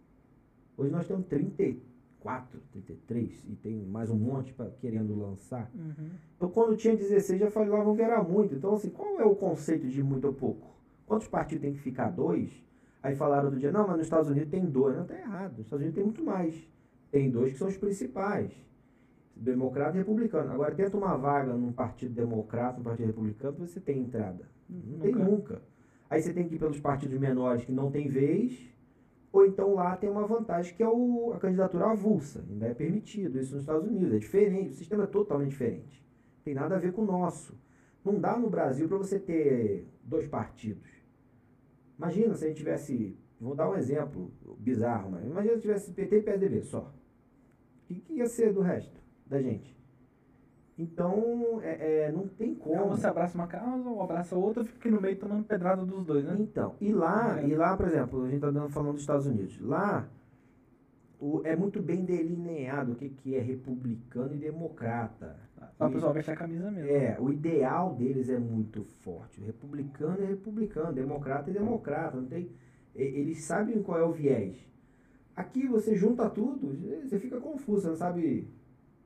Hoje 0.77 0.91
nós 0.91 1.07
temos 1.07 1.26
34, 1.26 2.60
33 2.72 3.43
e 3.49 3.56
tem 3.56 3.84
mais 3.84 4.11
um 4.11 4.15
monte 4.15 4.53
pra, 4.53 4.69
querendo 4.80 5.19
lançar. 5.19 5.72
Uhum. 5.73 6.11
Então, 6.38 6.49
quando 6.49 6.77
tinha 6.77 6.95
16, 6.95 7.39
já 7.39 7.49
falavam 7.49 7.95
que 7.95 8.03
era 8.03 8.22
muito. 8.22 8.53
Então, 8.53 8.76
assim, 8.76 8.91
qual 8.91 9.19
é 9.19 9.26
o 9.26 9.35
conceito 9.35 9.88
de 9.88 10.03
muito 10.03 10.27
ou 10.27 10.34
pouco? 10.34 10.68
Quantos 11.07 11.27
partidos 11.27 11.64
tem 11.64 11.73
que 11.73 11.80
ficar? 11.80 12.11
Dois? 12.11 12.52
Aí 13.02 13.15
falaram 13.15 13.45
outro 13.45 13.60
dia, 13.60 13.72
não, 13.72 13.88
mas 13.88 13.98
nos 13.98 14.06
Estados 14.06 14.30
Unidos 14.30 14.52
tem 14.52 14.64
dois. 14.64 14.95
Não, 14.95 15.06
tá 15.06 15.18
errado. 15.18 15.57
Nos 15.57 15.65
Estados 15.65 15.81
Unidos 15.81 15.95
tem 15.95 16.03
muito 16.03 16.23
mais. 16.23 16.69
Tem 17.10 17.31
dois 17.31 17.53
que 17.53 17.57
são 17.57 17.68
os 17.68 17.77
principais. 17.77 18.52
Democrata 19.36 19.95
e 19.95 19.99
republicano. 19.99 20.52
Agora, 20.52 20.76
tenta 20.76 20.98
uma 20.98 21.16
vaga 21.18 21.53
num 21.53 21.72
partido 21.72 22.14
democrata, 22.14 22.78
num 22.78 22.84
partido 22.84 23.08
republicano, 23.08 23.58
você 23.58 23.80
tem 23.80 23.99
entrada. 23.99 24.49
Não 24.70 24.99
tem 24.99 25.12
Nunca. 25.12 25.24
nunca. 25.24 25.62
Aí 26.10 26.22
você 26.22 26.34
tem 26.34 26.48
que 26.48 26.56
ir 26.56 26.60
pelos 26.60 26.80
partidos 26.80 27.18
menores 27.18 27.64
que 27.64 27.72
não 27.72 27.90
tem 27.90 28.10
vez, 28.10 28.70
ou 29.32 29.45
então 29.45 29.74
lá 29.74 29.95
tem 29.95 30.10
uma 30.10 30.28
vantagem 30.28 30.76
que 30.76 30.84
é 30.84 30.88
o, 30.88 31.32
a 31.34 31.40
candidatura 31.40 31.91
avulsa, 31.91 32.44
ainda 32.49 32.68
é 32.68 32.74
permitido 32.74 33.40
isso 33.40 33.53
nos 33.53 33.64
Estados 33.64 33.88
Unidos, 33.88 34.14
é 34.14 34.20
diferente, 34.20 34.72
o 34.72 34.76
sistema 34.76 35.06
é 35.06 35.08
totalmente 35.08 35.52
diferente. 35.52 36.06
Tem 36.44 36.53
nada 36.53 36.76
a 36.76 36.80
ver 36.80 36.91
com 36.91 37.03
o 37.03 37.06
nosso. 37.06 37.58
Não 38.03 38.20
dá 38.20 38.38
no 38.38 38.49
Brasil 38.49 38.90
para 38.90 38.98
você 38.98 39.20
ter 39.20 39.88
dois 40.03 40.28
partidos. 40.28 40.90
Imagina 41.98 42.34
se 42.36 42.44
a 42.44 42.48
gente 42.48 42.58
tivesse, 42.58 43.18
vou 43.40 43.56
dar 43.56 43.70
um 43.70 43.76
exemplo 43.78 44.32
bizarro, 44.58 45.12
mas 45.12 45.24
imagina 45.24 45.56
se 45.56 45.62
tivesse 45.62 45.91
PT 45.94 46.18
e 46.18 46.22
PSDB 46.24 46.62
só. 46.64 46.94
O 47.84 47.86
que, 47.86 47.95
que 48.02 48.14
ia 48.16 48.28
ser 48.28 48.52
do 48.52 48.62
resto 48.62 49.01
da 49.32 49.41
gente? 49.41 49.76
Então, 50.78 51.60
é, 51.64 52.06
é, 52.06 52.12
não 52.12 52.28
tem 52.28 52.53
como. 52.53 52.76
Então 52.76 52.90
você 52.90 53.08
abraça 53.08 53.38
uma 53.38 53.48
causa, 53.48 53.90
ou 53.90 54.02
abraça 54.02 54.36
outra, 54.36 54.64
fica 54.64 54.78
aqui 54.78 54.91
no 54.91 55.02
meio 55.02 55.18
tomando 55.18 55.44
pedrada 55.45 55.86
dos 55.86 56.06
dois, 56.06 56.26
né? 56.26 56.36
Então, 56.40 56.76
e 56.82 56.91
lá, 56.91 57.40
é. 57.40 57.48
e 57.48 57.56
lá, 57.56 57.78
por 57.78 57.88
exemplo, 57.88 58.24
a 58.24 58.30
gente 58.30 58.45
está 58.45 58.70
falando 58.70 58.94
dos 58.94 59.02
Estados 59.02 59.26
Unidos. 59.26 59.60
Lá 59.62 60.08
o, 61.20 61.41
é 61.45 61.56
muito 61.56 61.82
bem 61.82 62.03
delineado 62.03 62.94
o 62.94 62.95
que, 62.95 63.10
que 63.10 63.36
é 63.36 63.40
republicano 63.40 64.34
e 64.34 64.38
democrata. 64.38 65.38
Para 65.78 65.88
o 65.88 65.91
pessoal 65.91 66.14
vestir 66.14 66.32
a 66.32 66.36
camisa 66.36 66.72
mesmo. 66.72 66.90
É, 66.90 67.18
o 67.20 67.32
ideal 67.32 67.95
deles 67.95 68.30
é 68.30 68.40
muito 68.40 68.84
forte. 68.84 69.40
O 69.40 69.45
republicano 69.45 70.24
é 70.24 70.26
republicano, 70.26 70.91
democrata 70.91 71.52
é 71.52 71.53
democrata. 71.53 72.18
Não 72.18 72.26
tem, 72.26 72.49
eles 72.95 73.44
sabem 73.44 73.82
qual 73.84 73.99
é 73.99 74.03
o 74.03 74.12
viés. 74.12 74.58
Aqui 75.36 75.68
você 75.68 75.95
junta 75.95 76.30
tudo, 76.30 76.76
você 77.03 77.20
fica 77.20 77.40
confuso, 77.40 77.82
você 77.82 77.88
não 77.90 77.95
sabe 77.95 78.48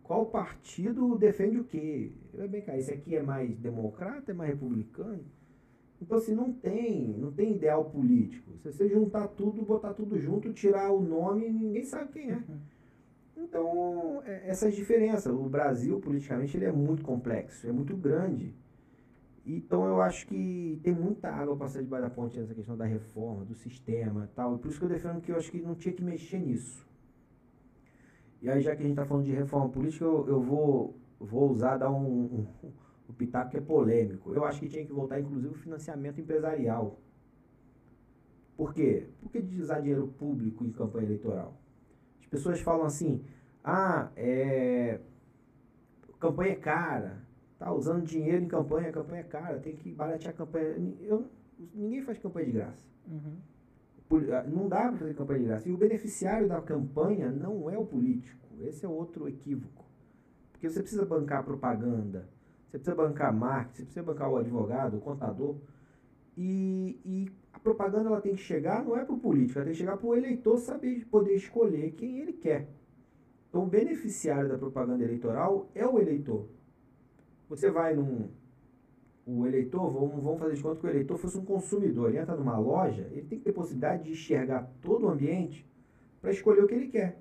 qual 0.06 0.27
partido 0.27 1.18
defende 1.18 1.60
o 1.60 1.64
quê? 1.64 2.11
Bem 2.49 2.61
cá, 2.61 2.77
esse 2.77 2.94
aqui 2.94 3.15
é 3.15 3.23
mais 3.23 3.57
democrata, 3.57 4.32
é 4.32 4.36
mais 4.36 4.52
republicano? 4.52 5.23
Então, 6.02 6.18
assim, 6.18 6.36
não 6.36 6.53
tem, 6.53 7.07
não 7.18 7.32
tem 7.32 7.56
ideal 7.56 7.86
político. 7.86 8.52
Se 8.60 8.72
você 8.72 8.88
juntar 8.88 9.27
tudo, 9.30 9.64
botar 9.64 9.94
tudo 9.94 10.19
junto, 10.19 10.53
tirar 10.53 10.91
o 10.91 11.02
nome, 11.02 11.49
ninguém 11.49 11.84
sabe 11.84 12.11
quem 12.11 12.32
é. 12.32 12.36
Uhum. 12.36 12.60
Então, 13.38 14.22
é, 14.26 14.48
essas 14.48 14.76
diferenças. 14.76 15.34
O 15.34 15.49
Brasil, 15.49 15.99
politicamente, 15.99 16.56
ele 16.56 16.65
é 16.65 16.72
muito 16.72 17.03
complexo, 17.03 17.68
é 17.68 17.72
muito 17.72 17.95
grande. 17.95 18.53
Então, 19.45 19.88
eu 19.88 20.02
acho 20.02 20.27
que 20.27 20.80
tem 20.84 20.94
muita 20.94 21.30
água 21.30 21.56
passar 21.56 21.82
debaixo 21.82 22.07
da 22.07 22.14
ponte 22.14 22.40
nessa 22.40 22.53
questão 22.53 22.77
da 22.77 22.86
reforma, 22.86 23.45
do 23.45 23.56
sistema 23.56 24.27
e 24.32 24.36
tal. 24.36 24.56
E 24.56 24.60
por 24.60 24.69
isso 24.69 24.77
que 24.77 24.86
eu 24.86 24.90
defendo 24.90 25.22
que 25.22 25.32
eu 25.32 25.38
acho 25.38 25.52
que 25.52 25.61
não 25.61 25.76
tinha 25.76 25.94
que 25.94 26.03
mexer 26.03 26.40
nisso. 26.40 26.86
E 28.46 28.50
aí, 28.52 28.62
já 28.62 28.76
que 28.76 28.84
a 28.84 28.86
gente 28.86 28.92
está 28.92 29.04
falando 29.04 29.26
de 29.26 29.32
reforma 29.32 29.68
política, 29.70 30.06
eu, 30.06 30.28
eu 30.28 30.40
vou, 30.40 30.96
vou 31.20 31.50
usar, 31.50 31.78
dar 31.78 31.90
um, 31.90 32.06
um, 32.06 32.48
um 33.10 33.14
pitaco 33.14 33.50
que 33.50 33.58
é 33.58 33.60
polêmico. 33.60 34.32
Eu 34.36 34.46
acho 34.46 34.60
que 34.60 34.70
tinha 34.70 34.86
que 34.86 34.94
voltar, 34.94 35.20
inclusive, 35.20 35.52
o 35.52 35.58
financiamento 35.58 36.22
empresarial. 36.22 37.00
Por 38.56 38.72
quê? 38.72 39.10
Por 39.20 39.32
que 39.32 39.40
usar 39.60 39.80
dinheiro 39.80 40.14
público 40.20 40.64
em 40.64 40.72
campanha 40.72 41.08
eleitoral? 41.08 41.60
As 42.20 42.28
pessoas 42.28 42.62
falam 42.62 42.86
assim, 42.86 43.24
ah, 43.64 44.12
é, 44.16 45.00
campanha 46.20 46.52
é 46.52 46.56
cara, 46.56 47.24
tá 47.58 47.74
usando 47.74 48.06
dinheiro 48.06 48.44
em 48.44 48.48
campanha, 48.48 48.92
campanha 48.92 49.22
é 49.22 49.24
cara, 49.24 49.58
tem 49.58 49.76
que 49.76 49.92
baratear 49.92 50.36
a 50.36 50.38
campanha. 50.38 50.76
Eu, 51.02 51.26
ninguém 51.74 52.04
faz 52.04 52.20
campanha 52.20 52.46
de 52.46 52.52
graça. 52.52 52.88
Uhum. 53.08 53.38
Ah, 54.32 54.44
não 54.44 54.68
dá 54.69 54.90
para 54.90 54.98
fazer 54.98 55.14
campanha 55.15 55.40
de 55.40 55.45
graça. 55.45 55.69
E 55.69 55.72
o 55.72 55.77
beneficiário 55.77 56.48
da 56.48 56.61
campanha 56.61 57.32
não 57.32 57.69
é 57.69 57.77
o 57.77 57.86
político. 57.86 58.48
Esse 58.61 58.86
é 58.86 58.90
outro 58.90 59.27
equívoco. 59.27 59.86
Porque 60.52 60.69
você 60.69 60.80
precisa 60.80 61.06
bancar 61.06 61.44
propaganda, 61.44 62.30
você 62.65 62.77
precisa 62.77 62.95
bancar 62.95 63.34
marketing, 63.34 63.76
você 63.76 63.84
precisa 63.84 64.03
bancar 64.03 64.30
o 64.30 64.38
advogado, 64.38 64.98
o 64.98 65.02
contador. 65.02 65.57
E, 66.38 66.99
e 67.06 67.32
a 67.53 67.60
propaganda 67.60 68.10
ela 68.10 68.22
tem 68.22 68.36
que 68.36 68.41
chegar, 68.41 68.84
não 68.84 68.98
é 68.98 69.03
para 69.03 69.15
o 69.15 69.19
político, 69.19 69.60
ela 69.60 69.65
tem 69.65 69.73
que 69.73 69.80
chegar 69.80 69.98
para 69.98 70.07
o 70.07 70.15
eleitor 70.15 70.57
saber 70.57 71.06
poder 71.06 71.36
escolher 71.36 71.91
quem 71.91 72.19
ele 72.19 72.34
quer. 72.34 72.69
Então, 73.49 73.64
o 73.64 73.68
beneficiário 73.68 74.49
da 74.49 74.57
propaganda 74.57 75.03
eleitoral 75.03 75.69
é 75.73 75.86
o 75.88 75.98
eleitor. 75.98 76.48
Você 77.48 77.72
vai 77.72 77.95
num, 77.95 78.30
o 79.26 79.46
eleitor, 79.46 79.92
vamos, 79.92 80.24
vamos 80.24 80.40
fazer 80.40 80.56
de 80.56 80.62
conta 80.62 80.80
que 80.80 80.86
o 80.86 80.90
eleitor 80.90 81.18
fosse 81.18 81.38
um 81.38 81.46
consumidor, 81.46 82.10
ele 82.10 82.20
entra 82.20 82.36
numa 82.36 82.58
loja, 82.58 83.08
ele 83.12 83.24
tem 83.24 83.40
que 83.40 83.46
ter 83.46 83.54
possibilidade 83.54 84.04
de 84.04 84.12
enxergar 84.12 84.72
todo 84.82 85.08
o 85.08 85.10
ambiente 85.10 85.66
para 86.22 86.32
escolher 86.32 86.64
o 86.64 86.68
que 86.68 86.76
ele 86.76 86.88
quer. 86.88 87.20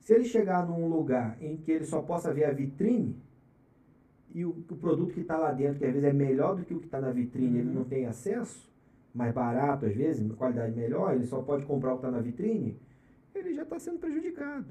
Se 0.00 0.14
ele 0.14 0.24
chegar 0.24 0.66
num 0.66 0.88
lugar 0.88 1.36
em 1.42 1.56
que 1.56 1.70
ele 1.70 1.84
só 1.84 2.00
possa 2.00 2.32
ver 2.32 2.44
a 2.44 2.52
vitrine, 2.52 3.16
e 4.34 4.44
o, 4.44 4.50
o 4.50 4.76
produto 4.76 5.12
que 5.12 5.20
está 5.20 5.36
lá 5.36 5.52
dentro, 5.52 5.78
que 5.78 5.84
às 5.84 5.92
vezes 5.92 6.08
é 6.08 6.12
melhor 6.12 6.56
do 6.56 6.64
que 6.64 6.74
o 6.74 6.80
que 6.80 6.86
está 6.86 7.00
na 7.00 7.10
vitrine, 7.10 7.58
ele 7.58 7.68
uhum. 7.68 7.74
não 7.74 7.84
tem 7.84 8.06
acesso, 8.06 8.68
mais 9.14 9.32
barato 9.32 9.86
às 9.86 9.94
vezes, 9.94 10.30
qualidade 10.32 10.74
melhor, 10.74 11.14
ele 11.14 11.26
só 11.26 11.40
pode 11.42 11.64
comprar 11.66 11.92
o 11.92 11.98
que 11.98 12.06
está 12.06 12.10
na 12.10 12.20
vitrine, 12.20 12.78
ele 13.34 13.54
já 13.54 13.62
está 13.62 13.78
sendo 13.78 13.98
prejudicado. 13.98 14.66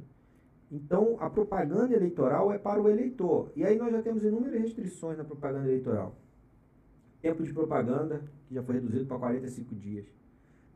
Então, 0.73 1.17
a 1.19 1.29
propaganda 1.29 1.93
eleitoral 1.95 2.51
é 2.51 2.57
para 2.57 2.81
o 2.81 2.89
eleitor. 2.89 3.51
E 3.55 3.63
aí 3.63 3.77
nós 3.77 3.91
já 3.91 4.01
temos 4.01 4.23
inúmeras 4.23 4.59
restrições 4.59 5.15
na 5.15 5.23
propaganda 5.23 5.67
eleitoral. 5.67 6.15
Tempo 7.21 7.43
de 7.43 7.53
propaganda, 7.53 8.23
que 8.47 8.55
já 8.55 8.63
foi 8.63 8.75
reduzido 8.75 9.05
para 9.05 9.19
45 9.19 9.75
dias. 9.75 10.07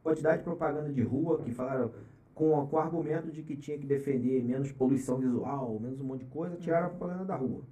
Quantidade 0.03 0.38
de 0.38 0.44
propaganda 0.44 0.94
de 0.94 1.02
rua, 1.02 1.41
que 1.41 1.52
falaram 1.52 1.90
com, 2.36 2.68
com 2.68 2.76
o 2.76 2.80
argumento 2.80 3.32
de 3.32 3.41
que 3.41 3.57
tinha 3.57 3.76
que 3.76 3.88
defender 3.88 4.44
menos 4.44 4.72
poluição 4.72 5.18
visual, 5.18 5.80
menos 5.80 5.99
um 5.99 6.03
monte 6.03 6.26
de 6.26 6.30
coisa, 6.30 6.56
tiraram 6.57 6.86
a 6.86 6.90
propaganda 6.91 7.26
da 7.26 7.36
rua. 7.36 7.64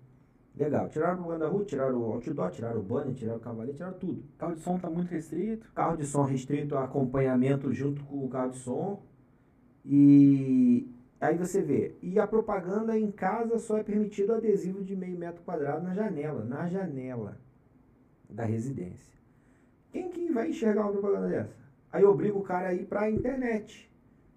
Legal, 0.57 0.89
tiraram 0.89 1.13
a 1.13 1.17
propaganda 1.17 1.45
da 1.45 1.51
rua, 1.51 1.63
tiraram 1.63 2.01
o 2.01 2.05
outdoor, 2.05 2.49
tiraram 2.49 2.79
o 2.79 2.83
banner, 2.83 3.13
tiraram 3.13 3.37
o 3.37 3.41
cavalete, 3.41 3.77
tiraram 3.77 3.99
tudo. 3.99 4.23
Carro 4.35 4.55
de 4.55 4.61
som 4.61 4.77
está 4.77 4.89
muito 4.89 5.09
restrito. 5.09 5.71
Carro 5.75 5.95
de 5.95 6.05
som 6.07 6.23
restrito, 6.23 6.75
acompanhamento 6.75 7.71
junto 7.71 8.03
com 8.03 8.25
o 8.25 8.29
carro 8.29 8.49
de 8.49 8.57
som. 8.57 9.03
E 9.85 10.89
aí 11.25 11.37
você 11.37 11.61
vê, 11.61 11.95
e 12.01 12.19
a 12.19 12.27
propaganda 12.27 12.97
em 12.97 13.11
casa 13.11 13.57
só 13.59 13.77
é 13.77 13.83
permitido 13.83 14.33
adesivo 14.33 14.83
de 14.83 14.95
meio 14.95 15.17
metro 15.17 15.43
quadrado 15.43 15.83
na 15.83 15.93
janela, 15.93 16.43
na 16.43 16.67
janela 16.67 17.37
da 18.29 18.43
residência. 18.43 19.13
Quem 19.91 20.09
que 20.09 20.31
vai 20.31 20.49
enxergar 20.49 20.83
uma 20.83 20.91
propaganda 20.91 21.29
dessa? 21.29 21.55
Aí 21.91 22.03
obriga 22.03 22.37
o 22.37 22.43
cara 22.43 22.69
a 22.69 22.73
ir 22.73 22.85
para 22.85 23.01
a 23.01 23.09
internet. 23.09 23.89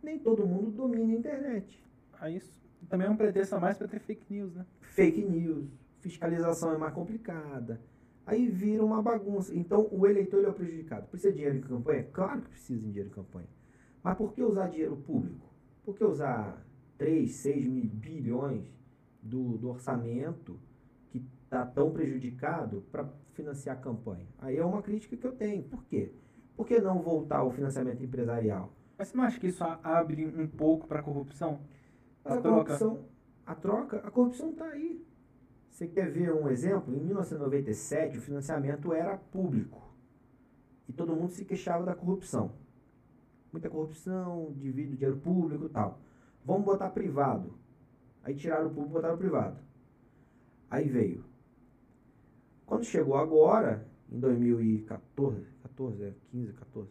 Nem 0.03 0.19
todo 0.19 0.47
mundo 0.47 0.71
domina 0.71 1.13
a 1.13 1.17
internet. 1.17 1.85
Aí 2.21 2.37
isso 2.37 2.63
também 2.89 3.09
é 3.09 3.11
um 3.11 3.17
pretexto 3.17 3.57
a 3.57 3.61
mais 3.61 3.77
para 3.77 3.89
ter 3.89 3.99
fake 3.99 4.33
news, 4.33 4.55
né? 4.55 4.65
Fake 4.81 5.25
news. 5.25 5.67
Fiscalização 6.01 6.73
é 6.73 6.79
mais 6.79 6.95
complicada. 6.95 7.81
Aí 8.25 8.47
vira 8.47 8.85
uma 8.85 9.03
bagunça. 9.03 9.53
Então 9.55 9.89
o 9.91 10.07
eleitor 10.07 10.45
é 10.45 10.49
o 10.49 10.53
prejudicado. 10.53 11.09
Precisa 11.09 11.33
de 11.33 11.39
dinheiro 11.39 11.59
em 11.59 11.63
campanha? 11.63 12.07
Claro 12.13 12.43
que 12.43 12.51
precisa 12.51 12.79
de 12.79 12.87
dinheiro 12.87 13.09
em 13.09 13.13
campanha. 13.13 13.49
Mas 14.03 14.17
por 14.17 14.33
que 14.33 14.43
usar 14.43 14.69
dinheiro 14.69 14.97
público? 14.97 15.49
Por 15.85 15.97
que 15.97 16.05
usar 16.05 16.65
3, 16.99 17.31
6 17.31 17.67
mil 17.67 17.85
bilhões 17.85 18.67
do, 19.23 19.57
do 19.57 19.71
orçamento 19.71 20.59
que 21.11 21.25
está 21.45 21.65
tão 21.65 21.93
prejudicado 21.93 22.83
para 22.93 23.09
financiar 23.33 23.77
a 23.77 23.81
campanha. 23.81 24.27
Aí 24.39 24.57
é 24.57 24.65
uma 24.65 24.83
crítica 24.83 25.17
que 25.17 25.27
eu 25.27 25.33
tenho. 25.33 25.63
Por 25.63 25.85
quê? 25.85 26.13
Por 26.57 26.67
que 26.67 26.81
não 26.81 27.01
voltar 27.01 27.39
ao 27.39 27.53
financiamento 27.53 28.03
empresarial? 28.03 28.73
Mas 28.99 29.09
você 29.09 29.17
não 29.17 29.25
acha 29.25 29.39
que 29.39 29.47
isso 29.47 29.63
abre 29.63 30.27
um 30.27 30.49
pouco 30.49 30.89
para 30.89 30.99
a 30.99 31.03
corrupção? 31.03 31.61
A, 32.25 32.35
a 32.35 32.43
corrupção, 32.43 33.05
a 33.47 33.55
troca, 33.55 33.99
a 33.99 34.11
corrupção 34.11 34.51
está 34.51 34.67
aí. 34.67 35.07
Você 35.71 35.87
quer 35.87 36.11
ver 36.11 36.33
um 36.33 36.49
exemplo? 36.49 36.93
Em 36.93 36.99
1997, 36.99 38.19
o 38.19 38.21
financiamento 38.21 38.93
era 38.93 39.17
público. 39.17 39.81
E 40.89 40.93
todo 40.93 41.15
mundo 41.15 41.31
se 41.31 41.45
queixava 41.45 41.85
da 41.85 41.95
corrupção. 41.95 42.51
Muita 43.53 43.71
corrupção, 43.71 44.53
divide 44.57 44.95
o 44.95 44.97
dinheiro 44.97 45.19
público 45.19 45.67
e 45.67 45.69
tal. 45.69 46.01
Vamos 46.45 46.65
botar 46.65 46.91
privado. 46.91 47.59
Aí 48.23 48.35
tiraram 48.35 48.67
o 48.67 48.71
público 48.71 48.91
e 48.91 48.95
botaram 48.95 49.15
o 49.15 49.19
privado. 49.19 49.59
Aí 50.71 50.89
veio 50.89 51.25
quando 52.69 52.85
chegou 52.85 53.17
agora, 53.17 53.89
em 54.13 54.21
2014, 54.21 55.47
14, 55.63 56.15
15, 56.31 56.53
14, 56.53 56.91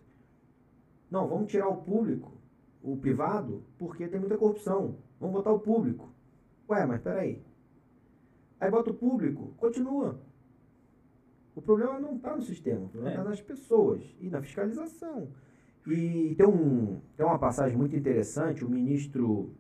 não, 1.12 1.28
vamos 1.28 1.52
tirar 1.52 1.70
o 1.70 1.78
público, 1.84 2.34
o 2.82 2.98
privado, 2.98 3.64
porque 3.78 4.08
tem 4.08 4.20
muita 4.20 4.40
corrupção. 4.40 4.98
Vamos 5.20 5.36
botar 5.36 5.52
o 5.52 5.60
público. 5.60 6.10
Ué, 6.68 6.84
mas 6.86 7.00
peraí. 7.00 7.46
Aí 8.60 8.72
bota 8.72 8.90
o 8.90 8.94
público, 8.96 9.54
continua. 9.58 10.20
O 11.56 11.62
problema 11.62 12.00
não 12.00 12.16
está 12.16 12.36
no 12.36 12.42
sistema, 12.42 12.86
o 12.86 12.90
problema 12.90 13.12
está 13.12 13.22
é. 13.22 13.30
nas 13.30 13.42
pessoas 13.42 14.04
e 14.20 14.30
na 14.32 14.42
fiscalização. 14.42 15.32
E 15.88 16.36
tem, 16.36 16.46
um, 16.46 17.00
tem 17.16 17.26
uma 17.26 17.40
passagem 17.40 17.78
muito 17.78 17.96
interessante, 17.96 18.66
o 18.66 18.70
ministro 18.70 19.54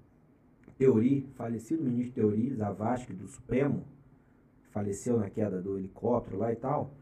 Teori, 0.77 1.25
falecido 1.35 1.81
ministro 1.81 2.15
Teori, 2.15 2.53
Zavascki, 2.53 3.13
do 3.13 3.27
Supremo, 3.27 3.85
faleceu 4.71 5.17
na 5.17 5.29
queda 5.29 5.61
do 5.61 5.79
helicóptero 5.79 6.37
lá 6.37 6.51
e 6.51 6.57
tal, 6.57 6.93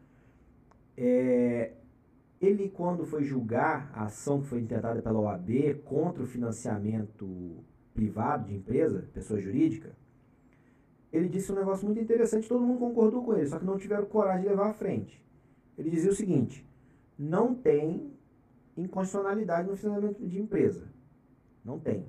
é, 0.96 1.72
ele 2.40 2.68
quando 2.68 3.04
foi 3.04 3.24
julgar 3.24 3.90
a 3.92 4.04
ação 4.04 4.40
que 4.40 4.46
foi 4.46 4.60
intentada 4.60 5.02
pela 5.02 5.18
OAB 5.18 5.74
contra 5.84 6.22
o 6.22 6.26
financiamento 6.26 7.56
privado 7.92 8.46
de 8.46 8.54
empresa, 8.54 9.08
pessoa 9.12 9.40
jurídica, 9.40 9.90
ele 11.12 11.28
disse 11.28 11.50
um 11.50 11.56
negócio 11.56 11.84
muito 11.84 12.00
interessante, 12.00 12.48
todo 12.48 12.64
mundo 12.64 12.78
concordou 12.78 13.24
com 13.24 13.34
ele, 13.34 13.46
só 13.46 13.58
que 13.58 13.64
não 13.64 13.76
tiveram 13.76 14.06
coragem 14.06 14.42
de 14.42 14.48
levar 14.48 14.68
à 14.68 14.72
frente. 14.72 15.20
Ele 15.76 15.90
dizia 15.90 16.10
o 16.10 16.14
seguinte: 16.14 16.66
não 17.18 17.54
tem 17.54 18.15
inconstitucionalidade 18.76 19.68
no 19.68 19.76
funcionamento 19.76 20.26
de 20.26 20.40
empresa. 20.40 20.88
Não 21.64 21.78
tem. 21.78 22.06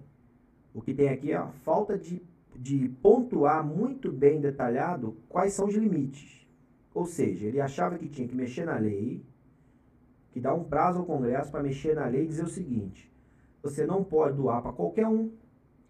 O 0.74 0.82
que 0.82 0.94
tem 0.94 1.10
aqui 1.10 1.32
é 1.32 1.38
a 1.38 1.48
falta 1.48 1.98
de, 1.98 2.22
de 2.56 2.90
pontuar 3.02 3.66
muito 3.66 4.12
bem 4.12 4.40
detalhado 4.40 5.18
quais 5.28 5.54
são 5.54 5.68
os 5.68 5.76
limites. 5.76 6.48
Ou 6.94 7.06
seja, 7.06 7.48
ele 7.48 7.62
achava 7.62 7.98
que 7.98 8.08
tinha 8.08 8.28
que 8.28 8.36
mexer 8.36 8.66
na 8.66 8.78
lei, 8.78 9.24
que 10.32 10.40
dá 10.40 10.54
um 10.54 10.64
prazo 10.64 11.00
ao 11.00 11.06
Congresso 11.06 11.52
para 11.52 11.64
mexer 11.64 11.96
na 11.96 12.06
lei 12.06 12.26
e 12.26 12.28
dizer 12.28 12.44
o 12.44 12.50
seguinte: 12.50 13.12
você 13.62 13.86
não 13.86 14.04
pode 14.04 14.38
doar 14.38 14.62
para 14.62 14.72
qualquer 14.72 15.08
um 15.08 15.32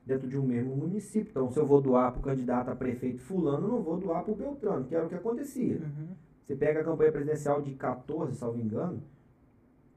dentro 0.06 0.28
de 0.28 0.38
um 0.38 0.44
mesmo 0.44 0.76
município. 0.76 1.30
Então, 1.30 1.52
se 1.52 1.60
eu 1.60 1.66
vou 1.66 1.82
doar 1.82 2.14
para 2.14 2.20
o 2.20 2.24
candidato 2.24 2.70
a 2.70 2.76
prefeito 2.76 3.20
fulano, 3.20 3.68
não 3.68 3.82
vou 3.82 3.98
doar 3.98 4.24
para 4.24 4.32
o 4.32 4.36
Beltrano, 4.36 4.86
que 4.86 4.96
era 4.96 5.06
o 5.06 5.10
que 5.10 5.16
acontecia. 5.16 5.82
Uhum. 5.82 6.16
Você 6.46 6.56
pega 6.56 6.80
a 6.80 6.84
campanha 6.84 7.12
presidencial 7.12 7.62
de 7.62 7.74
14, 7.74 8.36
salvo 8.36 8.58
engano, 8.58 9.04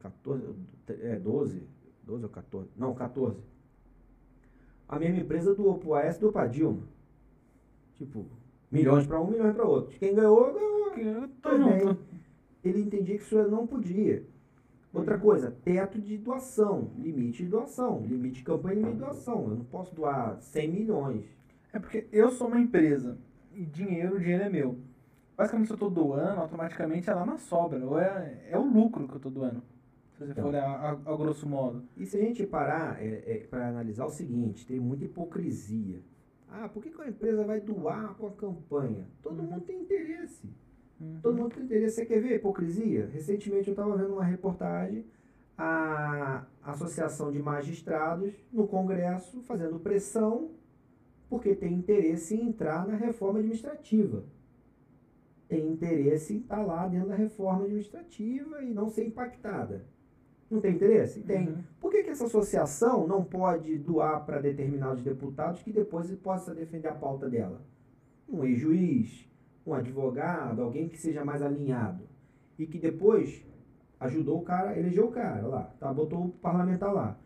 14, 0.00 0.44
é 0.88 1.16
12, 1.16 1.62
12 2.04 2.24
ou 2.24 2.30
14, 2.30 2.70
não, 2.76 2.94
14. 2.94 3.38
A 4.88 4.98
mesma 4.98 5.20
empresa 5.20 5.54
doou 5.54 5.78
para 5.78 5.88
o 5.88 5.94
AS 5.94 6.16
e 6.16 6.20
doou 6.20 6.32
para 6.32 6.48
Dilma. 6.48 6.82
Tipo, 7.94 8.26
milhões 8.70 9.06
para 9.06 9.20
um, 9.20 9.30
milhões 9.30 9.54
para 9.54 9.64
outro. 9.64 9.96
Quem 9.98 10.14
ganhou, 10.14 10.52
ganhou. 10.52 10.80
Bem, 10.90 11.80
junto. 11.80 12.04
Ele 12.64 12.80
entendia 12.80 13.16
que 13.16 13.22
isso 13.22 13.36
não 13.48 13.66
podia. 13.66 14.24
Outra 14.92 15.16
coisa, 15.16 15.56
teto 15.64 16.00
de 16.00 16.18
doação, 16.18 16.90
limite 16.98 17.44
de 17.44 17.48
doação, 17.48 18.04
limite 18.04 18.38
de 18.38 18.42
campanha 18.42 18.74
e 18.74 18.78
limite 18.78 18.96
de 18.96 19.04
doação. 19.04 19.42
Eu 19.44 19.56
não 19.56 19.64
posso 19.64 19.94
doar 19.94 20.40
100 20.40 20.68
milhões. 20.68 21.24
É 21.72 21.78
porque 21.78 22.08
eu 22.10 22.30
sou 22.32 22.48
uma 22.48 22.60
empresa 22.60 23.16
e 23.54 23.64
dinheiro, 23.64 24.16
o 24.16 24.18
dinheiro 24.18 24.42
é 24.42 24.48
meu. 24.48 24.76
Basicamente, 25.36 25.68
se 25.68 25.72
eu 25.72 25.76
estou 25.76 25.90
doando, 25.90 26.40
automaticamente 26.40 27.08
é 27.08 27.14
lá 27.14 27.24
na 27.24 27.38
sobra. 27.38 27.86
Ou 27.86 27.98
é, 27.98 28.42
é 28.50 28.58
o 28.58 28.64
lucro 28.64 29.06
que 29.06 29.14
eu 29.14 29.18
estou 29.18 29.30
doando. 29.30 29.62
Se 30.20 30.26
você 30.26 30.32
Então. 30.32 30.44
for 30.44 30.54
a, 30.54 30.90
a 30.90 31.16
grosso 31.16 31.48
modo. 31.48 31.82
E 31.96 32.04
se 32.04 32.18
a 32.18 32.20
gente 32.20 32.46
parar 32.46 33.02
é, 33.02 33.46
para 33.48 33.68
analisar 33.68 34.04
o 34.04 34.10
seguinte, 34.10 34.66
tem 34.66 34.78
muita 34.78 35.04
hipocrisia. 35.06 36.00
Ah, 36.46 36.68
por 36.68 36.82
que, 36.82 36.90
que 36.90 37.00
a 37.00 37.08
empresa 37.08 37.42
vai 37.44 37.58
doar 37.60 38.14
com 38.16 38.26
a 38.26 38.30
campanha? 38.32 39.06
Todo 39.22 39.40
Uhum. 39.40 39.46
mundo 39.46 39.62
tem 39.62 39.80
interesse. 39.80 40.46
Uhum. 41.00 41.20
Todo 41.22 41.36
mundo 41.38 41.54
tem 41.54 41.64
interesse. 41.64 41.94
Você 41.96 42.04
quer 42.06 42.20
ver 42.20 42.34
a 42.34 42.36
hipocrisia? 42.36 43.08
Recentemente 43.10 43.68
eu 43.68 43.72
estava 43.72 43.96
vendo 43.96 44.12
uma 44.12 44.24
reportagem, 44.24 45.06
a 45.56 46.44
Associação 46.62 47.32
de 47.32 47.38
Magistrados 47.40 48.34
no 48.52 48.66
Congresso 48.66 49.40
fazendo 49.42 49.78
pressão 49.78 50.50
porque 51.30 51.54
tem 51.54 51.72
interesse 51.74 52.34
em 52.34 52.48
entrar 52.48 52.86
na 52.86 52.96
reforma 52.96 53.38
administrativa. 53.38 54.24
Tem 55.48 55.66
interesse 55.66 56.34
em 56.34 56.38
estar 56.40 56.62
lá 56.62 56.86
dentro 56.88 57.08
da 57.08 57.14
reforma 57.14 57.64
administrativa 57.64 58.62
e 58.62 58.74
não 58.74 58.88
ser 58.90 59.06
impactada. 59.06 59.84
Não 60.50 60.60
tem 60.60 60.74
interesse? 60.74 61.20
Tem. 61.20 61.48
Uhum. 61.48 61.62
Por 61.80 61.92
que, 61.92 62.02
que 62.02 62.10
essa 62.10 62.26
associação 62.26 63.06
não 63.06 63.22
pode 63.22 63.78
doar 63.78 64.24
para 64.26 64.40
determinados 64.40 65.02
deputados 65.02 65.62
que 65.62 65.72
depois 65.72 66.08
ele 66.08 66.16
possa 66.16 66.52
defender 66.52 66.88
a 66.88 66.94
pauta 66.94 67.28
dela? 67.28 67.60
Um 68.28 68.44
ex-juiz, 68.44 69.28
um 69.64 69.72
advogado, 69.74 70.62
alguém 70.62 70.88
que 70.88 70.98
seja 70.98 71.24
mais 71.24 71.40
alinhado. 71.40 72.04
E 72.58 72.66
que 72.66 72.78
depois 72.78 73.44
ajudou 74.00 74.38
o 74.38 74.42
cara, 74.42 74.76
elegeu 74.76 75.06
o 75.06 75.12
cara 75.12 75.46
lá, 75.46 75.62
tá? 75.78 75.92
botou 75.92 76.24
o 76.24 76.28
parlamentar 76.30 76.92
lá. 76.92 77.16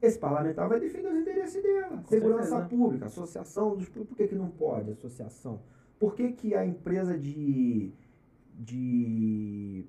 Esse 0.00 0.18
parlamentar 0.18 0.68
vai 0.68 0.78
defender 0.78 1.08
os 1.08 1.18
interesses 1.18 1.62
dela. 1.62 1.96
Com 1.96 2.08
Segurança 2.08 2.48
certeza. 2.50 2.68
pública, 2.68 3.06
associação 3.06 3.74
dos. 3.74 3.88
Por 3.88 4.06
que, 4.16 4.28
que 4.28 4.34
não 4.34 4.50
pode 4.50 4.90
associação? 4.90 5.60
Por 5.98 6.14
que, 6.14 6.32
que 6.32 6.54
a 6.54 6.64
empresa 6.64 7.18
de. 7.18 7.90
de 8.54 9.86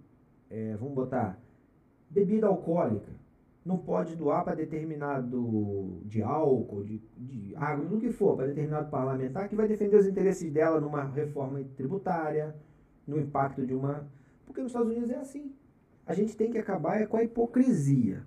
é, 0.50 0.76
vamos 0.78 0.96
botar. 0.96 1.38
Bebida 2.16 2.48
alcoólica 2.48 3.12
não 3.66 3.78
pode 3.78 4.16
doar 4.16 4.46
para 4.46 4.56
determinado 4.56 6.00
de 6.06 6.22
álcool, 6.22 6.84
de, 6.84 7.02
de 7.18 7.56
água, 7.56 7.86
do 7.86 7.98
que 7.98 8.12
for, 8.12 8.38
para 8.38 8.46
determinado 8.46 8.90
parlamentar 8.90 9.50
que 9.50 9.56
vai 9.56 9.68
defender 9.68 9.98
os 9.98 10.08
interesses 10.08 10.52
dela 10.54 10.80
numa 10.80 11.04
reforma 11.04 11.60
tributária, 11.76 12.56
no 13.06 13.20
impacto 13.20 13.66
de 13.66 13.74
uma. 13.74 14.08
Porque 14.46 14.62
nos 14.62 14.70
Estados 14.70 14.90
Unidos 14.90 15.10
é 15.10 15.18
assim. 15.18 15.52
A 16.06 16.14
gente 16.14 16.38
tem 16.38 16.52
que 16.52 16.60
acabar 16.60 17.02
é 17.02 17.08
com 17.08 17.18
a 17.18 17.24
hipocrisia 17.24 18.24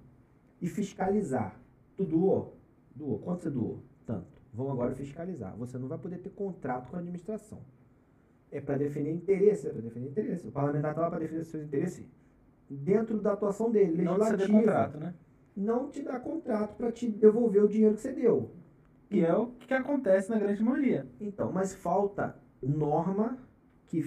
e 0.60 0.68
fiscalizar. 0.68 1.58
Tu 1.96 2.04
doou? 2.04 2.56
Doou. 2.94 3.20
Quanto 3.20 3.42
você 3.42 3.50
doou? 3.50 3.78
Tanto. 4.04 4.42
Vamos 4.52 4.72
agora 4.72 4.92
fiscalizar. 4.92 5.56
Você 5.56 5.78
não 5.78 5.86
vai 5.86 5.98
poder 5.98 6.18
ter 6.18 6.30
contrato 6.30 6.90
com 6.90 6.96
a 6.96 6.98
administração. 6.98 7.60
É 8.50 8.60
para 8.60 8.76
defender 8.76 9.12
interesse, 9.12 9.68
é 9.68 9.70
para 9.70 9.82
defender 9.82 10.08
interesse. 10.08 10.48
O 10.48 10.50
parlamentar 10.50 10.90
está 10.90 11.02
lá 11.02 11.10
para 11.10 11.20
defender 11.20 11.44
seus 11.44 11.62
interesses 11.62 12.04
dentro 12.68 13.18
da 13.20 13.32
atuação 13.32 13.70
dele, 13.70 14.02
Não 14.02 14.12
legislativa. 14.16 14.38
ceder 14.38 14.56
contrato, 14.56 14.98
né? 14.98 15.14
Não 15.56 15.88
te 15.88 16.02
dá 16.02 16.20
contrato 16.20 16.76
para 16.76 16.92
te 16.92 17.08
devolver 17.08 17.64
o 17.64 17.68
dinheiro 17.68 17.94
que 17.94 18.00
você 18.00 18.12
deu. 18.12 18.50
Que 19.08 19.24
é 19.24 19.34
o 19.36 19.46
que 19.46 19.72
acontece 19.74 20.30
na 20.30 20.38
grande 20.38 20.62
maioria. 20.62 21.06
Então, 21.20 21.50
mas 21.50 21.74
falta 21.74 22.36
norma 22.62 23.38
que, 23.86 24.04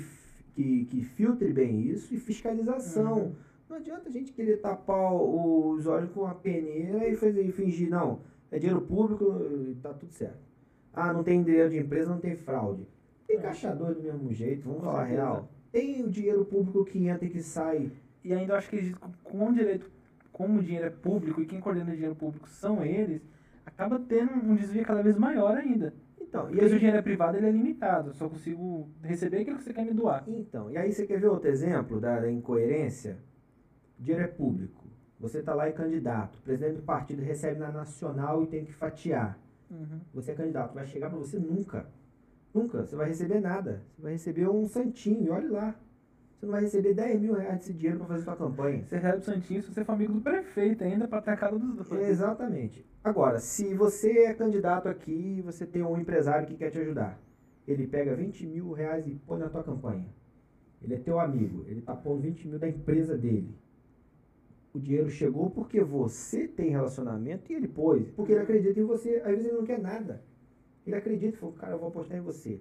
que, 0.54 0.86
que 0.86 1.04
filtre 1.04 1.52
bem 1.52 1.82
isso 1.82 2.14
e 2.14 2.18
fiscalização. 2.18 3.18
Uhum. 3.18 3.36
Não 3.70 3.78
adianta 3.78 4.10
a 4.10 4.12
gente 4.12 4.32
querer 4.34 4.58
tapar 4.62 5.14
os 5.14 5.88
olhos 5.88 6.12
com 6.12 6.26
a 6.26 6.36
peneira 6.36 7.08
e 7.08 7.16
fazer 7.16 7.42
e 7.42 7.52
fingir, 7.52 7.90
não, 7.90 8.20
é 8.52 8.60
dinheiro 8.60 8.82
público 8.82 9.26
e 9.70 9.76
tá 9.76 9.94
tudo 9.94 10.12
certo. 10.14 10.40
Ah, 10.94 11.12
não 11.14 11.24
tem 11.24 11.42
dinheiro 11.42 11.70
de 11.70 11.78
empresa, 11.80 12.12
não 12.12 12.20
tem 12.20 12.36
fraude. 12.36 12.86
Tem 13.26 13.38
É. 13.38 13.42
caixador 13.42 13.96
do 13.96 14.04
mesmo 14.04 14.32
jeito, 14.34 14.64
vamos 14.66 14.80
Com 14.82 14.86
falar 14.88 15.06
certeza. 15.08 15.22
real. 15.22 15.50
Tem 15.72 16.04
o 16.04 16.10
dinheiro 16.10 16.44
público 16.46 16.84
que 16.84 17.08
entra 17.08 17.26
e 17.26 17.30
que 17.30 17.42
sai. 17.42 17.92
E 18.24 18.34
ainda 18.34 18.54
eu 18.54 18.58
acho 18.58 18.70
que 18.70 18.96
com 19.24 19.50
o 19.50 19.54
direito, 19.54 19.90
como 20.32 20.60
o 20.60 20.64
dinheiro 20.64 20.88
é 20.88 20.90
público 20.90 21.42
e 21.42 21.46
quem 21.46 21.60
coordena 21.60 21.92
o 21.92 21.94
dinheiro 21.94 22.16
público 22.16 22.48
são 22.50 22.84
eles, 22.84 23.22
acaba 23.66 24.00
tendo 24.00 24.34
um 24.34 24.56
desvio 24.56 24.86
cada 24.86 25.02
vez 25.02 25.18
maior 25.18 25.58
ainda. 25.58 25.94
Então, 26.20 26.50
e 26.50 26.54
Porque 26.54 26.68
se 26.68 26.72
o 26.72 26.74
aí, 26.74 26.80
dinheiro 26.80 26.98
é 26.98 27.02
privado, 27.02 27.38
ele 27.38 27.48
é 27.48 27.52
limitado. 27.52 28.10
Eu 28.10 28.14
só 28.14 28.30
consigo 28.30 28.90
receber 29.04 29.40
aquilo 29.40 29.58
que 29.58 29.64
você 29.64 29.74
quer 29.74 29.86
me 29.86 29.94
doar. 29.94 30.24
então, 30.28 30.72
e 30.72 30.78
aí 30.78 30.92
você 30.92 31.06
quer 31.06 31.20
ver 31.20 31.28
outro 31.28 31.50
exemplo 31.50 32.00
da, 32.00 32.20
da 32.20 32.32
incoerência? 32.32 33.18
Dinheiro 34.00 34.24
é 34.24 34.28
público. 34.28 34.88
Você 35.20 35.40
está 35.40 35.54
lá 35.54 35.70
e 35.70 35.74
candidato. 35.74 36.38
O 36.38 36.42
presidente 36.42 36.78
do 36.78 36.82
partido 36.82 37.22
recebe 37.22 37.60
na 37.60 37.72
nacional 37.72 38.44
e 38.44 38.48
tem 38.48 38.66
que 38.66 38.74
fatiar. 38.74 39.38
Uhum. 39.70 40.00
Você 40.14 40.32
é 40.32 40.36
candidato, 40.36 40.74
vai 40.74 40.86
chegar 40.86 41.10
para 41.10 41.20
você 41.20 41.38
nunca. 41.38 41.86
Nunca. 42.54 42.86
Você 42.86 42.96
vai 42.96 43.08
receber 43.08 43.40
nada. 43.40 43.82
Você 43.96 44.02
vai 44.02 44.12
receber 44.14 44.50
um 44.50 44.68
santinho, 44.68 45.34
olhe 45.34 45.48
lá. 45.48 45.76
Você 46.42 46.48
não 46.48 46.54
vai 46.54 46.62
receber 46.62 46.96
10 46.96 47.22
mil 47.22 47.36
reais 47.36 47.60
desse 47.60 47.72
dinheiro 47.72 48.00
para 48.00 48.08
fazer 48.08 48.24
sua 48.24 48.36
campanha. 48.36 48.84
Você 48.84 48.96
recebe 48.96 49.18
o 49.20 49.22
Santinho 49.22 49.62
se 49.62 49.72
você 49.72 49.86
for 49.86 49.92
amigo 49.92 50.12
do 50.12 50.22
prefeito 50.22 50.84
ainda 50.84 51.08
pra 51.08 51.22
ter 51.22 51.30
a 51.30 51.38
cara 51.38 51.56
dos 51.56 51.88
dois. 51.88 52.10
Exatamente. 52.10 52.84
Agora, 53.04 53.38
se 53.38 53.76
você 53.76 54.24
é 54.24 54.34
candidato 54.34 54.90
aqui 54.90 55.36
e 55.38 55.42
você 55.44 55.68
tem 55.68 55.84
um 55.84 56.00
empresário 56.00 56.48
que 56.48 56.56
quer 56.56 56.72
te 56.72 56.80
ajudar, 56.80 57.22
ele 57.68 57.86
pega 57.86 58.16
20 58.16 58.48
mil 58.48 58.72
reais 58.72 59.06
e 59.06 59.12
põe 59.28 59.38
na 59.38 59.50
tua 59.50 59.64
campanha. 59.64 60.08
Ele 60.82 60.96
é 60.96 60.98
teu 60.98 61.20
amigo, 61.20 61.64
ele 61.68 61.80
tá 61.80 61.96
pondo 61.96 62.24
20 62.24 62.48
mil 62.48 62.58
da 62.58 62.68
empresa 62.68 63.16
dele. 63.16 63.56
O 64.74 64.80
dinheiro 64.80 65.12
chegou 65.12 65.52
porque 65.52 65.84
você 65.84 66.48
tem 66.48 66.72
relacionamento 66.72 67.52
e 67.52 67.56
ele 67.56 67.68
pôs. 67.68 68.10
Porque 68.16 68.32
ele 68.32 68.42
acredita 68.42 68.80
em 68.80 68.84
você. 68.84 69.18
Às 69.18 69.30
vezes 69.30 69.46
ele 69.46 69.58
não 69.58 69.64
quer 69.64 69.80
nada. 69.80 70.24
Ele 70.88 70.96
acredita 70.96 71.36
e 71.36 71.40
falou, 71.40 71.54
cara, 71.54 71.74
eu 71.74 71.78
vou 71.78 71.90
apostar 71.90 72.18
em 72.18 72.22
você. 72.22 72.60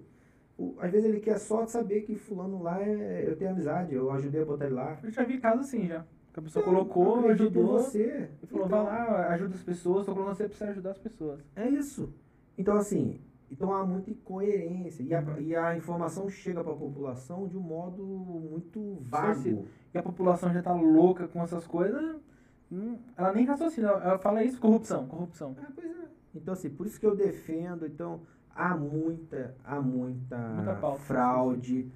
O- 0.61 0.75
às 0.79 0.91
vezes 0.91 1.09
ele 1.09 1.19
quer 1.19 1.37
só 1.39 1.65
saber 1.65 2.01
que 2.01 2.15
fulano 2.15 2.61
lá 2.61 2.81
é, 2.83 3.23
eu 3.27 3.35
tenho 3.35 3.51
amizade, 3.51 3.95
eu 3.95 4.11
ajudei 4.11 4.41
a 4.41 4.45
botar 4.45 4.65
ele 4.65 4.75
lá. 4.75 4.99
Eu 5.03 5.09
já 5.11 5.23
vi 5.23 5.39
casos 5.39 5.65
assim 5.67 5.87
já. 5.87 6.05
Que 6.33 6.39
a 6.39 6.43
pessoa 6.43 6.61
Então, 6.63 6.73
colocou, 6.73 7.27
ajudou. 7.29 7.63
você. 7.79 8.29
E 8.41 8.45
falou, 8.47 8.65
Então, 8.67 8.83
vai 8.85 8.85
lá, 8.85 9.27
ajuda 9.29 9.55
as 9.55 9.63
pessoas, 9.63 10.05
tô 10.05 10.13
colocando 10.13 10.35
você 10.35 10.47
você 10.47 10.63
ajudar 10.65 10.91
as 10.91 10.97
pessoas. 10.99 11.39
É 11.55 11.67
isso. 11.67 12.13
Então, 12.57 12.77
assim, 12.77 13.19
então 13.49 13.73
há 13.73 13.85
muita 13.85 14.11
incoerência. 14.11 15.03
E 15.03 15.13
a, 15.13 15.21
e 15.39 15.55
a 15.55 15.75
informação 15.75 16.29
chega 16.29 16.63
para 16.63 16.73
a 16.73 16.75
população 16.77 17.47
de 17.47 17.57
um 17.57 17.61
modo 17.61 18.03
muito 18.05 18.97
vago. 19.01 19.65
E 19.93 19.97
a 19.97 20.03
população 20.03 20.53
já 20.53 20.61
tá 20.61 20.73
louca 20.73 21.27
com 21.27 21.41
essas 21.43 21.65
coisas, 21.67 22.15
ela 23.17 23.33
nem 23.33 23.45
raciocina. 23.45 23.89
Ela 23.89 24.17
fala 24.19 24.43
isso, 24.43 24.59
corrupção, 24.59 25.07
corrupção. 25.07 25.55
Ah, 25.59 25.71
pois 25.75 25.87
é. 25.89 26.05
Então, 26.33 26.53
assim, 26.53 26.69
por 26.69 26.85
isso 26.85 26.97
que 26.99 27.05
eu 27.05 27.15
defendo. 27.15 27.85
Então, 27.85 28.21
há 28.55 28.75
muita, 28.75 29.55
há 29.63 29.79
muita, 29.81 30.37
Muita 30.37 30.75
pauta. 30.75 30.99
fraude. 30.99 31.91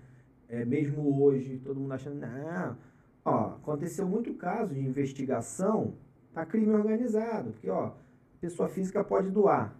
É, 0.47 0.63
mesmo 0.63 1.23
hoje, 1.23 1.59
todo 1.63 1.79
mundo 1.79 1.91
achando, 1.93 2.19
não. 2.19 2.77
Ó, 3.23 3.45
aconteceu 3.55 4.07
muito 4.07 4.33
caso 4.35 4.73
de 4.73 4.79
investigação 4.79 5.93
a 6.35 6.45
crime 6.45 6.71
organizado. 6.73 7.51
Porque, 7.51 7.69
ó, 7.69 7.91
pessoa 8.39 8.69
física 8.69 9.03
pode 9.03 9.29
doar. 9.31 9.73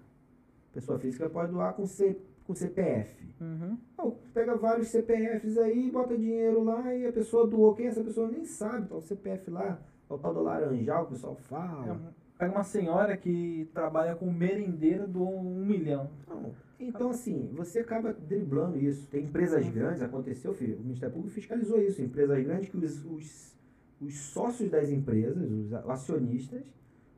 Pessoa 0.74 0.98
física 0.98 1.30
pode 1.30 1.52
doar 1.52 1.74
com, 1.74 1.86
C, 1.86 2.18
com 2.46 2.56
CPF. 2.56 3.24
Uhum. 3.40 3.78
Ó, 3.98 4.12
pega 4.34 4.56
vários 4.56 4.88
CPFs 4.88 5.58
aí, 5.58 5.92
bota 5.92 6.18
dinheiro 6.18 6.64
lá 6.64 6.94
e 6.94 7.06
a 7.06 7.14
pessoa 7.14 7.46
doou. 7.46 7.76
Quem 7.76 7.86
é 7.86 7.90
essa 7.90 8.04
pessoa 8.04 8.28
nem 8.30 8.44
sabe, 8.44 8.88
tá 8.88 8.96
o 8.96 9.02
CPF 9.02 9.52
lá, 9.52 9.80
é 10.10 10.14
o 10.14 10.18
tal 10.18 10.34
do 10.34 10.42
laranjal 10.42 11.06
que 11.06 11.12
o 11.12 11.16
pessoal 11.16 11.36
fala. 11.36 11.94
É, 11.94 12.26
Pega 12.38 12.52
uma 12.52 12.64
senhora 12.64 13.16
que 13.16 13.70
trabalha 13.74 14.14
com 14.16 14.30
merendeira 14.30 15.08
do 15.08 15.24
um 15.24 15.64
milhão. 15.66 16.10
Não. 16.28 16.52
Então, 16.80 17.10
assim, 17.10 17.50
você 17.54 17.80
acaba 17.80 18.14
driblando 18.14 18.78
isso. 18.78 19.08
Tem 19.08 19.24
empresas 19.24 19.68
grandes, 19.70 20.02
aconteceu, 20.02 20.54
filho, 20.54 20.78
o 20.78 20.82
Ministério 20.82 21.14
Público 21.14 21.34
fiscalizou 21.34 21.82
isso. 21.82 22.02
Empresas 22.02 22.44
grandes 22.44 22.70
que 22.70 22.78
os, 22.78 23.06
os, 23.06 23.56
os 24.02 24.16
sócios 24.16 24.70
das 24.70 24.90
empresas, 24.90 25.50
os 25.50 25.74
acionistas, 25.74 26.64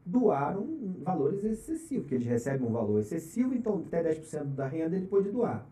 doaram 0.06 0.96
valores 1.04 1.44
excessivos, 1.44 2.04
porque 2.04 2.16
eles 2.16 2.28
recebem 2.28 2.66
um 2.66 2.72
valor 2.72 3.00
excessivo, 3.00 3.54
então 3.54 3.84
até 3.86 4.02
10% 4.02 4.56
da 4.56 4.66
renda 4.66 4.96
ele 4.96 5.08
pode 5.08 5.30
doar. 5.30 5.68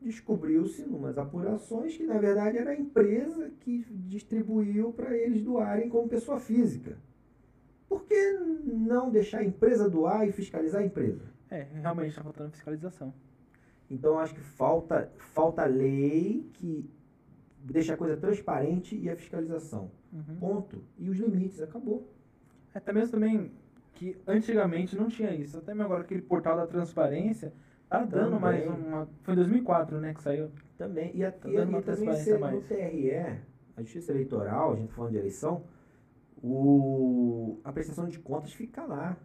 Descobriu-se, 0.00 0.82
numas 0.82 1.18
apurações, 1.18 1.96
que 1.96 2.04
na 2.04 2.18
verdade 2.18 2.58
era 2.58 2.70
a 2.70 2.78
empresa 2.78 3.50
que 3.60 3.84
distribuiu 3.90 4.92
para 4.92 5.16
eles 5.16 5.42
doarem 5.42 5.88
como 5.88 6.08
pessoa 6.08 6.38
física. 6.38 6.96
Por 7.88 8.04
que 8.04 8.32
não 8.64 9.10
deixar 9.10 9.38
a 9.38 9.44
empresa 9.44 9.88
doar 9.88 10.26
e 10.26 10.32
fiscalizar 10.32 10.82
a 10.82 10.86
empresa? 10.86 11.22
É, 11.52 11.66
realmente 11.74 12.08
está 12.08 12.22
faltando 12.22 12.50
fiscalização. 12.52 13.12
Então 13.90 14.18
acho 14.18 14.34
que 14.34 14.40
falta, 14.40 15.12
falta 15.18 15.66
lei 15.66 16.50
que 16.54 16.90
deixa 17.58 17.92
a 17.92 17.96
coisa 17.96 18.16
transparente 18.16 18.96
e 18.96 19.10
a 19.10 19.14
fiscalização. 19.14 19.90
Uhum. 20.10 20.36
Ponto. 20.40 20.82
E 20.98 21.10
os 21.10 21.18
limites, 21.18 21.60
acabou. 21.60 22.10
É, 22.74 22.78
até 22.78 22.90
mesmo 22.90 23.10
também 23.10 23.52
que 23.92 24.16
antigamente 24.26 24.96
não 24.96 25.08
tinha 25.08 25.34
isso. 25.34 25.58
Até 25.58 25.74
mesmo 25.74 25.84
agora 25.84 26.04
aquele 26.04 26.22
portal 26.22 26.56
da 26.56 26.66
transparência 26.66 27.52
tá 27.86 28.02
dando 28.02 28.40
mais 28.40 28.66
uma. 28.66 29.06
Foi 29.22 29.34
em 29.34 29.36
2004, 29.36 30.00
né, 30.00 30.14
que 30.14 30.22
saiu. 30.22 30.50
Também. 30.78 31.14
E, 31.14 31.22
a, 31.22 31.30
tá 31.30 31.50
e, 31.50 31.54
dando 31.54 31.68
uma 31.68 31.80
e 31.80 31.82
transparência 31.82 32.38
mais. 32.38 32.54
no 32.54 32.62
TRE, 32.62 33.14
a 33.76 33.82
Justiça 33.82 34.10
Eleitoral, 34.12 34.72
a 34.72 34.76
gente 34.76 34.88
tá 34.88 34.94
falando 34.94 35.12
de 35.12 35.18
eleição, 35.18 35.64
o, 36.42 37.60
a 37.62 37.70
prestação 37.70 38.08
de 38.08 38.18
contas 38.18 38.54
fica 38.54 38.82
lá. 38.84 39.18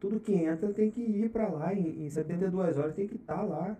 Tudo 0.00 0.20
que 0.20 0.32
entra 0.32 0.72
tem 0.72 0.90
que 0.90 1.00
ir 1.00 1.30
para 1.30 1.48
lá. 1.48 1.74
Em, 1.74 2.06
em 2.06 2.10
72 2.10 2.78
horas 2.78 2.94
tem 2.94 3.06
que 3.06 3.16
estar 3.16 3.38
tá 3.38 3.42
lá. 3.42 3.76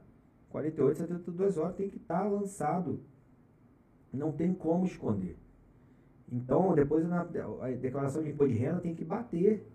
48, 0.51 0.99
72 0.99 1.59
horas 1.59 1.77
tem 1.77 1.89
que 1.89 1.97
estar 1.97 2.23
tá 2.23 2.29
lançado. 2.29 3.01
Não 4.13 4.33
tem 4.33 4.53
como 4.55 4.85
esconder. 4.85 5.37
Então, 6.31 6.75
depois 6.75 7.07
na, 7.09 7.23
a 7.23 7.71
declaração 7.71 8.23
de 8.23 8.31
imposto 8.31 8.53
de 8.53 8.59
renda 8.59 8.81
tem 8.81 8.95
que 8.95 9.05
bater. 9.05 9.67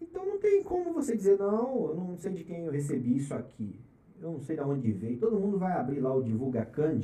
Então 0.00 0.24
não 0.24 0.38
tem 0.38 0.62
como 0.62 0.92
você 0.92 1.16
dizer, 1.16 1.38
não, 1.38 1.88
eu 1.88 1.94
não 1.94 2.16
sei 2.16 2.32
de 2.32 2.44
quem 2.44 2.64
eu 2.64 2.72
recebi 2.72 3.16
isso 3.16 3.34
aqui. 3.34 3.78
Eu 4.20 4.32
não 4.32 4.40
sei 4.40 4.56
de 4.56 4.62
onde 4.62 4.92
veio. 4.92 5.18
Todo 5.18 5.38
mundo 5.38 5.58
vai 5.58 5.72
abrir 5.72 6.00
lá 6.00 6.14
o 6.14 6.22
Divulga 6.22 6.64
Cand, 6.64 7.00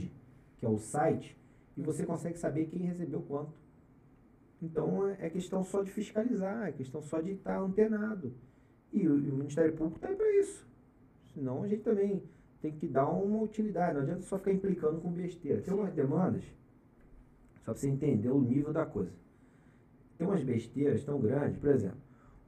que 0.58 0.66
é 0.66 0.68
o 0.68 0.78
site, 0.78 1.38
e 1.76 1.82
você 1.82 2.04
consegue 2.04 2.38
saber 2.38 2.66
quem 2.66 2.82
recebeu 2.82 3.22
quanto. 3.22 3.52
Então 4.62 5.06
é, 5.08 5.26
é 5.26 5.30
questão 5.30 5.62
só 5.62 5.82
de 5.82 5.90
fiscalizar, 5.90 6.68
é 6.68 6.72
questão 6.72 7.02
só 7.02 7.20
de 7.20 7.32
estar 7.32 7.58
antenado. 7.58 8.32
E 8.92 9.06
o, 9.06 9.14
o 9.14 9.36
Ministério 9.38 9.72
Público 9.74 9.96
está 9.96 10.08
aí 10.08 10.16
para 10.16 10.30
isso. 10.38 10.66
Senão 11.34 11.62
a 11.62 11.68
gente 11.68 11.82
também 11.82 12.22
tem 12.60 12.72
que 12.72 12.86
dar 12.86 13.08
uma 13.08 13.42
utilidade. 13.42 13.94
Não 13.94 14.02
adianta 14.02 14.22
só 14.22 14.38
ficar 14.38 14.52
implicando 14.52 15.00
com 15.00 15.10
besteira. 15.10 15.60
Tem 15.60 15.72
algumas 15.72 15.92
demandas, 15.92 16.44
só 17.64 17.72
para 17.72 17.74
você 17.74 17.88
entender 17.88 18.30
o 18.30 18.40
nível 18.40 18.72
da 18.72 18.86
coisa. 18.86 19.12
Tem 20.16 20.26
umas 20.26 20.42
besteiras 20.42 21.04
tão 21.04 21.20
grandes, 21.20 21.58
por 21.58 21.68
exemplo, 21.68 22.00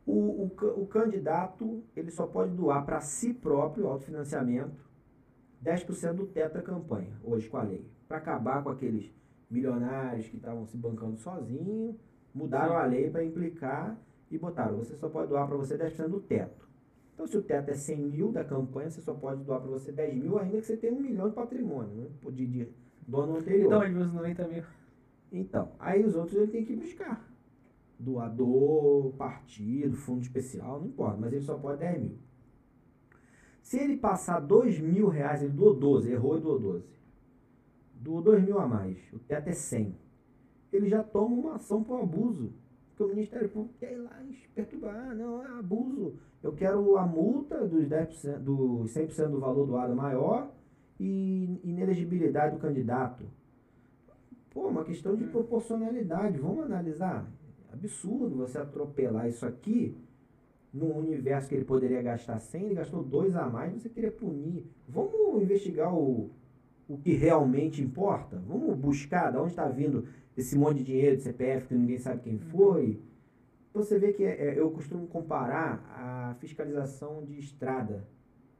o, 0.08 0.44
o, 0.44 0.82
o 0.82 0.86
candidato 0.86 1.84
ele 1.94 2.10
só 2.10 2.26
pode 2.26 2.54
doar 2.54 2.82
para 2.86 2.98
si 2.98 3.34
próprio 3.34 3.86
autofinanciamento 3.86 4.88
10% 5.62 6.14
do 6.14 6.26
teto 6.26 6.54
da 6.54 6.62
campanha, 6.62 7.12
hoje 7.22 7.46
com 7.46 7.58
a 7.58 7.62
lei. 7.62 7.84
Para 8.06 8.16
acabar 8.16 8.62
com 8.62 8.70
aqueles 8.70 9.12
milionários 9.50 10.26
que 10.28 10.36
estavam 10.36 10.64
se 10.66 10.78
bancando 10.78 11.18
sozinhos, 11.18 11.94
mudaram 12.34 12.74
Sim. 12.74 12.80
a 12.80 12.84
lei 12.84 13.10
para 13.10 13.22
implicar 13.22 13.98
e 14.30 14.38
botaram, 14.38 14.76
você 14.76 14.96
só 14.96 15.08
pode 15.08 15.28
doar 15.28 15.46
para 15.46 15.56
você 15.56 15.76
10% 15.76 16.08
do 16.08 16.20
teto. 16.20 16.68
Então, 17.14 17.26
se 17.26 17.36
o 17.36 17.42
teto 17.42 17.70
é 17.70 17.74
100 17.74 17.96
mil 17.96 18.30
da 18.30 18.44
campanha, 18.44 18.90
você 18.90 19.00
só 19.00 19.12
pode 19.12 19.42
doar 19.42 19.60
para 19.60 19.70
você 19.70 19.90
10 19.90 20.14
mil, 20.16 20.38
ainda 20.38 20.58
que 20.58 20.66
você 20.66 20.76
tenha 20.76 20.92
um 20.92 21.00
milhão 21.00 21.28
de 21.28 21.34
patrimônio, 21.34 21.94
né? 21.94 22.08
de, 22.30 22.46
de, 22.46 22.68
do 23.06 23.20
ano 23.20 23.36
anterior. 23.36 23.66
Então, 23.66 23.84
ele 23.84 23.98
usa 23.98 24.12
90 24.12 24.48
mil. 24.48 24.64
Então, 25.32 25.72
aí 25.78 26.04
os 26.04 26.14
outros 26.14 26.36
ele 26.36 26.52
tem 26.52 26.64
que 26.64 26.76
buscar. 26.76 27.28
Doador, 27.98 29.12
partido, 29.14 29.96
fundo 29.96 30.22
especial, 30.22 30.78
não 30.78 30.86
importa, 30.86 31.16
mas 31.20 31.32
ele 31.32 31.42
só 31.42 31.58
pode 31.58 31.80
10 31.80 32.00
mil. 32.02 32.18
Se 33.62 33.78
ele 33.78 33.96
passar 33.96 34.40
2 34.40 34.78
mil 34.78 35.08
reais, 35.08 35.42
ele 35.42 35.52
doou 35.52 35.74
12, 35.74 36.10
errou 36.10 36.38
e 36.38 36.40
doou 36.40 36.58
12. 36.58 36.86
Doou 37.94 38.22
2 38.22 38.44
mil 38.44 38.58
a 38.60 38.66
mais, 38.66 38.96
o 39.12 39.18
teto 39.18 39.48
é 39.48 39.52
100. 39.52 39.94
Ele 40.72 40.88
já 40.88 41.02
toma 41.02 41.34
uma 41.34 41.54
ação 41.56 41.82
por 41.82 42.00
abuso. 42.00 42.52
Porque 42.98 43.04
o 43.04 43.14
Ministério 43.14 43.48
Público 43.48 43.76
quer 43.78 43.92
ir 43.92 43.98
lá 43.98 44.20
perturbar, 44.54 45.14
não, 45.14 45.42
é 45.42 45.58
abuso 45.60 46.18
eu 46.42 46.52
quero 46.52 46.96
a 46.96 47.06
multa 47.06 47.66
dos 47.66 47.86
10%, 47.86 48.38
dos 48.38 48.94
100% 48.94 49.28
do 49.28 49.40
valor 49.40 49.66
doado 49.66 49.94
maior 49.94 50.50
e 50.98 51.60
inelegibilidade 51.64 52.54
do 52.54 52.60
candidato. 52.60 53.24
Pô, 54.50 54.68
uma 54.68 54.84
questão 54.84 55.16
de 55.16 55.24
hum. 55.24 55.30
proporcionalidade. 55.30 56.38
Vamos 56.38 56.64
analisar. 56.64 57.28
Absurdo 57.72 58.36
você 58.36 58.58
atropelar 58.58 59.28
isso 59.28 59.44
aqui 59.44 59.96
num 60.72 60.96
universo 60.96 61.48
que 61.48 61.54
ele 61.54 61.64
poderia 61.64 62.02
gastar 62.02 62.38
100, 62.38 62.64
ele 62.66 62.74
gastou 62.74 63.02
dois 63.02 63.34
a 63.34 63.48
mais, 63.48 63.74
você 63.74 63.88
queria 63.88 64.12
punir. 64.12 64.64
Vamos 64.86 65.42
investigar 65.42 65.92
o, 65.92 66.30
o 66.88 66.98
que 66.98 67.12
realmente 67.14 67.82
importa? 67.82 68.40
Vamos 68.46 68.76
buscar 68.76 69.32
de 69.32 69.38
onde 69.38 69.50
está 69.50 69.66
vindo 69.66 70.06
esse 70.40 70.56
monte 70.56 70.78
de 70.78 70.84
dinheiro 70.84 71.16
de 71.16 71.22
CPF 71.22 71.66
que 71.66 71.74
ninguém 71.74 71.98
sabe 71.98 72.22
quem 72.22 72.34
uhum. 72.34 72.50
foi? 72.50 73.02
Você 73.74 73.98
vê 73.98 74.12
que 74.12 74.24
é, 74.24 74.50
é, 74.50 74.58
eu 74.58 74.70
costumo 74.70 75.06
comparar 75.08 75.84
a 75.96 76.34
fiscalização 76.38 77.24
de 77.24 77.38
estrada, 77.38 78.06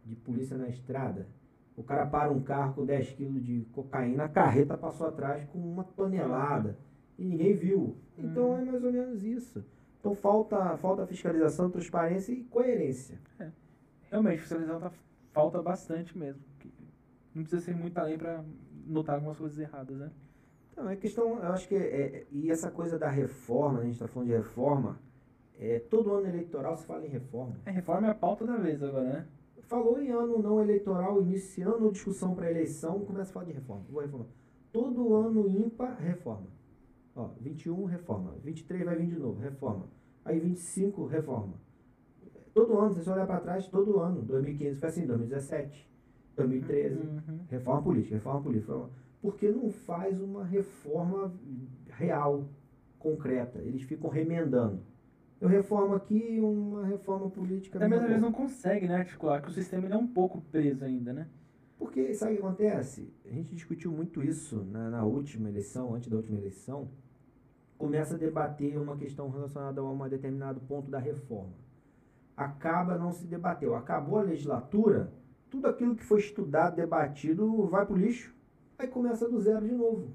de 0.05 0.17
polícia 0.17 0.57
na 0.57 0.69
estrada. 0.69 1.29
O 1.77 1.83
cara 1.85 2.05
para 2.05 2.33
um 2.33 2.43
carro 2.43 2.75
com 2.75 2.85
10 2.85 3.11
quilos 3.13 3.45
de 3.45 3.61
cocaína, 3.73 4.25
a 4.25 4.29
carreta 4.29 4.77
passou 4.77 5.07
atrás 5.07 5.45
com 5.45 5.59
uma 5.59 5.85
tonelada 5.85 6.77
e 7.17 7.25
ninguém 7.25 7.55
viu. 7.55 7.97
Então 8.19 8.51
hum. 8.51 8.59
é 8.59 8.65
mais 8.65 8.83
ou 8.83 8.93
menos 8.93 9.23
isso. 9.23 9.65
Então 10.01 10.17
falta, 10.17 10.77
falta 10.79 11.07
fiscalização, 11.07 11.71
transparência 11.71 12.33
e 12.33 12.43
coerência. 12.43 13.21
É. 13.39 13.51
Realmente, 14.11 14.41
fiscalização 14.41 14.81
tá, 14.81 14.93
falta 15.33 15.63
bastante 15.63 16.19
mesmo. 16.19 16.43
Não 17.33 17.43
precisa 17.45 17.63
ser 17.63 17.77
muito 17.77 17.97
além 17.99 18.19
para 18.19 18.45
notar 18.85 19.15
algumas 19.15 19.37
coisas 19.37 19.59
erradas, 19.59 19.97
né? 19.97 20.11
Não, 20.79 20.89
é 20.89 20.95
questão, 20.95 21.41
eu 21.43 21.53
acho 21.53 21.67
que, 21.67 21.75
é, 21.75 21.81
é, 21.81 22.27
e 22.31 22.53
essa 22.53 22.71
coisa 22.71 22.97
da 22.97 23.11
reforma, 23.11 23.81
a 23.81 23.83
gente 23.83 23.95
está 23.95 24.07
falando 24.07 24.29
de 24.29 24.35
reforma, 24.37 24.97
é, 25.59 25.81
todo 25.81 26.15
ano 26.15 26.29
eleitoral 26.29 26.77
se 26.77 26.87
fala 26.87 27.05
em 27.05 27.09
reforma. 27.09 27.57
É, 27.67 27.71
reforma 27.73 28.07
é 28.07 28.11
a 28.11 28.15
pauta 28.15 28.47
da 28.47 28.57
vez 28.57 28.81
agora, 28.81 29.05
né? 29.05 29.27
Falou 29.63 30.01
em 30.01 30.11
ano 30.11 30.41
não 30.41 30.63
eleitoral, 30.63 31.21
iniciando 31.21 31.91
discussão 31.91 32.33
para 32.33 32.49
eleição, 32.49 33.01
começa 33.01 33.31
a 33.31 33.33
falar 33.33 33.47
de 33.47 33.53
reforma. 33.53 33.85
Vou 33.91 34.01
reformar. 34.01 34.27
Todo 34.73 35.15
ano 35.15 35.49
ímpar, 35.49 35.97
reforma. 36.01 36.47
Ó, 37.17 37.31
21, 37.41 37.85
reforma. 37.87 38.37
23 38.45 38.85
vai 38.85 38.97
vir 38.97 39.09
de 39.09 39.19
novo, 39.19 39.41
reforma. 39.41 39.87
Aí 40.25 40.39
25, 40.39 41.07
reforma. 41.07 41.55
Todo 42.55 42.79
ano, 42.79 42.95
se 42.95 43.03
você 43.03 43.11
olhar 43.11 43.27
para 43.27 43.41
trás, 43.41 43.67
todo 43.67 43.99
ano. 43.99 44.23
2015 44.23 44.79
foi 44.79 44.89
assim, 44.89 45.07
2017, 45.07 45.91
2013. 46.37 47.01
Uhum. 47.01 47.41
Reforma 47.51 47.83
política, 47.83 48.15
reforma 48.15 48.43
política. 48.43 48.73
Reforma 48.73 49.08
porque 49.29 49.51
não 49.51 49.71
faz 49.71 50.19
uma 50.23 50.43
reforma 50.43 51.31
real, 51.91 52.49
concreta. 52.99 53.59
Eles 53.59 53.83
ficam 53.83 54.09
remendando. 54.09 54.81
Eu 55.39 55.47
reformo 55.51 55.95
aqui 55.95 56.41
uma 56.41 56.87
reforma 56.87 57.29
política. 57.29 57.79
É, 57.79 57.87
mas 57.87 58.01
às 58.01 58.07
vezes 58.07 58.23
não 58.23 58.33
consegue, 58.33 58.89
né, 58.89 58.97
articular, 58.97 59.43
que 59.43 59.49
o 59.49 59.53
sistema 59.53 59.87
é 59.87 59.97
um 59.99 60.07
pouco 60.07 60.41
preso 60.41 60.83
ainda, 60.83 61.13
né? 61.13 61.29
Porque, 61.79 62.15
sabe 62.15 62.33
o 62.33 62.37
que 62.37 62.43
acontece? 62.43 63.13
A 63.27 63.29
gente 63.29 63.55
discutiu 63.55 63.93
muito 63.93 64.23
isso 64.23 64.65
na, 64.65 64.89
na 64.89 65.05
última 65.05 65.51
eleição, 65.51 65.95
antes 65.95 66.09
da 66.09 66.17
última 66.17 66.39
eleição. 66.39 66.89
Começa 67.77 68.15
a 68.15 68.19
debater 68.19 68.79
uma 68.79 68.97
questão 68.97 69.29
relacionada 69.29 69.83
a 69.83 69.85
um 69.85 70.09
determinado 70.09 70.59
ponto 70.61 70.91
da 70.91 70.99
reforma. 70.99 71.53
Acaba 72.35 72.97
não 72.97 73.13
se 73.13 73.27
debateu. 73.27 73.75
Acabou 73.75 74.21
a 74.21 74.23
legislatura, 74.23 75.13
tudo 75.51 75.67
aquilo 75.67 75.95
que 75.95 76.05
foi 76.05 76.19
estudado, 76.19 76.77
debatido, 76.77 77.67
vai 77.67 77.85
para 77.85 77.95
o 77.95 77.99
lixo. 77.99 78.38
Aí 78.79 78.87
começa 78.87 79.29
do 79.29 79.41
zero 79.41 79.67
de 79.67 79.75
novo. 79.75 80.15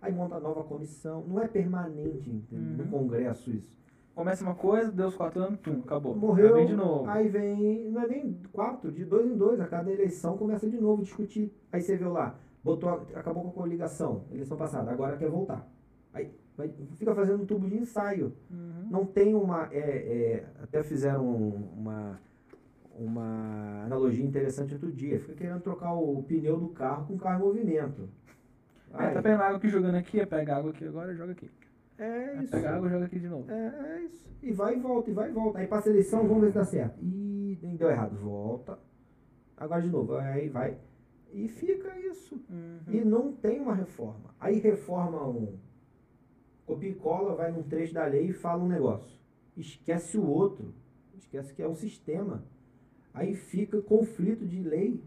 Aí 0.00 0.12
monta 0.12 0.38
nova 0.38 0.62
comissão. 0.62 1.24
Não 1.26 1.40
é 1.40 1.48
permanente 1.48 2.30
uhum. 2.52 2.76
no 2.76 2.86
Congresso 2.86 3.50
isso. 3.50 3.76
Começa 4.14 4.42
uma 4.42 4.54
coisa, 4.54 4.90
deu 4.90 5.08
os 5.08 5.14
quatro 5.14 5.42
anos, 5.42 5.60
acabou. 5.84 6.16
Morreu, 6.16 6.54
aí 6.54 6.54
vem 6.54 6.66
de 6.68 6.74
novo. 6.74 7.10
Aí 7.10 7.28
vem, 7.28 7.90
não 7.90 8.00
é 8.00 8.06
nem 8.06 8.40
quatro, 8.50 8.90
de 8.90 9.04
dois 9.04 9.30
em 9.30 9.36
dois, 9.36 9.60
a 9.60 9.66
cada 9.66 9.92
eleição 9.92 10.38
começa 10.38 10.66
de 10.66 10.80
novo 10.80 11.02
discutir. 11.02 11.52
Aí 11.70 11.82
você 11.82 11.98
viu 11.98 12.10
lá, 12.12 12.34
botou, 12.64 12.88
acabou 12.88 13.42
com 13.42 13.50
a 13.50 13.52
coligação, 13.52 14.24
eleição 14.32 14.56
passada, 14.56 14.90
agora 14.90 15.18
quer 15.18 15.28
voltar. 15.28 15.68
Aí 16.14 16.30
vai, 16.56 16.72
fica 16.96 17.14
fazendo 17.14 17.42
um 17.42 17.46
tubo 17.46 17.68
de 17.68 17.76
ensaio. 17.76 18.32
Uhum. 18.50 18.88
Não 18.90 19.04
tem 19.04 19.34
uma. 19.34 19.68
É, 19.70 19.80
é, 19.80 20.46
até 20.62 20.82
fizeram 20.82 21.28
uma 21.28 22.18
uma 22.98 23.84
analogia 23.84 24.24
interessante 24.24 24.74
outro 24.74 24.90
dia. 24.90 25.20
Fica 25.20 25.34
querendo 25.34 25.60
trocar 25.60 25.94
o 25.94 26.22
pneu 26.22 26.58
do 26.58 26.68
carro 26.68 27.06
com 27.06 27.14
o 27.14 27.18
carro 27.18 27.42
em 27.42 27.46
movimento. 27.46 28.08
É, 28.94 29.10
tá 29.10 29.22
pegando 29.22 29.42
água 29.42 29.56
aqui 29.58 29.68
jogando 29.68 29.94
aqui, 29.96 30.24
pega 30.26 30.56
água 30.56 30.70
aqui 30.70 30.84
agora 30.86 31.14
joga 31.14 31.32
aqui. 31.32 31.50
É 31.98 32.42
isso. 32.42 32.50
Pega 32.50 32.76
água 32.76 32.88
joga 32.88 33.04
aqui 33.06 33.18
de 33.18 33.28
novo. 33.28 33.50
É, 33.50 33.96
é 33.96 34.02
isso. 34.04 34.26
E 34.42 34.52
vai 34.52 34.76
e 34.76 34.80
volta, 34.80 35.10
e 35.10 35.14
vai 35.14 35.30
e 35.30 35.32
volta. 35.32 35.58
Aí 35.58 35.66
passa 35.66 35.88
a 35.88 35.92
eleição, 35.92 36.26
vamos 36.26 36.42
ver 36.42 36.48
se 36.48 36.54
dá 36.54 36.64
certo. 36.64 36.98
E 37.02 37.58
deu 37.76 37.90
errado, 37.90 38.16
volta. 38.16 38.78
Agora 39.56 39.82
de 39.82 39.88
novo, 39.88 40.14
aí 40.16 40.48
vai. 40.48 40.78
E 41.32 41.48
fica 41.48 41.98
isso. 41.98 42.40
Uhum. 42.48 42.80
E 42.88 43.04
não 43.04 43.32
tem 43.32 43.60
uma 43.60 43.74
reforma. 43.74 44.34
Aí 44.38 44.58
reforma 44.58 45.26
um. 45.26 45.58
copia 46.64 46.90
e 46.90 46.94
cola, 46.94 47.34
vai 47.34 47.50
num 47.50 47.62
trecho 47.62 47.92
da 47.94 48.06
lei 48.06 48.28
e 48.28 48.32
fala 48.32 48.62
um 48.62 48.68
negócio. 48.68 49.18
Esquece 49.56 50.16
o 50.18 50.26
outro. 50.26 50.74
Esquece 51.14 51.54
que 51.54 51.62
é 51.62 51.68
um 51.68 51.74
sistema. 51.74 52.44
Aí 53.16 53.34
fica 53.34 53.80
conflito 53.80 54.46
de 54.46 54.62
lei, 54.62 55.02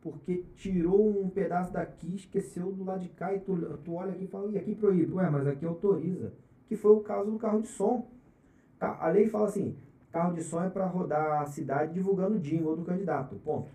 porque 0.00 0.44
tirou 0.56 1.08
um 1.08 1.30
pedaço 1.30 1.72
daqui, 1.72 2.16
esqueceu 2.16 2.72
do 2.72 2.82
lado 2.82 3.02
de 3.02 3.08
cá, 3.10 3.32
e 3.32 3.38
tu, 3.38 3.56
tu 3.84 3.94
olha 3.94 4.10
aqui 4.10 4.24
e 4.24 4.26
fala, 4.26 4.50
e 4.50 4.58
aqui 4.58 4.74
proíbe. 4.74 5.12
Ué, 5.12 5.30
mas 5.30 5.46
aqui 5.46 5.64
autoriza. 5.64 6.32
Que 6.66 6.74
foi 6.74 6.90
o 6.90 7.00
caso 7.00 7.30
do 7.30 7.38
carro 7.38 7.62
de 7.62 7.68
som. 7.68 8.10
A 8.80 9.08
lei 9.10 9.28
fala 9.28 9.46
assim, 9.46 9.76
carro 10.10 10.34
de 10.34 10.42
som 10.42 10.60
é 10.60 10.68
para 10.68 10.86
rodar 10.86 11.40
a 11.40 11.46
cidade 11.46 11.94
divulgando 11.94 12.34
o 12.34 12.40
jingle 12.40 12.74
do 12.74 12.84
candidato. 12.84 13.36
Ponto. 13.44 13.70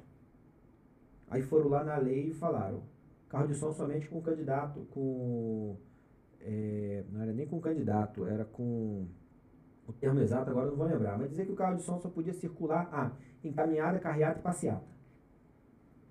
Aí 1.29 1.41
foram 1.41 1.69
lá 1.69 1.81
na 1.81 1.95
lei 1.95 2.27
e 2.27 2.33
falaram, 2.33 2.83
carro 3.29 3.47
de 3.47 3.55
som 3.55 3.71
somente 3.71 4.09
com 4.09 4.21
candidato, 4.21 4.85
com. 4.91 5.77
É, 6.41 7.05
não 7.09 7.21
era 7.21 7.31
nem 7.31 7.47
com 7.47 7.61
candidato, 7.61 8.25
era 8.25 8.43
com. 8.43 9.07
O 9.87 9.93
termo 9.93 10.19
exato 10.19 10.49
agora 10.49 10.69
não 10.69 10.75
vou 10.75 10.85
lembrar, 10.85 11.17
mas 11.17 11.29
dizer 11.29 11.45
que 11.45 11.53
o 11.53 11.55
carro 11.55 11.77
de 11.77 11.83
som 11.83 11.97
só 11.97 12.09
podia 12.09 12.33
circular 12.33 12.89
ah, 12.91 13.11
encaminhada, 13.47 13.99
carreata 13.99 14.39
e 14.39 14.41
passeata. 14.41 14.97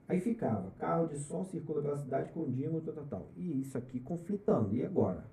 Aí 0.09 0.21
ficava, 0.21 0.71
carro 0.79 1.09
de 1.09 1.19
som 1.19 1.45
circula 1.45 1.83
pela 1.83 1.97
cidade 1.97 2.33
com 2.33 2.45
jingle, 2.51 2.81
tal, 2.81 2.95
tal, 2.95 3.07
tal. 3.07 3.29
E 3.37 3.61
isso 3.61 3.77
aqui 3.77 3.99
conflitando. 4.01 4.75
E 4.75 4.85
agora? 4.85 5.25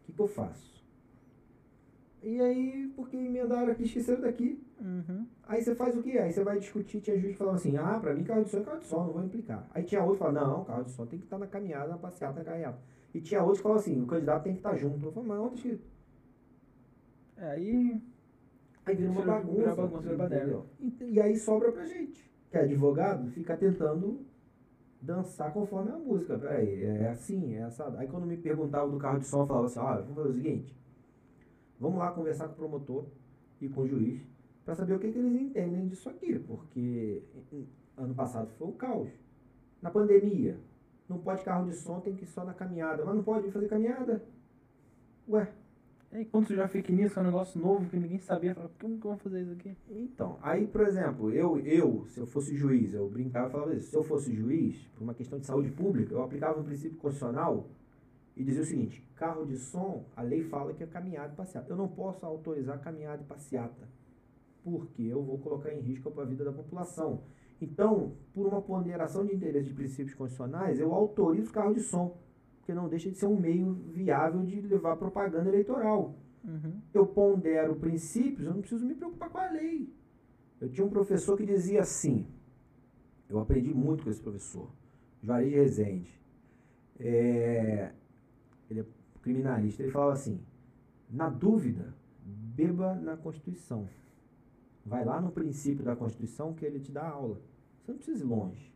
O 0.00 0.04
que, 0.04 0.12
que 0.12 0.20
eu 0.20 0.26
faço? 0.26 0.72
E 2.22 2.40
aí, 2.40 2.92
porque 2.96 3.16
emendaram 3.16 3.72
aqui, 3.72 3.82
esqueceram 3.82 4.22
daqui. 4.22 4.64
Uhum. 4.80 5.26
Aí 5.42 5.60
você 5.60 5.74
faz 5.74 5.96
o 5.96 6.02
quê? 6.02 6.18
Aí 6.18 6.32
você 6.32 6.42
vai 6.42 6.58
discutir, 6.58 7.00
tinha 7.00 7.18
juiz 7.18 7.32
que 7.32 7.38
falava 7.38 7.56
assim, 7.56 7.76
ah, 7.76 7.98
pra 8.00 8.14
mim 8.14 8.24
carro 8.24 8.44
de 8.44 8.50
som 8.50 8.58
é 8.58 8.62
carro 8.62 8.78
de 8.78 8.86
som, 8.86 9.04
não 9.04 9.12
vou 9.12 9.24
implicar. 9.24 9.68
Aí 9.74 9.82
tinha 9.82 10.00
outro 10.00 10.14
que 10.14 10.18
falava, 10.20 10.46
não, 10.46 10.64
carro 10.64 10.84
de 10.84 10.92
som 10.92 11.04
tem 11.04 11.18
que 11.18 11.26
estar 11.26 11.38
na 11.38 11.46
caminhada, 11.46 11.88
na 11.88 11.98
passeata, 11.98 12.38
na 12.38 12.44
carreata. 12.44 12.78
E 13.12 13.20
tinha 13.20 13.42
outro 13.42 13.56
que 13.56 13.62
falava 13.62 13.80
assim, 13.80 14.00
o 14.00 14.06
candidato 14.06 14.44
tem 14.44 14.52
que 14.52 14.60
estar 14.60 14.76
junto. 14.76 15.04
Eu 15.04 15.12
falei, 15.12 15.28
mas 15.28 15.38
onde 15.40 15.54
escrito? 15.56 15.84
É, 17.36 17.50
aí. 17.50 18.00
Aí 18.84 18.96
vira 18.96 19.10
uma 19.10 19.22
bagunça. 19.22 19.74
bagunça, 19.74 20.12
entendeu? 20.12 20.66
E, 21.00 21.20
aí 21.20 21.36
sobra 21.36 21.70
pra 21.70 21.84
gente, 21.84 22.30
que 22.50 22.56
é 22.56 22.62
advogado, 22.62 23.30
fica 23.30 23.56
tentando 23.56 24.20
dançar 25.00 25.52
conforme 25.52 25.90
a 25.90 25.98
música. 25.98 26.38
Peraí, 26.38 26.84
é 26.84 27.08
assim, 27.08 27.54
é 27.54 27.60
essa. 27.60 27.94
Aí 27.98 28.08
quando 28.08 28.26
me 28.26 28.36
perguntavam 28.36 28.90
do 28.90 28.98
carro 28.98 29.18
de 29.18 29.26
som, 29.26 29.42
eu 29.42 29.46
falava 29.46 29.66
assim, 29.66 29.78
olha, 29.78 30.02
vamos 30.02 30.16
fazer 30.16 30.28
o 30.28 30.34
seguinte, 30.34 30.76
vamos 31.78 31.98
lá 31.98 32.10
conversar 32.10 32.48
com 32.48 32.54
o 32.54 32.56
promotor 32.56 33.04
e 33.60 33.68
com 33.68 33.82
o 33.82 33.88
juiz 33.88 34.20
para 34.64 34.74
saber 34.74 34.94
o 34.94 34.98
que, 34.98 35.10
que 35.10 35.18
eles 35.18 35.40
entendem 35.40 35.88
disso 35.88 36.08
aqui, 36.08 36.38
porque 36.38 37.22
ano 37.96 38.14
passado 38.14 38.50
foi 38.58 38.68
o 38.68 38.72
caos. 38.72 39.10
Na 39.80 39.90
pandemia, 39.90 40.56
não 41.08 41.18
pode 41.18 41.42
carro 41.42 41.66
de 41.66 41.74
som, 41.74 42.00
tem 42.00 42.14
que 42.14 42.24
ir 42.24 42.28
só 42.28 42.44
na 42.44 42.54
caminhada. 42.54 43.04
Mas 43.04 43.14
não 43.16 43.22
pode 43.22 43.50
fazer 43.50 43.68
caminhada? 43.68 44.22
Ué, 45.28 45.52
E 46.12 46.16
aí, 46.16 46.24
quando 46.26 46.46
surgiu 46.46 46.62
a 46.62 46.68
fake 46.68 46.92
news, 46.92 47.10
que 47.10 47.18
é 47.18 47.22
um 47.22 47.24
negócio 47.24 47.58
novo 47.58 47.88
que 47.88 47.96
ninguém 47.96 48.18
sabia, 48.18 48.54
falava, 48.54 48.70
como 48.78 49.00
que 49.00 49.06
eu 49.06 49.12
vou 49.12 49.18
fazer 49.18 49.40
isso 49.40 49.52
aqui? 49.52 49.74
Então, 49.88 50.38
aí, 50.42 50.66
por 50.66 50.82
exemplo, 50.82 51.32
eu, 51.32 51.58
eu, 51.60 52.04
se 52.08 52.20
eu 52.20 52.26
fosse 52.26 52.54
juiz, 52.54 52.92
eu 52.92 53.08
brincava 53.08 53.48
e 53.48 53.50
falava 53.50 53.74
isso, 53.74 53.88
se 53.88 53.96
eu 53.96 54.04
fosse 54.04 54.30
juiz, 54.34 54.76
por 54.94 55.04
uma 55.04 55.14
questão 55.14 55.38
de 55.38 55.46
saúde 55.46 55.70
pública, 55.70 56.12
eu 56.12 56.22
aplicava 56.22 56.60
um 56.60 56.64
princípio 56.64 56.98
constitucional 56.98 57.66
e 58.36 58.44
dizia 58.44 58.60
o 58.60 58.66
seguinte, 58.66 59.02
carro 59.16 59.46
de 59.46 59.56
som, 59.56 60.04
a 60.14 60.20
lei 60.20 60.42
fala 60.42 60.74
que 60.74 60.82
é 60.82 60.86
caminhada 60.86 61.32
e 61.32 61.36
passeata. 61.36 61.72
Eu 61.72 61.76
não 61.78 61.88
posso 61.88 62.26
autorizar 62.26 62.78
caminhada 62.78 63.22
e 63.22 63.24
passeata, 63.24 63.88
porque 64.62 65.04
eu 65.04 65.22
vou 65.22 65.38
colocar 65.38 65.72
em 65.72 65.80
risco 65.80 66.12
a 66.20 66.24
vida 66.26 66.44
da 66.44 66.52
população. 66.52 67.22
Então, 67.58 68.12
por 68.34 68.46
uma 68.46 68.60
ponderação 68.60 69.24
de 69.24 69.34
interesse 69.34 69.68
de 69.68 69.74
princípios 69.74 70.14
constitucionais, 70.14 70.78
eu 70.78 70.92
autorizo 70.92 71.50
carro 71.50 71.72
de 71.72 71.80
som, 71.80 72.18
porque 72.62 72.72
não 72.72 72.88
deixa 72.88 73.10
de 73.10 73.18
ser 73.18 73.26
um 73.26 73.38
meio 73.38 73.72
viável 73.90 74.44
de 74.44 74.60
levar 74.60 74.96
propaganda 74.96 75.48
eleitoral 75.48 76.14
Uhum. 76.44 76.80
eu 76.92 77.06
pondero 77.06 77.76
princípios, 77.76 78.46
eu 78.46 78.52
não 78.52 78.60
preciso 78.60 78.84
me 78.84 78.96
preocupar 78.96 79.30
com 79.30 79.38
a 79.38 79.48
lei. 79.48 79.88
Eu 80.60 80.68
tinha 80.68 80.84
um 80.84 80.90
professor 80.90 81.36
que 81.36 81.46
dizia 81.46 81.82
assim, 81.82 82.26
eu 83.28 83.38
aprendi 83.38 83.72
muito 83.72 84.02
com 84.02 84.10
esse 84.10 84.20
professor, 84.20 84.68
Juarez 85.22 85.52
Rezende. 85.52 86.20
É, 86.98 87.92
ele 88.68 88.80
é 88.80 88.84
criminalista, 89.22 89.84
ele 89.84 89.92
falava 89.92 90.14
assim, 90.14 90.40
na 91.08 91.28
dúvida, 91.28 91.94
beba 92.24 92.94
na 92.96 93.16
Constituição. 93.16 93.88
Vai 94.84 95.04
lá 95.04 95.20
no 95.20 95.30
princípio 95.30 95.84
da 95.84 95.94
Constituição 95.94 96.54
que 96.54 96.64
ele 96.64 96.80
te 96.80 96.90
dá 96.90 97.08
aula. 97.08 97.40
Você 97.82 97.92
não 97.92 97.98
precisa 97.98 98.24
ir 98.24 98.26
longe. 98.26 98.72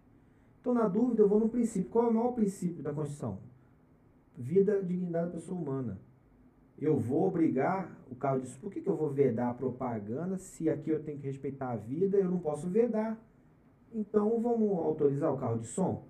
Então, 0.60 0.72
na 0.72 0.86
dúvida, 0.86 1.22
eu 1.22 1.28
vou 1.28 1.40
no 1.40 1.48
princípio. 1.48 1.90
Qual 1.90 2.06
é 2.06 2.10
o 2.10 2.14
maior 2.14 2.32
princípio 2.32 2.80
da 2.80 2.92
Constituição? 2.92 3.40
Vida, 4.36 4.82
dignidade 4.82 5.26
da 5.26 5.32
pessoa 5.32 5.60
humana 5.60 5.98
eu 6.78 6.98
vou 6.98 7.26
obrigar 7.26 7.90
o 8.10 8.14
carro 8.14 8.40
disso. 8.40 8.58
Por 8.60 8.70
que, 8.70 8.80
que 8.80 8.88
eu 8.88 8.96
vou 8.96 9.10
vedar 9.10 9.50
a 9.50 9.54
propaganda 9.54 10.36
se 10.36 10.68
aqui 10.68 10.90
eu 10.90 11.02
tenho 11.02 11.18
que 11.18 11.26
respeitar 11.26 11.70
a 11.70 11.76
vida 11.76 12.18
eu 12.18 12.30
não 12.30 12.38
posso 12.38 12.68
vedar? 12.68 13.18
Então 13.94 14.40
vamos 14.40 14.70
autorizar 14.78 15.32
o 15.32 15.38
carro 15.38 15.58
de 15.58 15.66
som 15.66 16.04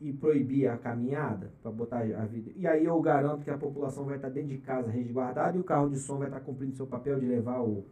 e 0.00 0.12
proibir 0.12 0.68
a 0.68 0.78
caminhada 0.78 1.52
para 1.60 1.70
botar 1.70 1.98
a 1.98 2.24
vida. 2.24 2.52
E 2.56 2.66
aí 2.66 2.84
eu 2.84 3.00
garanto 3.00 3.42
que 3.42 3.50
a 3.50 3.58
população 3.58 4.04
vai 4.04 4.16
estar 4.16 4.30
dentro 4.30 4.50
de 4.50 4.58
casa 4.58 4.90
resguardada 4.90 5.58
e 5.58 5.60
o 5.60 5.64
carro 5.64 5.90
de 5.90 5.98
som 5.98 6.18
vai 6.18 6.28
estar 6.28 6.40
cumprindo 6.40 6.76
seu 6.76 6.86
papel 6.86 7.18
de 7.18 7.26
levar 7.26 7.60
o, 7.60 7.84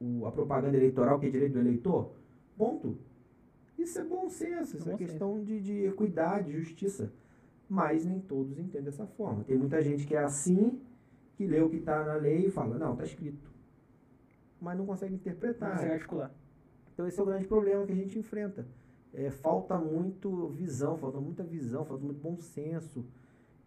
o, 0.00 0.26
a 0.26 0.32
propaganda 0.32 0.76
eleitoral, 0.76 1.18
que 1.18 1.26
é 1.26 1.30
direito 1.30 1.52
do 1.52 1.60
eleitor. 1.60 2.10
Ponto. 2.58 2.98
Isso 3.78 3.98
é 3.98 4.04
bom 4.04 4.28
senso, 4.28 4.76
isso 4.76 4.88
é 4.88 4.96
senso. 4.96 4.98
questão 4.98 5.42
de, 5.42 5.60
de 5.60 5.86
equidade, 5.86 6.52
justiça 6.52 7.10
mas 7.72 8.04
nem 8.04 8.20
todos 8.20 8.58
entendem 8.58 8.82
dessa 8.84 9.06
forma. 9.06 9.42
Tem 9.44 9.56
muita 9.56 9.80
gente 9.80 10.06
que 10.06 10.14
é 10.14 10.18
assim, 10.22 10.78
que 11.36 11.46
lê 11.46 11.58
o 11.62 11.70
que 11.70 11.76
está 11.76 12.04
na 12.04 12.16
lei 12.16 12.48
e 12.48 12.50
fala, 12.50 12.76
não, 12.78 12.92
está 12.92 13.04
escrito. 13.04 13.50
Mas 14.60 14.76
não 14.76 14.84
consegue 14.84 15.12
Não 15.12 15.18
interpretar. 15.18 15.72
consegue 15.72 15.92
articular. 15.92 16.30
Então 16.92 17.06
esse 17.08 17.18
é 17.18 17.22
o 17.22 17.26
grande 17.26 17.46
problema 17.46 17.86
que 17.86 17.92
a 17.92 17.96
gente 17.96 18.18
enfrenta. 18.18 18.66
É, 19.14 19.30
falta 19.30 19.78
muito 19.78 20.48
visão, 20.48 20.98
falta 20.98 21.18
muita 21.18 21.42
visão, 21.42 21.82
falta 21.86 22.04
muito 22.04 22.20
bom 22.20 22.36
senso. 22.38 23.06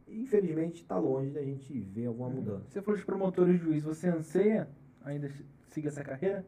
Infelizmente 0.07 0.83
está 0.83 0.99
longe 0.99 1.31
da 1.31 1.41
gente 1.41 1.73
ver 1.79 2.05
alguma 2.05 2.29
mudança. 2.29 2.65
Você 2.69 2.81
falou 2.83 2.99
de 2.99 3.05
promotor 3.05 3.49
e 3.49 3.57
juiz, 3.57 3.83
você 3.83 4.07
anseia 4.07 4.69
ainda 5.03 5.31
seguir 5.69 5.87
essa 5.87 6.03
carreira? 6.03 6.45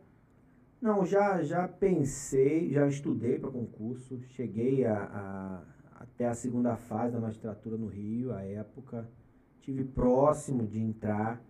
Não, 0.79 1.03
já, 1.03 1.41
já 1.41 1.67
pensei, 1.67 2.69
já 2.71 2.87
estudei 2.87 3.39
para 3.39 3.49
concurso, 3.49 4.21
cheguei 4.27 4.85
a, 4.85 4.93
a- 5.05 5.76
até 5.97 6.27
a 6.27 6.33
segunda 6.33 6.75
fase 6.75 7.13
da 7.13 7.19
magistratura 7.19 7.77
no 7.77 7.87
Rio, 7.87 8.33
à 8.33 8.43
época, 8.43 9.07
tive 9.61 9.83
próximo 9.83 10.65
de 10.65 10.79
entrar. 10.79 11.41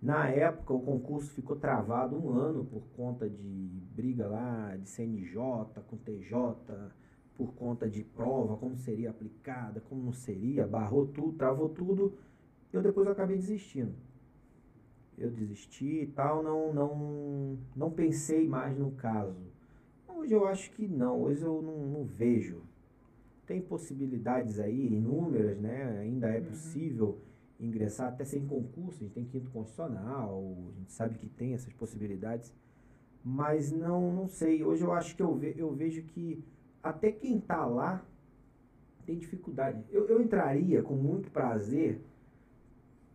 Na 0.00 0.28
época, 0.28 0.74
o 0.74 0.80
concurso 0.80 1.30
ficou 1.30 1.56
travado 1.56 2.16
um 2.16 2.30
ano 2.30 2.64
por 2.64 2.82
conta 2.96 3.28
de 3.28 3.70
briga 3.94 4.26
lá 4.26 4.76
de 4.76 4.88
CNJ 4.88 5.38
com 5.88 5.96
TJ, 5.96 6.56
por 7.36 7.54
conta 7.54 7.88
de 7.88 8.02
prova, 8.02 8.56
como 8.56 8.76
seria 8.76 9.10
aplicada, 9.10 9.80
como 9.80 10.02
não 10.02 10.12
seria, 10.12 10.66
barrou 10.66 11.06
tudo, 11.06 11.32
travou 11.32 11.68
tudo. 11.68 12.12
Eu 12.72 12.82
depois 12.82 13.08
acabei 13.08 13.36
desistindo 13.36 13.94
eu 15.16 15.30
desisti 15.30 16.02
e 16.02 16.06
tal, 16.06 16.42
não, 16.42 16.72
não, 16.72 17.58
não 17.74 17.90
pensei 17.90 18.48
mais 18.48 18.76
no 18.76 18.90
caso. 18.92 19.36
Hoje 20.08 20.32
eu 20.32 20.46
acho 20.46 20.70
que 20.72 20.86
não, 20.86 21.22
hoje 21.22 21.42
eu 21.42 21.62
não, 21.62 21.86
não 21.86 22.04
vejo. 22.04 22.62
Tem 23.46 23.60
possibilidades 23.60 24.58
aí, 24.58 24.94
inúmeras, 24.94 25.58
né? 25.58 25.98
Ainda 26.00 26.28
é 26.28 26.40
possível 26.40 27.18
ingressar 27.60 28.08
até 28.08 28.24
sem 28.24 28.46
concurso, 28.46 28.98
a 29.00 29.04
gente 29.04 29.14
tem 29.14 29.24
quinto 29.24 29.50
constitucional, 29.50 30.56
a 30.68 30.78
gente 30.78 30.92
sabe 30.92 31.18
que 31.18 31.28
tem 31.28 31.54
essas 31.54 31.72
possibilidades, 31.72 32.52
mas 33.22 33.70
não, 33.70 34.12
não 34.12 34.28
sei. 34.28 34.64
Hoje 34.64 34.82
eu 34.82 34.92
acho 34.92 35.16
que 35.16 35.22
eu, 35.22 35.34
ve, 35.34 35.54
eu 35.56 35.72
vejo 35.72 36.02
que 36.02 36.44
até 36.82 37.10
quem 37.10 37.38
está 37.38 37.64
lá 37.64 38.04
tem 39.06 39.18
dificuldade. 39.18 39.84
Eu, 39.90 40.06
eu 40.08 40.20
entraria 40.20 40.82
com 40.82 40.94
muito 40.94 41.30
prazer 41.30 42.00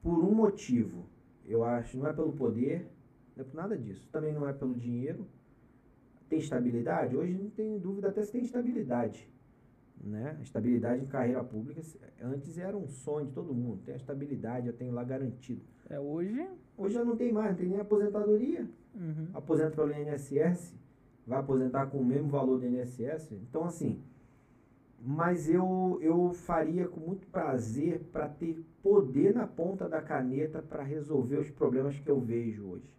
por 0.01 0.23
um 0.23 0.33
motivo. 0.33 1.05
Eu 1.45 1.63
acho, 1.63 1.97
não 1.97 2.07
é 2.07 2.13
pelo 2.13 2.31
poder, 2.31 2.87
não 3.35 3.43
é 3.43 3.47
por 3.47 3.55
nada 3.55 3.77
disso. 3.77 4.07
Também 4.11 4.33
não 4.33 4.47
é 4.47 4.53
pelo 4.53 4.73
dinheiro. 4.73 5.27
Tem 6.27 6.39
estabilidade? 6.39 7.17
Hoje 7.17 7.33
não 7.33 7.49
tem 7.49 7.77
dúvida 7.79 8.09
até 8.09 8.23
se 8.23 8.31
tem 8.31 8.41
estabilidade. 8.41 9.27
Né? 10.01 10.37
A 10.39 10.41
estabilidade 10.41 11.03
em 11.03 11.07
carreira 11.07 11.43
pública 11.43 11.81
antes 12.21 12.57
era 12.57 12.75
um 12.77 12.87
sonho 12.87 13.27
de 13.27 13.33
todo 13.33 13.53
mundo. 13.53 13.81
Tem 13.83 13.93
a 13.93 13.97
estabilidade, 13.97 14.67
eu 14.67 14.73
tenho 14.73 14.93
lá 14.93 15.03
garantido. 15.03 15.61
É 15.89 15.99
hoje. 15.99 16.47
Hoje 16.77 16.95
já 16.95 17.03
não 17.03 17.17
tem 17.17 17.31
mais, 17.33 17.51
não 17.51 17.57
tem 17.57 17.67
nem 17.67 17.79
aposentadoria. 17.79 18.69
Uhum. 18.95 19.27
Aposenta 19.33 19.71
pelo 19.71 19.91
INSS, 19.91 20.73
vai 21.27 21.39
aposentar 21.39 21.87
com 21.87 21.97
o 21.97 22.05
mesmo 22.05 22.29
valor 22.29 22.59
do 22.59 22.65
INSS. 22.65 23.33
Então, 23.33 23.65
assim, 23.65 24.01
mas 25.01 25.49
eu, 25.49 25.97
eu 26.01 26.33
faria 26.33 26.87
com 26.87 26.99
muito 26.99 27.27
prazer 27.27 28.01
para 28.11 28.27
ter 28.27 28.63
poder 28.81 29.33
na 29.33 29.47
ponta 29.47 29.87
da 29.87 30.01
caneta 30.01 30.61
para 30.61 30.83
resolver 30.83 31.37
os 31.37 31.49
problemas 31.49 31.99
que 31.99 32.09
eu 32.09 32.19
vejo 32.19 32.65
hoje. 32.65 32.89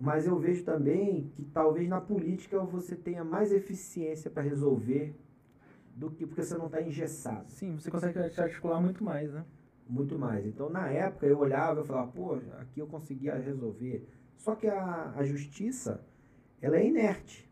Mas 0.00 0.26
eu 0.26 0.38
vejo 0.38 0.64
também 0.64 1.30
que 1.34 1.44
talvez 1.44 1.88
na 1.88 2.00
política 2.00 2.58
você 2.60 2.96
tenha 2.96 3.22
mais 3.22 3.52
eficiência 3.52 4.30
para 4.30 4.42
resolver 4.42 5.14
do 6.00 6.10
que 6.10 6.26
porque 6.26 6.42
você 6.42 6.56
não 6.56 6.66
está 6.66 6.80
engessado. 6.80 7.44
Sim, 7.50 7.76
você 7.76 7.90
consegue 7.90 8.30
se 8.30 8.40
articular 8.40 8.80
muito 8.80 9.04
mais, 9.04 9.30
né? 9.30 9.44
Muito 9.86 10.18
mais. 10.18 10.46
Então, 10.46 10.70
na 10.70 10.88
época, 10.88 11.26
eu 11.26 11.38
olhava 11.38 11.82
e 11.82 11.84
falava, 11.84 12.10
pô, 12.10 12.38
aqui 12.58 12.80
eu 12.80 12.86
conseguia 12.86 13.34
resolver. 13.34 14.08
Só 14.38 14.54
que 14.54 14.66
a, 14.66 15.12
a 15.14 15.22
justiça, 15.24 16.02
ela 16.62 16.78
é 16.78 16.86
inerte. 16.86 17.50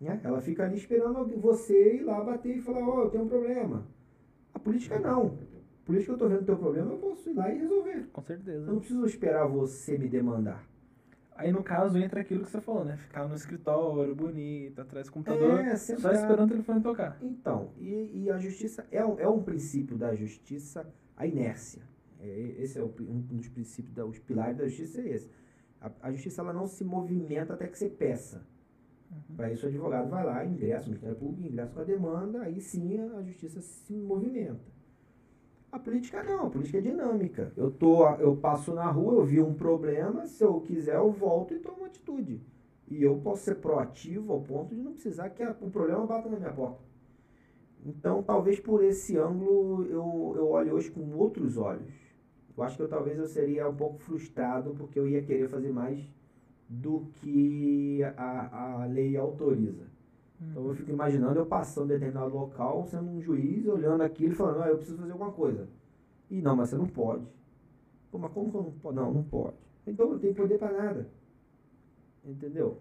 Né? 0.00 0.20
Ela 0.24 0.40
fica 0.40 0.64
ali 0.64 0.76
esperando 0.76 1.24
você 1.40 1.98
ir 1.98 2.02
lá 2.02 2.20
bater 2.24 2.56
e 2.56 2.60
falar, 2.60 2.80
ó, 2.80 2.96
oh, 2.96 3.04
eu 3.04 3.10
tenho 3.10 3.24
um 3.24 3.28
problema. 3.28 3.86
A 4.52 4.58
política 4.58 4.98
não. 4.98 5.38
A 5.82 5.86
política 5.86 6.12
eu 6.12 6.18
tô 6.18 6.28
vendo 6.28 6.42
o 6.42 6.46
teu 6.46 6.56
problema, 6.56 6.90
eu 6.90 6.98
posso 6.98 7.30
ir 7.30 7.34
lá 7.34 7.48
e 7.52 7.58
resolver. 7.58 8.08
Com 8.12 8.22
certeza. 8.22 8.66
Eu 8.66 8.72
não 8.72 8.78
preciso 8.80 9.06
esperar 9.06 9.46
você 9.46 9.96
me 9.96 10.08
demandar. 10.08 10.66
Aí 11.36 11.50
no 11.50 11.64
caso 11.64 11.98
entra 11.98 12.20
aquilo 12.20 12.44
que 12.44 12.50
você 12.50 12.60
falou, 12.60 12.84
né? 12.84 12.96
Ficar 12.96 13.26
no 13.26 13.34
escritório, 13.34 14.14
bonito, 14.14 14.80
atrás 14.80 15.06
do 15.06 15.12
computador, 15.12 15.60
é, 15.60 15.76
só 15.76 16.12
esperando 16.12 16.44
o 16.44 16.48
telefone 16.48 16.80
tocar. 16.80 17.18
Então, 17.20 17.72
e, 17.76 18.22
e 18.24 18.30
a 18.30 18.38
justiça 18.38 18.86
é 18.90 19.04
um, 19.04 19.18
é 19.18 19.28
um 19.28 19.42
princípio 19.42 19.98
da 19.98 20.14
justiça, 20.14 20.86
a 21.16 21.26
inércia. 21.26 21.82
É, 22.20 22.54
esse 22.58 22.78
é 22.78 22.82
o, 22.82 22.94
um 23.00 23.20
dos 23.20 23.48
princípios, 23.48 23.92
da, 23.94 24.06
os 24.06 24.18
pilares 24.20 24.56
da 24.56 24.66
justiça 24.66 25.00
é 25.00 25.08
esse. 25.08 25.30
A, 25.80 25.90
a 26.02 26.12
justiça 26.12 26.40
ela 26.40 26.52
não 26.52 26.68
se 26.68 26.84
movimenta 26.84 27.54
até 27.54 27.66
que 27.66 27.76
você 27.76 27.88
peça. 27.88 28.46
Uhum. 29.10 29.36
Para 29.36 29.52
isso 29.52 29.66
o 29.66 29.68
advogado 29.68 30.08
vai 30.08 30.24
lá, 30.24 30.44
ingressa 30.44 30.84
no 30.84 30.90
Ministério 30.90 31.16
Público, 31.16 31.48
ingressa 31.48 31.72
com 31.72 31.80
a 31.80 31.84
demanda, 31.84 32.42
aí 32.42 32.60
sim 32.60 32.96
a 33.00 33.22
justiça 33.22 33.60
se 33.60 33.92
movimenta. 33.92 34.73
A 35.74 35.78
política 35.80 36.22
não, 36.22 36.46
a 36.46 36.50
política 36.50 36.78
é 36.78 36.80
dinâmica. 36.80 37.52
Eu, 37.56 37.68
tô, 37.68 38.08
eu 38.18 38.36
passo 38.36 38.72
na 38.72 38.88
rua, 38.88 39.14
eu 39.14 39.24
vi 39.24 39.40
um 39.40 39.52
problema, 39.52 40.24
se 40.24 40.44
eu 40.44 40.60
quiser 40.60 40.94
eu 40.94 41.10
volto 41.10 41.52
e 41.52 41.58
tomo 41.58 41.84
atitude. 41.84 42.40
E 42.86 43.02
eu 43.02 43.18
posso 43.18 43.42
ser 43.42 43.56
proativo 43.56 44.32
ao 44.32 44.40
ponto 44.40 44.72
de 44.72 44.80
não 44.80 44.92
precisar 44.92 45.30
que 45.30 45.42
o 45.42 45.68
problema 45.70 46.06
bata 46.06 46.28
na 46.28 46.36
minha 46.36 46.52
porta. 46.52 46.78
Então, 47.84 48.22
talvez 48.22 48.60
por 48.60 48.84
esse 48.84 49.18
ângulo 49.18 49.84
eu, 49.86 50.34
eu 50.36 50.48
olho 50.50 50.74
hoje 50.74 50.92
com 50.92 51.12
outros 51.16 51.56
olhos. 51.56 51.92
Eu 52.56 52.62
acho 52.62 52.76
que 52.76 52.82
eu, 52.84 52.88
talvez 52.88 53.18
eu 53.18 53.26
seria 53.26 53.68
um 53.68 53.74
pouco 53.74 53.98
frustrado 53.98 54.76
porque 54.76 54.96
eu 54.96 55.08
ia 55.08 55.22
querer 55.22 55.48
fazer 55.48 55.72
mais 55.72 56.08
do 56.68 57.08
que 57.14 58.00
a, 58.16 58.82
a 58.82 58.86
lei 58.86 59.16
autoriza. 59.16 59.88
Então 60.40 60.66
eu 60.66 60.74
fico 60.74 60.90
imaginando 60.90 61.38
eu 61.38 61.46
passando 61.46 61.86
em 61.86 61.98
determinado 61.98 62.34
local, 62.34 62.84
sendo 62.86 63.10
um 63.10 63.20
juiz, 63.20 63.66
olhando 63.66 64.02
aquilo 64.02 64.32
e 64.32 64.36
falando, 64.36 64.62
ah, 64.62 64.68
eu 64.68 64.76
preciso 64.76 64.98
fazer 64.98 65.12
alguma 65.12 65.32
coisa. 65.32 65.68
E 66.30 66.40
não, 66.40 66.56
mas 66.56 66.68
você 66.68 66.76
não 66.76 66.86
pode. 66.86 67.24
Pô, 68.10 68.18
mas 68.18 68.32
como 68.32 68.50
que 68.50 68.56
eu 68.56 68.62
não 68.62 68.72
pode? 68.72 68.96
Não, 68.96 69.12
não 69.12 69.22
pode. 69.22 69.56
Então 69.86 70.12
eu 70.12 70.18
tenho 70.18 70.34
poder 70.34 70.58
para 70.58 70.72
nada. 70.72 71.08
Entendeu? 72.24 72.80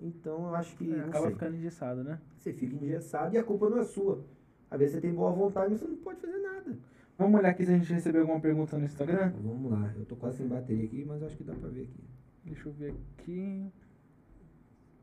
Então 0.00 0.48
eu 0.48 0.54
acho 0.54 0.76
que. 0.76 0.92
É, 0.92 1.00
acaba 1.00 1.26
sei. 1.26 1.32
ficando 1.32 1.56
engessado, 1.56 2.04
né? 2.04 2.20
Você 2.38 2.52
fica 2.52 2.74
engessado 2.74 3.34
e 3.34 3.38
a 3.38 3.44
culpa 3.44 3.68
não 3.68 3.78
é 3.78 3.84
sua. 3.84 4.24
Às 4.70 4.78
vezes 4.78 4.94
você 4.94 5.00
tem 5.00 5.12
boa 5.12 5.30
vontade, 5.30 5.70
mas 5.70 5.80
você 5.80 5.86
não 5.86 5.96
pode 5.96 6.20
fazer 6.20 6.38
nada. 6.38 6.76
Vamos 7.16 7.38
olhar 7.38 7.50
aqui 7.50 7.64
se 7.64 7.72
a 7.72 7.78
gente 7.78 7.92
recebeu 7.92 8.22
alguma 8.22 8.40
pergunta 8.40 8.76
no 8.76 8.84
Instagram? 8.84 9.32
Vamos 9.40 9.70
lá. 9.70 9.94
Eu 9.96 10.04
tô 10.04 10.16
quase 10.16 10.38
sem 10.38 10.48
bateria 10.48 10.84
aqui, 10.84 11.04
mas 11.04 11.22
acho 11.22 11.36
que 11.36 11.44
dá 11.44 11.54
pra 11.54 11.68
ver 11.68 11.82
aqui. 11.82 12.04
Deixa 12.44 12.68
eu 12.68 12.72
ver 12.72 12.94
aqui. 13.18 13.72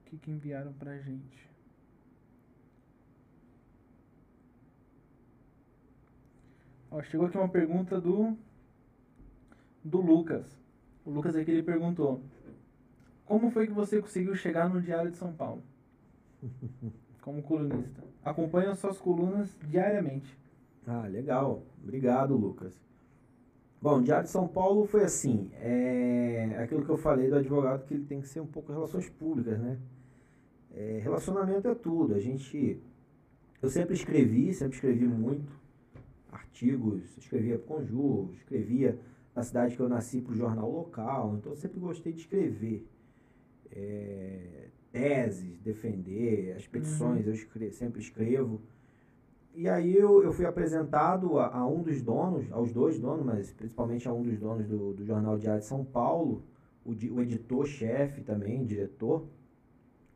O 0.02 0.10
que, 0.10 0.18
que 0.18 0.32
enviaram 0.32 0.73
pra 0.73 0.98
gente? 0.98 1.51
Ó, 6.92 7.02
chegou 7.02 7.26
aqui 7.26 7.38
uma 7.38 7.48
pergunta 7.48 8.02
do 8.02 8.38
do 9.84 10.02
Lucas. 10.02 10.46
O 11.06 11.10
Lucas 11.10 11.36
aqui 11.36 11.50
ele 11.50 11.64
perguntou: 11.64 12.22
Como 13.26 13.50
foi 13.50 13.66
que 13.66 13.74
você 13.74 14.02
conseguiu 14.02 14.36
chegar 14.36 14.70
no 14.70 14.82
Diário 14.82 15.10
de 15.10 15.18
São 15.18 15.32
Paulo? 15.32 15.64
Como 17.22 17.42
colunista. 17.42 18.04
Acompanho 18.26 18.76
suas 18.76 18.98
colunas 18.98 19.58
diariamente. 19.68 20.38
Ah, 20.86 21.08
legal. 21.08 21.64
Obrigado, 21.82 22.36
Lucas. 22.36 22.74
Bom, 23.82 24.00
o 24.00 24.04
Diário 24.04 24.26
de 24.26 24.32
São 24.32 24.48
Paulo 24.48 24.86
foi 24.86 25.04
assim, 25.04 25.50
é 25.54 26.56
aquilo 26.60 26.86
que 26.86 26.90
eu 26.92 26.98
falei 26.98 27.30
do 27.30 27.38
advogado 27.38 27.86
que 27.86 27.96
ele 27.96 28.06
tem 28.06 28.22
que 28.22 28.28
ser 28.28 28.40
um 28.40 28.46
pouco 28.46 28.72
relações 28.72 29.10
públicas, 29.10 29.60
né? 29.60 29.80
É, 30.72 31.00
relacionamento 31.02 31.68
é 31.68 31.74
tudo. 31.74 32.14
A 32.14 32.20
gente, 32.20 32.80
eu 33.62 33.70
sempre 33.70 33.96
escrevi, 33.96 34.54
sempre 34.54 34.76
escrevi 34.76 35.08
muito 35.08 35.61
artigos, 36.32 37.18
escrevia 37.18 37.58
para 37.58 37.76
o 37.76 37.78
Conjur, 37.78 38.34
escrevia 38.34 38.99
na 39.36 39.44
cidade 39.44 39.76
que 39.76 39.82
eu 39.82 39.90
nasci 39.90 40.22
para 40.22 40.34
o 40.34 40.36
jornal 40.36 40.70
local, 40.70 41.36
então 41.38 41.52
eu 41.52 41.56
sempre 41.56 41.80
gostei 41.80 42.14
de 42.14 42.22
escrever. 42.22 42.88
É, 43.72 44.68
teses, 44.91 45.58
defender, 45.60 46.53
as 46.58 46.68
petições, 46.68 47.26
uhum. 47.26 47.34
eu 47.34 47.72
sempre 47.72 48.02
escrevo. 48.02 48.62
E 49.53 49.68
aí 49.68 49.95
eu, 49.95 50.24
eu 50.24 50.32
fui 50.32 50.45
apresentado 50.45 51.40
a, 51.40 51.56
a, 51.56 51.68
um 51.68 51.82
dos 51.82 52.02
donos, 52.02 52.52
aos 52.52 52.72
dois 52.72 52.99
donos, 52.99 53.26
mas 53.26 53.52
principalmente 53.52 54.08
a 54.08 54.14
um 54.14 54.22
dos 54.22 54.38
donos 54.38 54.68
do, 54.68 54.94
do 54.94 55.06
Jornal 55.06 55.38
Diário 55.38 55.62
de 55.62 55.68
São 55.68 55.84
Paulo, 55.84 56.44
o, 56.86 56.91
o 56.91 57.22
editor-chefe 57.22 58.22
também, 58.22 58.66
diretor, 58.66 59.26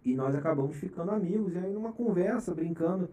e 0.04 0.14
nós 0.14 0.36
acabamos 0.36 0.76
ficando 0.78 1.12
amigos, 1.12 1.54
e 1.54 1.58
aí 1.58 1.74
numa 1.74 1.92
conversa, 1.92 2.54
brincando, 2.54 3.10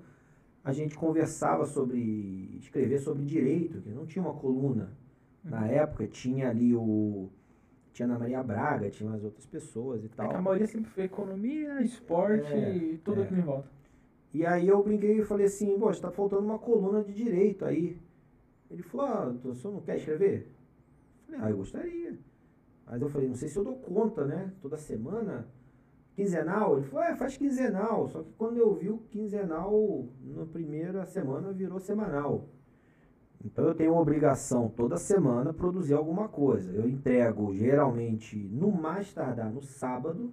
a 0.65 0.73
gente 0.73 0.97
conversava 0.97 1.67
sobre 1.67 2.57
escrever 2.61 2.99
sobre 2.99 3.25
direito, 3.25 3.81
que 3.81 3.91
não 3.91 4.07
tinha 4.07 4.25
uma 4.25 4.35
coluna. 4.35 4.97
Na 5.43 5.63
uhum. 5.63 5.67
época 5.67 6.07
tinha 6.07 6.51
ali 6.51 6.75
o 6.75 7.29
tinha 7.93 8.07
Ana 8.07 8.19
Maria 8.19 8.43
Braga, 8.43 8.89
tinha 8.89 9.09
umas 9.09 9.23
outras 9.23 9.45
pessoas 9.45 10.05
e 10.05 10.09
tal. 10.09 10.31
É 10.33 10.37
a 10.37 10.41
maioria 10.41 10.67
sempre 10.67 10.91
foi 10.91 11.05
economia, 11.05 11.83
esporte 11.83 12.53
é, 12.53 12.77
e 12.77 12.99
tudo 12.99 13.21
é. 13.21 13.25
aqui 13.25 13.35
em 13.35 13.41
volta. 13.41 13.69
E 14.33 14.47
aí 14.47 14.67
eu 14.67 14.83
brinquei 14.83 15.21
e 15.21 15.25
falei 15.25 15.47
assim, 15.47 15.79
poxa, 15.79 16.01
tá 16.01 16.11
faltando 16.11 16.43
uma 16.43 16.59
coluna 16.59 17.03
de 17.03 17.13
direito 17.13 17.65
aí. 17.67 17.99
Ele 18.71 18.83
falou, 18.83 19.07
ah, 19.07 19.37
o 19.45 19.55
senhor 19.55 19.75
não 19.75 19.83
quer 19.83 19.99
escrever? 19.99 20.51
Eu 21.29 21.35
falei, 21.35 21.41
ah, 21.43 21.51
eu 21.51 21.57
gostaria. 21.59 22.19
Mas 22.87 23.03
eu 23.03 23.09
falei, 23.11 23.29
não 23.29 23.35
sei 23.35 23.49
se 23.49 23.59
eu 23.59 23.65
dou 23.65 23.77
conta, 23.77 24.25
né? 24.25 24.51
Toda 24.63 24.79
semana 24.79 25.47
quinzenal? 26.15 26.77
Ele 26.79 26.87
falou, 26.87 27.05
é, 27.05 27.17
faz 27.17 27.37
quinzenal. 27.37 28.09
Só 28.09 28.23
que 28.23 28.33
quando 28.33 28.57
eu 28.57 28.75
vi 28.75 28.91
o 28.91 28.99
quinzenal, 28.99 30.07
na 30.23 30.47
primeira 30.47 31.05
semana 31.07 31.53
virou 31.53 31.79
semanal. 31.79 32.49
Então 33.45 33.67
eu 33.67 33.75
tenho 33.75 33.95
a 33.95 34.01
obrigação 34.01 34.69
toda 34.69 34.97
semana 34.97 35.53
produzir 35.53 35.95
alguma 35.95 36.29
coisa. 36.29 36.73
Eu 36.73 36.89
entrego 36.89 37.53
geralmente 37.55 38.37
no 38.37 38.71
mais 38.71 39.13
tardar 39.13 39.51
no 39.51 39.63
sábado. 39.63 40.33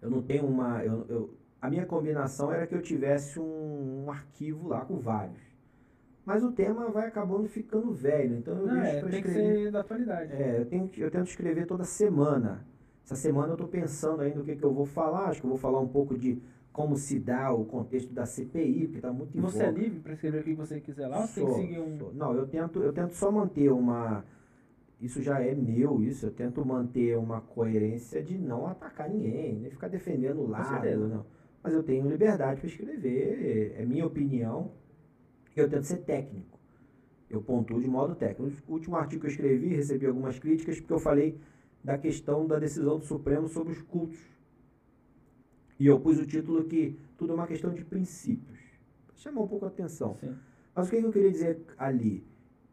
Eu 0.00 0.08
não 0.10 0.22
tenho 0.22 0.46
uma. 0.46 0.84
Eu, 0.84 1.06
eu, 1.08 1.34
a 1.60 1.68
minha 1.68 1.84
combinação 1.84 2.52
era 2.52 2.66
que 2.66 2.74
eu 2.74 2.80
tivesse 2.80 3.38
um, 3.38 4.04
um, 4.04 4.10
arquivo 4.10 4.68
lá 4.68 4.84
com 4.84 4.98
vários. 4.98 5.40
Mas 6.24 6.44
o 6.44 6.52
tema 6.52 6.88
vai 6.90 7.08
acabando 7.08 7.48
ficando 7.48 7.92
velho. 7.92 8.36
Então 8.36 8.56
eu 8.56 8.66
não, 8.66 8.80
deixo 8.80 8.96
é, 8.96 9.00
tem 9.00 9.18
escrever. 9.18 9.56
que 9.56 9.62
ser 9.64 9.72
da 9.72 9.80
atualidade. 9.80 10.32
É, 10.32 10.60
eu, 10.60 10.66
tenho, 10.66 10.90
eu 10.96 11.10
tento 11.10 11.26
escrever 11.26 11.66
toda 11.66 11.84
semana. 11.84 12.64
Essa 13.04 13.16
semana 13.16 13.48
eu 13.48 13.54
estou 13.54 13.68
pensando 13.68 14.22
ainda 14.22 14.40
o 14.40 14.44
que, 14.44 14.56
que 14.56 14.64
eu 14.64 14.72
vou 14.72 14.86
falar. 14.86 15.28
Acho 15.28 15.40
que 15.40 15.46
eu 15.46 15.50
vou 15.50 15.58
falar 15.58 15.80
um 15.80 15.88
pouco 15.88 16.16
de 16.16 16.40
como 16.72 16.96
se 16.96 17.18
dá 17.18 17.52
o 17.52 17.64
contexto 17.64 18.12
da 18.12 18.24
CPI, 18.24 18.84
porque 18.84 18.98
está 18.98 19.12
muito 19.12 19.36
E 19.36 19.40
você 19.40 19.64
é 19.64 19.70
livre 19.70 20.00
para 20.00 20.12
escrever 20.12 20.40
o 20.40 20.44
que 20.44 20.54
você 20.54 20.80
quiser 20.80 21.08
lá? 21.08 21.26
Sou, 21.26 21.48
ou 21.48 21.54
tem 21.54 21.66
que 21.66 21.74
seguir 21.74 21.80
um... 21.80 21.98
Sou. 21.98 22.14
Não, 22.14 22.34
eu 22.34 22.46
tento, 22.46 22.80
eu 22.82 22.92
tento 22.92 23.14
só 23.14 23.30
manter 23.30 23.70
uma... 23.70 24.24
Isso 25.00 25.22
já 25.22 25.40
é 25.40 25.54
meu, 25.54 26.02
isso. 26.02 26.26
Eu 26.26 26.30
tento 26.30 26.64
manter 26.64 27.16
uma 27.16 27.40
coerência 27.40 28.22
de 28.22 28.38
não 28.38 28.66
atacar 28.66 29.08
ninguém, 29.08 29.58
nem 29.58 29.70
ficar 29.70 29.88
defendendo 29.88 30.40
o 30.40 30.46
lado, 30.46 31.08
não. 31.08 31.26
Mas 31.62 31.74
eu 31.74 31.82
tenho 31.82 32.08
liberdade 32.08 32.60
para 32.60 32.68
escrever, 32.68 33.74
é 33.76 33.84
minha 33.84 34.06
opinião. 34.06 34.70
Eu 35.56 35.68
tento 35.68 35.84
ser 35.84 35.98
técnico. 35.98 36.58
Eu 37.28 37.40
pontuo 37.40 37.80
de 37.80 37.88
modo 37.88 38.14
técnico. 38.14 38.52
O 38.66 38.72
último 38.72 38.96
artigo 38.96 39.20
que 39.20 39.26
eu 39.26 39.30
escrevi, 39.30 39.74
recebi 39.74 40.06
algumas 40.06 40.38
críticas, 40.38 40.80
porque 40.80 40.92
eu 40.92 40.98
falei 40.98 41.38
da 41.82 41.98
questão 41.98 42.46
da 42.46 42.58
decisão 42.58 42.98
do 42.98 43.04
Supremo 43.04 43.48
sobre 43.48 43.72
os 43.72 43.82
cultos. 43.82 44.18
E 45.78 45.86
eu 45.86 45.98
pus 45.98 46.18
o 46.18 46.26
título 46.26 46.64
que 46.64 46.98
tudo 47.16 47.32
é 47.32 47.34
uma 47.34 47.46
questão 47.46 47.72
de 47.72 47.84
princípios. 47.84 48.58
Chamou 49.16 49.44
um 49.44 49.48
pouco 49.48 49.64
a 49.64 49.68
atenção. 49.68 50.16
Sim. 50.20 50.34
Mas 50.74 50.88
o 50.88 50.90
que 50.90 50.96
eu 50.96 51.12
queria 51.12 51.30
dizer 51.30 51.62
ali? 51.78 52.24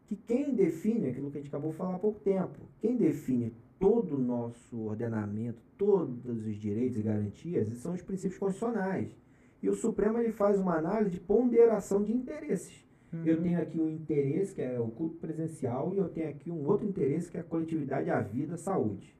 Que 0.06 0.16
quem 0.16 0.54
define, 0.54 1.08
aquilo 1.08 1.30
que 1.30 1.38
a 1.38 1.40
gente 1.40 1.48
acabou 1.48 1.70
de 1.70 1.76
falar 1.76 1.96
há 1.96 1.98
pouco 1.98 2.20
tempo, 2.20 2.58
quem 2.80 2.96
define 2.96 3.54
todo 3.78 4.16
o 4.16 4.18
nosso 4.18 4.78
ordenamento, 4.78 5.62
todos 5.76 6.46
os 6.46 6.56
direitos 6.56 6.98
e 6.98 7.02
garantias, 7.02 7.68
são 7.78 7.94
os 7.94 8.02
princípios 8.02 8.38
constitucionais. 8.38 9.14
E 9.62 9.68
o 9.68 9.74
Supremo 9.74 10.18
ele 10.18 10.32
faz 10.32 10.58
uma 10.58 10.76
análise 10.76 11.10
de 11.10 11.20
ponderação 11.20 12.02
de 12.02 12.12
interesses. 12.12 12.87
Uhum. 13.12 13.24
Eu 13.24 13.42
tenho 13.42 13.60
aqui 13.60 13.80
um 13.80 13.88
interesse, 13.88 14.54
que 14.54 14.62
é 14.62 14.78
o 14.78 14.88
culto 14.88 15.16
presencial, 15.16 15.92
e 15.94 15.98
eu 15.98 16.08
tenho 16.08 16.28
aqui 16.28 16.50
um 16.50 16.66
outro 16.66 16.86
interesse, 16.86 17.30
que 17.30 17.36
é 17.36 17.40
a 17.40 17.44
coletividade, 17.44 18.10
a 18.10 18.20
vida, 18.20 18.54
a 18.54 18.58
saúde. 18.58 19.16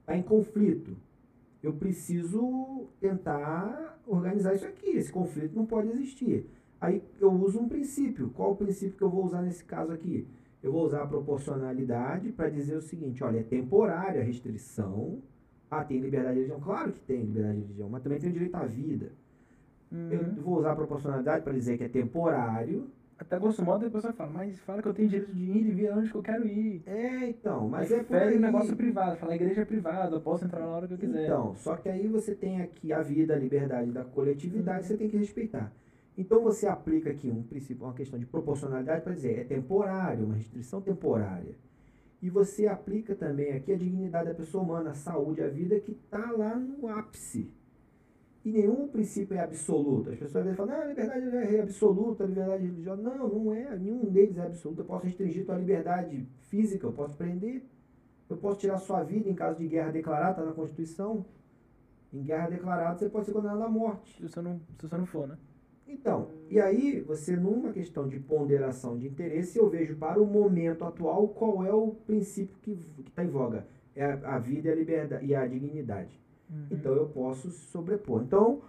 Está 0.00 0.16
em 0.16 0.22
conflito. 0.22 0.96
Eu 1.62 1.72
preciso 1.72 2.88
tentar 3.00 4.00
organizar 4.06 4.54
isso 4.54 4.66
aqui. 4.66 4.90
Esse 4.90 5.12
conflito 5.12 5.54
não 5.54 5.64
pode 5.64 5.88
existir. 5.88 6.46
Aí 6.80 7.02
eu 7.20 7.30
uso 7.30 7.60
um 7.60 7.68
princípio. 7.68 8.30
Qual 8.30 8.52
o 8.52 8.56
princípio 8.56 8.96
que 8.96 9.02
eu 9.02 9.10
vou 9.10 9.24
usar 9.24 9.42
nesse 9.42 9.64
caso 9.64 9.92
aqui? 9.92 10.26
Eu 10.60 10.72
vou 10.72 10.84
usar 10.84 11.02
a 11.02 11.06
proporcionalidade 11.06 12.32
para 12.32 12.48
dizer 12.48 12.76
o 12.76 12.80
seguinte: 12.80 13.22
olha, 13.22 13.38
é 13.38 13.42
temporária 13.42 14.20
a 14.20 14.24
restrição. 14.24 15.20
Ah, 15.70 15.84
tem 15.84 16.00
liberdade 16.00 16.34
de 16.34 16.40
religião? 16.40 16.60
Claro 16.60 16.92
que 16.92 17.00
tem 17.00 17.20
liberdade 17.20 17.58
de 17.58 17.62
religião, 17.62 17.88
mas 17.88 18.02
também 18.02 18.18
tem 18.18 18.30
o 18.30 18.32
direito 18.32 18.54
à 18.56 18.66
vida. 18.66 19.12
Uhum. 19.90 20.10
Eu 20.10 20.42
vou 20.42 20.58
usar 20.58 20.72
a 20.72 20.76
proporcionalidade 20.76 21.44
para 21.44 21.52
dizer 21.52 21.78
que 21.78 21.84
é 21.84 21.88
temporário 21.88 22.90
até 23.22 23.38
grosso 23.38 23.64
modo 23.64 23.86
a 23.86 23.90
pessoa 23.90 24.12
fala, 24.12 24.30
mas 24.30 24.58
fala 24.60 24.82
que 24.82 24.88
eu 24.88 24.94
tenho 24.94 25.08
direito 25.08 25.32
de 25.32 25.42
ir 25.42 25.66
e 25.66 25.70
vir 25.70 25.92
onde 25.92 26.10
que 26.10 26.14
eu 26.14 26.22
quero 26.22 26.46
ir. 26.46 26.82
É, 26.86 27.28
então, 27.28 27.68
mas 27.68 27.90
Aí 27.92 28.00
é 28.00 28.02
por 28.02 28.16
aí. 28.16 28.38
negócio 28.38 28.76
privado, 28.76 29.16
fala 29.16 29.32
a 29.32 29.36
igreja 29.36 29.62
é 29.62 29.64
privada, 29.64 30.16
eu 30.16 30.20
posso 30.20 30.44
entrar 30.44 30.60
na 30.60 30.66
hora 30.66 30.86
que 30.86 30.94
eu 30.94 30.98
quiser. 30.98 31.24
Então, 31.24 31.54
só 31.54 31.76
que 31.76 31.88
aí 31.88 32.06
você 32.08 32.34
tem 32.34 32.60
aqui 32.60 32.92
a 32.92 33.00
vida, 33.00 33.34
a 33.34 33.38
liberdade 33.38 33.90
da 33.90 34.04
coletividade, 34.04 34.86
você 34.86 34.96
tem 34.96 35.08
que 35.08 35.16
respeitar. 35.16 35.72
Então 36.18 36.42
você 36.42 36.66
aplica 36.66 37.10
aqui 37.10 37.30
um 37.30 37.42
princípio, 37.42 37.84
uma 37.86 37.94
questão 37.94 38.18
de 38.18 38.26
proporcionalidade 38.26 39.00
para 39.02 39.14
dizer 39.14 39.38
é 39.38 39.44
temporário, 39.44 40.26
uma 40.26 40.34
restrição 40.34 40.80
temporária. 40.80 41.54
E 42.20 42.28
você 42.28 42.66
aplica 42.66 43.14
também 43.14 43.52
aqui 43.52 43.72
a 43.72 43.76
dignidade 43.76 44.28
da 44.28 44.34
pessoa 44.34 44.62
humana, 44.62 44.90
a 44.90 44.94
saúde, 44.94 45.42
a 45.42 45.48
vida 45.48 45.80
que 45.80 45.92
está 45.92 46.30
lá 46.32 46.54
no 46.54 46.86
ápice. 46.88 47.50
E 48.44 48.50
nenhum 48.50 48.88
princípio 48.88 49.36
é 49.36 49.40
absoluto. 49.40 50.10
As 50.10 50.18
pessoas 50.18 50.36
às 50.36 50.44
vezes 50.44 50.56
falam, 50.56 50.74
não, 50.74 50.82
a 50.82 50.86
liberdade 50.86 51.36
é 51.56 51.60
absoluta, 51.60 52.24
a 52.24 52.26
liberdade 52.26 52.64
religiosa. 52.64 53.00
Não, 53.00 53.28
não 53.28 53.54
é. 53.54 53.78
Nenhum 53.78 54.04
deles 54.10 54.36
é 54.36 54.46
absoluto. 54.46 54.80
Eu 54.80 54.84
posso 54.84 55.06
restringir 55.06 55.46
tua 55.46 55.56
liberdade 55.56 56.28
física, 56.48 56.86
eu 56.86 56.92
posso 56.92 57.16
prender. 57.16 57.62
Eu 58.28 58.36
posso 58.36 58.58
tirar 58.58 58.78
sua 58.78 59.02
vida 59.04 59.28
em 59.28 59.34
caso 59.34 59.58
de 59.58 59.68
guerra 59.68 59.92
declarada, 59.92 60.30
está 60.32 60.44
na 60.44 60.52
Constituição. 60.52 61.24
Em 62.12 62.22
guerra 62.22 62.48
declarada, 62.48 62.98
você 62.98 63.08
pode 63.08 63.26
ser 63.26 63.32
condenado 63.32 63.62
à 63.62 63.68
morte. 63.68 64.16
Se 64.16 64.28
você 64.28 64.40
não, 64.40 64.60
se 64.78 64.88
você 64.88 64.96
não 64.96 65.06
for, 65.06 65.28
né? 65.28 65.38
Então, 65.86 66.30
e 66.48 66.58
aí 66.58 67.00
você 67.00 67.36
numa 67.36 67.70
questão 67.70 68.08
de 68.08 68.18
ponderação 68.18 68.98
de 68.98 69.06
interesse, 69.06 69.58
eu 69.58 69.68
vejo 69.68 69.94
para 69.96 70.20
o 70.20 70.26
momento 70.26 70.84
atual 70.84 71.28
qual 71.28 71.64
é 71.64 71.72
o 71.72 71.88
princípio 72.06 72.56
que 72.62 72.72
está 73.06 73.22
em 73.22 73.28
voga. 73.28 73.66
É 73.94 74.04
a, 74.04 74.36
a 74.36 74.38
vida 74.38 74.68
e 74.68 74.72
a 74.72 74.74
liberdade 74.74 75.26
e 75.26 75.34
a 75.34 75.46
dignidade. 75.46 76.21
Então 76.70 76.94
eu 76.94 77.06
posso 77.06 77.50
sobrepor. 77.50 78.22
Então 78.22 78.62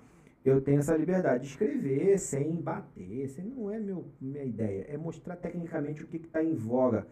eu 0.44 0.62
tenho 0.62 0.80
essa 0.80 0.96
liberdade 0.96 1.44
de 1.44 1.50
escrever 1.50 2.18
sem 2.18 2.56
bater, 2.56 3.30
sem, 3.30 3.46
não 3.46 3.72
é 3.72 3.80
meu, 3.80 4.06
minha 4.20 4.44
ideia. 4.44 4.86
É 4.90 4.98
mostrar 4.98 5.36
tecnicamente 5.36 6.04
o 6.04 6.08
que 6.08 6.18
está 6.18 6.44
em 6.44 6.54
voga. 6.54 7.08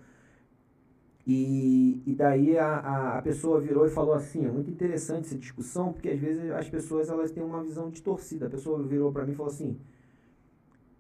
E, 1.25 2.01
e 2.05 2.15
daí 2.15 2.57
a, 2.57 2.65
a, 2.65 3.17
a 3.19 3.21
pessoa 3.21 3.61
virou 3.61 3.85
e 3.85 3.89
falou 3.89 4.13
assim, 4.13 4.45
é 4.45 4.51
muito 4.51 4.71
interessante 4.71 5.27
essa 5.27 5.37
discussão, 5.37 5.93
porque 5.93 6.09
às 6.09 6.19
vezes 6.19 6.49
as 6.51 6.67
pessoas 6.67 7.09
elas 7.09 7.31
têm 7.31 7.43
uma 7.43 7.63
visão 7.63 7.89
distorcida. 7.89 8.47
A 8.47 8.49
pessoa 8.49 8.81
virou 8.83 9.11
para 9.11 9.25
mim 9.25 9.33
e 9.33 9.35
falou 9.35 9.51
assim, 9.51 9.77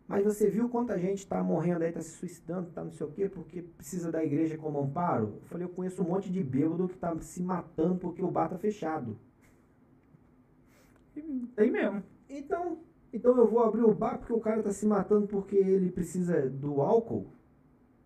mas 0.07 0.23
você 0.23 0.49
viu 0.49 0.69
quanta 0.69 0.97
gente 0.99 1.19
está 1.19 1.41
morrendo 1.41 1.83
aí, 1.83 1.89
está 1.89 2.01
se 2.01 2.11
suicidando, 2.11 2.67
está 2.67 2.83
não 2.83 2.91
sei 2.91 3.07
o 3.07 3.11
quê, 3.11 3.29
porque 3.29 3.61
precisa 3.61 4.11
da 4.11 4.23
igreja 4.23 4.57
como 4.57 4.79
amparo? 4.79 5.39
Eu 5.41 5.47
falei, 5.47 5.65
eu 5.65 5.69
conheço 5.69 6.03
um 6.03 6.07
monte 6.07 6.31
de 6.31 6.43
bêbado 6.43 6.87
que 6.87 6.95
está 6.95 7.17
se 7.19 7.41
matando 7.41 7.95
porque 7.95 8.21
o 8.21 8.29
bar 8.29 8.45
está 8.45 8.57
fechado. 8.57 9.17
Tem 11.55 11.71
mesmo. 11.71 12.03
Então, 12.29 12.77
então 13.13 13.37
eu 13.37 13.47
vou 13.47 13.63
abrir 13.63 13.83
o 13.83 13.93
bar 13.93 14.17
porque 14.17 14.33
o 14.33 14.39
cara 14.39 14.59
está 14.59 14.71
se 14.71 14.85
matando 14.85 15.27
porque 15.27 15.55
ele 15.55 15.91
precisa 15.91 16.49
do 16.49 16.81
álcool? 16.81 17.27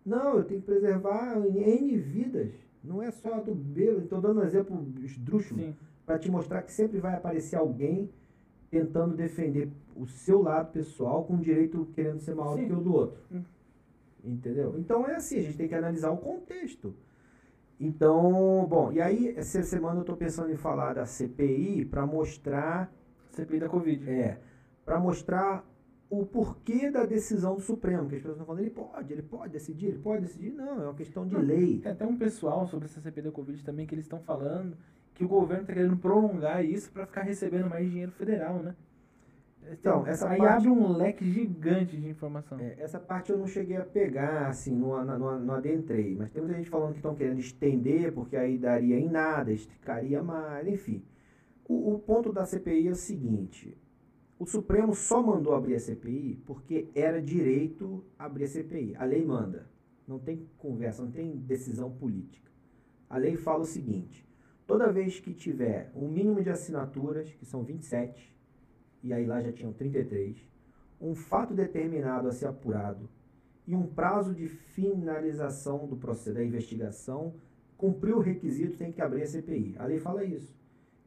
Não, 0.06 0.38
eu 0.38 0.44
tenho 0.44 0.62
que 0.62 0.66
preservar 0.66 1.38
N 1.38 1.98
vidas. 1.98 2.54
Não 2.84 3.02
é 3.02 3.10
só 3.12 3.36
a 3.36 3.40
do 3.40 3.56
bêbado. 3.56 4.04
Estou 4.04 4.22
dando 4.22 4.40
um 4.40 4.44
exemplo 4.44 4.88
esdrúxulo 5.02 5.76
para 6.06 6.20
te 6.20 6.30
mostrar 6.30 6.62
que 6.62 6.72
sempre 6.72 7.00
vai 7.00 7.16
aparecer 7.16 7.56
alguém 7.56 8.10
tentando 8.70 9.16
defender 9.16 9.72
o 9.96 10.06
seu 10.06 10.42
lado 10.42 10.72
pessoal 10.72 11.24
com 11.24 11.38
direito 11.38 11.88
querendo 11.96 12.20
ser 12.20 12.36
maior 12.36 12.56
Sim. 12.56 12.64
do 12.64 12.68
que 12.68 12.74
o 12.74 12.84
do 12.84 12.94
outro. 12.94 13.20
Hum. 13.32 13.44
Entendeu? 14.24 14.76
Então 14.78 15.08
é 15.08 15.16
assim, 15.16 15.40
a 15.40 15.42
gente 15.42 15.58
tem 15.58 15.68
que 15.68 15.76
analisar 15.76 16.12
o 16.12 16.18
contexto. 16.18 16.94
Então, 17.80 18.66
bom, 18.70 18.92
e 18.92 19.02
aí 19.02 19.34
essa 19.36 19.62
semana 19.64 19.98
eu 19.98 20.02
estou 20.02 20.16
pensando 20.16 20.52
em 20.52 20.56
falar 20.56 20.94
da 20.94 21.06
CPI 21.06 21.86
para 21.86 22.06
mostrar 22.06 22.94
CPI 23.36 23.60
da 23.60 23.70
Covid. 23.70 24.10
é, 24.10 24.40
para 24.86 25.00
mostrar 25.00 25.64
o 26.10 26.26
porquê 26.26 26.92
da 26.92 27.06
decisão 27.06 27.56
do 27.56 27.62
Supremo, 27.62 28.08
que 28.08 28.16
as 28.16 28.22
pessoas 28.22 28.36
estão 28.36 28.46
falando, 28.46 28.62
ele 28.62 28.70
pode, 28.70 29.12
ele 29.14 29.22
pode 29.24 29.52
decidir, 29.54 29.88
ele 29.88 30.00
pode 30.00 30.22
decidir. 30.22 30.52
Não, 30.52 30.82
é 30.82 30.86
uma 30.86 30.94
questão 30.94 31.28
de 31.28 31.36
lei. 31.36 31.80
Tem 31.80 31.92
até 31.92 32.06
um 32.06 32.16
pessoal 32.18 32.68
sobre 32.68 32.86
essa 32.86 33.02
CPI 33.02 33.24
da 33.24 33.32
Covid 33.32 33.64
também 33.64 33.86
que 33.88 33.96
eles 33.96 34.06
estão 34.06 34.20
falando 34.20 34.78
que 35.16 35.24
o 35.24 35.28
governo 35.28 35.64
está 35.64 35.74
querendo 35.74 35.98
prolongar 35.98 36.64
isso 36.64 36.92
para 36.92 37.06
ficar 37.06 37.22
recebendo 37.22 37.70
mais 37.70 37.90
dinheiro 37.90 38.12
federal, 38.12 38.60
né? 38.60 38.76
Então, 39.72 40.06
essa 40.06 40.30
aí 40.30 40.38
parte- 40.38 40.68
abre 40.68 40.70
um 40.70 40.96
leque 40.96 41.26
gigante 41.32 41.98
de 41.98 42.08
informação. 42.08 42.60
É, 42.60 42.76
essa 42.78 43.00
parte 43.00 43.32
eu 43.32 43.38
não 43.38 43.48
cheguei 43.48 43.78
a 43.78 43.84
pegar, 43.84 44.48
assim, 44.48 44.76
não, 44.76 45.04
não, 45.04 45.40
não 45.40 45.54
adentrei. 45.56 46.16
Mas 46.16 46.30
tem 46.30 46.42
muita 46.44 46.58
gente 46.58 46.70
falando 46.70 46.92
que 46.92 46.98
estão 46.98 47.16
querendo 47.16 47.40
estender, 47.40 48.12
porque 48.12 48.38
aí 48.38 48.58
daria 48.60 49.00
em 49.00 49.10
nada, 49.10 49.52
esticaria 49.52 50.22
mais, 50.22 50.68
enfim. 50.68 51.02
O, 51.68 51.96
o 51.96 52.00
ponto 52.00 52.32
da 52.32 52.46
CPI 52.46 52.88
é 52.88 52.92
o 52.92 52.96
seguinte: 52.96 53.78
o 54.38 54.46
Supremo 54.46 54.94
só 54.94 55.22
mandou 55.22 55.54
abrir 55.54 55.76
a 55.76 55.80
CPI 55.80 56.42
porque 56.46 56.90
era 56.94 57.22
direito 57.22 58.04
abrir 58.18 58.46
a 58.46 58.48
CPI. 58.48 58.96
A 58.96 59.06
lei 59.06 59.26
manda. 59.26 59.68
Não 60.08 60.20
tem 60.20 60.48
conversa, 60.58 61.04
não 61.04 61.12
tem 61.12 61.36
decisão 61.36 61.90
política. 61.92 62.52
A 63.10 63.18
lei 63.18 63.36
fala 63.36 63.64
o 63.64 63.66
seguinte: 63.66 64.28
toda 64.68 64.92
vez 64.92 65.20
que 65.20 65.34
tiver 65.34 65.92
um 65.96 66.08
mínimo 66.08 66.44
de 66.44 66.50
assinaturas, 66.50 67.34
que 67.34 67.46
são 67.46 67.64
27, 67.64 68.36
e 69.02 69.14
aí 69.14 69.26
lá 69.26 69.42
já 69.42 69.52
tinham 69.52 69.74
33, 69.74 70.38
um 71.02 71.16
fato 71.16 71.54
determinado 71.54 72.28
a 72.28 72.32
ser 72.32 72.48
apurado 72.48 73.10
e 73.68 73.76
um 73.76 73.88
prazo 73.88 74.34
de 74.34 74.48
finalização 74.48 75.88
do 75.88 75.96
processo 75.96 76.36
da 76.36 76.44
investigação 76.44 77.34
cumpriu 77.78 78.18
o 78.18 78.22
requisito, 78.22 78.78
tem 78.78 78.92
que 78.92 79.02
abrir 79.02 79.24
a 79.24 79.28
CPI. 79.28 79.76
A 79.80 79.86
lei 79.86 80.00
fala 80.00 80.24
isso. 80.24 80.56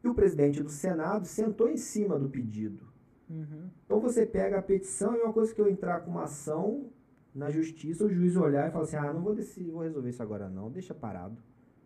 E 0.03 0.07
o 0.07 0.13
presidente 0.13 0.63
do 0.63 0.69
Senado 0.69 1.25
sentou 1.25 1.69
em 1.69 1.77
cima 1.77 2.17
do 2.17 2.29
pedido. 2.29 2.85
Uhum. 3.29 3.69
Então 3.85 3.99
você 3.99 4.25
pega 4.25 4.57
a 4.57 4.61
petição, 4.61 5.13
é 5.15 5.23
uma 5.23 5.33
coisa 5.33 5.53
que 5.53 5.61
eu 5.61 5.69
entrar 5.69 6.01
com 6.01 6.11
uma 6.11 6.23
ação 6.23 6.89
na 7.33 7.49
justiça, 7.49 8.05
o 8.05 8.09
juiz 8.09 8.35
olhar 8.35 8.67
e 8.67 8.71
falar 8.71 8.85
assim: 8.85 8.95
ah, 8.95 9.13
não 9.13 9.21
vou 9.21 9.35
decidir, 9.35 9.71
vou 9.71 9.83
resolver 9.83 10.09
isso 10.09 10.23
agora 10.23 10.49
não, 10.49 10.71
deixa 10.71 10.93
parado. 10.93 11.37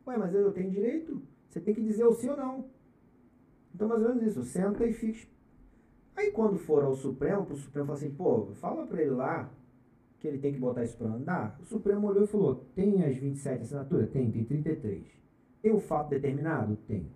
Ué, 0.07 0.17
mas 0.17 0.33
eu 0.33 0.51
tenho 0.51 0.71
direito? 0.71 1.21
Você 1.49 1.59
tem 1.59 1.73
que 1.73 1.81
dizer 1.81 2.05
o 2.05 2.13
sim 2.13 2.29
ou 2.29 2.37
não. 2.37 2.65
Então, 3.73 3.87
mais 3.87 4.01
ou 4.01 4.09
menos 4.09 4.23
isso, 4.23 4.43
senta 4.43 4.85
e 4.85 4.93
fica. 4.93 5.27
Aí, 6.15 6.31
quando 6.31 6.57
for 6.57 6.83
ao 6.83 6.95
Supremo, 6.95 7.41
o 7.49 7.55
Supremo 7.55 7.87
fala 7.87 7.97
assim: 7.97 8.11
pô, 8.11 8.47
fala 8.53 8.85
pra 8.85 9.01
ele 9.01 9.11
lá 9.11 9.51
que 10.19 10.27
ele 10.27 10.37
tem 10.37 10.53
que 10.53 10.59
botar 10.59 10.83
isso 10.83 10.97
pra 10.97 11.07
andar. 11.07 11.57
O 11.59 11.65
Supremo 11.65 12.07
olhou 12.07 12.23
e 12.23 12.27
falou: 12.27 12.65
tem 12.75 13.03
as 13.03 13.17
27 13.17 13.63
assinaturas? 13.63 14.09
Tem, 14.09 14.31
tem 14.31 14.43
33. 14.43 15.03
Tem 15.61 15.73
o 15.73 15.79
fato 15.79 16.09
determinado? 16.09 16.77
Tem. 16.87 17.11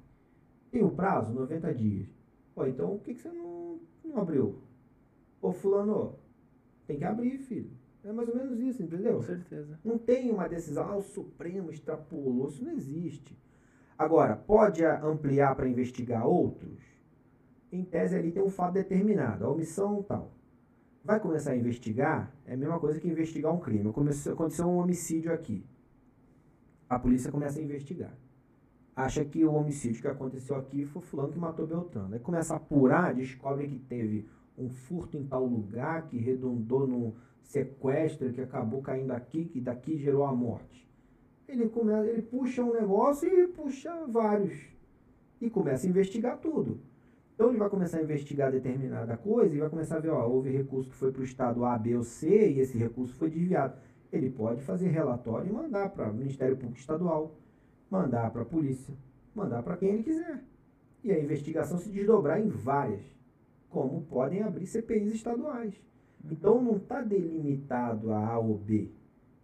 Tem 0.72 0.84
o 0.84 0.92
prazo? 0.92 1.34
90 1.34 1.74
dias. 1.74 2.08
Pô, 2.54 2.66
então 2.66 2.98
por 2.98 3.04
que, 3.04 3.14
que 3.14 3.22
você 3.22 3.30
não, 3.30 3.80
não 4.04 4.18
abriu? 4.18 4.62
Ô, 5.42 5.52
Fulano, 5.52 6.16
tem 6.86 6.98
que 6.98 7.04
abrir, 7.04 7.38
filho. 7.38 7.72
É 8.04 8.12
mais 8.12 8.30
ou 8.30 8.36
menos 8.36 8.60
isso, 8.60 8.82
entendeu? 8.82 9.16
Com 9.16 9.22
certeza. 9.22 9.80
Não 9.84 9.98
tem 9.98 10.32
uma 10.32 10.48
decisão, 10.48 10.84
ah, 10.90 10.96
o 10.96 11.02
Supremo 11.02 11.72
extrapolou, 11.72 12.48
isso 12.48 12.64
não 12.64 12.72
existe. 12.72 13.38
Agora, 13.98 14.36
pode 14.36 14.86
ampliar 14.86 15.56
para 15.56 15.68
investigar 15.68 16.26
outros? 16.26 16.80
Em 17.72 17.84
tese 17.84 18.16
ali 18.16 18.32
tem 18.32 18.42
um 18.42 18.50
fato 18.50 18.74
determinado, 18.74 19.44
a 19.44 19.50
omissão 19.50 20.02
tal. 20.04 20.32
Vai 21.04 21.20
começar 21.20 21.52
a 21.52 21.56
investigar, 21.58 22.34
é 22.46 22.54
a 22.54 22.58
mesma 22.58 22.80
coisa 22.80 23.00
que 23.00 23.08
investigar 23.08 23.54
um 23.54 23.60
crime. 23.60 23.90
Aconteceu 23.90 24.68
um 24.68 24.78
homicídio 24.78 25.34
aqui. 25.34 25.66
A 26.90 26.98
polícia 26.98 27.32
começa 27.32 27.60
a 27.60 27.64
investigar. 27.64 28.14
Acha 28.98 29.24
que 29.24 29.46
o 29.46 29.54
homicídio 29.54 30.02
que 30.02 30.08
aconteceu 30.08 30.56
aqui 30.56 30.84
foi 30.84 31.04
fulano 31.04 31.32
que 31.32 31.38
matou 31.38 31.68
Beltrano. 31.68 32.16
Aí 32.16 32.20
começa 32.20 32.56
a 32.56 32.58
apurar, 32.58 33.14
descobre 33.14 33.68
que 33.68 33.78
teve 33.78 34.28
um 34.58 34.70
furto 34.70 35.16
em 35.16 35.24
tal 35.24 35.46
lugar, 35.46 36.08
que 36.08 36.18
redundou 36.18 36.88
num 36.88 37.14
sequestro, 37.44 38.34
que 38.34 38.42
acabou 38.42 38.82
caindo 38.82 39.12
aqui, 39.12 39.46
que 39.46 39.62
daqui 39.62 40.00
gerou 40.00 40.24
a 40.26 40.34
morte. 40.34 40.90
Ele, 41.48 41.70
começa, 41.70 42.08
ele 42.08 42.24
puxa 42.24 42.64
um 42.64 42.74
negócio 42.74 43.30
e 43.30 43.48
puxa 43.50 43.94
vários. 44.08 44.66
E 45.40 45.48
começa 45.48 45.86
a 45.86 45.90
investigar 45.92 46.40
tudo. 46.40 46.80
Então 47.36 47.50
ele 47.50 47.60
vai 47.60 47.70
começar 47.70 48.00
a 48.00 48.02
investigar 48.02 48.52
determinada 48.52 49.16
coisa 49.16 49.56
e 49.56 49.60
vai 49.60 49.70
começar 49.70 49.98
a 49.98 50.00
ver, 50.00 50.10
ó, 50.10 50.28
houve 50.28 50.50
recurso 50.50 50.90
que 50.90 50.96
foi 50.96 51.12
para 51.12 51.22
o 51.22 51.24
estado 51.24 51.64
A, 51.66 51.78
B 51.78 51.96
ou 51.96 52.04
C 52.04 52.50
e 52.50 52.62
esse 52.62 52.76
recurso 52.76 53.14
foi 53.14 53.30
desviado. 53.30 53.76
Ele 54.12 54.32
pode 54.32 54.64
fazer 54.64 54.88
relatório 54.88 55.48
e 55.48 55.54
mandar 55.54 55.90
para 55.90 56.10
o 56.10 56.14
Ministério 56.16 56.58
Público 56.58 56.80
Estadual, 56.80 57.36
mandar 57.90 58.32
para 58.32 58.42
a 58.42 58.46
polícia, 58.46 58.94
mandar 59.34 59.64
para 59.64 59.78
quem 59.78 59.90
ele 59.90 60.04
quiser. 60.04 60.44
E 61.04 61.12
a 61.12 61.20
investigação 61.20 61.78
se 61.78 61.90
desdobrar 61.90 62.40
em 62.40 62.50
várias, 62.50 63.04
como 63.70 64.02
podem 64.02 64.44
abrir 64.44 64.66
CPIs 64.66 65.14
estaduais. 65.14 65.74
Então 66.30 66.62
não 66.62 66.78
está 66.78 67.02
delimitado 67.02 68.12
a 68.12 68.28
A 68.28 68.40
ou 68.40 68.58
B. 68.58 68.92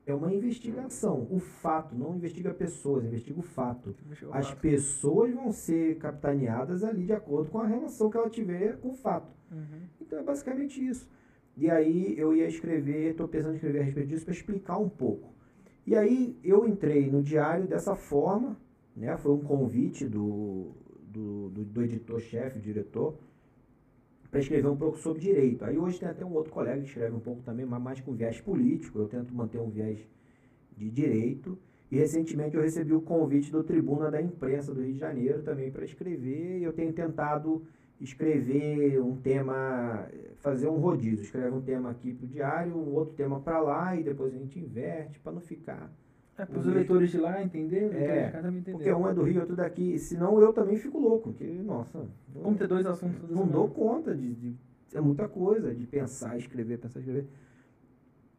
É 0.05 0.13
uma 0.13 0.33
investigação. 0.33 1.27
O 1.31 1.39
fato, 1.39 1.95
não 1.95 2.15
investiga 2.15 2.53
pessoas, 2.53 3.05
investiga 3.05 3.39
o 3.39 3.43
fato. 3.43 3.95
As 4.31 4.53
pessoas 4.53 5.33
vão 5.33 5.51
ser 5.51 5.97
capitaneadas 5.97 6.83
ali 6.83 7.05
de 7.05 7.13
acordo 7.13 7.49
com 7.49 7.59
a 7.59 7.67
relação 7.67 8.09
que 8.09 8.17
ela 8.17 8.29
tiver 8.29 8.77
com 8.79 8.89
o 8.89 8.93
fato. 8.93 9.31
Uhum. 9.49 9.87
Então 10.01 10.19
é 10.19 10.23
basicamente 10.23 10.85
isso. 10.85 11.09
E 11.55 11.69
aí 11.69 12.17
eu 12.17 12.35
ia 12.35 12.47
escrever, 12.47 13.11
estou 13.11 13.27
pensando 13.27 13.53
em 13.53 13.55
escrever 13.55 13.79
a 13.79 13.83
respeito 13.83 14.09
disso 14.09 14.25
para 14.25 14.33
explicar 14.33 14.77
um 14.77 14.89
pouco. 14.89 15.32
E 15.85 15.95
aí 15.95 16.37
eu 16.43 16.67
entrei 16.67 17.09
no 17.09 17.21
diário 17.21 17.67
dessa 17.67 17.95
forma, 17.95 18.57
né? 18.95 19.17
Foi 19.17 19.33
um 19.33 19.41
convite 19.41 20.07
do, 20.07 20.71
do, 21.01 21.49
do, 21.49 21.63
do 21.65 21.83
editor-chefe, 21.83 22.59
diretor, 22.59 23.15
para 24.31 24.39
escrever 24.39 24.67
um 24.67 24.77
pouco 24.77 24.97
sobre 24.97 25.19
direito. 25.19 25.65
Aí 25.65 25.77
hoje 25.77 25.99
tem 25.99 26.07
até 26.07 26.25
um 26.25 26.33
outro 26.33 26.51
colega 26.51 26.81
que 26.81 26.87
escreve 26.87 27.15
um 27.15 27.19
pouco 27.19 27.41
também, 27.43 27.65
mas 27.65 27.81
mais 27.81 28.01
com 28.01 28.13
viés 28.13 28.39
político. 28.39 28.97
Eu 28.97 29.07
tento 29.07 29.33
manter 29.33 29.59
um 29.59 29.69
viés 29.69 29.99
de 30.75 30.89
direito. 30.89 31.57
E 31.91 31.97
recentemente 31.97 32.55
eu 32.55 32.61
recebi 32.63 32.93
o 32.93 33.01
convite 33.01 33.51
do 33.51 33.63
Tribuna 33.63 34.09
da 34.09 34.21
Imprensa 34.21 34.73
do 34.73 34.81
Rio 34.81 34.93
de 34.93 34.99
Janeiro 34.99 35.43
também 35.43 35.69
para 35.69 35.85
escrever. 35.85 36.59
E 36.59 36.63
eu 36.63 36.73
tenho 36.73 36.91
tentado 36.93 37.61
escrever 37.99 39.01
um 39.01 39.15
tema, 39.15 40.07
fazer 40.37 40.67
um 40.67 40.77
rodízio. 40.77 41.23
Escreve 41.23 41.55
um 41.55 41.61
tema 41.61 41.89
aqui 41.89 42.13
para 42.13 42.25
o 42.25 42.27
diário, 42.27 42.75
um 42.75 42.93
outro 42.93 43.15
tema 43.15 43.39
para 43.39 43.59
lá 43.59 43.95
e 43.95 44.03
depois 44.03 44.33
a 44.33 44.37
gente 44.37 44.59
inverte 44.59 45.19
para 45.19 45.31
não 45.31 45.41
ficar. 45.41 45.91
É, 46.37 46.45
para 46.45 46.59
os 46.59 46.65
leitores 46.65 47.11
de 47.11 47.17
lá 47.19 47.43
entender, 47.43 47.93
é, 47.93 48.31
porque 48.71 48.91
um 48.91 49.07
é 49.07 49.13
do 49.13 49.21
Rio, 49.21 49.41
outro 49.41 49.55
daqui. 49.55 49.99
Senão 49.99 50.39
eu 50.41 50.51
também 50.51 50.77
fico 50.77 50.99
louco, 50.99 51.29
porque, 51.29 51.45
nossa. 51.45 52.07
Como 52.33 52.57
ter 52.57 52.67
dois 52.67 52.85
assuntos 52.87 53.29
Não 53.29 53.47
dou 53.47 53.69
conta 53.69 54.15
de, 54.15 54.33
de. 54.33 54.55
É 54.95 55.01
muita 55.01 55.27
coisa, 55.27 55.73
de 55.73 55.85
pensar, 55.85 56.35
escrever, 56.37 56.79
pensar, 56.79 56.99
escrever. 56.99 57.27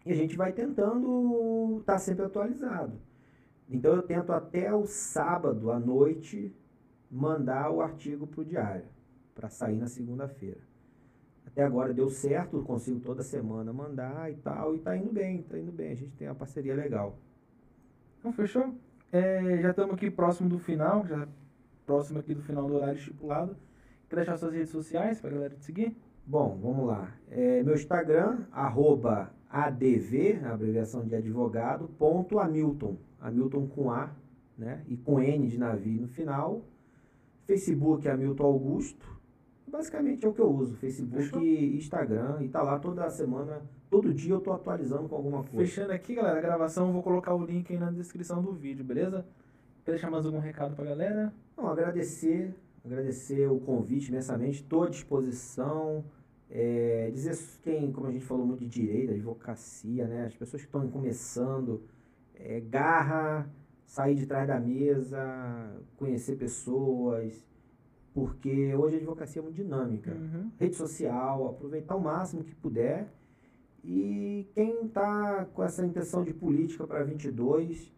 E 0.05 0.13
a 0.13 0.15
gente 0.15 0.37
vai 0.37 0.53
tentando 0.53 1.79
estar 1.81 1.95
tá 1.95 1.99
sempre 1.99 2.25
atualizado. 2.25 2.93
Então 3.69 3.95
eu 3.95 4.03
tento 4.03 4.33
até 4.33 4.75
o 4.75 4.87
sábado 4.87 5.71
à 5.71 5.79
noite 5.79 6.55
mandar 7.11 7.71
o 7.71 7.81
artigo 7.81 8.27
para 8.27 8.41
o 8.41 8.45
diário, 8.45 8.85
para 9.35 9.49
sair 9.49 9.77
na 9.77 9.87
segunda-feira. 9.87 10.61
Até 11.47 11.63
agora 11.63 11.93
deu 11.93 12.09
certo, 12.09 12.63
consigo 12.63 13.01
toda 13.01 13.23
semana 13.23 13.73
mandar 13.73 14.31
e 14.31 14.35
tal, 14.37 14.75
e 14.75 14.79
tá 14.79 14.97
indo 14.97 15.13
bem, 15.13 15.43
tá 15.43 15.59
indo 15.59 15.71
bem. 15.71 15.93
A 15.93 15.95
gente 15.95 16.17
tem 16.17 16.29
uma 16.29 16.35
parceria 16.35 16.75
legal. 16.75 17.19
Então, 18.19 18.33
fechou? 18.33 18.75
É, 19.13 19.61
já 19.61 19.71
estamos 19.71 19.95
aqui 19.95 20.11
próximo 20.11 20.49
do 20.49 20.59
final, 20.59 21.07
já 21.07 21.29
próximo 21.87 22.19
aqui 22.19 22.35
do 22.35 22.43
final 22.43 22.67
do 22.67 22.75
horário 22.75 22.99
estipulado. 22.99 23.57
Quer 24.09 24.17
deixar 24.17 24.37
suas 24.37 24.53
redes 24.53 24.71
sociais 24.71 25.21
para 25.21 25.31
a 25.31 25.33
galera 25.35 25.55
te 25.55 25.65
seguir? 25.65 25.97
Bom, 26.27 26.59
vamos 26.61 26.87
lá. 26.87 27.15
É, 27.31 27.63
meu 27.63 27.75
Instagram, 27.75 28.47
arroba 28.51 29.31
ADV, 29.51 30.41
abreviação 30.45 31.05
de 31.05 31.15
advogado, 31.15 31.89
ponto 31.99 32.39
Hamilton. 32.39 32.97
Hamilton 33.21 33.67
com 33.69 33.91
A, 33.91 34.11
né? 34.57 34.83
E 34.89 34.97
com 34.97 35.21
N 35.21 35.47
de 35.47 35.59
navio 35.59 36.01
no 36.01 36.09
final. 36.09 36.65
Facebook, 37.47 38.09
Hamilton 38.09 38.45
Augusto. 38.45 39.14
Basicamente 39.75 40.25
é 40.25 40.29
o 40.29 40.33
que 40.33 40.41
eu 40.41 40.49
uso, 40.49 40.77
Facebook 40.77 41.37
e 41.37 41.77
Instagram. 41.77 42.43
E 42.43 42.49
tá 42.49 42.63
lá 42.63 42.79
toda 42.79 43.11
semana 43.11 43.61
Todo 43.91 44.15
dia 44.15 44.33
eu 44.33 44.41
tô 44.41 44.53
atualizando 44.53 45.09
com 45.09 45.17
alguma 45.17 45.43
coisa. 45.43 45.57
Fechando 45.57 45.93
aqui, 45.93 46.15
galera, 46.15 46.39
a 46.39 46.43
gravação, 46.43 46.93
vou 46.93 47.03
colocar 47.03 47.33
o 47.35 47.45
link 47.45 47.73
aí 47.73 47.79
na 47.79 47.93
descrição 47.93 48.43
do 48.43 48.53
vídeo, 48.53 48.85
beleza? 48.85 49.25
Quer 49.85 49.93
deixar 49.93 50.11
mais 50.11 50.27
algum 50.27 50.41
recado 50.41 50.75
pra 50.75 50.85
galera? 50.85 51.33
Não, 51.57 51.69
agradecer, 51.69 52.55
agradecer 52.85 53.49
o 53.49 53.61
convite 53.61 54.09
imensamente, 54.09 54.63
estou 54.63 54.85
à 54.85 54.89
disposição. 54.89 56.05
É, 56.51 57.11
dizer 57.13 57.37
quem, 57.63 57.91
como 57.91 58.09
a 58.09 58.13
gente 58.13 58.25
falou 58.25 58.47
muito 58.47 58.61
de 58.61 58.69
direito, 58.69 59.13
advocacia, 59.13 60.07
né? 60.07 60.27
As 60.27 60.35
pessoas 60.35 60.63
que 60.63 60.69
estão 60.69 60.89
começando, 60.89 61.83
é, 62.35 62.61
garra, 62.61 63.49
sair 63.87 64.15
de 64.15 64.27
trás 64.27 64.47
da 64.47 64.59
mesa, 64.59 65.21
conhecer 65.97 66.37
pessoas, 66.37 67.45
porque 68.15 68.75
hoje 68.77 68.95
a 68.95 68.99
advocacia 68.99 69.41
é 69.41 69.43
muito 69.43 69.57
dinâmica. 69.57 70.13
Uhum. 70.13 70.51
Rede 70.59 70.77
social, 70.77 71.49
aproveitar 71.49 71.97
o 71.97 72.01
máximo 72.01 72.45
que 72.45 72.55
puder 72.55 73.09
e 73.83 74.49
quem 74.55 74.87
está 74.87 75.45
com 75.53 75.63
essa 75.63 75.85
intenção 75.85 76.23
de 76.23 76.33
política 76.33 76.87
para 76.87 77.03
22, 77.03 77.93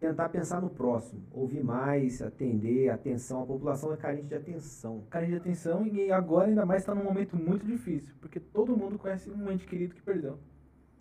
tentar 0.00 0.28
pensar 0.30 0.60
no 0.60 0.68
próximo, 0.68 1.22
ouvir 1.30 1.62
mais, 1.62 2.20
atender, 2.20 2.90
atenção. 2.90 3.44
A 3.44 3.46
população 3.46 3.92
é 3.94 3.96
carente 3.96 4.26
de 4.26 4.34
atenção. 4.34 5.04
Carente 5.08 5.30
de 5.30 5.38
atenção 5.38 5.86
e 5.86 6.10
agora 6.10 6.48
ainda 6.48 6.66
mais 6.66 6.82
está 6.82 6.92
num 6.92 7.04
momento 7.04 7.36
muito 7.36 7.64
difícil, 7.64 8.12
porque 8.20 8.40
todo 8.40 8.76
mundo 8.76 8.98
conhece 8.98 9.30
um 9.30 9.50
ente 9.50 9.64
querido 9.64 9.94
que 9.94 10.02
perdeu. 10.02 10.38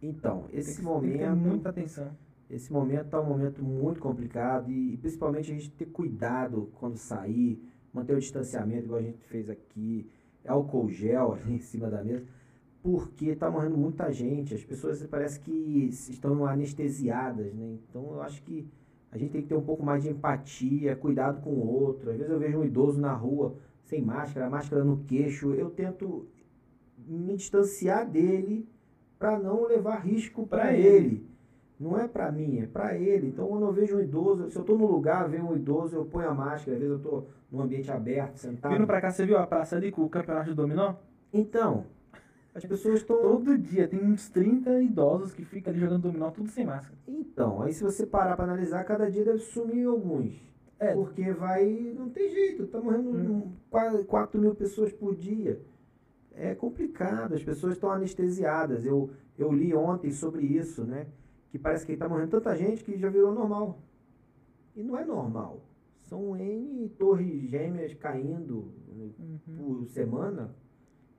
Então, 0.02 0.46
esse 0.54 0.78
tem 0.78 0.86
momento. 0.86 1.18
Tem 1.18 1.36
muita 1.36 1.70
atenção. 1.70 2.16
Esse 2.50 2.72
momento 2.72 3.06
está 3.06 3.20
um 3.20 3.26
momento 3.26 3.64
muito 3.64 4.00
complicado 4.00 4.70
e, 4.70 4.94
e 4.94 4.98
principalmente 4.98 5.52
a 5.52 5.56
gente 5.56 5.72
ter 5.72 5.86
cuidado 5.86 6.70
quando 6.76 6.98
sair, 6.98 7.62
manter 7.94 8.16
o 8.16 8.20
distanciamento, 8.20 8.86
igual 8.86 9.00
a 9.00 9.04
gente 9.04 9.24
fez 9.26 9.50
aqui, 9.50 10.10
álcool 10.48 10.90
gel 10.90 11.34
ali 11.34 11.56
em 11.56 11.60
cima 11.60 11.90
da 11.90 12.04
mesa 12.04 12.26
porque 12.82 13.26
está 13.30 13.50
morrendo 13.50 13.78
muita 13.78 14.12
gente, 14.12 14.56
as 14.56 14.64
pessoas 14.64 15.06
parece 15.06 15.40
que 15.40 15.52
estão 16.10 16.46
anestesiadas, 16.46 17.54
né? 17.54 17.78
Então 17.88 18.14
eu 18.14 18.22
acho 18.22 18.42
que 18.44 18.68
a 19.12 19.18
gente 19.18 19.32
tem 19.32 19.42
que 19.42 19.50
ter 19.50 19.56
um 19.56 19.62
pouco 19.62 19.84
mais 19.84 20.04
de 20.04 20.10
empatia, 20.10 20.96
cuidado 20.96 21.42
com 21.42 21.52
o 21.52 21.68
outro. 21.68 22.10
Às 22.10 22.18
vezes 22.18 22.32
eu 22.32 22.40
vejo 22.40 22.60
um 22.60 22.66
idoso 22.66 23.00
na 23.00 23.14
rua 23.14 23.56
sem 23.84 24.02
máscara, 24.02 24.50
máscara 24.50 24.84
no 24.84 25.04
queixo, 25.04 25.54
eu 25.54 25.70
tento 25.70 26.28
me 26.98 27.36
distanciar 27.36 28.10
dele 28.10 28.68
para 29.20 29.38
não 29.38 29.68
levar 29.68 30.00
risco 30.00 30.48
para 30.48 30.74
ele. 30.74 30.88
ele. 30.88 31.31
Não 31.82 32.00
é 32.00 32.08
para 32.08 32.32
mim, 32.32 32.60
é 32.60 32.68
para 32.68 32.96
ele. 32.96 33.30
Então, 33.30 33.48
quando 33.48 33.66
eu 33.66 33.74
vejo 33.74 33.98
um 33.98 34.02
idoso, 34.02 34.52
se 34.52 34.56
eu 34.56 34.62
estou 34.62 34.78
no 34.78 34.86
lugar, 34.86 35.28
vejo 35.28 35.44
um 35.44 35.56
idoso, 35.56 35.96
eu 35.96 36.06
ponho 36.06 36.30
a 36.30 36.34
máscara. 36.34 36.78
Às 36.78 36.80
vezes 36.80 36.92
eu 36.92 36.98
estou 36.98 37.28
num 37.52 37.60
ambiente 37.60 37.92
aberto, 37.92 38.38
sentado. 38.38 38.72
Vindo 38.72 38.86
para 38.86 39.02
cá, 39.02 39.10
você 39.10 39.26
viu 39.26 39.36
a 39.36 39.48
praça 39.48 39.78
ali 39.78 39.92
com 39.92 40.04
o 40.04 40.10
campeonato 40.10 40.52
de 40.52 40.56
dominó? 40.56 40.94
Então, 41.34 41.86
as 42.54 42.64
pessoas 42.64 43.00
estão. 43.00 43.20
Todo 43.20 43.58
dia 43.58 43.88
tem 43.88 44.00
uns 44.00 44.30
30 44.30 44.80
idosos 44.80 45.34
que 45.34 45.44
ficam 45.44 45.74
ali 45.74 45.80
jogando 45.80 46.04
dominó 46.04 46.30
tudo 46.30 46.50
sem 46.50 46.68
máscara. 46.68 46.96
Então, 47.08 47.64
aí 47.64 47.74
se 47.74 47.84
você 47.84 48.06
parar 48.06 48.36
para 48.36 48.46
analisar, 48.46 48.84
cada 48.84 49.10
dia 49.10 49.26
deve 49.26 49.40
sumir 49.40 49.88
alguns. 49.88 50.40
É. 50.78 50.94
Porque 50.94 51.32
vai. 51.32 51.96
Não 51.98 52.10
tem 52.10 52.30
jeito, 52.30 52.68
tá 52.68 52.80
morrendo 52.80 53.10
hum. 53.10 53.52
quase 53.72 54.04
4 54.04 54.40
mil 54.40 54.54
pessoas 54.54 54.94
por 54.94 55.16
dia. 55.16 55.60
É 56.36 56.54
complicado, 56.54 57.34
as 57.34 57.44
pessoas 57.44 57.74
estão 57.74 57.90
anestesiadas. 57.90 58.86
Eu, 58.86 59.10
eu 59.36 59.52
li 59.52 59.74
ontem 59.74 60.12
sobre 60.12 60.46
isso, 60.46 60.84
né? 60.84 61.08
Que 61.52 61.60
parece 61.60 61.86
que 61.86 61.92
está 61.92 62.10
morrendo 62.10 62.32
tanta 62.32 62.56
gente 62.56 62.84
que 62.84 62.98
já 62.98 63.10
virou 63.10 63.34
normal. 63.34 63.80
E 64.76 64.82
não 64.82 64.98
é 64.98 65.06
normal. 65.06 65.62
São 65.98 66.36
N 66.36 66.90
torres 66.98 67.50
gêmeas 67.50 67.94
caindo 67.94 68.74
uhum. 68.90 69.40
por 69.58 69.86
semana 69.88 70.56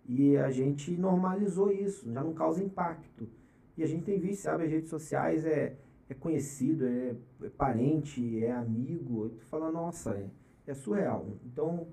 e 0.06 0.36
a 0.36 0.50
gente 0.50 0.90
normalizou 0.96 1.70
isso, 1.70 2.10
já 2.12 2.22
não 2.22 2.32
causa 2.32 2.62
impacto. 2.62 3.28
E 3.76 3.82
a 3.82 3.86
gente 3.86 4.04
tem 4.04 4.18
visto, 4.18 4.42
sabe, 4.42 4.64
as 4.64 4.70
redes 4.70 4.90
sociais 4.90 5.44
é, 5.46 5.76
é 6.08 6.14
conhecido, 6.14 6.86
é, 6.86 7.14
é 7.42 7.48
parente, 7.48 8.44
é 8.44 8.52
amigo. 8.52 9.28
E 9.28 9.30
tu 9.30 9.44
fala, 9.46 9.70
nossa, 9.70 10.10
é, 10.10 10.28
é 10.66 10.74
surreal. 10.74 11.26
Então, 11.46 11.86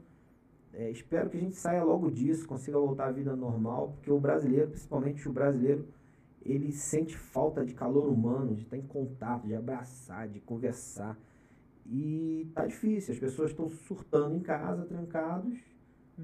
é, 0.73 0.89
espero 0.89 1.29
que 1.29 1.37
a 1.37 1.39
gente 1.39 1.55
saia 1.55 1.83
logo 1.83 2.11
disso, 2.11 2.47
consiga 2.47 2.77
voltar 2.77 3.07
à 3.07 3.11
vida 3.11 3.35
normal, 3.35 3.93
porque 3.93 4.11
o 4.11 4.19
brasileiro, 4.19 4.69
principalmente 4.69 5.27
o 5.29 5.31
brasileiro, 5.31 5.87
ele 6.43 6.71
sente 6.71 7.17
falta 7.17 7.65
de 7.65 7.73
calor 7.73 8.09
humano, 8.09 8.55
de 8.55 8.63
estar 8.63 8.77
em 8.77 8.85
contato, 8.85 9.47
de 9.47 9.55
abraçar, 9.55 10.27
de 10.27 10.39
conversar. 10.39 11.17
E 11.85 12.49
tá 12.53 12.65
difícil, 12.65 13.13
as 13.13 13.19
pessoas 13.19 13.51
estão 13.51 13.69
surtando 13.69 14.35
em 14.35 14.39
casa, 14.39 14.85
trancados, 14.85 15.57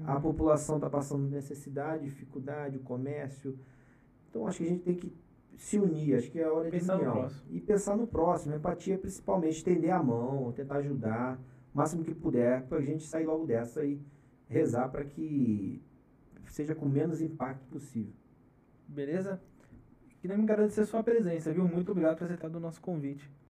a 0.04 0.20
população 0.20 0.76
está 0.76 0.90
passando 0.90 1.28
necessidade, 1.28 2.04
dificuldade, 2.04 2.76
o 2.76 2.80
comércio. 2.80 3.58
Então 4.28 4.46
acho 4.46 4.58
que 4.58 4.64
a 4.64 4.68
gente 4.68 4.82
tem 4.82 4.94
que 4.94 5.12
se 5.56 5.78
unir, 5.78 6.16
acho 6.16 6.30
que 6.30 6.38
é 6.38 6.44
a 6.44 6.52
hora 6.52 6.70
pensar 6.70 6.96
de 6.96 7.04
união. 7.04 7.30
E 7.50 7.60
pensar 7.60 7.96
no 7.96 8.06
próximo, 8.06 8.54
empatia 8.54 8.98
principalmente, 8.98 9.56
estender 9.56 9.90
a 9.90 10.02
mão, 10.02 10.52
tentar 10.52 10.76
ajudar, 10.76 11.40
o 11.74 11.78
máximo 11.78 12.04
que 12.04 12.14
puder, 12.14 12.62
para 12.66 12.78
a 12.78 12.82
gente 12.82 13.04
sair 13.04 13.24
logo 13.24 13.46
dessa 13.46 13.84
e 13.84 14.00
rezar 14.48 14.88
para 14.90 15.04
que 15.04 15.82
seja 16.46 16.74
com 16.74 16.86
menos 16.86 17.20
impacto 17.20 17.66
possível. 17.66 18.12
Beleza? 18.86 19.40
Queria 20.26 20.38
me 20.38 20.42
agradecer 20.42 20.80
a 20.80 20.86
sua 20.86 21.04
presença, 21.04 21.52
viu? 21.52 21.68
Muito 21.68 21.92
obrigado 21.92 22.18
por 22.18 22.24
aceitar 22.24 22.48
o 22.48 22.58
nosso 22.58 22.80
convite. 22.80 23.30